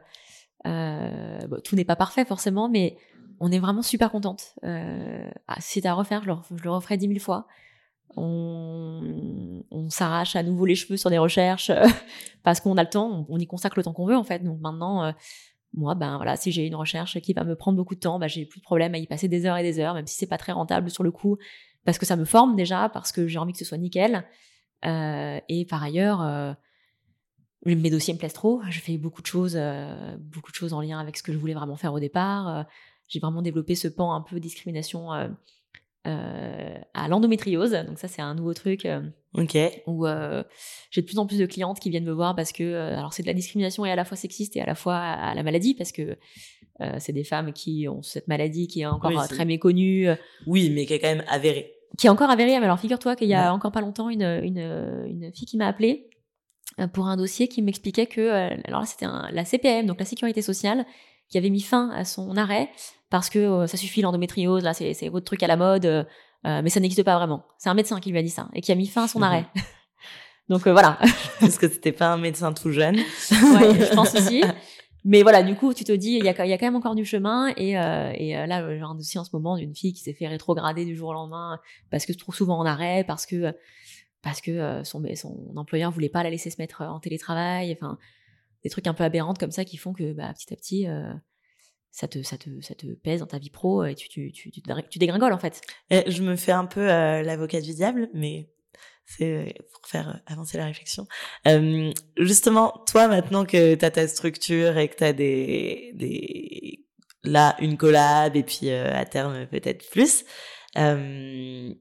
Tout 0.64 1.76
n'est 1.76 1.84
pas 1.84 1.96
parfait 1.96 2.24
forcément, 2.24 2.68
mais 2.68 2.96
on 3.40 3.50
est 3.50 3.58
vraiment 3.58 3.82
super 3.82 4.10
contente. 4.10 4.54
Ah, 4.62 5.56
c'était 5.58 5.88
à 5.88 5.94
refaire, 5.94 6.22
je 6.22 6.28
le, 6.62 6.70
referais 6.70 6.96
dix 6.96 7.08
mille 7.08 7.20
fois. 7.20 7.46
On, 8.16 9.62
on 9.70 9.90
s'arrache 9.90 10.34
à 10.34 10.42
nouveau 10.42 10.64
les 10.64 10.74
cheveux 10.74 10.96
sur 10.96 11.10
des 11.10 11.18
recherches 11.18 11.70
parce 12.42 12.60
qu'on 12.60 12.76
a 12.76 12.82
le 12.82 12.88
temps, 12.88 13.26
on, 13.28 13.38
y 13.38 13.46
consacre 13.46 13.78
le 13.78 13.82
temps 13.82 13.92
qu'on 13.92 14.06
veut 14.06 14.16
en 14.16 14.24
fait. 14.24 14.42
Donc 14.42 14.60
maintenant, 14.60 15.12
moi, 15.74 15.94
ben 15.94 16.16
voilà, 16.16 16.36
si 16.36 16.52
j'ai 16.52 16.66
une 16.66 16.74
recherche 16.74 17.20
qui 17.20 17.32
va 17.32 17.44
me 17.44 17.54
prendre 17.54 17.76
beaucoup 17.76 17.94
de 17.94 18.00
temps, 18.00 18.18
ben, 18.18 18.28
j'ai 18.28 18.46
plus 18.46 18.60
de 18.60 18.64
problème 18.64 18.94
à 18.94 18.98
y 18.98 19.06
passer 19.06 19.28
des 19.28 19.44
heures 19.44 19.58
et 19.58 19.62
des 19.62 19.80
heures, 19.80 19.94
même 19.94 20.06
si 20.06 20.16
c'est 20.16 20.26
pas 20.26 20.38
très 20.38 20.52
rentable 20.52 20.90
sur 20.90 21.02
le 21.02 21.10
coup 21.10 21.36
parce 21.88 21.96
que 21.96 22.04
ça 22.04 22.16
me 22.16 22.26
forme 22.26 22.54
déjà, 22.54 22.90
parce 22.90 23.12
que 23.12 23.26
j'ai 23.28 23.38
envie 23.38 23.52
que 23.52 23.58
ce 23.58 23.64
soit 23.64 23.78
nickel. 23.78 24.22
Euh, 24.84 25.40
et 25.48 25.64
par 25.64 25.82
ailleurs, 25.82 26.20
euh, 26.20 26.52
mes 27.64 27.88
dossiers 27.88 28.12
me 28.12 28.18
plaisent 28.18 28.34
trop. 28.34 28.60
Je 28.68 28.78
fais 28.80 28.98
beaucoup 28.98 29.22
de 29.22 29.26
choses, 29.26 29.54
euh, 29.56 30.14
beaucoup 30.18 30.50
de 30.50 30.54
choses 30.54 30.74
en 30.74 30.82
lien 30.82 30.98
avec 30.98 31.16
ce 31.16 31.22
que 31.22 31.32
je 31.32 31.38
voulais 31.38 31.54
vraiment 31.54 31.76
faire 31.76 31.94
au 31.94 31.98
départ. 31.98 32.66
j'ai 33.06 33.20
vraiment 33.20 33.40
développé 33.40 33.74
ce 33.74 33.88
pan 33.88 34.12
un 34.12 34.20
peu 34.20 34.38
discrimination 34.38 35.12
à 36.04 37.08
l'endométriose. 37.08 37.72
Donc 37.72 37.98
ça, 37.98 38.06
c'est 38.06 38.20
un 38.20 38.34
nouveau 38.34 38.52
truc. 38.52 38.86
ok. 39.32 39.56
Où 39.86 40.04
j'ai 40.90 41.00
de 41.00 41.06
plus 41.06 41.18
en 41.18 41.24
plus 41.24 41.38
de 41.38 41.46
clientes 41.46 41.80
qui 41.80 41.88
viennent 41.88 42.04
me 42.04 42.12
voir 42.12 42.36
parce 42.36 42.52
que 42.52 42.74
alors 42.74 43.14
c'est 43.14 43.22
de 43.22 43.28
la 43.28 43.32
discrimination 43.32 43.86
et 43.86 43.90
à 43.90 43.96
la 43.96 44.04
fois 44.04 44.18
sexiste 44.18 44.56
et 44.56 44.60
à 44.60 44.66
la 44.66 44.74
fois 44.74 44.96
à 44.98 45.34
la 45.34 45.42
maladie 45.42 45.72
parce 45.74 45.92
que 45.92 46.18
c'est 46.98 47.14
des 47.14 47.24
femmes 47.24 47.54
qui 47.54 47.88
ont 47.88 48.02
cette 48.02 48.28
maladie 48.28 48.68
qui 48.68 48.82
est 48.82 48.86
encore 48.86 49.26
très 49.26 49.46
méconnue. 49.46 50.06
Oui, 50.46 50.68
mais 50.68 50.84
qui 50.84 50.92
est 50.92 50.98
quand 50.98 51.08
même 51.08 51.24
avérée 51.28 51.77
qui 51.96 52.06
est 52.06 52.10
encore 52.10 52.30
avéré. 52.30 52.58
Mais 52.58 52.64
alors, 52.64 52.78
figure-toi 52.78 53.16
qu'il 53.16 53.28
y 53.28 53.34
a 53.34 53.52
encore 53.52 53.72
pas 53.72 53.80
longtemps 53.80 54.10
une, 54.10 54.22
une, 54.22 55.04
une 55.06 55.32
fille 55.32 55.46
qui 55.46 55.56
m'a 55.56 55.66
appelée 55.66 56.10
pour 56.92 57.08
un 57.08 57.16
dossier 57.16 57.48
qui 57.48 57.62
m'expliquait 57.62 58.06
que, 58.06 58.30
alors 58.66 58.80
là, 58.80 58.86
c'était 58.86 59.06
la 59.32 59.44
CPM, 59.44 59.86
donc 59.86 59.98
la 59.98 60.04
sécurité 60.04 60.42
sociale, 60.42 60.84
qui 61.28 61.38
avait 61.38 61.50
mis 61.50 61.60
fin 61.60 61.90
à 61.90 62.04
son 62.04 62.36
arrêt 62.36 62.70
parce 63.10 63.30
que 63.30 63.66
ça 63.66 63.76
suffit 63.76 64.02
l'endométriose, 64.02 64.62
là, 64.62 64.74
c'est 64.74 65.08
votre 65.08 65.24
truc 65.24 65.42
à 65.42 65.46
la 65.46 65.56
mode, 65.56 66.06
mais 66.44 66.68
ça 66.68 66.78
n'existe 66.80 67.02
pas 67.02 67.16
vraiment. 67.16 67.44
C'est 67.58 67.68
un 67.68 67.74
médecin 67.74 67.98
qui 68.00 68.10
lui 68.10 68.18
a 68.18 68.22
dit 68.22 68.28
ça 68.28 68.48
et 68.54 68.60
qui 68.60 68.70
a 68.70 68.74
mis 68.74 68.86
fin 68.86 69.04
à 69.04 69.08
son 69.08 69.22
arrêt. 69.22 69.46
Donc 70.48 70.66
voilà. 70.68 70.98
Parce 71.40 71.58
que 71.58 71.68
c'était 71.68 71.92
pas 71.92 72.08
un 72.08 72.16
médecin 72.18 72.52
tout 72.52 72.70
jeune. 72.70 72.96
ouais, 72.96 73.04
je 73.30 73.94
pense 73.94 74.14
aussi. 74.14 74.42
Mais 75.04 75.22
voilà, 75.22 75.42
du 75.42 75.54
coup, 75.54 75.72
tu 75.74 75.84
te 75.84 75.92
dis, 75.92 76.12
il 76.16 76.24
y 76.24 76.28
a, 76.28 76.34
quand 76.34 76.66
même 76.66 76.76
encore 76.76 76.94
du 76.94 77.04
chemin. 77.04 77.52
Et, 77.56 77.78
euh, 77.78 78.12
euh, 78.12 78.46
là, 78.46 78.76
j'ai 78.76 78.82
un 78.82 78.94
dossier 78.94 79.20
en 79.20 79.24
ce 79.24 79.30
moment 79.32 79.56
d'une 79.56 79.74
fille 79.74 79.92
qui 79.92 80.02
s'est 80.02 80.12
fait 80.12 80.26
rétrograder 80.26 80.84
du 80.84 80.96
jour 80.96 81.10
au 81.10 81.12
lendemain 81.12 81.60
parce 81.90 82.06
que 82.06 82.12
trop 82.12 82.32
souvent 82.32 82.58
en 82.58 82.66
arrêt, 82.66 83.04
parce 83.06 83.26
que 83.26 83.54
parce 84.22 84.40
que 84.40 84.50
euh, 84.50 84.84
son, 84.84 85.02
son 85.14 85.52
employeur 85.56 85.92
voulait 85.92 86.08
pas 86.08 86.24
la 86.24 86.30
laisser 86.30 86.50
se 86.50 86.60
mettre 86.60 86.82
en 86.82 86.98
télétravail. 86.98 87.72
Enfin, 87.72 87.98
des 88.64 88.70
trucs 88.70 88.86
un 88.88 88.94
peu 88.94 89.04
aberrants 89.04 89.34
comme 89.34 89.52
ça 89.52 89.64
qui 89.64 89.76
font 89.76 89.92
que 89.92 90.12
bah, 90.12 90.32
petit 90.34 90.52
à 90.52 90.56
petit, 90.56 90.86
ça 91.92 92.08
te, 92.08 92.22
ça, 92.22 92.36
te, 92.36 92.60
ça 92.60 92.74
te 92.74 92.86
pèse 92.88 93.20
dans 93.20 93.26
ta 93.26 93.38
vie 93.38 93.50
pro 93.50 93.84
et 93.84 93.94
tu, 93.94 94.08
tu, 94.08 94.32
tu, 94.32 94.98
dégringoles 94.98 95.32
en 95.32 95.38
fait. 95.38 95.60
Et 95.90 96.10
je 96.10 96.22
me 96.24 96.34
fais 96.34 96.52
un 96.52 96.66
peu 96.66 96.84
l'avocat 96.84 97.60
du 97.60 97.72
diable, 97.72 98.10
mais 98.12 98.50
c'est 99.08 99.54
pour 99.72 99.88
faire 99.88 100.08
euh, 100.10 100.32
avancer 100.32 100.58
la 100.58 100.66
réflexion. 100.66 101.06
Euh, 101.46 101.92
justement, 102.18 102.84
toi, 102.86 103.08
maintenant 103.08 103.44
que 103.44 103.74
tu 103.74 103.84
as 103.84 103.90
ta 103.90 104.06
structure 104.06 104.76
et 104.76 104.88
que 104.88 104.96
tu 104.96 105.04
as 105.04 105.12
des, 105.12 105.92
des, 105.94 106.84
là, 107.24 107.56
une 107.60 107.76
collab 107.76 108.36
et 108.36 108.42
puis 108.42 108.70
euh, 108.70 108.94
à 108.94 109.06
terme 109.06 109.46
peut-être 109.46 109.88
plus, 109.90 110.24
euh, 110.76 111.72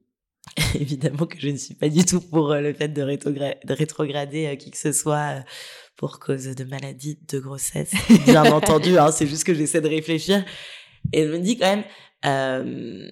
évidemment 0.74 1.26
que 1.26 1.38
je 1.38 1.48
ne 1.48 1.56
suis 1.56 1.74
pas 1.74 1.90
du 1.90 2.04
tout 2.04 2.20
pour 2.20 2.54
le 2.54 2.72
fait 2.72 2.88
de, 2.88 3.02
de 3.02 3.72
rétrograder 3.74 4.56
qui 4.58 4.70
que 4.70 4.78
ce 4.78 4.92
soit 4.92 5.44
pour 5.96 6.20
cause 6.20 6.44
de 6.44 6.64
maladie, 6.64 7.18
de 7.28 7.40
grossesse, 7.40 7.92
bien 8.24 8.44
entendu, 8.52 8.96
hein, 8.98 9.10
c'est 9.10 9.26
juste 9.26 9.44
que 9.44 9.52
j'essaie 9.52 9.80
de 9.80 9.88
réfléchir. 9.88 10.44
Et 11.12 11.26
je 11.26 11.32
me 11.32 11.38
dis 11.38 11.58
quand 11.58 11.82
même, 12.22 13.10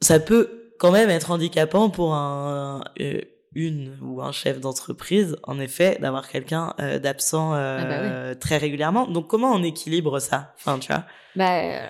ça 0.00 0.20
peut 0.20 0.65
quand 0.78 0.92
même 0.92 1.10
être 1.10 1.30
handicapant 1.30 1.90
pour 1.90 2.14
un, 2.14 2.84
euh, 3.00 3.20
une 3.54 3.96
ou 4.02 4.20
un 4.20 4.32
chef 4.32 4.60
d'entreprise, 4.60 5.36
en 5.44 5.58
effet, 5.58 5.98
d'avoir 6.00 6.28
quelqu'un 6.28 6.74
euh, 6.80 6.98
d'absent 6.98 7.54
euh, 7.54 7.78
ah 7.80 7.84
bah 7.84 8.34
très 8.34 8.58
régulièrement. 8.58 9.06
Donc, 9.06 9.28
comment 9.28 9.52
on 9.52 9.62
équilibre 9.62 10.18
ça? 10.18 10.54
Enfin, 10.56 10.78
tu 10.78 10.92
vois? 10.92 11.04
Bah, 11.36 11.88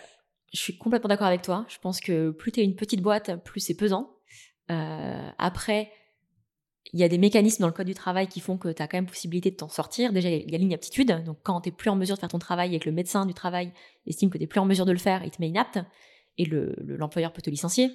Je 0.52 0.60
suis 0.60 0.78
complètement 0.78 1.08
d'accord 1.08 1.26
avec 1.26 1.42
toi. 1.42 1.64
Je 1.68 1.78
pense 1.78 2.00
que 2.00 2.30
plus 2.30 2.52
tu 2.52 2.60
es 2.60 2.64
une 2.64 2.76
petite 2.76 3.02
boîte, 3.02 3.42
plus 3.44 3.60
c'est 3.60 3.76
pesant. 3.76 4.10
après, 4.68 5.90
il 6.92 7.00
y 7.00 7.04
a 7.04 7.08
des 7.08 7.18
mécanismes 7.18 7.62
dans 7.62 7.66
le 7.66 7.72
code 7.72 7.86
du 7.86 7.94
travail 7.94 8.28
qui 8.28 8.40
font 8.40 8.56
que 8.56 8.68
tu 8.68 8.80
as 8.80 8.86
quand 8.86 8.96
même 8.96 9.06
possibilité 9.06 9.50
de 9.50 9.56
t'en 9.56 9.68
sortir. 9.68 10.12
Déjà, 10.12 10.30
il 10.30 10.50
y 10.50 10.54
a 10.54 10.58
l'inaptitude. 10.58 11.24
Donc, 11.24 11.38
quand 11.42 11.60
tu 11.60 11.68
n'es 11.68 11.74
plus 11.74 11.90
en 11.90 11.96
mesure 11.96 12.14
de 12.14 12.20
faire 12.20 12.28
ton 12.28 12.38
travail 12.38 12.74
et 12.74 12.78
que 12.78 12.88
le 12.88 12.94
médecin 12.94 13.26
du 13.26 13.34
travail 13.34 13.72
estime 14.06 14.30
que 14.30 14.38
tu 14.38 14.44
n'es 14.44 14.46
plus 14.46 14.60
en 14.60 14.66
mesure 14.66 14.86
de 14.86 14.92
le 14.92 14.98
faire, 14.98 15.24
il 15.24 15.30
te 15.30 15.40
met 15.40 15.48
inapte 15.48 15.80
et 16.38 16.46
l'employeur 16.46 17.30
le, 17.30 17.34
peut 17.34 17.42
te 17.42 17.50
licencier. 17.50 17.90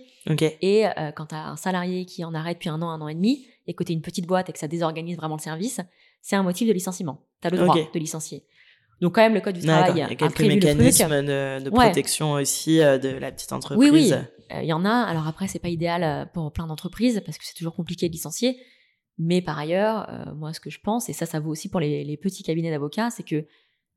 Et 0.61 0.85
euh, 0.85 1.11
quand 1.11 1.27
tu 1.27 1.35
as 1.35 1.47
un 1.47 1.55
salarié 1.55 2.05
qui 2.05 2.23
en 2.23 2.33
arrête 2.33 2.57
depuis 2.57 2.69
un 2.69 2.81
an, 2.81 2.89
un 2.89 3.01
an 3.01 3.07
et 3.07 3.15
demi, 3.15 3.45
et 3.67 3.73
que 3.73 3.83
tu 3.83 3.91
es 3.91 3.95
une 3.95 4.01
petite 4.01 4.25
boîte 4.25 4.49
et 4.49 4.53
que 4.53 4.59
ça 4.59 4.67
désorganise 4.67 5.17
vraiment 5.17 5.35
le 5.35 5.41
service, 5.41 5.79
c'est 6.21 6.35
un 6.35 6.43
motif 6.43 6.67
de 6.67 6.73
licenciement. 6.73 7.25
Tu 7.41 7.47
as 7.47 7.51
le 7.51 7.57
droit 7.57 7.75
de 7.75 7.99
licencier. 7.99 8.43
Donc 8.99 9.15
quand 9.15 9.21
même, 9.21 9.33
le 9.33 9.41
Code 9.41 9.55
du 9.55 9.65
travail 9.65 9.93
il 9.95 9.97
y 9.97 10.01
a 10.01 10.15
quelques 10.15 10.41
mécanismes 10.41 11.23
de, 11.23 11.69
protection 11.69 12.33
aussi 12.33 12.81
euh, 12.81 12.99
de 12.99 13.09
la 13.09 13.31
petite 13.31 13.51
entreprise. 13.51 13.91
Oui, 13.91 13.99
oui, 13.99 14.13
euh, 14.13 14.61
il 14.61 14.67
y 14.67 14.73
en 14.73 14.85
a. 14.85 14.91
Alors 14.91 15.27
après, 15.27 15.47
c'est 15.47 15.59
pas 15.59 15.69
idéal 15.69 16.29
pour 16.33 16.51
plein 16.51 16.67
d'entreprises 16.67 17.21
parce 17.25 17.37
que 17.37 17.45
c'est 17.45 17.55
toujours 17.55 17.75
compliqué 17.75 18.07
de 18.07 18.13
licencier. 18.13 18.59
Mais 19.17 19.41
par 19.41 19.59
ailleurs, 19.59 20.09
moi, 20.35 20.53
ce 20.53 20.59
que 20.59 20.69
je 20.69 20.79
pense, 20.79 21.09
et 21.09 21.13
ça, 21.13 21.25
ça 21.25 21.39
vaut 21.39 21.51
aussi 21.51 21.69
pour 21.69 21.79
les, 21.79 22.03
les 22.03 22.17
petits 22.17 22.43
cabinets 22.43 22.71
d'avocats, 22.71 23.09
c'est 23.11 23.23
que 23.23 23.45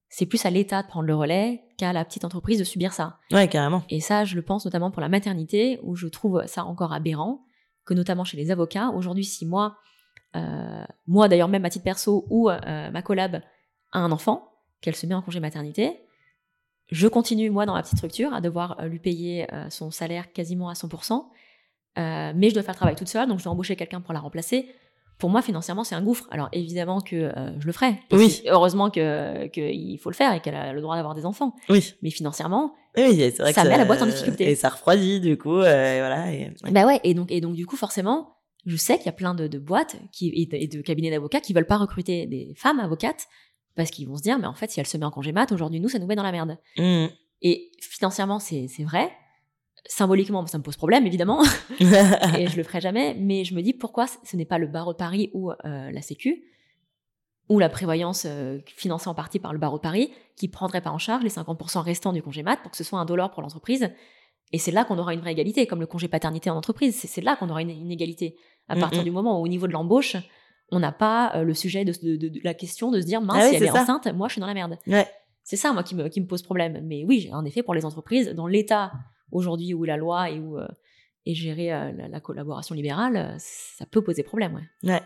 c'est 0.09 0.27
plus 0.27 0.45
à 0.47 0.51
l'État 0.51 0.83
de 0.83 0.89
prendre 0.89 1.07
le 1.07 1.15
relais 1.15 1.65
qu'à 1.77 1.93
la 1.93 2.05
petite 2.05 2.25
entreprise 2.25 2.59
de 2.59 2.65
subir 2.65 2.93
ça. 2.93 3.19
Ouais, 3.33 3.49
carrément. 3.49 3.83
Et 3.89 4.01
ça, 4.01 4.25
je 4.25 4.37
le 4.37 4.43
pense 4.43 4.65
notamment 4.65 4.91
pour 4.91 5.01
la 5.01 5.09
maternité, 5.09 5.81
où 5.83 5.97
je 5.97 6.07
trouve 6.07 6.43
ça 6.47 6.65
encore 6.65 6.93
aberrant, 6.93 7.45
que 7.85 7.95
notamment 7.95 8.25
chez 8.25 8.37
les 8.37 8.51
avocats, 8.51 8.91
aujourd'hui, 8.91 9.25
si 9.25 9.45
moi, 9.45 9.77
euh, 10.37 10.85
moi 11.07 11.29
d'ailleurs 11.29 11.49
même 11.49 11.65
à 11.65 11.71
titre 11.71 11.85
perso, 11.85 12.27
ou 12.31 12.49
euh, 12.49 12.91
ma 12.91 13.03
collab 13.03 13.43
a 13.93 13.99
un 13.99 14.13
enfant, 14.13 14.53
qu'elle 14.81 14.97
se 14.97 15.07
met 15.07 15.15
en 15.15 15.23
congé 15.23 15.41
maternité, 15.41 16.01
je 16.91 17.09
continue, 17.09 17.51
moi, 17.51 17.67
dans 17.67 17.75
ma 17.75 17.83
petite 17.83 17.97
structure, 17.97 18.33
à 18.35 18.41
devoir 18.41 18.79
euh, 18.81 18.89
lui 18.89 18.99
payer 18.99 19.47
son 19.71 19.91
salaire 19.91 20.33
quasiment 20.33 20.69
à 20.69 20.75
100%, 20.75 21.25
mais 21.97 22.51
je 22.51 22.55
dois 22.55 22.63
faire 22.63 22.75
le 22.75 22.77
travail 22.77 22.95
toute 22.95 23.09
seule, 23.09 23.29
donc 23.29 23.39
je 23.39 23.45
dois 23.45 23.53
embaucher 23.53 23.77
quelqu'un 23.77 24.01
pour 24.01 24.13
la 24.15 24.21
remplacer 24.21 24.71
pour 25.19 25.31
moi, 25.31 25.43
financièrement, 25.43 25.85
c'est 25.85 25.95
un 25.95 26.03
gouffre. 26.03 26.27
Alors 26.31 26.49
évidemment 26.53 27.01
que 27.01 27.17
euh, 27.17 27.61
je 27.61 27.67
le 27.67 27.73
ferai. 27.73 28.01
Oui. 28.13 28.43
Heureusement 28.49 28.91
que 28.91 29.47
qu'il 29.47 29.99
faut 29.99 30.11
le 30.11 30.15
faire 30.15 30.33
et 30.33 30.41
qu'elle 30.41 30.57
a 30.57 30.73
le 30.73 30.81
droit 30.81 30.97
d'avoir 30.97 31.15
des 31.15 31.25
enfants. 31.25 31.55
Oui. 31.69 31.95
Mais 32.03 32.11
financièrement, 32.11 32.75
oui, 32.97 33.17
c'est 33.17 33.39
vrai 33.39 33.53
ça 33.53 33.63
que 33.63 33.69
met 33.69 33.77
la 33.77 33.85
boîte 33.85 34.03
en 34.03 34.07
difficulté. 34.07 34.51
Et 34.51 34.55
ça 34.55 34.69
refroidit 34.69 35.21
du 35.21 35.39
coup, 35.39 35.59
euh, 35.59 35.97
voilà. 35.99 36.33
Et, 36.33 36.53
Bah 36.71 36.87
ouais. 36.87 37.01
Et 37.05 37.15
donc 37.15 37.31
et 37.31 37.41
donc 37.41 37.55
du 37.55 37.67
coup, 37.67 37.77
forcément, 37.77 38.37
je 38.67 38.77
sais 38.77 38.97
qu'il 38.97 39.07
y 39.07 39.11
a 39.11 39.13
plein 39.13 39.35
de, 39.35 39.47
de 39.47 39.59
boîtes 39.59 39.97
qui 40.13 40.33
et 40.35 40.67
de, 40.67 40.81
cabinets 40.81 41.11
d'avocats 41.11 41.41
qui 41.41 41.53
veulent 41.53 41.67
pas 41.67 41.79
recruter 41.79 42.27
des 42.27 42.55
femmes 42.57 42.81
avocates 42.81 43.27
parce 43.77 43.91
qu'ils 43.91 44.09
vont 44.09 44.17
se 44.17 44.23
dire, 44.23 44.39
mais 44.39 44.47
en 44.47 44.55
fait, 44.55 44.71
si 44.71 44.81
elle 44.81 44.87
se 44.87 44.97
met 44.97 45.05
en 45.05 45.11
congé 45.11 45.33
mat, 45.33 45.51
aujourd'hui 45.53 45.81
nous, 45.81 45.89
ça 45.89 45.99
nous 45.99 46.07
met 46.07 46.15
dans 46.15 46.23
la 46.23 46.33
merde. 46.33 46.59
Mmh. 46.77 47.07
Et 47.43 47.73
financièrement, 47.81 48.39
c'est 48.39 48.69
vrai 48.81 49.11
symboliquement, 49.87 50.47
ça 50.47 50.59
me 50.59 50.63
pose 50.63 50.77
problème 50.77 51.07
évidemment, 51.07 51.43
et 51.81 52.47
je 52.47 52.57
le 52.57 52.63
ferai 52.63 52.81
jamais. 52.81 53.15
Mais 53.15 53.45
je 53.45 53.55
me 53.55 53.63
dis 53.63 53.73
pourquoi 53.73 54.07
ce 54.07 54.37
n'est 54.37 54.45
pas 54.45 54.59
le 54.59 54.67
barreau 54.67 54.93
de 54.93 54.99
Paris 54.99 55.31
ou 55.35 55.51
euh, 55.51 55.91
la 55.91 56.03
Sécu 56.03 56.45
ou 57.49 57.59
la 57.59 57.69
prévoyance 57.69 58.25
euh, 58.27 58.59
financée 58.67 59.09
en 59.09 59.15
partie 59.15 59.39
par 59.39 59.53
le 59.53 59.59
barreau 59.59 59.77
de 59.77 59.83
Paris 59.83 60.13
qui 60.37 60.49
prendrait 60.49 60.81
pas 60.81 60.91
en 60.91 60.99
charge 60.99 61.23
les 61.23 61.31
50% 61.31 61.81
restants 61.81 62.13
du 62.13 62.23
congé 62.23 62.43
mat 62.43 62.57
pour 62.63 62.71
que 62.71 62.77
ce 62.77 62.85
soit 62.85 62.99
un 62.99 63.05
dollar 63.05 63.31
pour 63.31 63.43
l'entreprise. 63.43 63.91
Et 64.53 64.59
c'est 64.59 64.71
là 64.71 64.85
qu'on 64.85 64.99
aura 64.99 65.15
une 65.15 65.21
vraie 65.21 65.33
égalité, 65.33 65.67
comme 65.67 65.81
le 65.81 65.87
congé 65.87 66.09
paternité 66.09 66.49
en 66.49 66.57
entreprise. 66.57 66.97
C'est 66.97 67.21
là 67.21 67.37
qu'on 67.37 67.51
aura 67.51 67.61
une, 67.61 67.91
égalité. 67.91 68.37
À 68.69 68.77
partir 68.77 69.03
du 69.03 69.11
moment 69.11 69.41
où, 69.41 69.45
au 69.45 69.49
niveau 69.49 69.67
de 69.67 69.73
l'embauche, 69.73 70.17
on 70.71 70.79
n'a 70.79 70.93
pas 70.93 71.33
euh, 71.35 71.43
le 71.43 71.55
sujet 71.55 71.85
de, 71.85 71.93
la 72.43 72.55
question 72.55 72.91
de 72.91 73.01
se 73.01 73.07
dire 73.07 73.21
mince, 73.21 73.43
ah 73.43 73.49
si 73.49 73.57
elle 73.57 73.65
est, 73.65 73.71
enceinte, 73.71 74.07
moi 74.15 74.29
je 74.29 74.35
suis 74.35 74.41
dans 74.41 74.47
la 74.47 74.55
merde. 74.55 74.79
C'est 75.43 75.57
ça, 75.57 75.73
moi, 75.75 75.83
qui 75.83 75.95
me, 75.95 76.09
qui 76.09 76.23
me 76.23 76.27
pose 76.27 76.43
problème. 76.43 76.81
Mais 76.85 77.05
oui, 77.05 77.29
en 77.33 77.45
effet, 77.45 77.63
pour 77.63 77.75
les 77.75 77.85
entreprises, 77.85 78.31
dans 78.31 78.47
l'état 78.47 78.93
aujourd'hui 79.33 79.75
où 79.75 79.85
la 79.85 79.97
loi 79.97 80.31
et 80.31 80.39
où 80.39 80.59
euh, 80.59 80.69
est 81.27 81.35
gérée 81.35 81.73
euh, 81.73 81.93
la, 82.09 82.21
collaboration 82.21 82.75
libérale, 82.75 83.17
euh, 83.17 83.37
ça 83.39 83.87
peut 83.87 84.03
poser 84.03 84.23
problème, 84.23 84.55
ouais. 84.55 84.91
Ouais. 84.91 85.03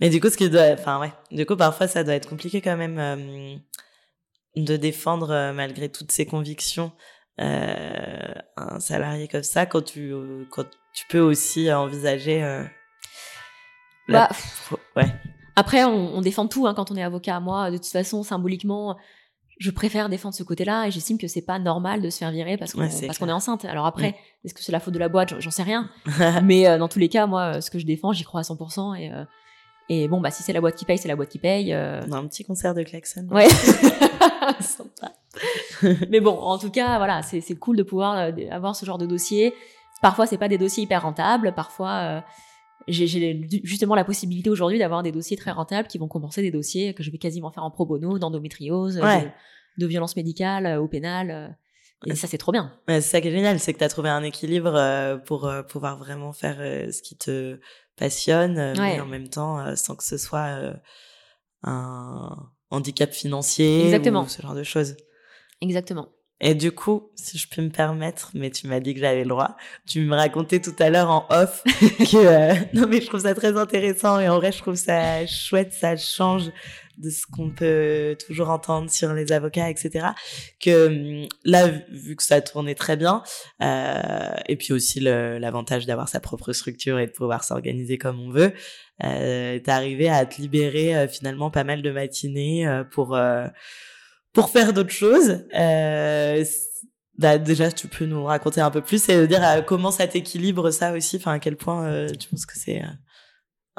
Mais 0.00 0.10
du 0.10 0.20
coup, 0.20 0.30
ce 0.30 0.36
qui 0.36 0.48
doit, 0.48 0.72
enfin 0.72 1.00
ouais, 1.00 1.12
du 1.32 1.44
coup 1.44 1.56
parfois 1.56 1.88
ça 1.88 2.04
doit 2.04 2.14
être 2.14 2.28
compliqué 2.28 2.60
quand 2.60 2.76
même 2.76 3.60
de 4.54 4.76
défendre 4.76 5.50
malgré 5.52 5.88
toutes 5.88 6.12
ses 6.12 6.24
convictions 6.24 6.92
un 7.36 8.78
salarié 8.78 9.26
comme 9.26 9.42
ça 9.42 9.66
quand 9.66 9.82
tu 9.82 10.14
quand 10.50 10.66
tu 10.94 11.04
peux 11.08 11.18
aussi 11.18 11.72
envisager. 11.72 12.64
Bah, 14.08 14.28
ouais. 14.94 15.12
Après, 15.56 15.82
on, 15.82 16.16
on, 16.16 16.20
défend 16.20 16.46
tout 16.46 16.68
hein, 16.68 16.74
quand 16.74 16.92
on 16.92 16.96
est 16.96 17.02
avocat. 17.02 17.40
Moi, 17.40 17.72
de 17.72 17.78
toute 17.78 17.86
façon, 17.86 18.22
symboliquement, 18.22 18.96
je 19.58 19.70
préfère 19.70 20.08
défendre 20.08 20.34
ce 20.34 20.42
côté-là 20.42 20.86
et 20.86 20.90
j'estime 20.90 21.18
que 21.18 21.26
c'est 21.26 21.42
pas 21.42 21.58
normal 21.58 22.00
de 22.00 22.10
se 22.10 22.18
faire 22.18 22.30
virer 22.30 22.56
parce 22.56 22.72
qu'on 22.72 22.88
parce 23.06 23.18
qu'on 23.18 23.28
est 23.28 23.32
enceinte. 23.32 23.64
Alors 23.64 23.86
après, 23.86 24.14
est-ce 24.44 24.54
que 24.54 24.62
c'est 24.62 24.72
la 24.72 24.80
faute 24.80 24.94
de 24.94 24.98
la 24.98 25.08
boîte? 25.08 25.34
J'en 25.40 25.50
sais 25.50 25.64
rien. 25.64 25.90
Mais 26.44 26.66
euh, 26.66 26.78
dans 26.78 26.88
tous 26.88 26.98
les 26.98 27.08
cas, 27.08 27.26
moi, 27.26 27.56
euh, 27.56 27.60
ce 27.60 27.70
que 27.70 27.78
je 27.78 27.86
défends, 27.86 28.12
j'y 28.12 28.24
crois 28.24 28.40
à 28.40 28.44
100% 28.44 28.98
et 28.98 29.12
euh, 29.12 29.24
et 29.90 30.06
bon 30.06 30.20
bah 30.20 30.30
si 30.30 30.42
c'est 30.42 30.52
la 30.52 30.60
boîte 30.60 30.76
qui 30.76 30.84
paye, 30.84 30.98
c'est 30.98 31.08
la 31.08 31.16
boîte 31.16 31.30
qui 31.30 31.38
paye. 31.38 31.74
On 31.74 32.12
a 32.12 32.16
un 32.16 32.26
petit 32.26 32.44
concert 32.44 32.74
de 32.74 32.82
klaxon. 32.82 33.26
Ouais. 33.30 33.48
Mais 36.10 36.20
bon, 36.20 36.38
en 36.38 36.58
tout 36.58 36.70
cas, 36.70 36.98
voilà, 36.98 37.22
c'est 37.22 37.40
c'est 37.40 37.56
cool 37.56 37.76
de 37.76 37.82
pouvoir 37.82 38.30
avoir 38.50 38.76
ce 38.76 38.84
genre 38.84 38.98
de 38.98 39.06
dossier. 39.06 39.54
Parfois, 40.02 40.26
c'est 40.26 40.38
pas 40.38 40.48
des 40.48 40.58
dossiers 40.58 40.84
hyper 40.84 41.02
rentables. 41.02 41.52
Parfois 41.54 42.22
j'ai 42.88 43.48
justement 43.64 43.94
la 43.94 44.04
possibilité 44.04 44.50
aujourd'hui 44.50 44.78
d'avoir 44.78 45.02
des 45.02 45.12
dossiers 45.12 45.36
très 45.36 45.50
rentables 45.50 45.88
qui 45.88 45.98
vont 45.98 46.08
compenser 46.08 46.42
des 46.42 46.50
dossiers 46.50 46.94
que 46.94 47.02
je 47.02 47.10
vais 47.10 47.18
quasiment 47.18 47.50
faire 47.50 47.64
en 47.64 47.70
pro 47.70 47.86
bono, 47.86 48.18
d'endométriose, 48.18 48.96
de, 48.96 49.28
de, 49.78 49.86
violence 49.86 50.16
médicale 50.16 50.66
euh, 50.66 50.80
au 50.80 50.88
pénal. 50.88 51.30
Euh, 51.30 51.48
et 52.06 52.14
ça, 52.14 52.28
c'est 52.28 52.38
trop 52.38 52.52
bien. 52.52 52.72
c'est 52.86 53.00
ça 53.00 53.20
qui 53.20 53.28
est 53.28 53.32
génial, 53.32 53.58
c'est 53.58 53.72
que 53.72 53.78
tu 53.78 53.84
as 53.84 53.88
trouvé 53.88 54.08
un 54.08 54.22
équilibre 54.22 54.74
euh, 54.76 55.16
pour 55.16 55.50
pouvoir 55.68 55.98
vraiment 55.98 56.32
faire 56.32 56.56
ce 56.56 57.02
qui 57.02 57.16
te 57.16 57.58
passionne, 57.96 58.74
mais 58.78 59.00
en 59.00 59.06
même 59.06 59.28
temps, 59.28 59.74
sans 59.74 59.96
que 59.96 60.04
ce 60.04 60.16
soit 60.16 60.76
un 61.64 62.50
handicap 62.70 63.12
financier 63.12 63.84
Exactement. 63.84 64.22
ou 64.22 64.28
ce 64.28 64.40
genre 64.40 64.54
de 64.54 64.62
choses. 64.62 64.96
Exactement. 65.60 66.08
Et 66.40 66.54
du 66.54 66.72
coup, 66.72 67.10
si 67.14 67.36
je 67.36 67.48
peux 67.48 67.62
me 67.62 67.70
permettre, 67.70 68.30
mais 68.34 68.50
tu 68.50 68.68
m'as 68.68 68.80
dit 68.80 68.94
que 68.94 69.00
j'avais 69.00 69.22
le 69.22 69.28
droit, 69.28 69.56
tu 69.86 70.00
me 70.00 70.14
racontais 70.14 70.60
tout 70.60 70.74
à 70.78 70.88
l'heure 70.88 71.10
en 71.10 71.26
off 71.30 71.62
que 71.66 72.16
euh, 72.16 72.54
non 72.74 72.86
mais 72.86 73.00
je 73.00 73.06
trouve 73.06 73.22
ça 73.22 73.34
très 73.34 73.56
intéressant 73.56 74.20
et 74.20 74.28
en 74.28 74.36
vrai 74.36 74.52
je 74.52 74.58
trouve 74.58 74.76
ça 74.76 75.26
chouette, 75.26 75.72
ça 75.72 75.96
change 75.96 76.50
de 76.98 77.10
ce 77.10 77.26
qu'on 77.26 77.50
peut 77.50 78.16
toujours 78.26 78.50
entendre 78.50 78.90
sur 78.90 79.12
les 79.14 79.32
avocats, 79.32 79.70
etc. 79.70 80.08
Que 80.60 81.22
hum, 81.22 81.28
là, 81.44 81.68
vu 81.90 82.16
que 82.16 82.22
ça 82.22 82.40
tournait 82.40 82.74
très 82.74 82.96
bien, 82.96 83.22
euh, 83.62 84.34
et 84.48 84.56
puis 84.56 84.72
aussi 84.72 85.00
l'avantage 85.00 85.86
d'avoir 85.86 86.08
sa 86.08 86.20
propre 86.20 86.52
structure 86.52 86.98
et 86.98 87.06
de 87.06 87.12
pouvoir 87.12 87.44
s'organiser 87.44 87.98
comme 87.98 88.20
on 88.20 88.30
veut, 88.30 88.52
euh, 89.04 89.58
t'es 89.58 89.70
arrivé 89.70 90.08
à 90.08 90.26
te 90.26 90.40
libérer 90.40 90.96
euh, 90.96 91.08
finalement 91.08 91.50
pas 91.50 91.64
mal 91.64 91.82
de 91.82 91.90
matinées 91.90 92.66
euh, 92.66 92.82
pour 92.84 93.14
euh, 93.14 93.46
pour 94.32 94.50
faire 94.50 94.72
d'autres 94.72 94.90
choses. 94.90 95.44
Bah, 97.18 97.36
déjà, 97.36 97.72
tu 97.72 97.88
peux 97.88 98.04
nous 98.04 98.24
raconter 98.24 98.60
un 98.60 98.70
peu 98.70 98.80
plus 98.80 99.08
et 99.08 99.26
dire 99.26 99.64
comment 99.66 99.90
ça 99.90 100.06
t'équilibre 100.06 100.70
ça 100.70 100.92
aussi, 100.92 101.16
enfin 101.16 101.32
à 101.32 101.38
quel 101.40 101.56
point 101.56 102.06
tu 102.16 102.28
penses 102.28 102.46
que 102.46 102.56
c'est 102.56 102.82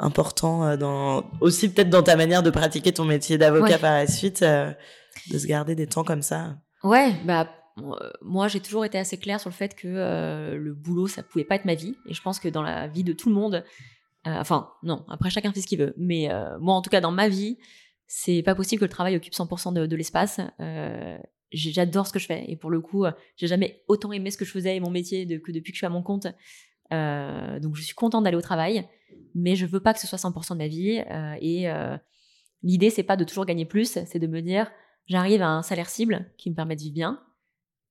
important 0.00 0.64
euh, 0.64 0.76
dans 0.76 1.30
aussi 1.40 1.68
peut-être 1.68 1.90
dans 1.90 2.02
ta 2.02 2.16
manière 2.16 2.42
de 2.42 2.50
pratiquer 2.50 2.92
ton 2.92 3.04
métier 3.04 3.38
d'avocat 3.38 3.78
par 3.78 3.92
la 3.92 4.06
suite, 4.06 4.42
euh, 4.42 4.72
de 5.30 5.38
se 5.38 5.46
garder 5.46 5.74
des 5.74 5.86
temps 5.86 6.04
comme 6.04 6.22
ça? 6.22 6.56
Ouais, 6.82 7.12
bah 7.24 7.48
euh, 7.78 8.10
moi 8.22 8.48
j'ai 8.48 8.60
toujours 8.60 8.84
été 8.84 8.98
assez 8.98 9.18
claire 9.18 9.40
sur 9.40 9.50
le 9.50 9.54
fait 9.54 9.74
que 9.74 10.54
le 10.56 10.74
boulot 10.74 11.06
ça 11.06 11.22
pouvait 11.22 11.44
pas 11.44 11.54
être 11.56 11.66
ma 11.66 11.74
vie 11.74 11.96
et 12.06 12.14
je 12.14 12.22
pense 12.22 12.40
que 12.40 12.48
dans 12.48 12.62
la 12.62 12.88
vie 12.88 13.04
de 13.04 13.12
tout 13.12 13.28
le 13.28 13.34
monde, 13.34 13.64
enfin 14.24 14.70
non, 14.82 15.04
après 15.08 15.30
chacun 15.30 15.52
fait 15.52 15.60
ce 15.60 15.66
qu'il 15.66 15.78
veut, 15.78 15.94
mais 15.96 16.28
moi 16.60 16.74
en 16.74 16.82
tout 16.82 16.90
cas 16.90 17.00
dans 17.00 17.12
ma 17.12 17.28
vie 17.28 17.58
c'est 18.12 18.42
pas 18.42 18.56
possible 18.56 18.80
que 18.80 18.84
le 18.84 18.90
travail 18.90 19.14
occupe 19.14 19.32
100% 19.32 19.72
de, 19.72 19.96
l'espace. 19.96 20.40
J'adore 21.52 22.08
ce 22.08 22.12
que 22.12 22.18
je 22.18 22.26
fais 22.26 22.44
et 22.48 22.56
pour 22.56 22.70
le 22.70 22.80
coup 22.80 23.04
j'ai 23.36 23.46
jamais 23.46 23.82
autant 23.86 24.10
aimé 24.12 24.30
ce 24.30 24.36
que 24.36 24.44
je 24.44 24.50
faisais 24.50 24.76
et 24.76 24.80
mon 24.80 24.90
métier 24.90 25.26
que 25.40 25.52
depuis 25.52 25.72
que 25.72 25.76
je 25.76 25.78
suis 25.80 25.86
à 25.86 25.90
mon 25.90 26.02
compte. 26.02 26.26
donc 26.90 27.76
je 27.76 27.82
suis 27.82 27.94
contente 27.94 28.24
d'aller 28.24 28.36
au 28.36 28.42
travail 28.42 28.84
mais 29.34 29.56
je 29.56 29.66
veux 29.66 29.80
pas 29.80 29.94
que 29.94 30.00
ce 30.00 30.06
soit 30.06 30.18
100% 30.18 30.52
de 30.54 30.58
ma 30.58 30.68
vie. 30.68 31.02
Euh, 31.10 31.34
et 31.40 31.68
euh, 31.70 31.96
l'idée, 32.62 32.90
c'est 32.90 33.02
pas 33.02 33.16
de 33.16 33.24
toujours 33.24 33.46
gagner 33.46 33.64
plus, 33.64 33.98
c'est 34.04 34.18
de 34.18 34.26
me 34.26 34.40
dire, 34.40 34.70
j'arrive 35.06 35.42
à 35.42 35.48
un 35.48 35.62
salaire 35.62 35.88
cible 35.88 36.30
qui 36.36 36.50
me 36.50 36.54
permet 36.54 36.76
de 36.76 36.80
vivre 36.80 36.94
bien. 36.94 37.22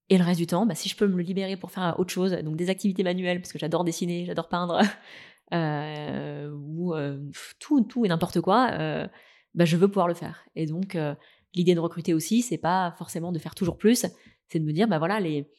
Et 0.10 0.18
le 0.18 0.24
reste 0.24 0.40
du 0.40 0.48
temps, 0.48 0.66
bah, 0.66 0.76
si 0.76 0.90
je 0.90 0.96
peux 0.96 1.08
me 1.08 1.18
le 1.18 1.24
libérer 1.24 1.56
pour 1.56 1.72
faire 1.72 1.96
autre 2.00 2.12
chose, 2.12 2.34
donc 2.44 2.56
des 2.56 2.70
activités 2.70 3.04
manuelles, 3.04 3.42
parce 3.42 3.54
que 3.54 3.60
j'adore 3.60 3.84
dessiner, 3.84 4.26
j'adore 4.26 4.50
peindre, 4.50 4.82
euh, 5.54 6.52
ou 6.52 6.94
tout, 7.60 7.82
tout 7.82 8.06
et 8.06 8.08
n'importe 8.08 8.42
quoi, 8.42 8.72
bah, 9.54 9.66
je 9.66 9.78
veux 9.78 9.88
pouvoir 9.88 10.08
le 10.08 10.14
faire. 10.14 10.46
Et 10.56 10.66
donc, 10.66 10.98
l'idée 11.54 11.76
de 11.76 11.80
recruter 11.80 12.14
aussi, 12.14 12.42
c'est 12.42 12.58
pas 12.58 12.94
forcément 12.98 13.32
de 13.32 13.40
faire 13.40 13.56
toujours 13.56 13.78
plus, 13.78 14.06
c'est 14.48 14.60
de 14.60 14.66
me 14.66 14.72
dire, 14.72 14.88
bah 14.88 15.00
voilà, 15.00 15.20
les... 15.20 15.50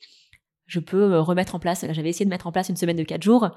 je 0.67 0.81
peux 0.81 1.19
remettre 1.19 1.55
en 1.55 1.59
place, 1.59 1.85
j'avais 1.91 2.11
essayé 2.11 2.25
de 2.25 2.31
mettre 2.31 2.47
en 2.47 2.53
place 2.53 2.69
une 2.69 2.77
semaine 2.77 2.97
de 2.97 3.05
4 3.05 3.23
jours, 3.23 3.51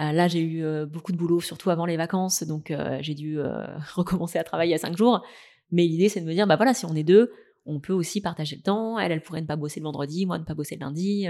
euh, 0.00 0.12
là, 0.12 0.28
j'ai 0.28 0.40
eu 0.40 0.64
euh, 0.64 0.86
beaucoup 0.86 1.12
de 1.12 1.16
boulot, 1.16 1.40
surtout 1.40 1.70
avant 1.70 1.84
les 1.84 1.96
vacances, 1.96 2.44
donc 2.44 2.70
euh, 2.70 2.98
j'ai 3.00 3.14
dû 3.14 3.38
recommencer 3.94 4.38
à 4.38 4.44
travailler 4.44 4.74
à 4.74 4.78
cinq 4.78 4.96
jours. 4.96 5.24
Mais 5.70 5.84
l'idée, 5.84 6.08
c'est 6.08 6.20
de 6.20 6.26
me 6.26 6.32
dire, 6.32 6.46
bah 6.46 6.56
voilà, 6.56 6.72
si 6.74 6.86
on 6.86 6.94
est 6.94 7.02
deux, 7.02 7.32
on 7.66 7.80
peut 7.80 7.92
aussi 7.92 8.20
partager 8.20 8.56
le 8.56 8.62
temps. 8.62 8.98
Elle, 8.98 9.12
elle 9.12 9.22
pourrait 9.22 9.42
ne 9.42 9.46
pas 9.46 9.56
bosser 9.56 9.80
le 9.80 9.84
vendredi, 9.84 10.24
moi 10.24 10.38
ne 10.38 10.44
pas 10.44 10.54
bosser 10.54 10.76
le 10.76 10.80
lundi, 10.80 11.26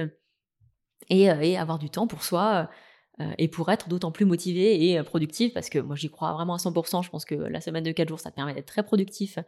et, 1.08 1.28
avoir 1.28 1.78
du 1.78 1.90
temps 1.90 2.06
pour 2.06 2.22
soi 2.22 2.68
et 3.36 3.48
pour 3.48 3.70
être 3.70 3.88
d'autant 3.88 4.12
plus 4.12 4.24
motivé 4.24 4.90
et 4.90 5.02
productif, 5.02 5.52
parce 5.52 5.70
que 5.70 5.78
moi 5.78 5.96
j'y 5.96 6.08
crois 6.08 6.32
vraiment 6.32 6.54
à 6.54 6.58
100%. 6.58 7.02
Je 7.02 7.10
pense 7.10 7.24
que 7.24 7.34
la 7.34 7.60
semaine 7.60 7.82
de 7.82 7.90
4 7.92 8.08
jours, 8.08 8.20
ça 8.20 8.30
te 8.30 8.36
permet 8.36 8.54
d'être 8.54 8.66
très 8.66 8.82
productif 8.84 9.38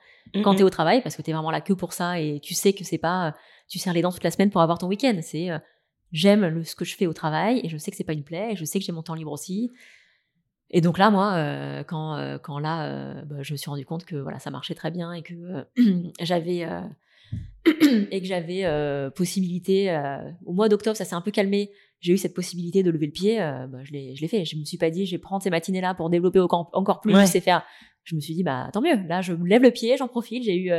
quand 0.43 0.55
tu 0.55 0.61
es 0.61 0.65
au 0.65 0.71
travail, 0.71 1.03
parce 1.03 1.17
que 1.17 1.23
tu 1.23 1.31
es 1.31 1.33
vraiment 1.33 1.51
là 1.51 1.61
que 1.61 1.73
pour 1.73 1.93
ça 1.93 2.21
et 2.21 2.41
tu 2.41 2.55
sais 2.55 2.73
que 2.73 2.85
c'est 2.85 2.99
pas, 2.99 3.35
tu 3.69 3.79
serres 3.79 3.95
les 3.95 4.03
dents 4.03 4.13
toute 4.13 4.25
la 4.25 4.31
semaine 4.31 4.51
pour 4.51 4.61
avoir 4.61 4.79
ton 4.79 4.89
week-end. 4.89 5.19
C'est 5.23 5.51
j'aime 6.13 6.65
ce 6.65 6.75
que 6.75 6.85
je 6.85 6.97
fais 6.97 7.07
au 7.07 7.13
travail 7.13 7.61
et 7.63 7.69
je 7.69 7.77
sais 7.77 7.91
que 7.91 7.97
c'est 7.97 8.05
pas 8.05 8.13
une 8.13 8.25
plaie 8.25 8.53
et 8.53 8.57
je 8.57 8.65
sais 8.65 8.79
que 8.79 8.85
j'ai 8.85 8.93
mon 8.93 9.03
temps 9.03 9.15
libre 9.15 9.33
aussi. 9.33 9.71
Et 10.71 10.81
donc 10.81 10.99
là, 10.99 11.11
moi, 11.11 11.35
euh, 11.35 11.83
quand, 11.83 12.17
euh, 12.17 12.39
quand 12.39 12.59
là, 12.59 12.87
euh, 12.87 13.23
bah, 13.25 13.43
je 13.43 13.53
me 13.53 13.57
suis 13.57 13.69
rendu 13.69 13.85
compte 13.85 14.05
que 14.05 14.17
voilà, 14.17 14.39
ça 14.39 14.51
marchait 14.51 14.75
très 14.75 14.91
bien 14.91 15.13
et 15.13 15.23
que 15.23 15.67
j'avais 16.21 16.67
et 18.11 18.21
que 18.21 18.27
j'avais 18.27 19.11
possibilité. 19.15 19.91
au 20.45 20.53
mois 20.53 20.69
d'octobre, 20.69 20.97
ça 20.97 21.05
s'est 21.05 21.15
un 21.15 21.21
peu 21.21 21.31
calmé. 21.31 21.71
J'ai 22.01 22.15
eu 22.15 22.19
cette 22.19 22.35
possibilité 22.35 22.83
de 22.83 22.91
lever 22.91 23.07
le 23.07 23.13
pied. 23.13 23.39
Bah, 23.39 23.85
je 23.85 23.93
l'ai, 23.93 24.15
je 24.17 24.23
l'ai 24.23 24.29
fait. 24.29 24.45
Je 24.45 24.57
me 24.57 24.65
suis 24.65 24.79
pas 24.79 24.91
dit, 24.91 25.07
je 25.07 25.13
vais 25.13 25.19
prendre 25.19 25.43
ces 25.43 25.51
matinées 25.51 25.81
là 25.81 25.95
pour 25.95 26.09
développer 26.11 26.41
encore, 26.41 27.01
plus 27.01 27.15
et 27.35 27.41
faire. 27.41 27.63
Je 28.05 28.15
me 28.15 28.21
suis 28.21 28.35
dit, 28.35 28.43
bah 28.43 28.71
tant 28.73 28.81
mieux. 28.81 28.97
Là, 29.07 29.21
je 29.21 29.35
lève 29.35 29.63
le 29.63 29.71
pied, 29.71 29.97
j'en 29.99 30.09
profite. 30.09 30.43
J'ai 30.43 30.57
eu 30.57 30.73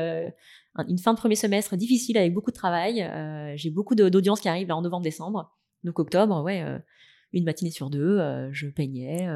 une 0.88 0.98
fin 0.98 1.14
de 1.14 1.20
premier 1.20 1.36
semestre 1.36 1.76
difficile 1.76 2.18
avec 2.18 2.34
beaucoup 2.34 2.52
de 2.52 2.56
travail. 2.56 3.02
Euh, 3.02 3.54
j'ai 3.56 3.70
beaucoup 3.70 3.96
d'audience 3.96 4.40
qui 4.40 4.50
arrivent 4.50 4.70
là 4.70 4.78
en 4.78 4.82
novembre-décembre. 4.82 5.52
Donc 5.84 6.00
octobre, 6.00 6.42
ouais, 6.44 6.62
euh, 6.62 6.80
une 7.34 7.44
matinée 7.44 7.72
sur 7.72 7.90
deux, 7.90 8.20
euh, 8.20 8.50
je 8.52 8.68
peignais, 8.68 9.28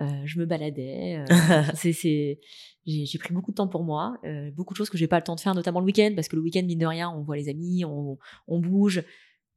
je 0.00 0.38
me 0.38 0.46
baladais. 0.46 1.24
c'est, 1.74 2.38
j'ai 2.86 3.18
pris 3.18 3.32
beaucoup 3.32 3.50
de 3.50 3.56
temps 3.56 3.68
pour 3.68 3.82
moi, 3.82 4.16
beaucoup 4.54 4.74
de 4.74 4.76
choses 4.76 4.90
que 4.90 4.98
j'ai 4.98 5.08
pas 5.08 5.18
le 5.18 5.24
temps 5.24 5.34
de 5.34 5.40
faire, 5.40 5.54
notamment 5.54 5.80
le 5.80 5.86
week-end, 5.86 6.12
parce 6.14 6.28
que 6.28 6.36
le 6.36 6.42
week-end, 6.42 6.62
mine 6.64 6.78
de 6.78 6.86
rien, 6.86 7.10
on 7.10 7.22
voit 7.22 7.36
les 7.36 7.48
amis, 7.48 7.84
on, 7.84 8.18
on 8.46 8.60
bouge. 8.60 9.02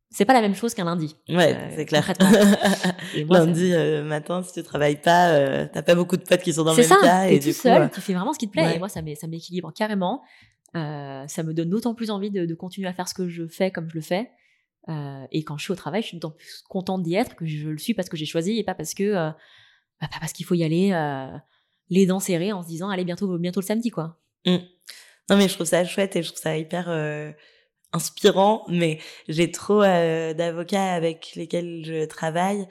C'est 0.10 0.26
pas 0.26 0.34
la 0.34 0.42
même 0.42 0.56
chose 0.56 0.74
qu'un 0.74 0.86
lundi. 0.86 1.16
Ouais, 1.28 1.56
c'est 1.76 1.86
clair. 1.86 2.14
lundi 3.30 3.74
matin, 4.04 4.42
si 4.42 4.54
tu 4.54 4.64
travailles 4.64 5.02
pas, 5.02 5.68
t'as 5.68 5.82
pas 5.82 5.96
beaucoup 5.96 6.18
de 6.18 6.24
potes 6.24 6.42
qui 6.42 6.54
sont 6.54 6.64
dans 6.64 6.72
le 6.72 6.78
même 6.78 6.88
ça, 6.88 6.98
cas. 7.02 7.26
Et 7.26 7.40
tout 7.40 7.52
seul, 7.52 7.90
tu 7.92 8.02
fais 8.02 8.14
vraiment 8.14 8.34
ce 8.34 8.40
qui 8.40 8.48
te 8.48 8.54
plaît. 8.54 8.76
Et 8.76 8.80
moi, 8.80 8.90
ça 8.90 9.02
m'équilibre 9.02 9.74
carrément. 9.74 10.24
Euh, 10.76 11.28
ça 11.28 11.44
me 11.44 11.54
donne 11.54 11.70
d'autant 11.70 11.96
plus 11.96 12.12
envie 12.12 12.30
de, 12.30 12.54
continuer 12.54 12.88
à 12.88 12.94
faire 12.94 13.08
ce 13.08 13.14
que 13.14 13.28
je 13.28 13.48
fais 13.48 13.72
comme 13.72 13.90
je 13.90 13.96
le 13.96 14.02
fais. 14.02 14.30
Euh, 14.90 15.26
et 15.32 15.44
quand 15.44 15.58
je 15.58 15.64
suis 15.64 15.72
au 15.72 15.76
travail, 15.76 16.02
je 16.02 16.08
suis 16.08 16.18
d'autant 16.18 16.36
plus 16.36 16.64
contente 16.70 17.04
d'y 17.04 17.16
être 17.16 17.36
que 17.36 17.46
je 17.46 17.70
le 17.70 17.78
suis 17.78 17.94
parce 17.94 18.10
que 18.10 18.18
j'ai 18.18 18.26
choisi 18.26 18.58
et 18.58 18.64
pas 18.64 18.76
parce 18.76 18.94
que 18.94 19.04
euh, 19.04 19.30
bah, 20.02 20.08
pas 20.12 20.20
parce 20.20 20.34
qu'il 20.34 20.46
faut 20.46 20.56
y 20.56 20.64
aller 20.64 20.94
les 21.90 22.06
dents 22.06 22.20
serrées 22.20 22.52
en 22.52 22.62
se 22.62 22.68
disant 22.68 22.90
allez 22.90 23.06
bientôt 23.06 23.38
bientôt 23.38 23.62
le 23.62 23.66
samedi 23.66 23.90
quoi. 23.90 24.20
Mmh. 24.46 24.58
Non 25.30 25.38
mais 25.38 25.48
je 25.48 25.54
trouve 25.54 25.68
ça 25.68 25.84
chouette 25.84 26.16
et 26.16 26.24
je 26.24 26.30
trouve 26.30 26.42
ça 26.42 26.58
hyper 26.58 26.88
inspirant. 27.94 28.66
Mais 28.70 29.00
j'ai 29.28 29.52
trop 29.52 29.82
d'avocats 29.82 30.94
avec 30.94 31.34
lesquels 31.36 31.84
je 31.86 32.06
travaille 32.06 32.68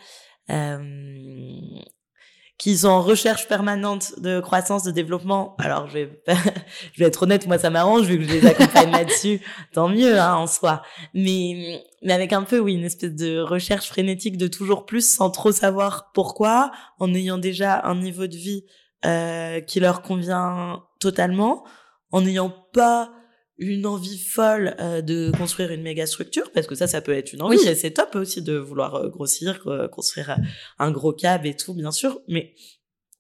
qui 2.59 2.79
sont 2.79 2.89
en 2.89 3.03
recherche 3.03 3.49
permanente 3.49 4.19
de 4.19 4.41
croissance, 4.41 4.83
de 4.83 4.91
développement. 4.91 5.55
Alors, 5.59 5.89
je 5.89 5.99
vais, 5.99 6.23
je 6.93 7.01
vais 7.01 7.07
être 7.07 7.23
honnête, 7.25 7.47
moi, 7.47 7.59
ça 7.59 7.71
m'arrange 7.71 8.07
vu 8.07 8.19
que 8.19 8.25
je 8.25 8.33
les 8.33 8.47
accompagne 8.47 8.91
là-dessus. 8.93 9.41
Tant 9.73 9.89
mieux, 9.89 10.19
hein, 10.19 10.35
en 10.35 10.47
soi. 10.47 10.83
Mais, 11.13 11.83
mais 12.03 12.15
avec 12.15 12.33
un 12.33 12.45
peu, 12.45 12.59
oui, 12.59 12.75
une 12.75 12.85
espèce 12.85 13.15
de 13.15 13.41
recherche 13.41 13.89
frénétique 13.89 14.39
de 14.39 14.47
toujours 14.47 14.87
plus 14.87 15.09
sans 15.09 15.31
trop 15.31 15.53
savoir 15.53 16.13
pourquoi, 16.15 16.71
en 16.99 17.13
ayant 17.15 17.39
déjà 17.39 17.83
un 17.85 17.97
niveau 17.97 18.27
de 18.27 18.37
vie 18.37 18.65
euh, 19.05 19.61
qui 19.61 19.81
leur 19.81 20.01
convient 20.01 20.83
totalement, 20.99 21.65
en 22.11 22.23
n'ayant 22.23 22.51
pas 22.73 23.13
une 23.59 23.87
envie 23.87 24.19
folle 24.19 24.75
euh, 24.81 25.01
de 25.01 25.33
construire 25.37 25.73
une 25.73 25.83
méga 25.83 26.07
structure 26.07 26.51
parce 26.53 26.67
que 26.67 26.75
ça 26.75 26.87
ça 26.87 27.01
peut 27.01 27.13
être 27.13 27.33
une 27.33 27.43
envie 27.43 27.67
et 27.67 27.75
c'est 27.75 27.93
top 27.93 28.15
aussi 28.15 28.43
de 28.43 28.57
vouloir 28.57 28.97
euh, 28.97 29.09
grossir 29.09 29.63
euh, 29.67 29.89
construire 29.89 30.37
un 30.79 30.91
gros 30.91 31.13
cab 31.13 31.47
et 31.47 31.55
tout 31.55 31.75
bien 31.75 31.91
sûr. 31.91 32.21
Mais 32.29 32.55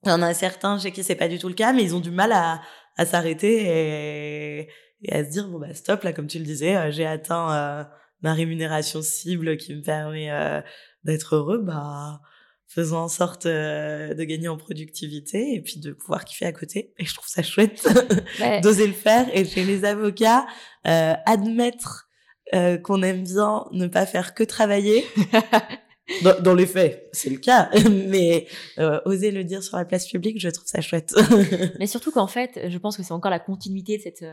il 0.05 0.11
y 0.11 0.13
en 0.13 0.23
a 0.23 0.35
certains 0.35 0.79
chez 0.79 0.93
qui 0.93 1.03
c'est 1.03 1.15
pas 1.15 1.29
du 1.29 1.39
tout 1.39 1.49
le 1.49 1.55
cas 1.55 1.73
mais 1.73 1.83
ils 1.83 1.95
ont 1.95 2.01
du 2.01 2.11
mal 2.11 2.33
à, 2.33 2.61
à 2.97 3.07
s'arrêter 3.07 3.63
et, 3.63 4.69
et, 5.03 5.13
à 5.13 5.25
se 5.25 5.31
dire 5.31 5.49
bon 5.49 5.59
bah 5.59 5.75
stop 5.75 6.03
là 6.03 6.13
comme 6.13 6.27
tu 6.27 6.39
le 6.39 6.45
disais 6.45 6.93
j'ai 6.93 7.07
atteint 7.07 7.89
ma 8.21 8.35
rémunération 8.35 9.01
cible 9.01 9.57
qui 9.57 9.75
me 9.75 9.83
permet 9.83 10.29
d'être 11.05 11.37
heureux 11.37 11.63
bah 11.63 12.21
faisant 12.69 13.05
en 13.05 13.09
sorte 13.09 13.47
euh, 13.47 14.15
de 14.15 14.25
gagner 14.25 14.49
en 14.49 14.57
productivité 14.57 15.55
et 15.55 15.61
puis 15.61 15.79
de 15.79 15.93
pouvoir 15.93 16.25
kiffer 16.25 16.47
à 16.47 16.53
côté. 16.53 16.93
Et 16.99 17.05
je 17.05 17.15
trouve 17.15 17.29
ça 17.29 17.43
chouette 17.43 17.89
d'oser 18.63 18.87
le 18.87 18.93
faire. 18.93 19.27
Et 19.35 19.45
chez 19.45 19.65
les 19.65 19.85
avocats, 19.85 20.47
euh, 20.87 21.15
admettre 21.25 22.09
euh, 22.55 22.77
qu'on 22.77 23.03
aime 23.03 23.23
bien 23.23 23.67
ne 23.73 23.87
pas 23.87 24.07
faire 24.07 24.35
que 24.35 24.45
travailler. 24.45 25.05
dans, 26.23 26.41
dans, 26.41 26.55
les 26.55 26.67
faits, 26.67 27.09
c'est 27.13 27.31
le 27.31 27.39
cas, 27.39 27.71
mais 27.91 28.47
oser 29.05 29.33
le 29.33 29.43
dire 29.43 29.63
sur 29.63 29.77
la 29.77 29.85
place 29.85 30.07
publique, 30.07 30.41
je 30.41 30.49
trouve 30.49 30.69
ça 30.69 30.81
chouette. 30.81 31.15
mais 31.81 31.87
surtout 31.87 32.13
qu'en 32.13 32.29
fait, 32.29 32.69
je 32.69 32.79
pense 32.79 32.97
que 32.97 33.03
c'est 33.03 33.13
encore 33.13 33.31
la 33.31 33.41
continuité 33.41 33.97
de 33.97 34.03
cette 34.03 34.25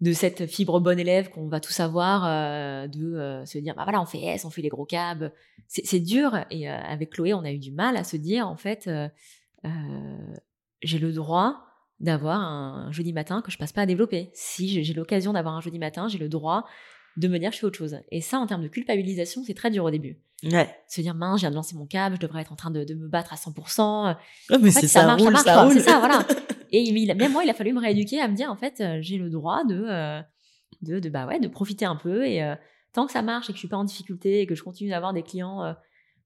de 0.00 0.12
cette 0.12 0.46
fibre 0.46 0.80
bonne 0.80 0.98
élève 0.98 1.30
qu'on 1.30 1.48
va 1.48 1.60
tout 1.60 1.72
savoir, 1.72 2.24
euh, 2.26 2.86
de 2.86 3.14
euh, 3.14 3.44
se 3.46 3.58
dire 3.58 3.74
bah 3.74 3.84
voilà 3.84 4.00
on 4.00 4.06
fait 4.06 4.20
S, 4.20 4.44
on 4.44 4.50
fait 4.50 4.62
les 4.62 4.68
gros 4.68 4.84
cabs, 4.84 5.32
c'est 5.68 6.00
dur 6.00 6.38
et 6.50 6.68
euh, 6.68 6.76
avec 6.76 7.10
Chloé 7.10 7.32
on 7.32 7.44
a 7.44 7.50
eu 7.50 7.58
du 7.58 7.72
mal 7.72 7.96
à 7.96 8.04
se 8.04 8.16
dire 8.16 8.46
en 8.46 8.56
fait 8.56 8.90
j'ai 10.82 10.98
le 10.98 11.12
droit 11.12 11.62
d'avoir 11.98 12.40
un 12.40 12.92
jeudi 12.92 13.14
matin 13.14 13.40
que 13.40 13.50
je 13.50 13.56
passe 13.56 13.72
pas 13.72 13.82
à 13.82 13.86
développer. 13.86 14.30
Si 14.34 14.84
j'ai 14.84 14.94
l'occasion 14.94 15.32
d'avoir 15.32 15.54
un 15.54 15.60
jeudi 15.62 15.78
matin, 15.78 16.08
j'ai 16.08 16.18
le 16.18 16.28
droit 16.28 16.66
de 17.16 17.26
me 17.26 17.38
dire 17.38 17.50
je 17.52 17.58
fais 17.58 17.66
autre 17.66 17.78
chose. 17.78 17.96
Et 18.10 18.20
ça 18.20 18.38
en 18.38 18.46
termes 18.46 18.62
de 18.62 18.68
culpabilisation 18.68 19.42
c'est 19.44 19.54
très 19.54 19.70
dur 19.70 19.84
au 19.84 19.90
début. 19.90 20.20
Ouais. 20.44 20.68
Se 20.88 21.00
dire 21.00 21.14
mince, 21.14 21.40
je 21.40 21.42
viens 21.42 21.50
de 21.50 21.54
lancer 21.54 21.74
mon 21.76 21.86
cab, 21.86 22.14
je 22.14 22.20
devrais 22.20 22.42
être 22.42 22.52
en 22.52 22.56
train 22.56 22.70
de, 22.70 22.84
de 22.84 22.94
me 22.94 23.08
battre 23.08 23.32
à 23.32 23.36
100%. 23.36 24.16
Ouais, 24.50 24.58
mais 24.60 24.70
c'est 24.70 24.86
ça, 24.86 25.00
ça, 25.00 25.06
marche, 25.06 25.22
roule, 25.22 25.36
ça, 25.38 25.54
marche, 25.56 25.72
C'est 25.74 25.80
ça, 25.80 25.98
voilà. 25.98 26.26
Et 26.72 26.82
il, 26.82 27.14
même 27.14 27.32
moi, 27.32 27.44
il 27.44 27.50
a 27.50 27.54
fallu 27.54 27.72
me 27.72 27.80
rééduquer 27.80 28.20
à 28.20 28.28
me 28.28 28.34
dire, 28.34 28.50
en 28.50 28.56
fait, 28.56 28.80
euh, 28.80 28.98
j'ai 29.00 29.18
le 29.18 29.30
droit 29.30 29.64
de, 29.64 29.84
euh, 29.88 30.20
de, 30.82 30.98
de, 30.98 31.08
bah 31.08 31.26
ouais, 31.26 31.40
de 31.40 31.48
profiter 31.48 31.84
un 31.84 31.96
peu. 31.96 32.26
Et 32.26 32.42
euh, 32.42 32.54
tant 32.92 33.06
que 33.06 33.12
ça 33.12 33.22
marche 33.22 33.48
et 33.48 33.52
que 33.52 33.56
je 33.56 33.60
suis 33.60 33.68
pas 33.68 33.76
en 33.76 33.84
difficulté 33.84 34.40
et 34.40 34.46
que 34.46 34.54
je 34.54 34.62
continue 34.62 34.90
d'avoir 34.90 35.12
des 35.12 35.22
clients, 35.22 35.74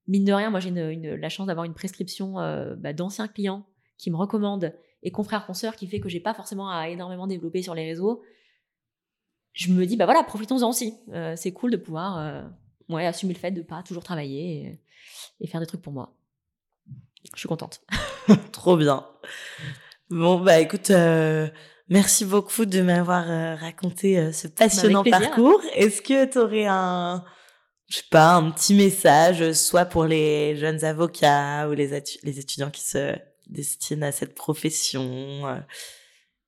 mine 0.07 0.25
de 0.25 0.33
rien, 0.33 0.49
moi 0.49 0.61
j'ai 0.61 0.69
une, 0.69 1.15
la 1.15 1.29
chance 1.29 1.47
d'avoir 1.47 1.65
une 1.65 1.73
prescription 1.73 2.35
bah, 2.77 2.93
d'anciens 2.93 3.27
clients 3.27 3.65
qui 3.97 4.09
me 4.09 4.15
recommandent 4.15 4.73
et 5.03 5.11
confrère 5.11 5.45
consoeur 5.45 5.75
qui 5.75 5.85
fait 5.87 5.99
que 5.99 6.07
j'ai 6.07 6.21
pas 6.21 6.33
forcément 6.33 6.69
à 6.69 6.87
énormément 6.87 7.27
développer 7.27 7.61
sur 7.61 7.75
les 7.75 7.85
réseaux, 7.85 8.21
je 9.51 9.73
me 9.73 9.85
dis 9.85 9.97
bah 9.97 10.05
voilà, 10.05 10.23
profitons-en 10.23 10.69
aussi. 10.69 10.95
C'est 11.35 11.51
cool 11.51 11.71
de 11.71 11.77
pouvoir 11.77 12.49
ouais, 12.91 13.05
assumer 13.05 13.33
le 13.33 13.39
fait 13.39 13.51
de 13.51 13.61
pas 13.61 13.83
toujours 13.83 14.03
travailler 14.03 14.79
et, 15.39 15.47
faire 15.47 15.59
des 15.59 15.67
trucs 15.67 15.81
pour 15.81 15.93
moi. 15.93 16.13
Je 17.33 17.39
suis 17.39 17.47
contente. 17.47 17.81
Trop 18.51 18.77
bien. 18.77 19.05
Bon 20.09 20.39
bah 20.39 20.59
écoute, 20.59 20.91
euh, 20.91 21.47
merci 21.87 22.25
beaucoup 22.25 22.65
de 22.65 22.81
m'avoir 22.81 23.59
raconté 23.59 24.31
ce 24.33 24.47
passionnant 24.47 25.03
parcours. 25.03 25.61
Est-ce 25.73 26.01
que 26.01 26.25
tu 26.25 26.37
aurais 26.37 26.65
un 26.65 27.23
je 27.87 27.97
sais 27.97 28.03
pas, 28.09 28.35
un 28.35 28.51
petit 28.51 28.73
message, 28.73 29.51
soit 29.51 29.83
pour 29.83 30.05
les 30.05 30.55
jeunes 30.55 30.85
avocats 30.85 31.67
ou 31.67 31.73
les, 31.73 32.01
les 32.23 32.39
étudiants 32.39 32.71
qui 32.71 32.81
se 32.81 33.13
destinent 33.47 34.07
à 34.07 34.13
cette 34.13 34.33
profession 34.33 35.61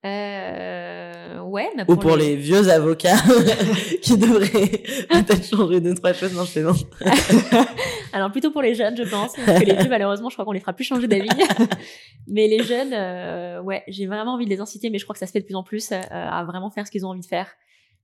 euh, 0.05 1.39
ouais, 1.39 1.69
bah 1.77 1.85
Ou 1.87 1.95
pour 1.95 2.17
les... 2.17 2.35
vieux 2.35 2.69
avocats 2.69 3.15
qui 4.01 4.17
devraient 4.17 4.83
peut-être 5.09 5.45
changer 5.45 5.79
deux, 5.79 5.93
trois 5.93 6.11
choses. 6.11 6.33
Non, 6.33 6.43
je 6.43 6.51
plaisante. 6.51 6.85
Alors, 8.13 8.29
plutôt 8.31 8.51
pour 8.51 8.61
les 8.61 8.75
jeunes, 8.75 8.97
je 8.97 9.03
pense. 9.03 9.33
Parce 9.45 9.61
que 9.61 9.65
les 9.65 9.75
vieux, 9.75 9.89
malheureusement, 9.89 10.29
je 10.29 10.35
crois 10.35 10.43
qu'on 10.43 10.51
les 10.51 10.59
fera 10.59 10.73
plus 10.73 10.83
changer 10.83 11.07
d'avis. 11.07 11.29
mais 12.27 12.47
les 12.47 12.63
jeunes, 12.63 12.91
euh, 12.93 13.61
ouais, 13.61 13.83
j'ai 13.87 14.05
vraiment 14.05 14.33
envie 14.33 14.45
de 14.45 14.49
les 14.49 14.59
inciter, 14.59 14.89
mais 14.89 14.97
je 14.97 15.05
crois 15.05 15.13
que 15.13 15.19
ça 15.19 15.25
se 15.27 15.31
fait 15.31 15.39
de 15.39 15.45
plus 15.45 15.55
en 15.55 15.63
plus 15.63 15.93
euh, 15.93 16.01
à 16.11 16.43
vraiment 16.43 16.69
faire 16.69 16.85
ce 16.85 16.91
qu'ils 16.91 17.05
ont 17.05 17.09
envie 17.09 17.21
de 17.21 17.25
faire. 17.25 17.47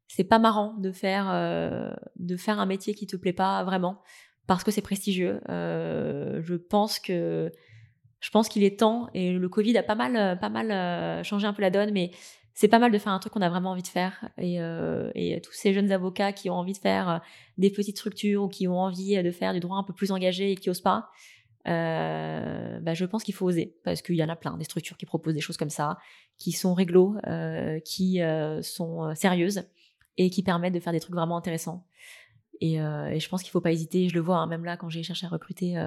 C'est 0.07 0.23
pas 0.23 0.39
marrant 0.39 0.75
de 0.79 0.93
faire, 0.93 1.29
euh, 1.29 1.91
de 2.15 2.37
faire 2.37 2.59
un 2.59 2.65
métier 2.65 2.93
qui 2.93 3.07
te 3.07 3.17
plaît 3.17 3.33
pas 3.33 3.63
vraiment 3.65 4.01
parce 4.47 4.63
que 4.63 4.71
c'est 4.71 4.81
prestigieux. 4.81 5.41
Je 5.47 6.55
pense 6.55 6.97
que 6.97 7.51
je 8.19 8.29
pense 8.31 8.49
qu'il 8.49 8.63
est 8.63 8.79
temps 8.79 9.09
et 9.13 9.31
le 9.31 9.49
Covid 9.49 9.77
a 9.77 9.83
pas 9.83 9.95
mal, 9.95 10.15
euh, 10.15 10.35
pas 10.35 10.49
mal 10.49 10.71
euh, 10.71 11.23
changé 11.23 11.47
un 11.47 11.53
peu 11.53 11.61
la 11.61 11.69
donne, 11.69 11.91
mais 11.91 12.11
c'est 12.53 12.67
pas 12.67 12.79
mal 12.79 12.91
de 12.91 12.97
faire 12.97 13.13
un 13.13 13.19
truc 13.19 13.31
qu'on 13.33 13.41
a 13.41 13.49
vraiment 13.49 13.71
envie 13.71 13.83
de 13.83 13.87
faire. 13.87 14.29
Et, 14.37 14.59
euh, 14.59 15.11
tous 15.41 15.53
ces 15.53 15.73
jeunes 15.73 15.91
avocats 15.91 16.33
qui 16.33 16.49
ont 16.49 16.55
envie 16.55 16.73
de 16.73 16.77
faire 16.77 17.21
des 17.57 17.69
petites 17.69 17.97
structures 17.97 18.43
ou 18.43 18.47
qui 18.49 18.67
ont 18.67 18.79
envie 18.79 19.21
de 19.21 19.31
faire 19.31 19.53
du 19.53 19.61
droit 19.61 19.77
un 19.77 19.83
peu 19.83 19.93
plus 19.93 20.11
engagé 20.11 20.51
et 20.51 20.55
qui 20.57 20.69
osent 20.69 20.81
pas, 20.81 21.09
euh, 21.67 22.79
bah, 22.81 22.93
je 22.93 23.05
pense 23.05 23.23
qu'il 23.23 23.33
faut 23.33 23.45
oser 23.45 23.77
parce 23.83 24.01
qu'il 24.01 24.15
y 24.15 24.23
en 24.23 24.29
a 24.29 24.35
plein 24.35 24.57
des 24.57 24.65
structures 24.65 24.97
qui 24.97 25.05
proposent 25.05 25.35
des 25.35 25.41
choses 25.41 25.55
comme 25.55 25.69
ça, 25.69 25.97
qui 26.37 26.51
sont 26.51 26.73
réglo, 26.73 27.15
qui 27.85 28.19
sont 28.61 29.15
sérieuses 29.15 29.63
et 30.17 30.29
qui 30.29 30.43
permettent 30.43 30.73
de 30.73 30.79
faire 30.81 30.93
des 30.93 30.99
trucs 30.99 31.15
vraiment 31.15 31.37
intéressants. 31.37 31.85
Et, 32.59 32.75
je 32.75 33.29
pense 33.29 33.41
qu'il 33.41 33.51
faut 33.51 33.61
pas 33.61 33.71
hésiter. 33.71 34.09
Je 34.09 34.15
le 34.15 34.19
vois 34.19 34.37
hein, 34.37 34.47
même 34.47 34.65
là 34.65 34.75
quand 34.75 34.89
j'ai 34.89 35.03
cherché 35.03 35.25
à 35.25 35.29
recruter 35.29 35.77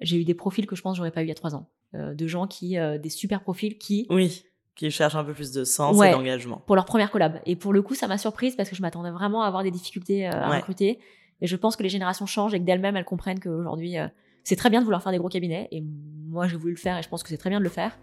j'ai 0.00 0.16
eu 0.18 0.24
des 0.24 0.34
profils 0.34 0.66
que 0.66 0.76
je 0.76 0.82
pense 0.82 0.96
j'aurais 0.96 1.10
pas 1.10 1.22
eu 1.22 1.26
il 1.26 1.28
y 1.28 1.32
a 1.32 1.34
trois 1.34 1.54
ans. 1.54 1.68
Euh, 1.94 2.14
de 2.14 2.26
gens 2.26 2.46
qui, 2.46 2.78
euh, 2.78 2.98
des 2.98 3.08
super 3.08 3.40
profils 3.42 3.76
qui. 3.76 4.06
Oui, 4.10 4.44
qui 4.76 4.90
cherchent 4.90 5.16
un 5.16 5.24
peu 5.24 5.34
plus 5.34 5.50
de 5.50 5.64
sens 5.64 6.00
et 6.02 6.10
d'engagement. 6.12 6.62
Pour 6.66 6.76
leur 6.76 6.84
première 6.84 7.10
collab. 7.10 7.40
Et 7.46 7.56
pour 7.56 7.72
le 7.72 7.82
coup, 7.82 7.94
ça 7.94 8.06
m'a 8.06 8.16
surprise 8.16 8.54
parce 8.54 8.70
que 8.70 8.76
je 8.76 8.82
m'attendais 8.82 9.10
vraiment 9.10 9.42
à 9.42 9.46
avoir 9.46 9.62
des 9.62 9.70
difficultés 9.70 10.28
euh, 10.28 10.32
à 10.32 10.56
recruter. 10.56 11.00
Et 11.40 11.46
je 11.46 11.56
pense 11.56 11.74
que 11.74 11.82
les 11.82 11.88
générations 11.88 12.26
changent 12.26 12.54
et 12.54 12.60
que 12.60 12.64
d'elles-mêmes, 12.64 12.96
elles 12.96 13.04
comprennent 13.04 13.40
qu'aujourd'hui, 13.40 13.96
c'est 14.44 14.56
très 14.56 14.70
bien 14.70 14.80
de 14.80 14.84
vouloir 14.84 15.02
faire 15.02 15.10
des 15.10 15.18
gros 15.18 15.28
cabinets. 15.28 15.68
Et 15.72 15.82
moi, 16.28 16.46
j'ai 16.46 16.56
voulu 16.56 16.74
le 16.74 16.78
faire 16.78 16.98
et 16.98 17.02
je 17.02 17.08
pense 17.08 17.22
que 17.22 17.30
c'est 17.30 17.38
très 17.38 17.50
bien 17.50 17.58
de 17.58 17.64
le 17.64 17.70
faire. 17.70 17.98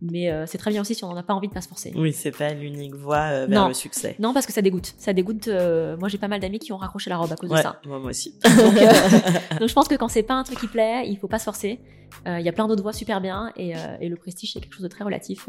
Mais 0.00 0.30
euh, 0.30 0.46
c'est 0.46 0.58
très 0.58 0.70
bien 0.70 0.80
aussi 0.80 0.94
si 0.94 1.04
on 1.04 1.08
n'en 1.08 1.16
a 1.16 1.22
pas 1.22 1.34
envie 1.34 1.48
de 1.48 1.52
pas 1.52 1.60
se 1.60 1.68
forcer. 1.68 1.92
Oui, 1.94 2.12
c'est 2.12 2.30
pas 2.30 2.52
l'unique 2.52 2.94
voie 2.94 3.30
euh, 3.30 3.46
vers 3.46 3.68
le 3.68 3.74
succès. 3.74 4.16
Non, 4.18 4.32
parce 4.34 4.46
que 4.46 4.52
ça 4.52 4.62
dégoûte. 4.62 4.94
Ça 4.98 5.12
dégoûte. 5.12 5.48
Euh, 5.48 5.96
moi, 5.96 6.08
j'ai 6.08 6.18
pas 6.18 6.28
mal 6.28 6.40
d'amis 6.40 6.58
qui 6.58 6.72
ont 6.72 6.76
raccroché 6.76 7.10
la 7.10 7.16
robe 7.16 7.32
à 7.32 7.36
cause 7.36 7.50
de 7.50 7.56
ça. 7.56 7.80
Moi, 7.86 7.98
moi 7.98 8.10
aussi. 8.10 8.34
Donc, 8.44 9.68
je 9.68 9.72
pense 9.72 9.88
que 9.88 9.94
quand 9.94 10.08
c'est 10.08 10.22
pas 10.22 10.34
un 10.34 10.44
truc 10.44 10.58
qui 10.58 10.66
plaît, 10.66 11.08
il 11.08 11.18
faut 11.18 11.28
pas 11.28 11.38
se 11.38 11.44
forcer. 11.44 11.80
Il 12.26 12.42
y 12.42 12.48
a 12.48 12.52
plein 12.52 12.68
d'autres 12.68 12.82
voies 12.82 12.92
super 12.92 13.20
bien 13.20 13.52
et, 13.56 13.72
et 14.00 14.08
le 14.08 14.16
prestige 14.16 14.52
c'est 14.52 14.60
quelque 14.60 14.74
chose 14.74 14.82
de 14.82 14.88
très 14.88 15.02
relatif. 15.04 15.48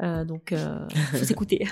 donc, 0.00 0.54
faut 1.12 1.24
s'écouter. 1.24 1.66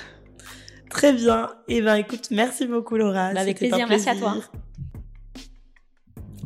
Très 0.91 1.13
bien. 1.13 1.51
Et 1.69 1.79
eh 1.79 1.83
ben, 1.83 1.97
écoute, 1.97 2.29
merci 2.31 2.67
beaucoup, 2.67 2.97
Laura. 2.97 3.33
Bah, 3.33 3.41
avec 3.41 3.59
plaisir. 3.59 3.87
Merci 3.89 4.09
à 4.09 4.17
toi. 4.17 4.37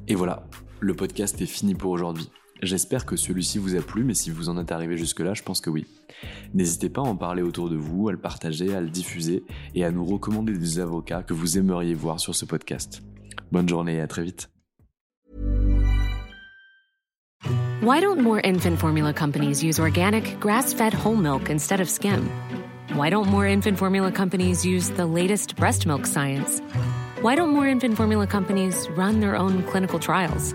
Et 0.06 0.14
voilà, 0.14 0.46
le 0.80 0.94
podcast 0.94 1.40
est 1.40 1.46
fini 1.46 1.74
pour 1.74 1.90
aujourd'hui. 1.90 2.30
J'espère 2.62 3.06
que 3.06 3.14
celui-ci 3.14 3.58
vous 3.58 3.76
a 3.76 3.80
plu, 3.80 4.02
mais 4.02 4.14
si 4.14 4.30
vous 4.30 4.48
en 4.48 4.58
êtes 4.58 4.72
arrivé 4.72 4.96
jusque-là, 4.96 5.34
je 5.34 5.42
pense 5.42 5.60
que 5.60 5.70
oui. 5.70 5.86
N'hésitez 6.54 6.88
pas 6.88 7.02
à 7.02 7.04
en 7.04 7.14
parler 7.14 7.42
autour 7.42 7.70
de 7.70 7.76
vous, 7.76 8.08
à 8.08 8.12
le 8.12 8.18
partager, 8.18 8.74
à 8.74 8.80
le 8.80 8.88
diffuser 8.88 9.44
et 9.74 9.84
à 9.84 9.92
nous 9.92 10.04
recommander 10.04 10.56
des 10.56 10.80
avocats 10.80 11.22
que 11.22 11.34
vous 11.34 11.56
aimeriez 11.56 11.94
voir 11.94 12.18
sur 12.18 12.34
ce 12.34 12.44
podcast. 12.44 13.00
Bonne 13.52 13.68
journée 13.68 13.96
et 13.96 14.00
à 14.00 14.08
très 14.08 14.24
vite. 14.24 14.50
Why 17.80 18.00
don't 18.00 18.20
more 18.20 18.40
infant 18.44 18.76
formula 18.76 19.12
companies 19.12 19.62
use 19.62 19.78
organic, 19.78 20.40
grass-fed 20.40 20.92
whole 20.92 21.16
milk 21.16 21.48
instead 21.48 21.80
of 21.80 21.88
skim? 21.88 22.28
Why 22.94 23.08
don't 23.08 23.28
more 23.28 23.46
infant 23.46 23.78
formula 23.78 24.10
companies 24.10 24.66
use 24.66 24.90
the 24.90 25.06
latest 25.06 25.54
breast 25.54 25.86
milk 25.86 26.04
science? 26.04 26.60
Why 27.22 27.36
don't 27.36 27.50
more 27.50 27.68
infant 27.68 27.96
formula 27.96 28.26
companies 28.26 28.88
run 28.96 29.20
their 29.20 29.36
own 29.36 29.62
clinical 29.62 30.00
trials? 30.00 30.54